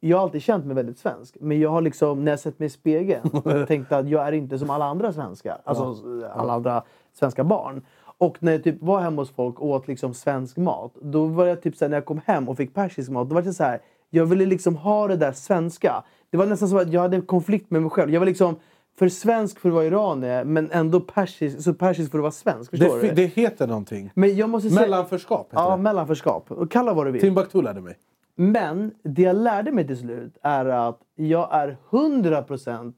Jag 0.00 0.16
har 0.16 0.22
alltid 0.22 0.42
känt 0.42 0.64
mig 0.66 0.76
väldigt 0.76 0.98
svensk. 0.98 1.36
Men 1.40 1.60
jag 1.60 1.70
har 1.70 1.80
liksom, 1.80 2.24
när 2.24 2.32
jag 2.32 2.40
sett 2.40 2.58
mig 2.58 2.66
i 2.66 2.70
spegeln 2.70 3.30
tänkt 3.66 3.92
att 3.92 4.08
jag 4.08 4.28
är 4.28 4.32
inte 4.32 4.58
som 4.58 4.70
alla 4.70 4.84
andra 4.84 5.12
svenskar. 5.12 5.58
Alltså 5.64 5.96
alla 6.34 6.52
andra 6.52 6.82
svenska 7.12 7.44
barn. 7.44 7.82
Och 8.22 8.36
när 8.42 8.52
jag 8.52 8.64
typ 8.64 8.82
var 8.82 9.00
hemma 9.00 9.22
hos 9.22 9.30
folk 9.30 9.60
och 9.60 9.68
åt 9.68 9.88
liksom 9.88 10.14
svensk 10.14 10.56
mat. 10.56 10.94
Då 11.02 11.26
var 11.26 11.46
jag 11.46 11.62
typ 11.62 11.76
såhär, 11.76 11.90
när 11.90 11.96
jag 11.96 12.04
kom 12.04 12.20
hem 12.26 12.48
och 12.48 12.56
fick 12.56 12.74
persisk 12.74 13.10
mat. 13.10 13.28
Då 13.28 13.34
var 13.34 13.42
det 13.42 13.52
så 13.54 13.64
här, 13.64 13.80
jag 14.10 14.26
ville 14.26 14.46
liksom 14.46 14.76
ha 14.76 15.08
det 15.08 15.16
där 15.16 15.32
svenska. 15.32 16.04
Det 16.30 16.36
var 16.36 16.46
nästan 16.46 16.68
som 16.68 16.78
att 16.78 16.92
jag 16.92 17.00
hade 17.00 17.16
en 17.16 17.22
konflikt 17.22 17.70
med 17.70 17.82
mig 17.82 17.90
själv. 17.90 18.10
Jag 18.10 18.20
var 18.20 18.26
liksom 18.26 18.56
för 18.98 19.08
svensk 19.08 19.58
för 19.58 19.68
att 19.68 19.74
vara 19.74 19.84
iranier 19.84 20.44
men 20.44 20.70
ändå 20.70 21.00
persisk, 21.00 21.62
så 21.62 21.74
persisk 21.74 22.10
för 22.10 22.18
att 22.18 22.22
vara 22.22 22.32
svensk. 22.32 22.70
Förstår 22.70 22.98
Det, 23.00 23.08
du? 23.08 23.14
det 23.14 23.26
heter 23.26 23.66
någonting. 23.66 24.10
Men 24.14 24.36
jag 24.36 24.50
måste 24.50 24.70
säga... 24.70 24.80
Mellanförskap 24.80 25.46
heter 25.52 25.62
Ja, 25.64 25.76
det. 25.76 25.82
mellanförskap. 25.82 26.50
Och 26.50 26.70
Kalla 26.70 26.94
vad 26.94 27.06
du 27.06 27.10
vill. 27.10 27.20
Timbuktu 27.20 27.62
lärde 27.62 27.80
mig. 27.80 27.98
Men 28.36 28.92
det 29.02 29.22
jag 29.22 29.36
lärde 29.36 29.72
mig 29.72 29.86
till 29.86 29.98
slut 29.98 30.38
är 30.42 30.64
att 30.64 31.00
jag 31.14 31.48
är 31.54 31.76
100% 31.90 32.92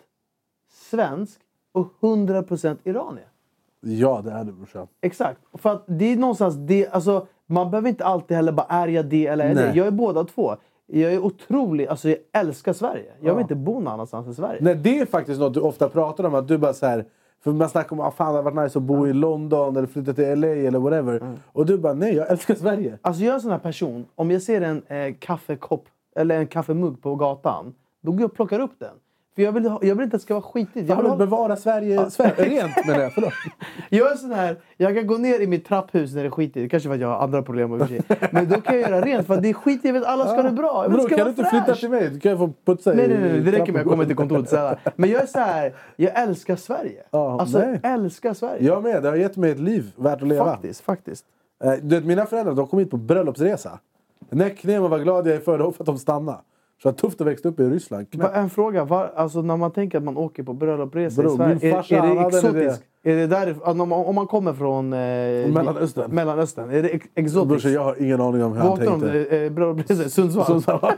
svensk 0.91 1.41
och 1.73 1.89
100% 2.01 2.77
iranier. 2.85 3.29
Ja, 3.85 4.21
det 4.25 4.31
är 4.31 4.45
det 4.45 4.53
brorsan. 4.53 4.87
Exakt. 5.03 5.41
För 5.53 5.71
att 5.71 5.85
det 5.87 6.13
är 6.13 6.17
någonstans 6.17 6.55
det, 6.55 6.89
alltså, 6.89 7.27
man 7.47 7.71
behöver 7.71 7.89
inte 7.89 8.05
alltid 8.05 8.37
heller 8.37 8.53
bara 8.53 8.67
är 8.67 8.89
jag 8.89 9.07
det 9.07 9.27
eller 9.27 9.45
är 9.45 9.55
det. 9.55 9.73
Jag 9.75 9.87
är 9.87 9.91
båda 9.91 10.25
två. 10.25 10.57
Jag 10.87 11.13
är 11.13 11.19
otrolig, 11.19 11.87
alltså 11.87 12.09
jag 12.09 12.19
älskar 12.33 12.73
Sverige. 12.73 13.13
Jag 13.21 13.35
vill 13.35 13.43
inte 13.43 13.55
bo 13.55 13.73
någon 13.73 13.89
annanstans 13.89 14.27
än 14.27 14.35
Sverige. 14.35 14.59
Nej, 14.63 14.75
det 14.75 14.99
är 14.99 15.07
faktiskt 15.07 15.41
något 15.41 15.55
du 15.55 15.61
ofta 15.61 15.89
pratar 15.89 16.25
om. 16.25 16.35
Att 16.35 16.49
du 16.49 16.59
bara 16.59 16.73
så 16.73 16.87
här, 16.87 17.05
för 17.45 17.53
man 17.53 17.69
snackar 17.69 17.93
om 17.93 18.01
att 18.01 18.15
fan, 18.15 18.27
det 18.27 18.39
hade 18.43 18.51
varit 18.51 18.67
nice 18.67 18.79
att 18.79 18.83
bo 18.83 19.07
i 19.07 19.13
London 19.13 19.77
eller 19.77 19.87
flytta 19.87 20.13
till 20.13 20.41
LA 20.41 20.47
eller 20.47 20.79
whatever. 20.79 21.17
Mm. 21.17 21.35
Och 21.53 21.67
du 21.67 21.79
bara 21.79 21.95
nej, 21.95 22.15
jag 22.15 22.31
älskar 22.31 22.55
Sverige. 22.55 22.99
Alltså 23.03 23.23
jag 23.23 23.31
är 23.31 23.35
en 23.35 23.41
sån 23.41 23.51
här 23.51 23.59
person, 23.59 24.07
om 24.15 24.31
jag 24.31 24.43
ser 24.43 24.61
en 24.61 24.83
eh, 24.87 25.15
kaffekopp 25.19 25.89
eller 26.17 26.39
en 26.39 26.47
kaffemugg 26.47 27.03
på 27.03 27.15
gatan, 27.15 27.75
då 28.03 28.13
går 28.13 28.21
jag 28.21 28.31
och 28.31 28.37
plockar 28.37 28.61
upp 28.61 28.79
den. 28.79 28.95
För 29.35 29.43
jag 29.43 29.53
vill, 29.53 29.67
ha, 29.67 29.79
jag 29.83 29.95
vill 29.95 30.05
inte 30.05 30.17
att 30.17 30.21
det 30.21 30.25
ska 30.25 30.35
vara 30.35 30.43
skitigt. 30.43 30.89
Jag 30.89 30.97
vill 30.97 31.07
ha, 31.07 31.17
bevara 31.17 31.57
Sverige, 31.57 32.11
Sverige 32.11 32.35
rent 32.63 32.87
menar 32.87 33.01
jag. 33.01 33.13
Förlåt. 33.13 33.33
Jag 33.89 34.13
är 34.13 34.17
sån 34.17 34.33
här, 34.33 34.57
jag 34.77 34.95
kan 34.95 35.07
gå 35.07 35.17
ner 35.17 35.41
i 35.41 35.47
mitt 35.47 35.67
trapphus 35.67 36.15
när 36.15 36.23
det 36.23 36.29
är 36.29 36.31
skitigt. 36.31 36.71
Kanske 36.71 36.89
för 36.89 36.95
att 36.95 37.01
jag 37.01 37.09
har 37.09 37.19
andra 37.19 37.43
problem 37.43 37.73
och. 37.73 37.91
Men 38.31 38.49
då 38.49 38.61
kan 38.61 38.81
jag 38.81 38.91
göra 38.91 39.01
rent 39.01 39.27
för 39.27 39.41
det 39.41 39.49
är 39.49 39.53
skitigt. 39.53 39.85
Jag 39.85 39.93
vill 39.93 40.03
att 40.03 40.09
alla 40.09 40.25
ska 40.25 40.35
ha 40.37 40.43
det 40.43 40.51
bra. 40.51 40.85
Jag 40.85 40.89
vill 40.89 40.99
Bro, 40.99 41.09
det 41.09 41.15
kan 41.15 41.19
ska 41.19 41.25
du 41.25 41.31
inte 41.31 41.45
flytta 41.45 41.75
till 41.75 41.91
mig? 41.91 42.11
Du 42.11 42.21
kan 42.21 42.39
få 42.39 42.53
putsa 42.65 42.93
Nej, 42.93 43.05
i 43.05 43.09
nej, 43.09 43.19
nej, 43.19 43.41
det 43.41 43.53
räcker 43.53 43.73
med 43.73 43.81
att 43.83 43.89
kommer 43.89 44.05
till 44.05 44.17
kontoret 44.17 44.47
städa. 44.49 44.79
Men 44.97 45.11
jag 45.11 45.23
är 45.23 45.27
så 45.27 45.39
här, 45.39 45.75
jag 45.97 46.23
älskar 46.23 46.57
Sverige. 46.57 47.03
Ja, 47.11 47.41
alltså, 47.41 47.59
nej. 47.59 47.81
jag 47.83 47.93
älskar 47.93 48.35
Sverige. 48.35 48.65
Jag 48.65 48.83
med, 48.83 49.03
det 49.03 49.09
har 49.09 49.17
gett 49.17 49.37
mig 49.37 49.51
ett 49.51 49.61
liv 49.61 49.93
värt 49.97 50.23
att 50.23 50.29
leva. 50.29 50.45
Faktiskt, 50.45 50.81
faktiskt. 50.81 51.25
Eh, 51.65 51.73
Du 51.83 51.97
vet, 51.97 52.05
mina 52.05 52.27
föräldrar 52.27 52.55
de 52.55 52.67
kom 52.67 52.79
hit 52.79 52.91
på 52.91 52.97
bröllopsresa. 52.97 53.79
Ner 54.31 54.49
mig 54.81 54.91
vad 54.91 55.03
glad 55.03 55.27
jag 55.27 55.37
är 55.37 55.41
för 55.41 55.59
det 55.59 55.73
för 55.73 55.83
att 55.83 55.87
de 55.87 55.99
stannade. 55.99 56.39
Så 56.83 56.89
det 56.89 56.93
var 56.93 56.99
tufft 57.09 57.21
att 57.21 57.27
växa 57.27 57.49
upp 57.49 57.61
i 57.61 57.63
Ryssland. 57.63 58.07
Va, 58.13 58.31
en 58.35 58.51
fråga, 58.51 58.85
var, 58.85 59.13
alltså, 59.17 59.43
när 59.43 59.57
man 59.57 59.71
tänker 59.71 59.99
att 59.99 60.05
man 60.05 60.17
åker 60.17 60.43
på 60.43 60.53
bröllopsresa 60.53 61.23
Bro, 61.23 61.33
i 61.33 61.37
Sverige, 61.37 61.73
är, 61.73 62.05
är 62.05 62.31
det 62.31 62.37
exotiskt? 62.37 62.83
Är 63.03 63.17
det 63.17 63.27
där, 63.27 63.57
om, 63.69 63.77
man- 63.79 63.93
om 63.93 64.15
man 64.15 64.27
kommer 64.27 64.53
från 64.53 64.93
eh, 64.93 64.99
Mellanöstern. 64.99 66.11
Mellanöstern, 66.11 66.71
är 66.71 66.83
det 66.83 66.89
ex- 66.89 67.07
exotiskt? 67.15 67.49
Brorsan, 67.49 67.73
jag 67.73 67.85
har 67.85 68.03
ingen 68.03 68.21
aning 68.21 68.45
om 68.45 68.53
hur 68.53 68.59
han 68.59 68.69
Vad 68.69 68.79
åkte 68.79 68.85
de? 68.91 69.01
tänkte. 69.87 69.95
Eh, 69.95 70.09
Sundsvall? 70.09 70.63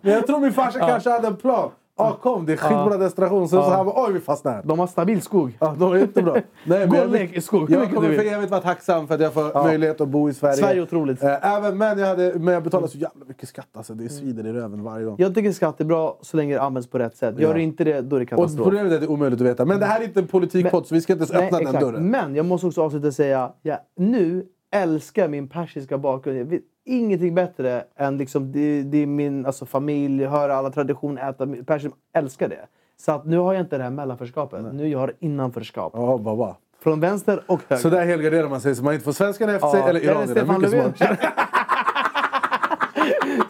Men 0.00 0.12
jag 0.12 0.26
tror 0.26 0.40
min 0.40 0.52
farsa 0.52 0.78
kanske 0.78 1.10
hade 1.10 1.26
en 1.26 1.36
plan. 1.36 1.70
Ah, 1.98 2.12
kom, 2.12 2.46
det 2.46 2.52
är 2.52 2.56
skitbra 2.56 2.96
destination. 2.98 3.48
Sen 3.48 3.62
så 3.62 3.70
han 3.70 3.86
bara, 3.86 4.06
oj 4.06 4.12
vi 4.12 4.20
fastnar 4.20 4.52
här. 4.52 4.62
De 4.64 4.78
har 4.78 4.86
stabil 4.86 5.22
skog. 5.22 5.56
Ja, 5.60 5.74
de 5.78 5.92
är 5.92 5.96
jättebra. 5.96 6.34
Nej, 6.64 6.86
Gå 6.86 6.92
och 6.96 7.02
jag- 7.02 7.10
lek 7.10 7.36
i 7.36 7.40
skog 7.40 7.70
Jag 7.70 7.94
kommer 7.94 8.14
för 8.16 8.32
evigt 8.32 8.50
vara 8.50 8.60
tacksam 8.60 9.06
för 9.06 9.14
att 9.14 9.20
jag 9.20 9.32
får 9.32 9.64
möjlighet 9.64 10.00
att 10.00 10.08
bo 10.08 10.28
i 10.30 10.34
Sverige. 10.34 10.56
Sverige 10.56 10.80
är 10.80 10.82
otroligt. 10.82 11.22
Eh, 11.22 11.56
Även, 11.56 11.78
men, 11.78 11.98
jag 11.98 12.06
hade, 12.06 12.38
men 12.38 12.54
jag 12.54 12.62
betalar 12.62 12.86
så 12.86 12.98
jävla 12.98 13.24
mycket 13.26 13.48
skatt 13.48 13.68
alltså. 13.76 13.94
Det 13.94 14.08
svider 14.08 14.46
i 14.46 14.52
röven 14.52 14.82
varje 14.84 15.04
gång. 15.04 15.16
Jag 15.18 15.34
tycker 15.34 15.52
skatt 15.52 15.80
är 15.80 15.84
bra 15.84 16.18
så 16.20 16.36
länge 16.36 16.54
det 16.54 16.62
används 16.62 16.88
på 16.90 16.98
rätt 16.98 17.16
sätt. 17.16 17.38
Gör 17.38 17.54
det 17.54 17.62
inte 17.62 17.84
det, 17.84 18.00
då 18.00 18.16
är 18.16 18.20
det 18.20 18.24
Och 18.24 18.28
katastrof. 18.30 18.64
problemet 18.64 18.90
är 18.92 18.94
att 18.96 19.00
det 19.00 19.06
är 19.06 19.10
omöjligt 19.10 19.40
att 19.40 19.46
veta. 19.46 19.64
Men 19.64 19.80
det 19.80 19.86
här 19.86 20.00
är 20.00 20.04
inte 20.04 20.20
en 20.20 20.26
politikpodd 20.26 20.86
så 20.86 20.94
vi 20.94 21.00
ska 21.00 21.12
inte 21.12 21.22
ens 21.22 21.44
öppna 21.44 21.58
den 21.58 21.66
exakt. 21.66 21.84
dörren. 21.86 22.10
Men 22.10 22.34
jag 22.34 22.46
måste 22.46 22.66
också 22.66 22.82
avsluta 22.82 23.06
och 23.06 23.14
säga, 23.14 23.52
ja, 23.62 23.78
nu 23.96 24.46
älskar 24.74 25.28
min 25.28 25.48
persiska 25.48 25.98
bakgrund. 25.98 26.52
Jag 26.86 26.94
ingenting 26.94 27.34
bättre 27.34 27.84
än 27.96 28.16
liksom, 28.16 28.52
det, 28.52 28.82
det 28.82 28.98
är 28.98 29.06
min 29.06 29.46
alltså, 29.46 29.66
familj, 29.66 30.24
höra 30.24 30.54
alla 30.54 30.70
traditioner, 30.70 31.30
äta 31.30 31.46
persiska. 31.66 31.96
Älskar 32.12 32.48
det. 32.48 32.66
Så 32.96 33.12
att 33.12 33.26
nu 33.26 33.38
har 33.38 33.54
jag 33.54 33.62
inte 33.62 33.76
det 33.76 33.82
här 33.82 33.90
mellanförskapet. 33.90 34.74
Nu 34.74 34.88
jag 34.88 34.98
har 34.98 35.12
innanförskap. 35.18 35.92
Ja, 35.96 36.18
baba. 36.18 36.56
Från 36.82 37.00
vänster 37.00 37.40
och 37.46 37.60
höger. 37.68 37.82
Så 37.82 37.90
där 37.90 38.06
helgarderar 38.06 38.48
man 38.48 38.60
sig 38.60 38.74
så 38.74 38.84
man 38.84 38.94
inte 38.94 39.04
får 39.04 39.12
svenskarna 39.12 39.54
efter 39.54 39.68
sig 39.68 39.80
Ja, 39.80 39.88
eller 39.88 40.00
eller 40.00 40.10
iranierna. 40.10 40.34
Stefan 40.34 40.60
Löfven. 40.60 40.92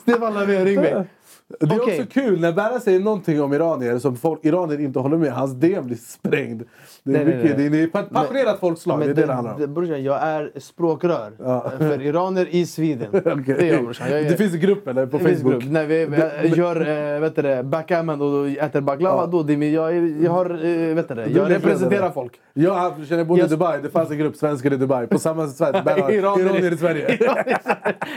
Stefan 0.00 0.34
Löfven, 0.34 0.64
ring 0.64 0.80
mig. 0.80 1.04
Det 1.60 1.66
är 1.74 1.80
Okej. 1.80 2.00
också 2.00 2.20
kul 2.20 2.40
när 2.40 2.52
Berra 2.52 2.80
säger 2.80 3.00
någonting 3.00 3.42
om 3.42 3.52
iranier 3.52 3.98
som 3.98 4.16
folk, 4.16 4.44
iranier 4.44 4.80
inte 4.80 4.98
håller 4.98 5.16
med. 5.16 5.32
Hans 5.32 5.52
DM 5.52 5.86
blir 5.86 5.96
sprängd. 5.96 6.62
Det 7.02 7.10
är, 7.10 7.14
Nej, 7.14 7.24
nej, 7.24 7.36
mycket, 7.42 7.58
nej. 7.58 7.68
Det 7.70 7.82
är 7.82 8.02
passionerat 8.02 8.60
folkslag. 8.60 9.00
Det 9.00 9.04
är 9.04 9.14
det 9.14 9.26
det 9.26 9.32
handlar 9.32 9.64
om. 9.64 9.74
brorsan, 9.74 10.02
jag 10.02 10.22
är 10.22 10.50
språkrör 10.56 11.32
Ja. 11.38 11.72
för 11.78 12.02
iranier 12.02 12.46
i 12.50 12.66
Sweden. 12.66 13.06
Okej. 13.12 13.42
Det 13.46 13.68
är 13.68 13.74
jag 13.74 13.84
brorsan. 13.84 14.10
Jag 14.10 14.20
är, 14.20 14.30
Det 14.30 14.36
finns 14.36 14.54
grupp 14.54 14.88
eller, 14.88 15.06
på 15.06 15.18
det 15.18 15.24
Facebook. 15.36 15.52
grupp. 15.52 15.64
När 15.72 15.86
vi 15.86 16.06
vi 16.42 16.48
gör 16.48 16.80
äh, 17.14 17.20
vet 17.20 17.36
du 17.36 17.42
det, 17.42 17.62
backgammon 17.64 18.20
och 18.22 18.48
äter 18.48 18.80
baklava, 18.80 19.20
Ja. 19.22 19.26
då 19.26 19.42
det 19.42 19.54
jag, 19.70 20.08
jag 20.08 20.30
har, 20.32 20.50
äh, 20.50 20.94
vet 20.94 21.08
du 21.08 21.14
det, 21.14 21.26
jag 21.26 21.50
representerar 21.50 22.10
folk. 22.10 22.32
Jag 22.58 23.06
känner 23.06 23.24
bodde 23.24 23.44
i. 23.44 23.48
Dubai. 23.48 23.80
Det 23.82 23.90
fanns 23.90 24.10
en 24.10 24.18
grupp 24.18 24.36
svenskar 24.36 24.72
i 24.72 24.76
Dubai. 24.76 25.06
På 25.06 25.18
samma 25.18 25.48
sätt. 25.48 25.72
Berra, 25.84 26.12
Iranier. 26.12 26.72
i 26.72 26.76
Sverige. 26.76 27.18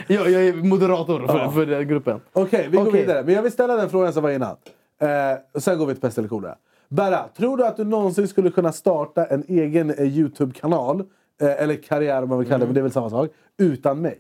jag, 0.08 0.30
jag 0.30 0.44
är 0.48 0.54
moderator 0.54 1.28
för, 1.28 1.38
Ja. 1.38 1.52
för 1.52 1.66
den 1.66 1.88
gruppen. 1.88 2.20
Okej, 2.34 2.68
vi 2.72 2.78
går 2.78 2.88
Okej. 2.88 3.02
vidare. 3.02 3.24
Men 3.24 3.34
jag 3.36 3.42
vill 3.42 3.52
ställa 3.52 3.76
den 3.76 3.90
frågan 3.90 4.14
som 4.14 4.24
var 4.24 4.30
innan. 4.30 4.56
Eh, 5.02 5.08
och 5.54 5.64
sen 5.64 5.78
går 5.78 5.86
vi 5.86 5.94
till 5.94 6.02
pest 6.02 6.18
eller 6.18 6.28
kolera. 6.28 6.56
Berra, 6.90 7.26
tror 7.38 7.58
du 7.58 7.66
att 7.66 7.78
du 7.78 7.84
någonsin 7.84 8.28
skulle 8.28 8.52
kunna 8.52 8.72
starta 8.72 9.26
en 9.26 9.44
egen 9.48 9.90
eh, 9.90 10.18
Youtube-kanal? 10.18 11.00
Eh, 11.42 11.64
eller 11.64 11.76
karriär 11.76 12.24
om 12.24 12.30
man 12.30 12.40
vill 12.40 12.48
kalla 12.48 12.60
det, 12.60 12.66
men 12.66 12.74
det 12.74 12.80
är 12.80 12.84
väl 12.84 12.92
samma 12.92 13.10
sak. 13.10 13.30
Utan 13.58 14.02
mig? 14.02 14.18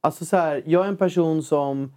Alltså 0.00 0.24
så 0.24 0.36
här, 0.36 0.62
jag 0.66 0.84
är 0.84 0.88
en 0.88 0.96
person 0.96 1.42
som 1.42 1.92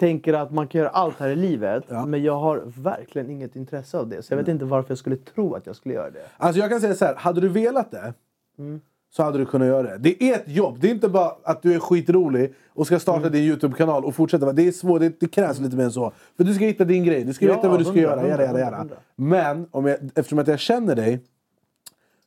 tänker 0.00 0.32
att 0.32 0.50
man 0.52 0.66
kan 0.68 0.78
göra 0.78 0.90
allt 0.90 1.18
här 1.18 1.28
i 1.28 1.36
livet. 1.36 1.84
Ja. 1.88 2.06
Men 2.06 2.22
jag 2.22 2.36
har 2.38 2.62
verkligen 2.66 3.30
inget 3.30 3.56
intresse 3.56 3.98
av 3.98 4.08
det. 4.08 4.22
Så 4.22 4.32
jag 4.32 4.38
vet 4.38 4.48
inte 4.48 4.64
varför 4.64 4.90
jag 4.90 4.98
skulle 4.98 5.16
tro 5.16 5.54
att 5.54 5.66
jag 5.66 5.76
skulle 5.76 5.94
göra 5.94 6.10
det. 6.10 6.22
Alltså 6.36 6.60
jag 6.60 6.70
kan 6.70 6.80
säga 6.80 6.94
så 6.94 7.04
här, 7.04 7.14
hade 7.14 7.40
du 7.40 7.48
velat 7.48 7.90
det 7.90 8.14
Mm. 8.58 8.80
så 9.10 9.22
hade 9.22 9.38
du 9.38 9.46
kunnat 9.46 9.68
göra 9.68 9.82
det. 9.82 9.98
Det 9.98 10.22
är 10.22 10.34
ett 10.34 10.48
jobb. 10.48 10.78
Det 10.80 10.86
är 10.86 10.90
inte 10.94 11.08
bara 11.08 11.32
att 11.44 11.62
du 11.62 11.74
är 11.74 11.78
skitrolig 11.78 12.54
och 12.68 12.86
ska 12.86 12.98
starta 12.98 13.18
Mm. 13.20 13.32
din 13.32 13.42
Youtube-kanal 13.44 14.04
och 14.04 14.14
fortsätta. 14.14 14.52
Det 14.52 14.68
är 14.68 14.72
svårt, 14.72 15.00
det, 15.00 15.20
det 15.20 15.28
krävs 15.28 15.60
lite 15.60 15.76
mer 15.76 15.84
än 15.84 15.92
så. 15.92 16.12
För 16.36 16.44
du 16.44 16.54
ska 16.54 16.64
hitta 16.64 16.84
din 16.84 17.04
grej, 17.04 17.24
du 17.24 17.32
ska 17.32 17.46
Ja, 17.46 17.54
veta 17.56 17.68
vad 17.68 17.80
du 17.80 17.84
ska 17.84 17.92
hundra, 17.92 18.02
göra. 18.10 18.28
Jada, 18.28 18.44
jada, 18.46 18.58
jada. 18.60 18.86
Men 19.16 19.66
om 19.70 19.86
jag, 19.86 19.98
eftersom 20.14 20.38
att 20.38 20.48
jag 20.48 20.58
känner 20.58 20.96
dig 20.96 21.20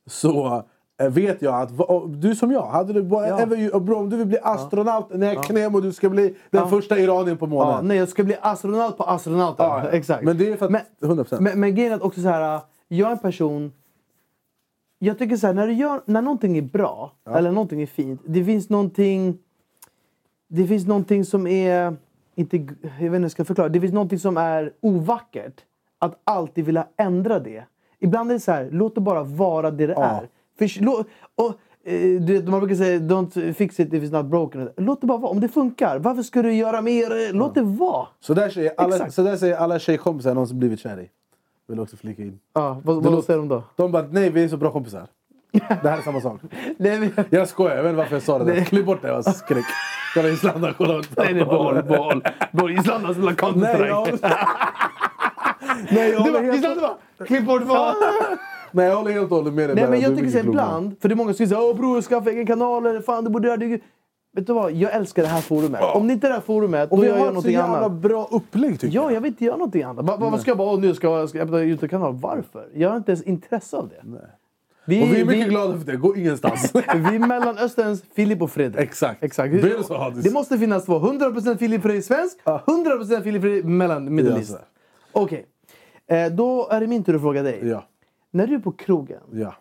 så 0.08 0.64
vet 0.98 1.42
jag 1.42 1.62
att 1.62 1.72
du 2.22 2.36
som 2.36 2.52
jag, 2.52 2.62
hade 2.66 2.94
du 2.94 3.04
bara, 3.04 3.28
Ja. 3.28 3.40
ever, 3.40 3.80
bro, 3.80 3.96
om 3.98 4.10
du 4.10 4.18
vill 4.18 4.28
bli 4.28 4.38
astronaut, 4.44 5.06
när 5.14 5.34
jag 5.34 5.44
knäm 5.44 5.76
och 5.76 5.82
du 5.82 5.92
ska 5.94 6.10
bli 6.10 6.24
den 6.50 6.62
Ja. 6.62 6.68
första 6.68 7.00
iraniern 7.00 7.38
på 7.38 7.46
Ja, 7.46 7.50
månen. 7.50 7.88
nej, 7.88 7.98
jag 7.98 8.10
ska 8.10 8.24
bli 8.24 8.36
astronaut 8.42 8.98
på 8.98 9.04
astronauten. 9.04 9.66
Ja, 9.66 9.82
ja. 9.84 9.90
Exakt. 9.90 10.24
Men 10.24 10.38
det 10.38 10.50
är 10.52 10.58
för 10.58 10.66
att, 10.66 10.72
Men- 10.72 10.82
100%. 11.02 11.40
Men, 11.42 11.60
men 11.60 11.76
grejen 11.76 11.92
är 11.92 11.96
att 11.96 12.02
också 12.02 12.22
så 12.22 12.28
här, 12.28 12.60
jag 12.88 13.08
är 13.08 13.12
en 13.12 13.18
person... 13.20 13.72
Jag 15.00 15.18
tycker 15.18 15.38
så 15.38 15.48
här, 15.48 15.54
när, 15.54 15.68
du 15.68 15.74
gör, 15.74 16.02
när 16.06 16.22
någonting 16.22 16.58
är 16.58 16.62
bra, 16.62 17.12
eller 17.36 17.52
någonting 17.52 17.82
är 17.82 17.86
fint, 17.86 18.22
det 18.26 18.44
finns 18.46 18.70
någonting... 18.70 19.38
Det 20.48 20.68
finns 20.68 20.88
någonting 20.88 21.26
som 21.26 21.48
är... 21.48 21.96
Inte, 22.36 22.58
jag 22.58 22.64
vet 22.66 22.74
inte 22.84 22.88
hur 22.98 23.20
jag 23.22 23.32
ska 23.32 23.46
förklara. 23.46 23.70
Det 23.70 23.82
finns 23.82 23.94
någonting 23.94 24.20
som 24.20 24.38
är 24.38 24.74
ovackert. 24.82 25.62
Att 26.00 26.20
alltid 26.24 26.66
vilja 26.66 26.88
ändra 26.98 27.40
det. 27.40 27.64
Ibland 28.00 28.30
är 28.30 28.34
det 28.34 28.40
så 28.40 28.52
här, 28.52 28.70
låt 28.72 28.96
det 28.96 29.02
bara 29.02 29.24
vara 29.24 29.72
det 29.72 29.88
det 29.88 29.94
Ja. 29.98 30.04
är. 30.04 30.28
För, 30.58 30.66
lå- 30.66 31.06
och, 31.36 31.50
eh, 31.92 32.22
du 32.22 32.44
man 32.48 32.60
brukar 32.60 32.76
säga 32.76 33.00
don't 33.00 33.54
fix 33.54 33.80
it 33.80 33.94
if 33.94 34.04
it's 34.04 34.12
not 34.12 34.26
broken. 34.26 34.70
Låt 34.78 35.02
det 35.02 35.08
bara 35.08 35.18
vara. 35.18 35.32
Om 35.32 35.40
det 35.40 35.48
funkar, 35.50 36.00
varför 36.00 36.24
ska 36.24 36.42
du 36.42 36.54
göra 36.54 36.82
mer? 36.82 37.34
Låt 37.34 37.56
det 37.56 37.62
vara. 37.62 38.08
Så 38.20 38.34
där 38.34 38.50
säger 38.50 38.72
alla, 38.78 38.96
Exakt. 38.96 39.14
så 39.14 39.24
där 39.24 39.38
säger 39.38 39.56
alla 39.58 39.80
tjejkompisar 39.80 40.30
jag 40.30 40.36
någonsin 40.36 40.60
blivit 40.60 40.80
kär 40.80 41.00
i. 41.00 41.10
Vill 41.68 41.80
också 41.80 41.98
flika 41.98 42.22
in. 42.22 42.40
Ja, 42.54 42.82
vad, 42.84 43.04
vad 43.04 43.24
säger 43.24 43.40
de 43.40 43.48
då? 43.48 43.64
De 43.76 43.92
bara, 43.92 44.06
nej 44.12 44.30
vi 44.30 44.44
är 44.44 44.48
så 44.48 44.58
bra 44.58 44.72
kompisar. 44.72 45.08
Det 45.52 45.90
här 45.90 45.98
är 45.98 46.02
samma 46.02 46.22
sak. 46.22 46.42
Nej, 46.78 47.00
men, 47.00 47.26
Jag 47.30 47.48
skojar, 47.48 47.76
jag 47.76 47.84
vet 47.84 47.90
inte 47.90 47.98
varför 47.98 48.16
jag 48.16 48.24
sa 48.24 48.40
det 48.40 48.46
där. 48.54 48.62
Klipp 48.66 48.86
bort 48.86 49.02
det, 49.02 49.08
jag 49.08 49.36
skrek. 49.36 49.66
Kolla 50.14 50.30
Islanda, 50.30 50.74
kolla. 50.78 50.94
nej, 51.18 51.34
nej, 51.34 51.46
boll, 51.46 51.84
boll. 51.84 52.24
boll. 52.52 52.72
Islanda 52.80 53.14
spelar 53.14 53.32
Counter-Strike. 53.34 54.18
nej, 55.92 56.10
jag 56.12 56.20
håller 56.20 56.44
helt, 56.44 56.56
Islanda 56.58 56.82
bara, 57.18 57.26
klipp 57.26 57.46
bort 57.46 57.62
vad? 57.64 57.96
nej, 58.74 58.86
jag 58.86 58.96
håller 58.96 59.12
helt 59.12 59.32
och 59.32 59.38
hållet 59.38 59.54
med 59.54 59.70
dig. 59.70 59.76
Nej, 59.76 59.90
men 59.90 60.00
jag 60.02 60.16
tycker 60.18 60.30
så 60.32 60.38
ibland, 60.38 60.96
för 61.02 61.10
det 61.10 61.14
är 61.14 61.16
många 61.16 61.34
som 61.34 61.48
säger 61.48 61.62
åh 61.70 61.76
bror, 61.76 62.02
skaffa 62.02 62.30
egen 62.30 62.46
kanal, 62.48 62.86
eller 62.86 63.02
fan 63.02 63.24
du 63.24 63.30
borde 63.30 63.48
göra 63.48 63.58
det. 63.58 63.80
Vet 64.36 64.48
du 64.48 64.54
vad, 64.54 64.72
jag 64.72 64.94
älskar 64.94 65.22
det 65.24 65.28
här 65.30 65.42
forumet. 65.42 65.82
Om 65.96 66.08
det 66.08 66.14
inte 66.14 66.28
är 66.28 66.30
det 66.30 66.36
här 66.36 66.42
forumet, 66.42 66.92
Och 66.92 66.98
då 66.98 67.02
vi 67.02 67.08
gör 67.08 67.14
har 67.18 67.20
jag 67.20 67.26
ett 67.28 67.30
så 67.30 67.34
någonting 67.34 67.54
jävla 67.54 67.78
annat. 67.78 67.92
bra 67.92 68.28
upplägg 68.32 68.80
tycker 68.80 68.96
Ja, 68.96 69.04
jag. 69.04 69.14
jag 69.14 69.22
vill 69.22 69.32
inte 69.32 69.46
göra 69.46 69.58
någonting 69.58 69.84
annat. 69.84 70.06
Va- 70.06 70.18
va- 70.18 70.30
Vad 70.30 70.42
ska 70.42 70.52
jag 70.52 70.58
bara, 70.58 70.72
åh, 70.72 70.80
nu 70.80 70.94
ska 70.96 71.08
jag 71.08 71.30
jag 71.34 71.36
öppna 71.42 71.60
en 71.60 71.64
Youtube-kanal. 71.68 72.14
Varför? 72.16 72.68
Jag 72.74 72.90
har 72.90 72.98
inte 72.98 73.12
ens 73.12 73.24
intresse 73.24 73.78
av 73.78 73.90
det. 73.90 73.96
Vi, 74.86 75.04
Och 75.04 75.08
vi 75.08 75.22
är 75.22 75.26
mycket 75.26 75.46
vi, 75.46 75.50
glada 75.50 75.78
för 75.80 75.86
det, 75.92 75.98
gå 75.98 76.16
ingenstans. 76.16 76.72
vi 76.76 76.82
är 77.16 77.28
Mellanösterns 77.28 78.04
Filip 78.16 78.42
och 78.42 78.52
Fredrik. 78.52 78.82
Exakt. 78.82 79.24
Exakt. 79.24 79.54
Det 79.62 79.84
så, 79.84 79.98
Hadis? 79.98 80.24
Det 80.24 80.32
måste 80.34 80.58
finnas 80.58 80.86
två. 80.86 81.00
100% 81.00 81.58
Filip 81.58 81.82
Fredrik 81.82 82.06
svensk, 82.06 82.38
100% 82.46 83.24
Filip 83.24 83.42
Fredrik 83.42 83.66
mellan 83.66 84.16
Middle 84.16 84.32
Ja, 84.32 84.38
East. 84.38 84.58
Okej. 85.12 85.46
Eh, 86.08 86.26
då 86.32 86.68
är 86.72 86.80
det 86.80 86.88
min 86.88 87.04
tur 87.04 87.16
att 87.16 87.22
fråga 87.22 87.44
dig. 87.44 87.60
Ja, 87.64 87.84
När 88.36 88.48
du 88.48 88.56
är 88.56 88.60
på 88.60 88.72
krogen, 88.72 89.22
ja. 89.32 89.56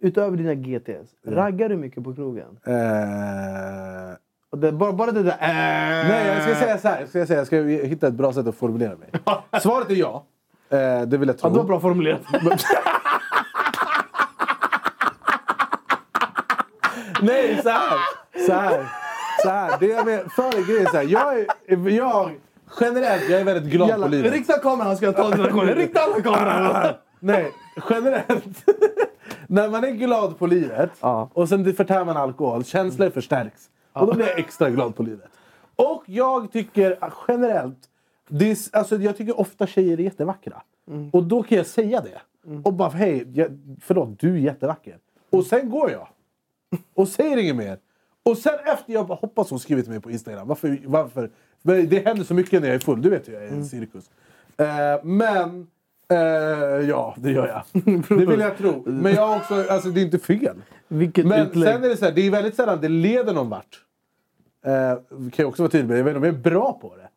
utöver 0.00 0.36
dina 0.36 0.54
GTs, 0.54 1.14
raggar 1.26 1.68
du 1.68 1.76
mycket 1.76 2.04
på 2.04 2.14
krogen? 2.14 2.58
Eh, 2.66 2.72
det, 4.56 4.72
bara, 4.72 4.92
bara 4.92 5.12
det 5.12 5.22
där... 5.22 5.32
Äh, 5.32 5.38
nej, 6.08 6.26
jag 6.26 6.42
ska 6.42 6.54
säga 6.54 6.78
så 6.78 6.88
här. 6.88 7.00
Jag 7.00 7.08
ska, 7.08 7.26
säga, 7.26 7.38
jag 7.38 7.46
ska 7.46 7.56
hitta 7.62 8.06
ett 8.06 8.14
bra 8.14 8.32
sätt 8.32 8.46
att 8.46 8.54
formulera 8.54 8.96
mig. 8.96 9.10
Svaret 9.60 9.90
är 9.90 9.94
ja. 9.94 10.24
Eh, 10.68 11.02
det 11.02 11.18
vill 11.18 11.28
jag 11.28 11.38
tro. 11.38 11.48
Ja, 11.48 11.52
det 11.52 11.58
var 11.58 11.64
bra 11.64 11.80
formulerat. 11.80 12.20
Nej, 17.22 17.60
så 17.62 17.68
här. 17.68 17.98
Så 18.46 18.52
här. 18.52 18.86
Så 19.42 19.48
här. 19.48 19.78
Det 19.80 19.86
jag 19.86 20.06
men, 20.06 20.30
för 20.30 20.66
grejen 20.66 20.86
är 20.86 20.90
så 20.90 20.96
här. 20.96 21.04
Jag, 21.04 21.38
är, 21.38 21.46
jag 21.90 22.30
generellt 22.80 23.30
jag 23.30 23.40
är 23.40 23.44
väldigt 23.44 23.72
glad 23.72 23.88
Jävlar, 23.88 24.06
på 24.06 24.10
livet. 24.10 24.32
Rikta 24.32 24.58
kameran 24.58 24.96
ska 24.96 25.06
jag 25.06 25.16
ta 25.16 25.30
dina. 25.30 25.48
Rikta 25.74 26.00
alla 26.00 26.20
kameror. 26.22 26.96
Nej, 27.20 27.52
generellt. 27.90 28.64
när 29.46 29.68
man 29.68 29.84
är 29.84 29.90
glad 29.90 30.38
på 30.38 30.46
livet 30.46 30.90
Ja. 31.00 31.28
och 31.32 31.48
sen 31.48 31.74
förtär 31.74 32.04
man 32.04 32.16
alkohol, 32.16 32.64
känslor 32.64 33.10
förstärks. 33.10 33.70
Och 33.92 34.06
då 34.06 34.14
blir 34.14 34.26
jag 34.26 34.38
extra 34.38 34.70
glad 34.70 34.96
på 34.96 35.02
livet. 35.02 35.28
Och 35.76 36.02
jag 36.06 36.52
tycker 36.52 36.98
att 37.00 37.12
generellt, 37.28 37.78
det 38.28 38.50
är, 38.50 38.56
alltså, 38.78 38.96
jag 38.96 39.16
tycker 39.16 39.40
ofta 39.40 39.66
tjejer 39.66 39.98
är 40.00 40.02
jättevackra. 40.04 40.62
Mm. 40.88 41.10
Och 41.10 41.22
då 41.24 41.42
kan 41.42 41.58
jag 41.58 41.66
säga 41.66 42.00
det. 42.00 42.20
Och 42.64 42.72
bara 42.72 42.88
hej, 42.88 43.26
jag, 43.34 43.58
förlåt, 43.82 44.08
du 44.20 44.34
är 44.34 44.38
jättevacker. 44.38 44.98
Och 45.30 45.46
sen 45.46 45.70
går 45.70 45.90
jag. 45.90 46.08
Och 46.94 47.08
säger 47.08 47.36
inget 47.36 47.56
mer. 47.56 47.78
Och 48.22 48.38
sen 48.38 48.54
efter 48.66 48.92
jag 48.92 49.06
bara 49.06 49.18
hoppas 49.18 49.50
hon 49.50 49.58
skrivit 49.58 49.84
till 49.84 49.92
mig 49.92 50.00
på 50.02 50.10
Instagram. 50.10 50.48
Varför? 50.48 50.78
varför? 50.84 51.30
Det 51.62 52.06
händer 52.06 52.24
så 52.24 52.34
mycket 52.34 52.60
när 52.62 52.68
jag 52.68 52.74
är 52.74 52.78
full, 52.80 53.02
du 53.02 53.10
vet 53.10 53.28
ju 53.28 53.32
jag 53.32 53.42
är 53.42 53.46
Mm. 53.48 53.58
en 53.60 53.66
cirkus. 53.66 54.10
Eh, 54.56 54.66
men, 55.04 55.66
eh, 56.14 56.88
ja 56.88 57.14
det 57.18 57.30
gör 57.30 57.46
jag. 57.46 57.82
det 58.18 58.26
vill 58.26 58.40
jag 58.40 58.58
tro. 58.58 58.82
Men 58.86 59.14
jag 59.14 59.26
har 59.26 59.36
också, 59.36 59.64
alltså 59.70 59.88
det 59.88 60.00
är 60.00 60.04
inte 60.04 60.18
fel. 60.18 60.56
Vilket 60.88 61.26
Men 61.26 61.46
utlägg. 61.46 61.74
sen 61.74 61.84
är 61.84 61.88
det 61.88 61.96
så 61.96 62.04
här, 62.04 62.12
det 62.12 62.26
är 62.26 62.30
väldigt 62.30 62.54
sällan 62.54 62.80
det 62.80 62.88
leder 62.88 63.34
någon 63.34 63.48
vart. 63.48 63.80
Eh, 64.66 64.72
kan 65.08 65.30
jag 65.36 65.48
också 65.48 65.62
vara 65.62 65.70
tydlig 65.70 65.88
med. 65.88 65.98
Jag 65.98 66.04
vet 66.04 66.10
inte 66.10 66.18
om 66.18 66.24
jag 66.24 66.34
är 66.34 66.50
bra 66.50 66.78
på 66.82 66.96
det. 66.96 67.08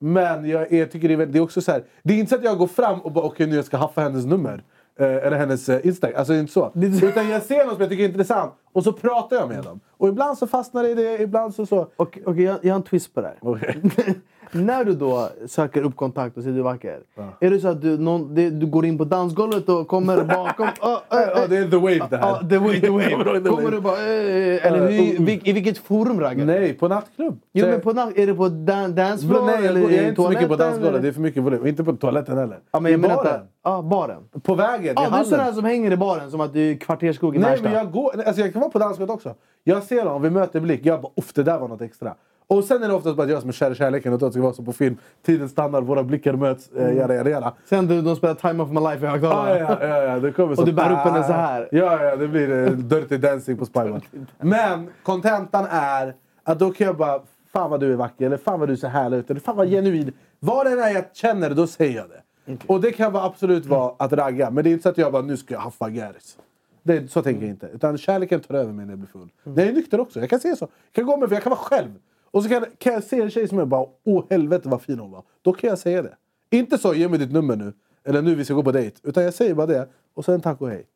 Men 0.00 0.48
jag, 0.48 0.72
är, 0.72 0.86
tycker 0.86 1.08
det 1.08 1.14
är, 1.14 1.26
det 1.26 1.38
är 1.38 1.42
också 1.42 1.60
så 1.60 1.72
här. 1.72 1.84
Det 2.02 2.14
är 2.14 2.18
inte 2.18 2.30
så 2.30 2.36
att 2.36 2.44
jag 2.44 2.58
går 2.58 2.66
fram 2.66 3.00
och 3.00 3.12
bara 3.12 3.24
okej 3.24 3.46
nu 3.46 3.56
jag 3.56 3.64
ska 3.64 3.76
haffa 3.76 4.00
hennes 4.00 4.26
nummer. 4.26 4.62
Eh, 4.98 5.06
eller 5.06 5.36
hennes 5.36 5.68
eh, 5.68 5.86
Instagram. 5.86 6.18
Alltså 6.18 6.32
det 6.32 6.38
är 6.38 6.40
inte 6.40 6.52
så. 6.52 6.72
Utan 7.06 7.28
jag 7.28 7.42
ser 7.42 7.64
något 7.64 7.72
som 7.74 7.80
jag 7.80 7.90
tycker 7.90 8.04
är 8.04 8.08
intressant. 8.08 8.54
Och 8.72 8.84
så 8.84 8.92
pratar 8.92 9.36
jag 9.36 9.48
med 9.48 9.64
dem. 9.64 9.80
Och 9.96 10.08
ibland 10.08 10.38
så 10.38 10.46
fastnar 10.46 10.82
det 10.82 10.90
i 10.90 10.94
det, 10.94 11.22
ibland 11.22 11.54
så 11.54 11.66
så. 11.66 11.88
Okej, 11.96 12.22
okej, 12.26 12.44
jag, 12.44 12.58
jag 12.62 12.70
har 12.74 12.76
en 12.76 12.82
twist 12.82 13.14
på 13.14 13.20
det 13.20 13.26
här. 13.28 13.76
När 14.52 14.84
du 14.84 14.92
då 14.94 15.28
söker 15.46 15.82
upp 15.82 15.96
kontakt 15.96 16.36
och 16.36 16.42
säger 16.42 16.54
du 16.54 16.60
är 16.60 16.64
vacker. 16.64 16.98
Är 17.40 17.50
det 17.50 17.60
så 17.60 17.68
att 17.68 17.82
du, 17.82 17.98
någon, 17.98 18.34
det, 18.34 18.50
du 18.50 18.66
går 18.66 18.86
in 18.86 18.98
på 18.98 19.04
dansgolvet 19.04 19.68
och 19.68 19.88
kommer 19.88 20.24
bakom? 20.24 20.66
Oh, 20.80 21.48
det 21.48 21.56
är 21.56 21.70
the 21.70 21.76
wave 21.76 22.06
det 22.10 22.16
här. 22.16 22.48
The 22.48 22.58
way, 22.58 22.80
the 22.80 22.86
Jag 22.86 23.44
kommer 23.44 23.62
wave. 23.62 23.70
du 23.70 23.80
bara... 23.80 23.94
eh, 23.96 24.66
Eller 24.66 24.90
hur, 24.90 25.18
vil- 25.18 25.40
i 25.44 25.52
vilket 25.52 25.78
forum 25.78 26.20
raggar 26.20 26.46
du? 26.46 26.52
Nej, 26.52 26.74
på 26.74 26.88
nattklubb. 26.88 27.40
Jo, 27.52 27.66
men 27.66 27.80
på, 27.80 27.92
natt- 27.92 28.12
är 28.18 28.26
det 28.26 28.34
på 28.34 28.48
dan, 28.48 28.94
dance 28.94 29.26
jag, 29.26 29.32
floor 29.34 29.46
nej, 29.46 29.54
jag, 29.54 29.64
eller 29.64 29.80
går- 29.80 29.90
jag 29.90 29.98
är 30.00 30.04
i 30.04 30.08
inte 30.08 30.22
så 30.22 30.28
mycket 30.28 30.48
på 30.48 30.56
toaletten, 30.56 30.66
dansgolvet. 30.70 30.88
eller? 30.92 31.02
Det 31.02 31.08
är 31.08 31.12
för 31.12 31.20
mycket 31.20 31.42
volym. 31.42 31.66
Inte 31.66 31.84
på 31.84 31.92
toaletten 31.92 32.38
heller. 32.38 32.58
Ja, 32.72 32.80
men 32.80 32.90
I 32.90 32.92
jag 32.92 33.00
menar 33.00 33.16
baren. 33.16 33.34
inte... 33.34 33.46
Ja, 33.64 33.82
baren. 33.82 34.22
På 34.42 34.54
vägen, 34.54 34.94
Ja, 34.96 35.02
i 35.02 35.04
du 35.04 35.06
är 35.06 35.10
hallen. 35.10 35.26
sån 35.26 35.40
här 35.40 35.52
som 35.52 35.64
hänger 35.64 35.90
i 35.90 35.96
baren 35.96 36.30
som 36.30 36.40
att 36.40 36.52
du 36.52 36.70
är 36.70 36.74
kvartersskog 36.76 37.36
i 37.36 37.38
Nej, 37.38 37.50
Märsta. 37.50 37.64
men 37.64 37.72
jag, 37.72 37.92
går, 37.92 38.22
alltså 38.26 38.42
jag 38.42 38.52
kan 38.52 38.60
vara 38.60 38.70
på 38.70 38.78
dansgolvet 38.78 39.14
också. 39.14 39.34
Jag 39.64 39.82
ser 39.82 40.04
dem, 40.04 40.22
vi 40.22 40.30
möter 40.30 40.60
blick. 40.60 40.80
Jag 40.86 41.00
bara 41.00 41.12
uff, 41.16 41.32
det 41.34 41.42
där 41.42 41.58
var 41.58 41.68
något 41.68 41.80
extra. 41.82 42.14
Och 42.50 42.64
sen 42.64 42.82
är 42.82 42.88
det 42.88 42.94
oftast 42.94 43.16
bara 43.16 43.22
att 43.22 43.30
jag 43.30 43.40
som 43.40 43.48
är 43.48 43.52
kär 43.52 43.70
i 43.70 43.74
kärleken 43.74 44.12
och 44.12 44.16
att 44.16 44.20
det 44.28 44.32
ska 44.32 44.42
vara 44.42 44.52
som 44.52 44.64
på 44.64 44.72
film. 44.72 44.96
Tiden 45.26 45.48
stannar, 45.48 45.80
våra 45.82 46.02
blickar 46.02 46.32
möts. 46.32 46.70
Eh, 46.72 46.96
jada, 46.96 47.14
jada, 47.14 47.30
jada. 47.30 47.54
Sen 47.64 47.86
du, 47.86 48.02
de 48.02 48.16
spelar 48.16 48.34
Time 48.34 48.62
of 48.62 48.70
My 48.70 48.80
Life 48.80 48.98
i 48.98 49.04
Ja, 49.04 49.10
högtalaren. 49.10 49.58
ja, 49.80 49.86
ja, 49.88 50.02
ja, 50.02 50.18
det 50.18 50.32
kommer 50.32 50.54
så. 50.54 50.60
Och 50.60 50.66
du 50.66 50.72
bär 50.72 50.92
upp 50.92 50.98
henne 50.98 51.24
så 51.24 51.32
här. 51.32 51.68
Ja, 51.72 52.04
ja, 52.04 52.16
det 52.16 52.28
blir 52.28 52.50
eh, 52.66 52.70
Dirty 52.70 53.16
Dancing 53.16 53.56
på 53.58 53.64
Spybar. 53.66 54.00
Men 54.38 54.88
kontentan 55.02 55.66
är 55.70 56.14
att 56.44 56.58
då 56.58 56.70
kan 56.70 56.86
jag 56.86 56.96
bara 56.96 57.20
Fan 57.52 57.70
vad 57.70 57.80
du 57.80 57.92
är 57.92 57.96
vacker, 57.96 58.26
eller 58.26 58.36
fan 58.36 58.60
vad 58.60 58.68
du 58.68 58.76
ser 58.76 58.88
härlig 58.88 59.16
ut, 59.18 59.30
eller 59.30 59.40
fan 59.40 59.56
vad 59.56 59.68
genuin. 59.68 60.12
Vad 60.40 60.66
det 60.66 60.72
är 60.72 60.94
jag 60.94 61.04
känner, 61.16 61.50
då 61.54 61.66
säger 61.66 61.96
jag 61.96 62.06
det. 62.08 62.56
Och 62.66 62.80
det 62.80 62.92
kan 62.92 63.12
vara 63.12 63.24
absolut 63.24 63.66
vara 63.66 63.94
att 63.98 64.12
ragga, 64.12 64.50
men 64.50 64.64
det 64.64 64.70
är 64.70 64.72
inte 64.72 64.82
så 64.82 64.88
att 64.88 64.98
jag 64.98 65.12
bara 65.12 65.22
nu 65.22 65.36
ska 65.36 65.54
jag 65.54 65.60
haffa 65.60 65.88
Gäris. 65.88 66.36
Det, 66.82 67.10
så 67.10 67.22
tänker 67.22 67.42
jag 67.42 67.50
inte. 67.50 67.66
Utan 67.66 67.98
kärleken 67.98 68.40
tar 68.40 68.54
över 68.54 68.72
mig 68.72 68.86
när 68.86 68.92
jag 68.92 68.98
blir 68.98 69.08
full. 69.08 69.28
När 69.44 69.62
jag 69.62 69.70
är 69.70 69.74
nykter 69.74 70.00
också. 70.00 70.20
Jag 70.20 70.30
kan 70.30 70.40
säga 70.40 70.56
så. 70.56 70.64
Jag 70.64 70.92
kan 70.92 71.06
gå 71.06 71.16
med 71.16 71.28
för 71.28 71.36
jag 71.36 71.42
kan 71.42 71.50
vara 71.50 71.60
själv. 71.60 71.90
Och 72.30 72.42
så 72.42 72.48
kan, 72.48 72.64
kan 72.78 72.92
jag 72.92 73.04
se 73.04 73.20
en 73.20 73.30
tjej 73.30 73.48
som 73.48 73.58
är 73.58 73.64
bara 73.64 73.86
åh 74.04 74.24
helvete 74.30 74.68
vad 74.68 74.82
fin 74.82 74.98
hon 74.98 75.10
var. 75.10 75.22
Då 75.42 75.52
kan 75.52 75.70
jag 75.70 75.78
säga 75.78 76.02
det. 76.02 76.14
Inte 76.50 76.78
så 76.78 76.94
ge 76.94 77.08
mig 77.08 77.18
ditt 77.18 77.32
nummer 77.32 77.56
nu. 77.56 77.72
Eller 78.04 78.22
nu 78.22 78.34
vi 78.34 78.44
ska 78.44 78.54
gå 78.54 78.62
på 78.62 78.72
dejt. 78.72 78.96
Utan 79.02 79.22
jag 79.24 79.34
säger 79.34 79.54
bara 79.54 79.66
det. 79.66 79.88
Och 80.14 80.24
sen 80.24 80.40
tack 80.40 80.60
och 80.60 80.68
hej. 80.70 80.86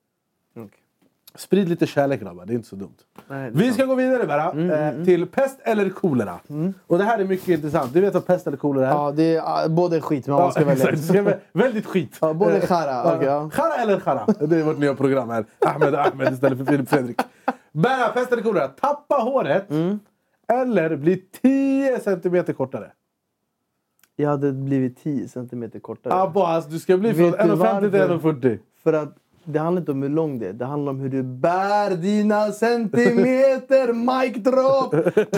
Sprid 1.34 1.68
lite 1.68 1.86
kärlek 1.86 2.20
grabbar, 2.20 2.46
det 2.46 2.52
är 2.52 2.54
inte 2.54 2.68
så 2.68 2.76
dumt. 2.76 2.94
Nej, 3.28 3.50
vi 3.54 3.64
sant. 3.64 3.74
ska 3.74 3.84
gå 3.84 3.94
vidare 3.94 4.26
bara. 4.26 4.52
eh, 4.88 5.04
till 5.04 5.26
pest 5.26 5.60
eller 5.62 5.90
kolera. 5.90 6.40
Och 6.86 6.98
det 6.98 7.04
här 7.04 7.18
är 7.18 7.24
mycket 7.24 7.48
intressant. 7.48 7.92
Du 7.94 8.00
vet 8.00 8.14
vad 8.14 8.26
pest 8.26 8.46
eller 8.46 8.56
kolera 8.56 8.86
är? 8.86 8.90
Ja, 8.90 9.12
det 9.16 9.36
är 9.36 9.64
uh, 9.68 9.74
både 9.74 10.00
skit 10.00 10.26
men 10.26 10.36
man 10.36 10.52
ska 10.52 10.64
välja. 10.64 11.38
väldigt 11.52 11.86
skit. 11.86 12.18
Ja, 12.20 12.32
både 12.34 12.56
Eh, 12.56 12.66
chara, 12.66 12.90
ja. 12.90 13.14
okej, 13.16 13.26
ja. 13.28 13.50
Chara 13.50 13.74
eller 13.74 14.00
chara? 14.00 14.26
Det 14.40 14.56
är 14.56 14.62
vårt 14.62 14.78
nya 14.78 14.94
program 14.94 15.30
här. 15.30 15.44
Ahmed 15.66 15.94
Ahmed 15.94 16.32
istället 16.32 16.58
för 16.58 16.64
Filip 16.64 16.88
Fredrik. 16.88 17.20
Bära 17.72 18.08
pest 18.08 18.32
eller 18.32 18.42
kolera. 18.42 18.68
Tappa 18.68 19.14
håret. 19.14 19.66
Eller 20.60 20.96
bli 20.96 21.16
10 21.42 22.00
centimeter 22.00 22.52
kortare. 22.52 22.92
Jag 24.16 24.28
hade 24.28 24.52
blivit 24.52 25.02
10 25.02 25.28
centimeter 25.28 25.80
kortare. 25.80 26.14
Abbas, 26.14 26.48
alltså, 26.48 26.70
du 26.70 26.78
ska 26.78 26.96
bli 26.96 27.14
från 27.14 27.30
Vet 27.30 27.40
du 27.40 27.44
1,50 27.44 27.80
till 27.80 27.90
varför? 27.90 28.32
1,40. 28.32 28.58
För 28.82 28.92
att 28.92 29.16
det 29.44 29.58
handlar 29.58 29.80
inte 29.80 29.92
om 29.92 30.02
hur 30.02 30.08
lång 30.08 30.38
det 30.38 30.48
är. 30.48 30.52
Det 30.52 30.64
handlar 30.64 30.92
om 30.92 31.00
hur 31.00 31.08
du 31.08 31.22
bär 31.22 31.96
dina 31.96 32.52
centimeter. 32.52 33.92
Mic 33.92 34.34
drop! 34.44 34.90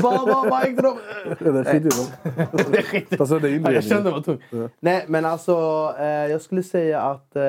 Baba, 0.03 0.61
mic 0.65 0.77
drop! 0.77 0.99
Det 1.39 1.53
där 1.53 1.65
skiter 1.65 2.77
är 2.79 2.83
skit. 2.83 3.07
Ja, 3.11 3.25
inredning. 3.37 3.75
jag 3.75 3.85
kände 3.85 4.03
det 4.03 4.11
var 4.11 4.21
tungt. 4.21 4.43
Nej, 4.81 5.05
men 5.09 5.25
alltså 5.25 5.55
eh, 5.99 6.07
jag 6.07 6.41
skulle 6.41 6.63
säga 6.63 7.01
att 7.01 7.37
eh, 7.37 7.43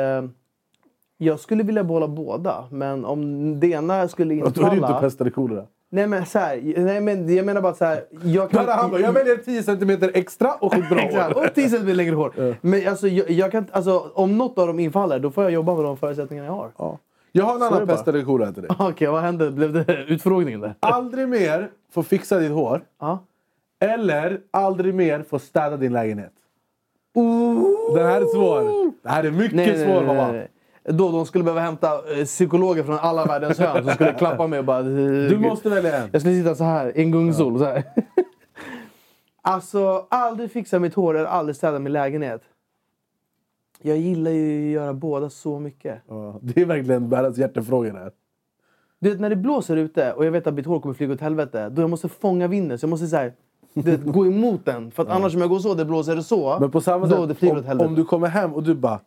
jag 1.18 1.40
skulle 1.40 1.64
vilja 1.64 1.84
behålla 1.84 2.08
båda. 2.08 2.68
Men 2.72 3.06
om 3.06 3.60
det 3.60 3.68
ena 3.68 4.08
skulle 4.08 4.36
Då 4.36 4.40
är 4.40 4.44
det 4.44 4.60
inte 4.62 4.76
infalla... 4.76 5.00
pest 5.00 5.22
eller 5.22 5.32
kolera. 5.32 5.66
Nej 5.96 6.08
men 6.08 6.26
så 6.26 6.40
här, 6.40 6.62
nej 6.78 7.02
men 7.02 7.36
jag 7.36 7.46
menar 7.46 7.62
bara 7.62 7.74
så 7.74 7.86
här. 7.86 8.04
Jag 8.24 8.52
kan, 8.52 8.68
han 8.68 8.92
bara, 8.92 9.02
jag 9.02 9.14
väljer 9.14 9.36
10 9.38 9.64
centimeter 9.64 10.12
extra 10.14 10.54
och 10.54 10.74
ett 10.74 10.90
bra 10.90 11.02
hår. 11.02 11.44
och 11.44 11.54
10 11.56 11.70
centimeter 11.70 11.96
längre 11.96 12.16
hår. 12.16 12.56
Men 12.62 12.88
alltså, 12.88 13.08
jag, 13.08 13.30
jag 13.30 13.52
kan, 13.52 13.66
alltså, 13.72 14.12
om 14.14 14.38
något 14.38 14.58
av 14.58 14.68
dem 14.68 14.80
infaller, 14.80 15.20
då 15.20 15.32
får 15.32 15.44
jag 15.44 15.54
jobba 15.54 15.76
med 15.76 15.84
de 15.86 15.98
förutsättningarna 15.98 16.48
jag 16.48 16.54
har. 16.54 16.72
Ja. 16.78 17.00
Jag 17.32 17.46
har 17.46 17.56
en 17.56 17.62
är 17.62 17.66
annan 17.66 17.88
pest 17.88 18.08
eller 18.08 18.24
kolera 18.24 18.52
till 18.52 18.62
dig. 18.62 18.72
Okej, 18.80 19.08
vad 19.08 19.22
hände? 19.22 19.52
Blev 19.52 19.74
det 19.74 20.04
utfrågningen 20.08 20.62
där? 20.62 20.76
Aldrig 20.80 21.30
mer 21.30 21.70
få 21.94 22.04
fixa 22.04 22.40
ditt 22.40 22.52
hår. 22.52 22.82
Ja. 23.00 23.20
Eller 23.80 24.40
aldrig 24.52 24.96
mer 24.96 25.24
få 25.24 25.40
städa 25.40 25.78
din 25.78 25.94
lägenhet. 25.94 26.34
Den 27.96 28.06
här 28.06 28.22
är 28.22 28.26
svår. 28.26 28.92
Det 29.04 29.10
här 29.10 29.24
är 29.24 29.32
mycket 29.32 29.56
Nej, 29.56 29.86
svår 29.86 30.02
nej, 30.02 30.16
nej, 30.16 30.32
nej. 30.32 30.48
Då 30.88 31.12
de 31.12 31.26
skulle 31.26 31.44
behöva 31.44 31.62
hämta 31.62 32.18
eh, 32.20 32.26
psykologer 32.26 32.84
från 32.84 32.98
alla 32.98 33.26
världens 33.26 33.60
hörn 33.60 33.84
som 33.84 33.94
skulle 33.94 34.14
klappa 34.14 34.48
mig 34.48 34.60
och 34.60 34.66
bara... 34.66 34.82
Du 34.82 35.38
måste 35.38 35.70
välja 35.70 35.98
en. 35.98 36.10
Jag 36.12 36.22
skulle 36.22 36.36
sitta 36.36 36.56
så 36.56 36.64
här, 36.64 36.98
i 36.98 37.02
en 37.02 37.12
gungsol. 37.12 37.60
Så 37.60 37.66
här. 37.66 37.84
alltså, 39.41 40.06
aldrig 40.10 40.52
fixa 40.52 40.80
mitt 40.80 40.94
hår 40.94 41.18
eller 41.18 41.30
aldrig 41.30 41.56
städa 41.56 41.80
min 41.80 41.94
lägenhet. 41.94 42.41
Jag 43.82 43.98
gillar 43.98 44.32
ju 44.32 44.68
att 44.68 44.74
göra 44.74 44.94
båda 44.94 45.30
så 45.30 45.60
mycket. 45.60 46.02
Ja, 46.07 46.40
det 46.41 46.62
är 46.62 46.66
verkligen 46.66 47.10
världens 47.10 47.38
hjärtefråga 47.38 47.94
det 47.94 47.99
här. 47.99 48.12
Du 48.99 49.10
vet, 49.10 49.20
när 49.20 49.30
det 49.30 49.36
blåser 49.36 49.78
ute 49.78 50.14
och 50.14 50.26
jag 50.26 50.32
vet 50.32 50.48
att 50.48 50.53
mitt 50.53 50.66
hår 50.66 50.80
kommer 50.80 50.95
flyga 50.95 51.14
åt 51.14 51.22
helvete. 51.22 51.70
Då 51.70 51.82
jag 51.82 51.90
måste 51.90 52.10
fånga 52.10 52.48
vinden. 52.48 52.80
Så 52.80 52.84
jag 52.84 52.90
måste 52.90 53.07
så 53.07 53.16
här, 53.16 53.34
du 53.74 53.91
vet, 53.91 54.03
gå 54.03 54.26
emot 54.26 54.66
den. 54.66 54.91
För 54.91 55.03
att 55.03 55.10
annars 55.10 55.36
om 55.36 55.41
jag 55.41 55.49
går 55.49 55.60
så, 55.60 55.74
det 55.74 55.86
blåser 55.86 56.22
så. 56.22 56.57
Men 56.60 56.72
på 56.72 56.82
samma 56.82 57.06
då 57.06 57.26
det 57.26 57.28
sätt, 57.28 57.38
flyger 57.38 57.53
om, 57.53 57.60
åt 57.60 57.66
helvete. 57.66 57.88
om 57.88 57.95
du 57.95 58.06
kommer 58.06 58.28
hem 58.28 58.53
och 58.53 58.64
du 58.64 58.76
bara... 58.76 58.99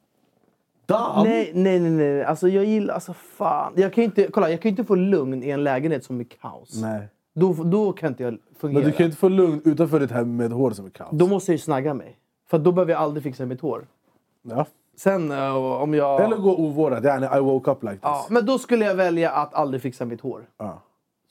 Damm! 0.89 1.24
Nej, 1.27 1.51
nej, 1.55 1.81
nej, 1.81 1.90
nej. 1.90 2.24
Alltså 2.24 2.48
jag 2.48 2.65
gillar... 2.65 2.94
Alltså 2.94 3.12
fan. 3.12 3.73
Jag 3.77 3.93
kan 3.93 4.02
ju 4.02 4.06
inte, 4.06 4.28
kolla, 4.32 4.51
jag 4.51 4.60
kan 4.62 4.69
inte 4.70 4.85
få 4.85 4.94
lugn 4.94 5.43
i 5.43 5.51
en 5.51 5.65
lägenhet 5.65 6.05
som 6.05 6.20
är 6.20 6.24
kaos. 6.24 6.81
Nej. 6.82 7.09
Då, 7.35 7.52
då 7.52 7.93
kan 7.93 8.09
inte 8.09 8.23
jag 8.23 8.39
fungera. 8.59 8.81
Men 8.81 8.90
du 8.90 8.97
kan 8.97 9.05
ju 9.05 9.06
inte 9.06 9.19
få 9.19 9.28
lugn 9.28 9.60
utanför 9.65 10.01
ditt 10.01 10.10
hem 10.10 10.36
med 10.36 10.52
hår 10.52 10.70
som 10.70 10.86
är 10.86 10.90
kaos. 10.90 11.09
Då 11.12 11.27
måste 11.27 11.52
jag 11.52 11.55
ju 11.55 11.59
snagga 11.62 11.94
mig. 11.94 12.16
För 12.51 12.59
då 12.59 12.73
behöver 12.73 12.93
jag 12.93 13.01
aldrig 13.02 13.23
fixa 13.23 13.47
mitt 13.47 13.60
hår. 13.60 13.86
Ja. 14.43 14.66
Sen 14.97 15.31
eh, 15.32 15.56
om 15.56 15.94
jag... 15.94 16.20
Eller 16.20 16.36
gå 16.36 16.56
ovårdat. 16.56 17.05
Yani, 17.05 17.27
I 17.36 17.40
woke 17.40 17.70
up 17.70 17.82
like 17.82 17.94
this. 17.94 18.01
ja, 18.02 18.27
men 18.31 18.47
då 18.47 18.59
skulle 18.59 18.85
jag 18.85 18.94
välja 18.94 19.31
att 19.31 19.55
aldrig 19.55 19.82
fixa 19.82 20.05
mitt 20.05 20.20
hår. 20.20 20.43
Ja. 20.59 20.82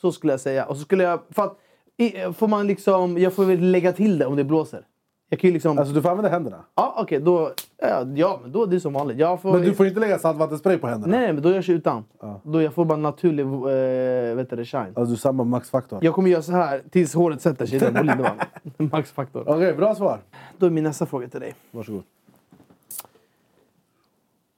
Så 0.02 0.12
skulle 0.12 0.34
jag 0.34 0.40
säga. 0.40 0.66
Och 0.66 0.76
så 0.78 0.82
skulle 0.84 1.04
jag... 1.04 1.20
För 1.30 1.44
att, 1.44 1.58
i- 1.98 2.34
får 2.34 2.48
man 2.48 2.68
liksom... 2.68 3.18
Jag 3.18 3.34
får 3.34 3.46
väl 3.46 3.60
lägga 3.72 3.94
till 3.94 4.18
det 4.18 4.26
om 4.26 4.36
det 4.36 4.44
blåser. 4.44 4.86
Jag 5.30 5.40
kan 5.40 5.48
ju 5.48 5.54
liksom... 5.54 5.78
Alltså 5.78 5.94
du 5.94 6.02
får 6.02 6.10
använda 6.10 6.30
händerna. 6.30 6.64
ja, 6.76 6.96
okej. 6.98 7.20
då... 7.20 7.52
Ja, 7.82 8.08
ja, 8.16 8.40
men 8.41 8.52
då 8.52 8.64
är 8.64 8.68
det 8.68 8.80
som 8.80 8.94
vanligt. 8.94 9.18
Jag 9.18 9.41
får, 9.41 9.54
Men 9.54 9.62
du 9.62 9.74
får 9.74 9.88
inte 9.88 9.99
lägga 9.99 10.20
saltvattenspray 10.20 10.78
på 10.78 10.88
händerna. 10.88 11.18
Nej, 11.18 11.34
men 11.34 11.44
då 11.44 11.49
görs 11.49 11.70
jag 11.70 11.76
utan. 11.78 12.04
Då 12.44 12.62
jag 12.62 12.74
får 12.74 12.86
bara 12.86 12.98
naturlig 12.98 13.44
eh, 13.44 14.36
vet 14.36 14.49
du, 14.49 14.66
shine. 14.66 14.82
Alltså 14.82 15.06
du 15.06 15.14
är 15.14 15.16
samma 15.16 15.44
maxfaktor. 15.44 15.99
Jag 16.02 16.14
kommer 16.14 16.30
göra 16.30 16.41
så 16.41 16.52
här 16.52 16.82
tills 16.91 17.14
håret 17.14 17.41
sätter 17.41 17.66
sig 17.66 17.76
i 17.76 17.80
den 17.80 17.94
volymen. 17.94 18.32
Maxfaktor. 18.91 19.44
Okej, 19.49 19.74
bra 19.74 19.95
svar. 19.95 20.20
Då 20.58 20.66
är 20.66 20.70
min 20.70 20.84
nästa 20.84 21.06
fråga 21.06 21.28
till 21.28 21.40
dig. 21.40 21.56
Varsågod. 21.72 22.04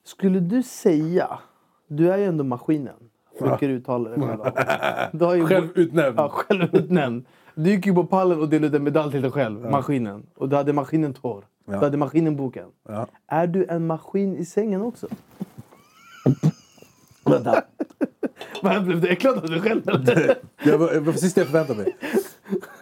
Skulle 0.03 0.39
du 0.39 0.63
säga... 0.63 1.39
Du 1.87 2.11
är 2.11 2.17
ju 2.17 2.25
ändå 2.25 2.43
maskinen. 2.43 2.95
Brukar 3.39 3.69
uttala 3.69 4.09
det 4.09 4.21
själv. 4.21 4.39
Du 5.11 5.25
har 5.25 5.35
ju 5.35 5.45
Självutnämnd. 5.45 6.19
Ja, 6.19 6.29
självutnämnd. 6.29 7.25
Du 7.55 7.69
gick 7.69 7.85
ju 7.85 7.93
på 7.95 8.03
pallen 8.03 8.39
och 8.39 8.49
delade 8.49 8.67
ut 8.67 8.73
en 8.73 8.83
medalj 8.83 9.11
till 9.11 9.21
dig 9.21 9.31
själv. 9.31 9.69
Maskinen. 9.71 10.23
Och 10.35 10.49
du 10.49 10.55
hade 10.55 10.73
maskinen 10.73 11.15
hår. 11.21 11.43
Ja. 11.69 11.79
Du 11.79 11.85
hade 11.85 11.97
maskinen 11.97 12.35
boken. 12.35 12.67
Ja. 12.87 13.07
Är 13.27 13.47
du 13.47 13.65
en 13.69 13.87
maskin 13.87 14.35
i 14.37 14.45
sängen 14.45 14.81
också? 14.81 15.07
Vänta. 17.25 17.63
Vad 18.63 18.83
Blev 18.85 19.01
du 19.01 19.07
äcklad 19.09 19.37
av 19.37 19.49
dig 19.49 19.61
själv 19.61 19.89
eller? 19.89 20.37
Det 20.63 20.77
var 20.77 21.11
precis 21.11 21.33
det 21.33 21.41
jag 21.41 21.47
förväntade 21.47 21.83
mig. 21.83 21.97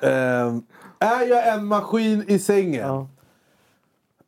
Ehm, 0.02 0.62
är 1.00 1.28
jag 1.28 1.54
en 1.54 1.66
maskin 1.66 2.24
i 2.28 2.40
sängen? 2.40 2.88
Ja. 2.88 3.08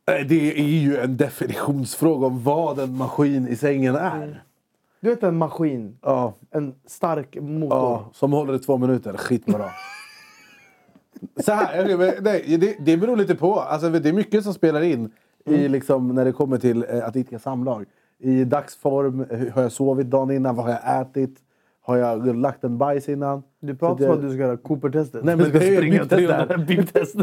Det 0.04 0.58
är 0.60 0.64
ju 0.64 0.96
en 0.96 1.16
definitionsfråga 1.16 2.26
om 2.26 2.42
vad 2.42 2.78
en 2.78 2.96
maskin 2.96 3.48
i 3.48 3.56
sängen 3.56 3.96
är. 3.96 4.42
Du 5.00 5.08
vet 5.08 5.22
en 5.22 5.36
maskin. 5.38 5.98
Ja, 6.02 6.34
En 6.50 6.74
stark 6.86 7.36
motor. 7.40 7.78
ja, 7.78 8.10
som 8.12 8.32
håller 8.32 8.54
i 8.54 8.58
två 8.58 8.78
minuter. 8.78 9.16
Skitbra. 9.16 9.70
Så 11.36 11.52
här, 11.52 12.20
nej, 12.22 12.56
det, 12.58 12.76
det 12.80 12.96
beror 12.96 13.16
lite 13.16 13.34
på. 13.34 13.60
Alltså, 13.60 13.88
det 13.90 14.08
är 14.08 14.12
mycket 14.12 14.44
som 14.44 14.54
spelar 14.54 14.80
in 14.80 15.12
i, 15.46 15.68
liksom, 15.68 16.08
när 16.14 16.24
det 16.24 16.32
kommer 16.32 16.58
till 16.58 16.84
eh, 16.88 17.04
att 17.08 17.16
idka 17.16 17.38
samlag. 17.38 17.84
I 18.18 18.44
dagsform, 18.44 19.20
eh, 19.30 19.52
har 19.54 19.62
jag 19.62 19.72
sovit 19.72 20.06
dagen 20.06 20.30
innan? 20.30 20.56
Vad 20.56 20.64
har 20.64 20.72
jag 20.72 21.00
ätit? 21.00 21.36
Har 21.82 21.96
jag 21.96 22.36
lagt 22.36 22.64
en 22.64 22.78
bajs 22.78 23.08
innan? 23.08 23.42
Du 23.60 23.74
pratar 23.76 24.04
som 24.04 24.14
att 24.14 24.22
du 24.22 24.28
ska 24.30 24.38
göra 24.38 24.56
Cooper-testet. 24.56 25.24
Nej, 25.24 25.36
men 25.36 25.44
du 25.44 25.50
ska 25.50 25.58
det 25.58 25.76
springa 25.76 26.02
bip-test 26.04 26.28
där. 26.28 26.46
300 26.46 26.56
bip-test. 26.66 27.14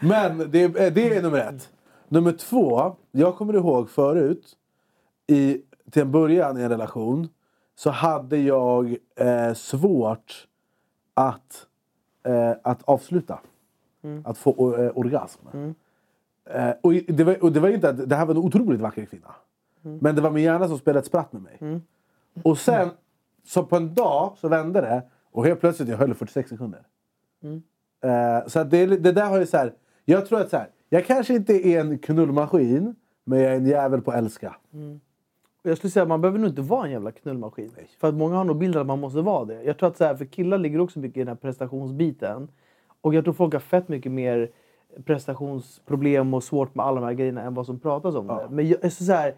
Men 0.00 0.50
det, 0.50 0.62
är- 0.62 0.90
det 0.90 1.16
är 1.16 1.22
nummer 1.22 1.38
ett. 1.38 1.68
Nummer 2.08 2.32
två. 2.32 2.96
Jag 3.12 3.36
kommer 3.36 3.54
ihåg 3.54 3.90
förut, 3.90 4.44
i, 5.26 5.58
till 5.90 6.02
en 6.02 6.10
början 6.12 6.58
i 6.58 6.62
en 6.62 6.68
relation, 6.68 7.28
så 7.74 7.90
hade 7.90 8.36
jag 8.36 8.96
eh, 9.16 9.52
svårt 9.54 10.46
att, 11.14 11.66
eh, 12.22 12.52
att 12.62 12.82
avsluta. 12.82 13.38
Att 14.24 14.38
få 14.38 14.76
eh, 14.76 14.90
orgasm. 14.98 15.46
Eh, 16.50 16.70
och, 16.80 16.92
det 16.92 17.24
var, 17.24 17.44
och 17.44 17.52
det 17.52 17.60
var 17.60 17.68
inte 17.68 17.88
att 17.88 18.08
det 18.08 18.16
här 18.16 18.26
var 18.26 18.34
en 18.34 18.40
otroligt 18.40 18.80
vacker 18.80 19.04
kvinna. 19.04 19.34
Men 20.00 20.14
det 20.16 20.22
var 20.22 20.30
min 20.30 20.44
hjärna 20.44 20.68
som 20.68 20.78
spelade 20.78 20.98
ett 20.98 21.06
spratt 21.06 21.32
med 21.32 21.42
mig. 21.42 21.58
Och 22.42 22.58
sen, 22.58 22.88
så 23.44 23.62
på 23.64 23.76
en 23.76 23.94
dag 23.94 24.32
så 24.38 24.48
vände 24.48 24.80
det 24.80 25.02
och 25.32 25.46
helt 25.46 25.60
plötsligt 25.60 25.88
jag 25.88 25.96
höll 25.96 26.10
i 26.10 26.14
46 26.14 26.50
sekunder. 26.50 26.82
Eh, 28.04 28.46
så 28.46 28.64
det, 28.64 28.86
det 28.86 29.12
där 29.12 29.26
har 29.26 29.38
ju 29.38 29.46
så 29.46 29.56
här, 29.56 29.72
jag 30.04 30.26
tror 30.26 30.40
att 30.40 30.50
så 30.50 30.56
här, 30.56 30.68
jag 30.88 31.06
kanske 31.06 31.34
inte 31.34 31.68
är 31.68 31.80
en 31.80 31.98
knullmaskin, 31.98 32.94
men 33.24 33.38
jag 33.40 33.52
är 33.52 33.56
en 33.56 33.66
jävel 33.66 34.00
på 34.02 34.10
att 34.10 34.16
älska. 34.16 34.56
Jag 35.62 35.76
skulle 35.76 35.90
säga 35.90 36.02
att 36.02 36.08
man 36.08 36.20
behöver 36.20 36.38
nog 36.38 36.48
inte 36.48 36.62
vara 36.62 36.86
en 36.86 36.92
jävla 36.92 37.12
knullmaskin. 37.12 37.70
För 38.00 38.08
att 38.08 38.14
många 38.14 38.36
har 38.36 38.44
nog 38.44 38.56
bilden 38.56 38.80
att 38.80 38.86
man 38.86 39.00
måste 39.00 39.20
vara 39.20 39.44
det. 39.44 39.62
Jag 39.62 39.78
tror 39.78 39.88
att 39.88 39.96
så 39.96 40.04
här, 40.04 40.14
för 40.14 40.24
killar 40.24 40.58
ligger 40.58 40.80
också 40.80 40.98
mycket 40.98 41.16
i 41.16 41.20
den 41.20 41.28
här 41.28 41.34
prestationsbiten. 41.34 42.48
Och 43.00 43.14
jag 43.14 43.24
tror 43.24 43.34
folk 43.34 43.52
har 43.52 43.60
fett 43.60 43.88
mycket 43.88 44.12
mer 44.12 44.50
prestationsproblem 45.04 46.34
och 46.34 46.44
svårt 46.44 46.74
med 46.74 46.86
alla 46.86 47.00
de 47.00 47.06
här 47.06 47.12
grejerna 47.12 47.42
än 47.42 47.54
vad 47.54 47.66
som 47.66 47.80
pratas 47.80 48.14
om 48.14 48.26
det. 48.26 48.46
Men 48.50 48.68
jag, 48.68 48.92
så 48.92 49.04
så 49.04 49.12
här, 49.12 49.34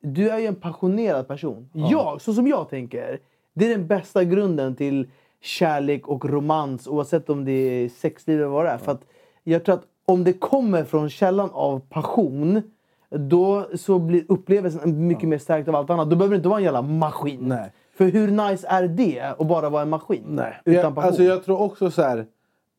du 0.00 0.30
är 0.30 0.38
ju 0.38 0.46
en 0.46 0.54
passionerad 0.54 1.28
person. 1.28 1.70
Jag, 1.72 2.20
så 2.20 2.34
som 2.34 2.46
jag 2.46 2.68
tänker, 2.68 3.20
det 3.54 3.64
är 3.64 3.70
den 3.70 3.86
bästa 3.86 4.24
grunden 4.24 4.76
till 4.76 5.10
kärlek 5.40 6.08
och 6.08 6.24
romans 6.24 6.88
oavsett 6.88 7.30
om 7.30 7.44
det 7.44 7.52
är 7.52 7.88
sexliv 7.88 8.38
eller 8.38 8.48
vad 8.48 8.64
det 8.64 8.70
är. 8.70 8.78
För 8.78 8.92
att 8.92 9.06
jag 9.44 9.64
tror 9.64 9.74
att 9.74 9.84
om 10.06 10.24
det 10.24 10.32
kommer 10.32 10.84
från 10.84 11.10
källan 11.10 11.50
av 11.52 11.80
passion 11.80 12.62
då 13.10 13.66
så 13.74 13.98
blir 13.98 14.24
upplevelsen 14.28 15.06
mycket 15.06 15.28
mer 15.28 15.38
stärkt 15.38 15.68
av 15.68 15.74
allt 15.74 15.90
annat. 15.90 16.10
Då 16.10 16.16
behöver 16.16 16.34
det 16.34 16.36
inte 16.36 16.48
vara 16.48 16.58
en 16.58 16.64
jävla 16.64 16.82
maskin. 16.82 17.40
Nej. 17.42 17.72
För 17.94 18.04
hur 18.04 18.30
nice 18.30 18.66
är 18.68 18.88
det 18.88 19.20
att 19.38 19.48
bara 19.48 19.70
vara 19.70 19.82
en 19.82 19.88
maskin? 19.90 20.22
Nej. 20.28 20.60
Utan 20.64 20.84
Jag, 20.84 20.94
passion. 20.94 21.08
alltså 21.08 21.22
jag 21.22 21.44
tror 21.44 21.60
också 21.60 21.90
så 21.90 22.02
här. 22.02 22.18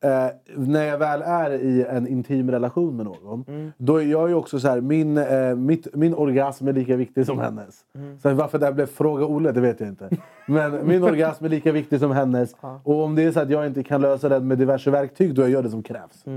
eh, 0.04 0.26
när 0.56 0.84
jag 0.84 0.98
väl 0.98 1.22
är 1.22 1.50
i 1.50 1.84
en 1.84 2.06
intim 2.08 2.50
relation 2.50 2.96
med 2.96 3.06
någon, 3.06 3.44
Mm. 3.48 3.72
då 3.76 3.96
är 3.96 4.02
jag 4.06 4.28
ju 4.28 4.34
också 4.34 4.60
så 4.60 4.68
här, 4.68 4.80
min, 4.80 5.18
eh, 5.18 5.54
mitt, 5.56 5.94
min 5.94 6.14
orgasm 6.14 6.68
är 6.68 6.72
lika 6.72 6.96
viktig 6.96 7.26
som 7.26 7.38
hennes. 7.38 7.80
Mm. 7.94 8.18
Sen 8.18 8.36
varför 8.36 8.58
det 8.58 8.66
här 8.66 8.72
blev 8.72 8.86
Fråga 8.86 9.24
Olle, 9.26 9.52
det 9.52 9.60
vet 9.60 9.80
jag 9.80 9.88
inte. 9.88 10.08
Men 10.46 10.86
min 10.86 11.02
orgasm 11.02 11.44
är 11.44 11.48
lika 11.48 11.72
viktig 11.72 12.00
som 12.00 12.10
hennes. 12.10 12.56
Och 12.84 13.02
om 13.04 13.14
det 13.14 13.22
är 13.22 13.32
så 13.32 13.40
att 13.40 13.50
jag 13.50 13.66
inte 13.66 13.82
kan 13.82 14.00
lösa 14.00 14.28
det 14.28 14.40
med 14.40 14.58
diverse 14.58 14.90
verktyg, 14.90 15.34
då 15.34 15.42
jag 15.42 15.50
gör 15.50 15.62
det 15.62 15.70
som 15.70 15.82
krävs. 15.82 16.26
Eh, 16.26 16.32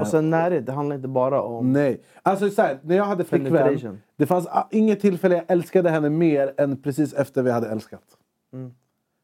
Och 0.00 0.06
sen 0.06 0.30
närhet, 0.30 0.66
det 0.66 0.72
handlar 0.72 0.96
inte 0.96 1.08
bara 1.08 1.42
om... 1.42 1.72
Nej. 1.72 2.02
Alltså 2.22 2.50
så 2.50 2.62
här, 2.62 2.78
när 2.82 2.96
jag 2.96 3.04
hade 3.04 3.24
flickvän, 3.24 4.00
det 4.16 4.26
fanns 4.26 4.48
inget 4.70 5.00
tillfälle 5.00 5.34
jag 5.34 5.44
älskade 5.48 5.90
henne 5.90 6.10
mer 6.10 6.54
än 6.56 6.82
precis 6.82 7.12
efter 7.14 7.42
vi 7.42 7.50
hade 7.50 7.68
älskat. 7.68 8.02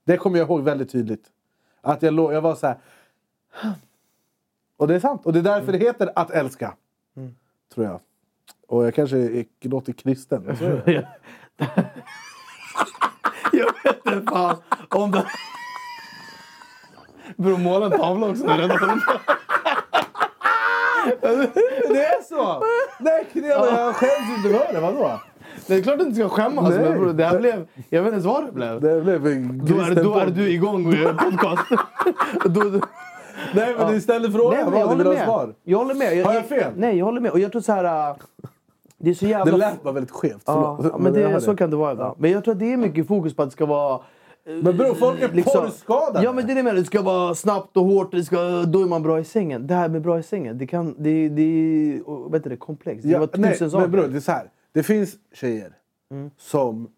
Det 0.04 0.16
kommer 0.16 0.38
jag 0.38 0.48
ihåg 0.48 0.62
väldigt 0.62 0.92
tydligt. 0.92 1.26
Att 1.80 2.02
jag, 2.02 2.14
låg, 2.14 2.32
jag 2.32 2.40
var 2.40 2.54
så 2.54 2.66
här... 2.66 2.76
Och 4.76 4.88
det 4.88 4.94
är 4.94 5.00
sant. 5.00 5.26
Och 5.26 5.32
det 5.32 5.38
är 5.38 5.42
därför 5.42 5.72
det 5.72 5.78
heter 5.78 6.10
att 6.14 6.30
älska. 6.30 6.74
Tror 7.74 7.86
jag. 7.86 8.00
Och 8.66 8.86
jag 8.86 8.94
kanske 8.94 9.18
är, 9.18 9.68
låter 9.68 9.92
kristen. 9.92 10.42
men 10.42 10.56
så 10.56 10.64
är 10.64 10.82
det. 10.84 11.08
jag 13.52 13.72
vet 13.84 14.06
inte 14.06 14.32
fan 14.32 14.56
om 14.88 15.10
det... 15.10 15.26
Bror, 17.36 17.58
måla 17.58 17.86
en 17.86 17.92
tavla 17.92 18.28
också. 18.28 18.44
Jag 18.46 18.58
är 18.58 18.68
rädd 18.68 18.78
för 18.78 18.86
det. 21.20 21.50
det 21.88 22.04
är 22.04 22.22
så! 22.22 22.62
Nej, 23.00 23.26
Knela, 23.32 23.66
jag 23.80 23.94
skäms 23.96 24.36
inte 24.36 24.58
för 24.58 24.72
det. 24.74 24.80
Vadå? 24.80 25.20
Det 25.66 25.74
är 25.74 25.82
klart 25.82 25.94
att 25.94 26.00
du 26.00 26.06
inte 26.06 26.20
ska 26.20 26.28
skämmas. 26.28 26.68
Nej. 26.68 26.98
Men 26.98 27.16
det 27.16 27.24
här 27.24 27.38
blev... 27.38 27.66
Jag 27.88 28.02
vet 28.02 28.14
inte 28.14 28.14
ens 28.14 28.24
vad 28.24 28.46
det 28.46 28.52
blev. 28.52 28.80
Det 28.80 29.00
blev 29.00 29.26
en 29.26 29.62
Då 29.64 29.74
är, 29.80 30.04
då 30.04 30.14
är 30.18 30.26
du 30.26 30.50
igång 30.52 30.86
och 30.86 30.92
gör 30.94 31.12
podcast. 31.12 31.62
då, 32.44 32.60
då, 32.70 32.80
Nej, 33.54 33.74
men 33.78 33.92
du 33.92 34.00
ställde 34.00 34.28
Nej, 34.28 34.36
frågan. 34.38 34.70
men 34.70 34.80
jag 34.80 34.86
vad 34.86 34.98
du 34.98 35.04
vill 35.04 35.18
ha 35.18 35.24
svar. 35.24 35.54
Jag 35.64 35.78
håller 35.78 35.94
med. 35.94 36.24
Har 36.26 36.34
jag 36.34 36.46
fel? 36.46 36.72
Nej, 36.76 36.98
jag 36.98 37.04
håller 37.04 37.20
med. 37.20 37.30
Och 37.30 37.38
jag 37.40 37.52
tror 37.52 37.62
så 37.62 37.72
här... 37.72 38.10
äh, 38.10 38.16
Det 38.98 39.10
är 39.10 39.14
så 39.14 39.26
jävla... 39.26 39.52
Det 39.52 39.58
lät 39.58 39.82
bara 39.82 39.92
väldigt 39.94 40.10
skevt. 40.12 40.42
Ja, 40.46 40.78
men 40.80 41.04
jag 41.04 41.14
det, 41.14 41.22
hörde. 41.22 41.40
så 41.40 41.56
kan 41.56 41.70
det 41.70 41.76
vara 41.76 41.92
ibland. 41.92 42.14
Men 42.18 42.30
jag 42.30 42.44
tror 42.44 42.52
att 42.54 42.58
det 42.60 42.72
är 42.72 42.76
mycket 42.76 43.08
fokus 43.08 43.36
på 43.36 43.42
att 43.42 43.48
det 43.48 43.52
ska 43.52 43.66
vara... 43.66 44.00
Men 44.62 44.76
bror, 44.76 44.94
folk 44.94 45.22
är 45.22 45.42
porrskadade. 45.42 46.24
Ja 46.24 46.32
men 46.32 46.46
det 46.46 46.52
är 46.52 46.54
det 46.56 46.62
menar. 46.62 46.76
Det 46.78 46.84
ska 46.84 47.02
vara 47.02 47.34
snabbt 47.34 47.76
och 47.76 47.84
hårt. 47.84 48.10
Det 48.12 48.24
ska, 48.24 48.36
då 48.62 48.82
är 48.82 48.86
man 48.86 49.02
bra 49.02 49.20
i 49.20 49.24
sängen. 49.24 49.66
Det 49.66 49.74
här 49.74 49.88
med 49.88 50.02
bra 50.02 50.18
i 50.18 50.22
sängen, 50.22 50.58
det, 50.58 50.66
kan, 50.66 50.94
det, 50.98 51.28
det 51.28 51.42
är 51.42 52.30
vet 52.30 52.44
du, 52.44 52.50
det, 52.50 52.56
komplext. 52.56 53.02
Det 53.02 53.08
Ja, 53.08 53.18
var 53.18 53.28
nej, 53.34 53.52
tusen 53.52 53.70
saker. 53.70 53.80
men 53.82 53.90
bror, 53.90 54.06
det 54.08 54.16
är 54.16 54.20
så 54.20 54.32
här. 54.32 54.50
Det 54.72 54.82
finns 54.82 55.14
tjejer 55.34 55.72
Mm. 56.10 56.30
som 56.38 56.88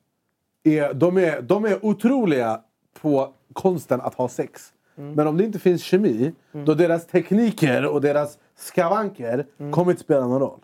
är, 0.64 0.94
de 0.94 1.16
är, 1.18 1.42
de 1.42 1.64
är 1.64 1.84
otroliga 1.86 2.60
på 3.00 3.32
konsten 3.52 4.00
att 4.00 4.14
ha 4.14 4.28
sex. 4.28 4.72
Mm. 4.98 5.12
Men 5.14 5.26
om 5.26 5.36
det 5.36 5.44
inte 5.44 5.58
finns 5.58 5.82
kemi, 5.82 6.32
då 6.52 6.74
deras 6.74 7.06
tekniker 7.06 7.86
och 7.86 8.00
deras 8.00 8.38
skavanker 8.58 9.46
Mm. 9.60 9.72
kommer 9.72 9.90
inte 9.92 10.02
spela 10.02 10.26
någon 10.26 10.40
roll. 10.40 10.60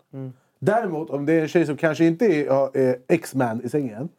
Däremot 0.59 1.09
om 1.09 1.25
det 1.25 1.33
är 1.33 1.41
en 1.41 1.47
tjej 1.47 1.65
som 1.65 1.77
kanske 1.77 2.05
inte 2.05 2.25
är, 2.25 2.77
är 2.77 2.97
X-man 3.07 3.61
i 3.63 3.69
sängen, 3.69 4.09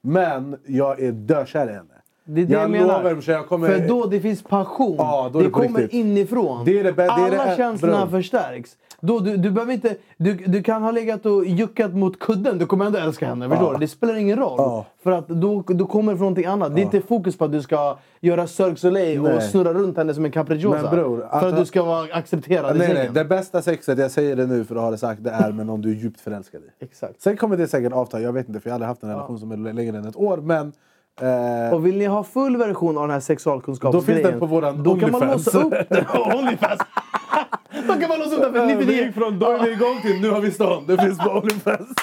men 0.00 0.56
jag 0.66 1.00
är 1.00 1.12
dökär 1.12 1.68
i 1.70 1.72
henne. 1.72 1.93
Det 2.24 2.40
är 2.40 2.46
det 2.46 2.52
jag, 2.52 2.62
jag, 2.62 2.70
menar. 2.70 3.02
lovar, 3.04 3.20
så 3.20 3.30
jag 3.30 3.48
kommer... 3.48 3.68
För 3.68 3.88
då 3.88 4.06
det 4.06 4.20
finns 4.20 4.42
passion. 4.42 4.94
Ja, 4.98 5.30
det 5.32 5.42
det 5.42 5.50
kommer 5.50 5.80
riktigt. 5.80 5.92
inifrån. 6.00 6.64
Det 6.64 6.78
är 6.80 6.84
det 6.84 6.92
det 6.92 7.02
är 7.04 7.08
Alla 7.08 7.44
det- 7.44 7.56
känslorna 7.56 8.06
förstärks. 8.08 8.76
Då, 9.00 9.18
du, 9.18 9.36
du, 9.36 9.50
behöver 9.50 9.72
inte, 9.72 9.96
du, 10.16 10.34
du 10.34 10.62
kan 10.62 10.82
ha 10.82 10.90
legat 10.90 11.26
och 11.26 11.44
juckat 11.46 11.94
mot 11.94 12.18
kudden, 12.18 12.58
du 12.58 12.66
kommer 12.66 12.84
ändå 12.84 12.98
älska 12.98 13.26
henne. 13.26 13.48
Förstår 13.48 13.72
du? 13.72 13.78
Det 13.78 13.88
spelar 13.88 14.14
ingen 14.16 14.38
roll. 14.38 14.54
Ja. 14.58 14.86
För 15.02 15.10
att 15.12 15.28
då, 15.28 15.62
då 15.66 15.86
kommer 15.86 16.12
det 16.12 16.18
från 16.18 16.24
någonting 16.24 16.44
annat. 16.46 16.74
Det 16.74 16.80
är 16.80 16.82
inte 16.82 17.00
fokus 17.00 17.38
på 17.38 17.44
att 17.44 17.52
du 17.52 17.62
ska 17.62 17.96
göra 18.20 18.46
Cirque 18.46 18.76
Soleil 18.76 19.20
och 19.20 19.24
Nej. 19.28 19.40
snurra 19.40 19.72
runt 19.74 19.96
henne 19.96 20.14
som 20.14 20.24
en 20.24 20.30
capricciosa. 20.30 20.82
Men 20.82 20.90
bror, 20.90 21.16
för 21.16 21.24
att- 21.38 21.44
att 21.44 21.56
du 21.56 21.66
ska 21.66 21.82
vara 21.82 22.06
accepterad 22.14 22.76
i 22.76 22.78
Nej, 22.78 22.88
nej, 22.88 22.96
sängen. 22.96 23.14
det 23.14 23.24
bästa 23.24 23.62
sexet, 23.62 23.98
jag 23.98 24.10
säger 24.10 24.36
det 24.36 24.46
nu 24.46 24.64
för 24.64 24.76
att 24.76 24.82
ha 24.82 24.90
det 24.90 24.98
sagt, 24.98 25.24
det 25.24 25.30
är 25.30 25.52
med 25.52 25.66
någon 25.66 25.80
du 25.80 25.90
är 25.90 25.94
djupt 25.94 26.20
förälskad 26.20 26.60
i. 26.80 26.84
Exakt. 26.84 27.22
Sen 27.22 27.36
kommer 27.36 27.56
det 27.56 27.68
säkert 27.68 27.92
avta, 27.92 28.20
jag 28.20 28.32
vet 28.32 28.48
inte 28.48 28.60
för 28.60 28.68
jag 28.68 28.72
har 28.72 28.76
aldrig 28.76 28.88
haft 28.88 29.02
en 29.02 29.08
relation 29.08 29.38
som 29.38 29.52
är 29.66 29.72
längre 29.72 29.98
än 29.98 30.04
ett 30.06 30.16
år. 30.16 30.36
Men 30.36 30.72
eh, 31.20 31.74
Och 31.74 31.86
vill 31.86 31.98
ni 31.98 32.06
ha 32.06 32.24
full 32.24 32.56
version 32.56 32.96
av 32.96 33.02
den 33.02 33.10
här 33.10 33.20
sexualkunskapsgrejen 33.20 34.22
Då 34.22 34.22
finns 34.22 34.30
den 34.32 34.40
på 34.40 34.46
våran 34.46 34.82
Då 34.82 34.96
kan 34.96 35.10
man 35.10 35.22
Onlyfans. 35.22 35.46
låsa 35.54 35.66
upp 35.66 35.88
den. 35.88 36.04
Onlyfans! 36.38 36.80
då 37.88 37.94
kan 37.94 38.08
man 38.08 38.18
låsa 38.18 38.36
upp 38.36 38.42
den 38.42 38.52
för 38.52 38.66
vi 38.66 38.74
99 38.74 39.04
gick 39.04 39.14
från 39.14 39.38
då 39.38 39.46
är 39.50 39.58
vi 39.62 39.72
igång 39.72 40.00
till 40.02 40.20
nu 40.20 40.30
har 40.30 40.40
vi 40.40 40.50
stånd. 40.50 40.86
Det 40.86 40.98
finns 40.98 41.18
på 41.18 41.30
Onlyfans. 41.30 41.88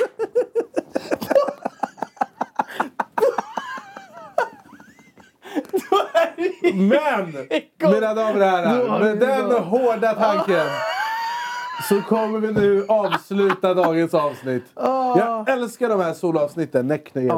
Men, 6.74 7.48
mina 7.80 8.14
damer 8.14 8.40
och 8.40 8.46
herrar, 8.46 9.00
med 9.00 9.20
vi 9.20 9.26
den 9.26 9.52
hårda 9.64 10.14
tanken 10.14 10.68
så 11.90 12.02
kommer 12.02 12.40
vi 12.40 12.52
nu 12.52 12.86
avsluta 12.88 13.74
dagens 13.74 14.14
avsnitt. 14.14 14.64
Jag 14.76 15.50
älskar 15.50 15.90
de 15.90 16.00
här 16.02 16.14
solavsnitten, 16.14 16.88
Näckne 16.88 17.22
igen. 17.22 17.38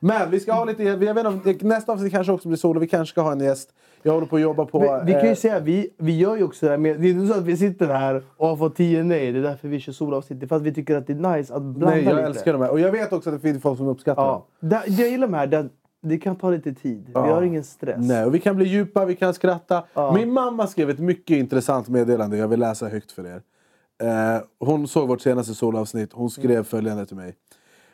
Ja. 0.00 0.06
Men 0.08 0.30
vi 0.30 0.40
ska 0.40 0.52
ha 0.52 0.64
lite, 0.64 0.82
jag 0.82 1.14
vet 1.14 1.46
inte, 1.46 1.66
nästa 1.66 1.92
avsnitt 1.92 2.12
kanske 2.12 2.32
också 2.32 2.48
blir 2.48 2.58
solo, 2.58 2.80
vi 2.80 2.88
kanske 2.88 3.12
ska 3.12 3.20
ha 3.20 3.32
en 3.32 3.40
gäst. 3.40 3.70
Jag 4.02 4.12
håller 4.12 4.26
på 4.26 4.36
att 4.36 4.42
jobba 4.42 4.64
på... 4.64 4.78
Vi, 4.80 4.86
vi 5.06 5.12
kan 5.12 5.22
ju 5.22 5.28
eh, 5.28 5.34
säga, 5.34 5.60
vi, 5.60 5.88
vi 5.98 6.18
gör 6.18 6.36
ju 6.36 6.42
också 6.44 6.66
det 6.66 6.70
här 6.72 6.78
med... 6.78 7.00
Det 7.00 7.08
är 7.08 7.10
inte 7.10 7.34
så 7.34 7.38
att 7.38 7.44
vi 7.44 7.56
sitter 7.56 7.86
här 7.88 8.22
och 8.36 8.48
har 8.48 8.56
fått 8.56 8.76
10 8.76 9.02
nej. 9.02 9.32
Det 9.32 9.38
är 9.38 9.42
därför 9.42 9.68
vi 9.68 9.80
kör 9.80 9.92
solavsnitt. 9.92 10.40
Det 10.40 10.46
är 10.46 10.48
för 10.48 10.56
att 10.56 10.62
vi 10.62 10.74
tycker 10.74 10.96
att 10.96 11.06
det 11.06 11.12
är 11.12 11.36
nice 11.36 11.54
att 11.54 11.62
blanda 11.62 11.96
Nej, 11.96 12.04
jag 12.04 12.16
lite. 12.16 12.26
älskar 12.26 12.52
de 12.52 12.62
här. 12.62 12.70
Och 12.70 12.80
jag 12.80 12.92
vet 12.92 13.12
också 13.12 13.30
att 13.30 13.36
det 13.36 13.40
finns 13.48 13.62
folk 13.62 13.78
som 13.78 13.88
uppskattar. 13.88 14.22
Ja. 14.22 14.46
Det, 14.60 14.82
jag 14.86 15.08
gillar 15.08 15.28
med 15.28 15.50
det 15.50 15.56
här, 15.56 15.62
det, 15.62 15.68
det 16.08 16.18
kan 16.18 16.36
ta 16.36 16.50
lite 16.50 16.74
tid. 16.74 17.04
Vi 17.06 17.12
har 17.20 17.42
ingen 17.42 17.64
stress. 17.64 17.96
Nej, 17.98 18.24
och 18.24 18.34
vi 18.34 18.38
kan 18.40 18.56
bli 18.56 18.64
djupa, 18.68 19.04
vi 19.04 19.16
kan 19.16 19.34
skratta. 19.34 19.84
Ja. 19.94 20.12
Min 20.14 20.32
mamma 20.32 20.66
skrev 20.66 20.90
ett 20.90 20.98
mycket 20.98 21.36
intressant 21.36 21.88
meddelande. 21.88 22.36
Jag 22.36 22.48
vill 22.48 22.60
läsa 22.60 22.88
högt 22.88 23.12
för 23.12 23.26
er. 23.26 23.42
Eh, 24.02 24.40
hon 24.60 24.88
såg 24.88 25.08
vårt 25.08 25.20
senaste 25.20 25.54
solavsnitt. 25.54 26.12
Hon 26.12 26.30
skrev 26.30 26.50
Mm. 26.50 26.64
följande 26.64 27.06
till 27.06 27.16
mig. 27.16 27.34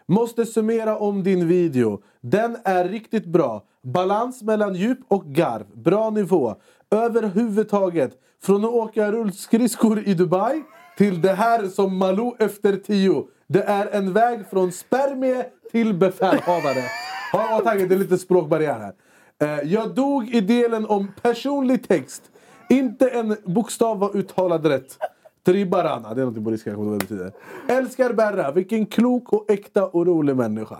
Måste 0.08 0.46
summera 0.46 0.98
om 0.98 1.22
din 1.22 1.48
video. 1.48 2.02
Den 2.20 2.56
är 2.64 2.88
riktigt 2.88 3.26
bra. 3.26 3.64
Balans 3.82 4.42
mellan 4.42 4.74
djup 4.74 4.98
och 5.08 5.24
garv. 5.24 5.66
Bra 5.74 6.10
nivå. 6.10 6.56
Överhuvudtaget. 6.90 8.12
Från 8.42 8.64
att 8.64 8.70
åka 8.70 9.12
rullskridskor 9.12 10.08
i 10.08 10.14
Dubai 10.14 10.62
till 10.96 11.22
det 11.22 11.32
här 11.32 11.68
som 11.68 11.96
Malou 11.96 12.36
efter 12.38 12.76
tio. 12.76 13.26
Det 13.46 13.62
är 13.62 13.86
en 13.86 14.12
väg 14.12 14.46
från 14.50 14.72
spermie 14.72 15.46
till 15.70 15.94
befälhavare. 15.94 16.84
Ha 17.32 17.58
i 17.58 17.60
åtanke, 17.60 17.86
det 17.86 17.94
är 17.94 17.98
lite 17.98 18.18
språkbarriär 18.18 18.78
här. 18.78 18.94
Eh, 19.42 19.72
jag 19.72 19.94
dog 19.94 20.28
i 20.28 20.40
delen 20.40 20.86
om 20.86 21.12
personlig 21.22 21.88
text. 21.88 22.22
Inte 22.70 23.08
en 23.08 23.36
bokstav 23.44 23.98
var 23.98 24.16
uttalad 24.16 24.66
rätt. 24.66 24.98
Tribarana, 25.44 26.14
det 26.14 26.22
är 26.22 26.26
något 26.26 26.44
på 26.44 26.50
ryska, 26.50 26.70
jag 26.70 26.76
kommer 26.76 26.90
ihåg 26.90 27.00
betyder. 27.00 27.32
Älskar 27.68 28.12
Berra, 28.12 28.50
vilken 28.52 28.86
klok 28.86 29.32
och 29.32 29.50
äkta 29.50 29.86
och 29.86 30.06
rolig 30.06 30.36
människa. 30.36 30.76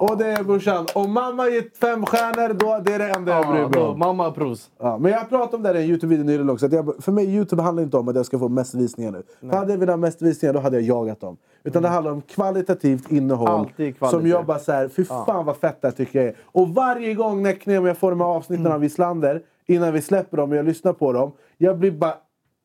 Och 0.00 0.16
det 0.18 0.26
är 0.26 0.44
brorsan, 0.44 0.86
om 0.94 1.12
mamma 1.12 1.48
gett 1.48 1.76
fem 1.76 2.06
stjärnor, 2.06 2.54
då 2.54 2.80
det 2.84 2.94
är 2.94 2.98
det 2.98 3.08
enda 3.10 3.32
jag 3.32 3.46
bryr 3.48 3.60
Ja, 3.60 3.68
mig 3.68 3.80
då, 3.80 3.86
om. 3.86 3.98
mamma 3.98 4.30
pros. 4.30 4.70
Ja, 4.78 4.98
men 4.98 5.12
jag 5.12 5.28
pratade 5.28 5.56
om 5.56 5.62
det 5.62 5.68
här 5.68 5.76
i 5.76 5.82
en 5.82 5.88
Youtube-video 5.90 6.24
nyligen 6.24 6.50
också. 6.50 6.66
Att 6.66 6.72
jag, 6.72 6.92
för 7.04 7.12
mig 7.12 7.34
Youtube 7.34 7.62
handlar 7.62 7.82
inte 7.82 7.96
om 7.96 8.08
att 8.08 8.16
jag 8.16 8.26
ska 8.26 8.38
få 8.38 8.48
mest 8.48 8.74
visningar 8.74 9.10
nu. 9.12 9.22
För 9.50 9.56
hade 9.56 9.72
jag 9.72 9.78
velat 9.78 9.92
ha 9.92 9.96
mest 9.96 10.22
visningar 10.22 10.52
då 10.54 10.60
hade 10.60 10.76
jag 10.76 10.84
jagat 10.98 11.20
dem. 11.20 11.36
Utan 11.64 11.82
det 11.82 11.88
handlar 11.88 12.12
om 12.12 12.20
kvalitativt 12.22 13.12
innehåll. 13.12 13.66
Som 14.10 14.26
jag 14.26 14.46
bara 14.46 14.58
såhär, 14.58 14.88
fy 14.88 15.04
fan 15.04 15.46
vad 15.46 15.56
fett 15.56 15.82
det 15.82 15.88
här 15.88 15.92
tycker 15.92 16.18
jag 16.18 16.28
är. 16.28 16.34
Och 16.44 16.68
varje 16.68 17.14
gång 17.14 17.46
om 17.66 17.86
jag 17.86 17.98
får 17.98 18.10
de 18.10 18.20
här 18.20 18.26
avsnitten 18.28 18.66
Mm. 18.66 18.74
av 18.74 18.80
Wislander, 18.80 19.42
innan 19.66 19.92
vi 19.92 20.02
släpper 20.02 20.36
dem 20.36 20.50
och 20.50 20.56
jag 20.56 20.64
lyssnar 20.64 20.92
på 20.92 21.12
dem. 21.12 21.32
Jag 21.58 21.78
blir 21.78 21.90
bara 21.90 22.14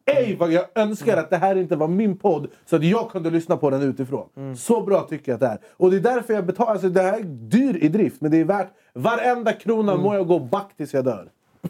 Ej 0.05 0.35
vad 0.39 0.51
jag 0.51 0.65
önskar 0.75 1.17
att 1.17 1.29
det 1.29 1.37
här 1.37 1.55
inte 1.55 1.75
var 1.75 1.87
min 1.87 2.17
podd 2.17 2.47
så 2.65 2.75
att 2.75 2.83
jag 2.83 3.11
kunde 3.11 3.29
lyssna 3.29 3.57
på 3.57 3.69
den 3.69 3.81
utifrån. 3.81 4.29
Mm. 4.37 4.55
Så 4.55 4.81
bra 4.81 5.01
tycker 5.01 5.31
jag 5.31 5.35
att 5.35 5.39
det 5.41 5.47
är. 5.47 5.57
Och 5.77 5.91
det 5.91 5.97
är 5.97 6.01
därför 6.01 6.33
jag 6.33 6.45
betalar. 6.45 6.71
Alltså 6.71 6.89
det 6.89 7.01
här 7.01 7.19
är 7.19 7.23
dyr 7.23 7.77
i 7.81 7.87
drift 7.87 8.21
men 8.21 8.31
det 8.31 8.37
är 8.37 8.43
värt 8.45 8.69
varenda 8.93 9.53
krona 9.53 9.91
Mm. 9.91 10.03
må 10.03 10.13
jag 10.15 10.27
gå 10.27 10.39
back 10.39 10.77
tills 10.77 10.93
jag 10.93 11.05
dör. 11.05 11.29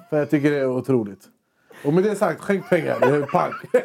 För 0.10 0.18
jag 0.20 0.30
tycker 0.30 0.52
det 0.52 0.58
är 0.58 0.68
otroligt. 0.70 1.22
Och 1.86 1.94
med 1.94 2.04
det 2.04 2.16
sagt, 2.16 2.42
skänk 2.42 2.70
pengar. 2.70 3.00
Det 3.00 3.06
är 3.06 3.22
pank. 3.22 3.56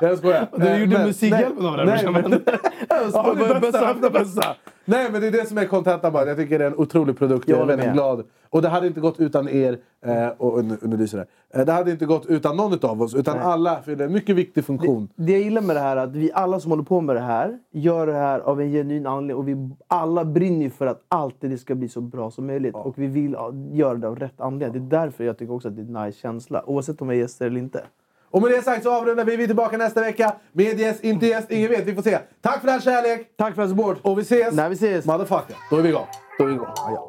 jag 0.00 0.18
skojar. 0.18 0.46
Du 0.56 0.66
Eh, 0.66 0.80
gjorde 0.80 0.98
men- 0.98 1.06
Musikhjälpen 1.06 1.66
av 1.66 1.76
det 1.76 1.84
nej, 1.84 1.96
här, 1.96 2.12
nej, 2.12 2.22
brorsan. 2.22 2.40
Ja, 2.88 3.34
det 3.34 3.54
det 4.02 4.10
bästa. 4.10 4.56
Nej 4.84 5.08
men 5.12 5.20
det 5.20 5.26
är 5.26 5.30
det 5.32 5.48
som 5.48 5.58
är 5.58 5.64
kontentan 5.64 6.12
bara. 6.12 6.26
Jag 6.26 6.36
tycker 6.36 6.58
det 6.58 6.64
är 6.64 6.70
en 6.70 6.76
otrolig 6.76 7.18
produkt. 7.18 7.48
Jag, 7.48 7.56
Jag 7.58 7.62
är 7.62 7.66
väldigt 7.66 7.86
med. 7.86 7.94
glad. 7.94 8.24
Och 8.50 8.62
det 8.62 8.68
hade 8.68 8.86
inte 8.86 9.00
gått 9.00 9.20
utan 9.20 9.48
er. 9.48 9.78
Eh, 10.06 10.28
och 10.38 10.64
nu, 10.64 10.76
nu 10.82 10.96
lyser 10.96 11.18
det. 11.18 11.58
Eh, 11.60 11.66
det 11.66 11.72
hade 11.72 11.90
inte 11.90 12.06
gått 12.06 12.26
utan 12.26 12.56
någon 12.56 12.78
av 12.90 13.02
oss. 13.02 13.14
Utan 13.14 13.38
alla 13.38 13.82
fyller 13.82 14.04
en 14.04 14.12
mycket 14.12 14.36
viktig 14.36 14.64
funktion. 14.64 15.08
Det 15.16 15.32
jag 15.32 15.40
gillar 15.40 15.62
med 15.62 15.76
det 15.76 15.80
här 15.80 15.96
är 15.96 16.00
att 16.00 16.16
vi 16.16 16.30
alla 16.34 16.60
som 16.60 16.70
håller 16.70 16.84
på 16.84 17.00
med 17.00 17.16
det 17.16 17.20
här 17.20 17.58
gör 17.72 18.06
det 18.06 18.12
här 18.12 18.40
av 18.40 18.60
en 18.60 18.72
genuin 18.72 19.06
anledning. 19.06 19.36
Och 19.36 19.48
vi 19.48 19.70
alla 19.88 20.24
brinner 20.24 20.62
ju 20.64 20.70
för 20.70 20.86
att 20.86 21.00
alltid 21.08 21.50
det 21.50 21.58
ska 21.58 21.74
bli 21.74 21.88
så 21.88 22.00
bra 22.00 22.30
som 22.30 22.46
möjligt. 22.46 22.74
Och 22.74 22.98
vi 22.98 23.06
vill 23.06 23.32
ja, 23.32 23.52
göra 23.72 23.94
det 23.94 24.08
av 24.08 24.16
rätt 24.18 24.40
anledning. 24.40 24.88
Det 24.88 24.96
är 24.96 25.00
därför 25.04 25.24
jag 25.24 25.38
tycker 25.38 25.52
också 25.54 25.68
att 25.68 25.76
det 25.76 25.82
är 25.82 25.86
en 26.00 26.06
nice 26.06 26.18
känsla. 26.18 26.62
Oavsett 26.66 27.02
om 27.02 27.08
vi 27.08 27.16
är 27.16 27.20
gäster 27.20 27.46
eller 27.46 27.60
inte. 27.60 27.82
Och 28.32 28.42
med 28.42 28.50
det 28.50 28.62
sagt 28.62 28.82
så 28.82 28.92
avrundar 28.92 29.24
vi. 29.24 29.36
Vi 29.36 29.42
är 29.42 29.46
tillbaka 29.46 29.76
nästa 29.76 30.00
vecka. 30.00 30.34
Med 30.52 30.80
gäst, 30.80 31.04
inte 31.04 31.26
gäst, 31.26 31.50
ingen 31.50 31.70
vet. 31.70 31.86
Vi 31.86 31.94
får 31.94 32.02
se. 32.02 32.18
Tack 32.40 32.60
för 32.60 32.68
all 32.68 32.82
kärlek! 32.82 33.36
Tack 33.38 33.54
för 33.54 33.68
support! 33.68 33.98
Och 34.02 34.18
vi 34.18 34.22
ses! 34.22 34.54
När 34.54 34.68
vi 34.68 34.74
ses! 34.74 35.04
Motherfucker. 35.04 35.56
Då 35.70 35.76
är 35.76 35.82
vi 35.82 35.88
igång. 35.88 36.06
Då 36.38 36.44
är 36.44 36.48
vi 36.48 36.54
igång. 36.54 36.68
Ja, 36.76 37.08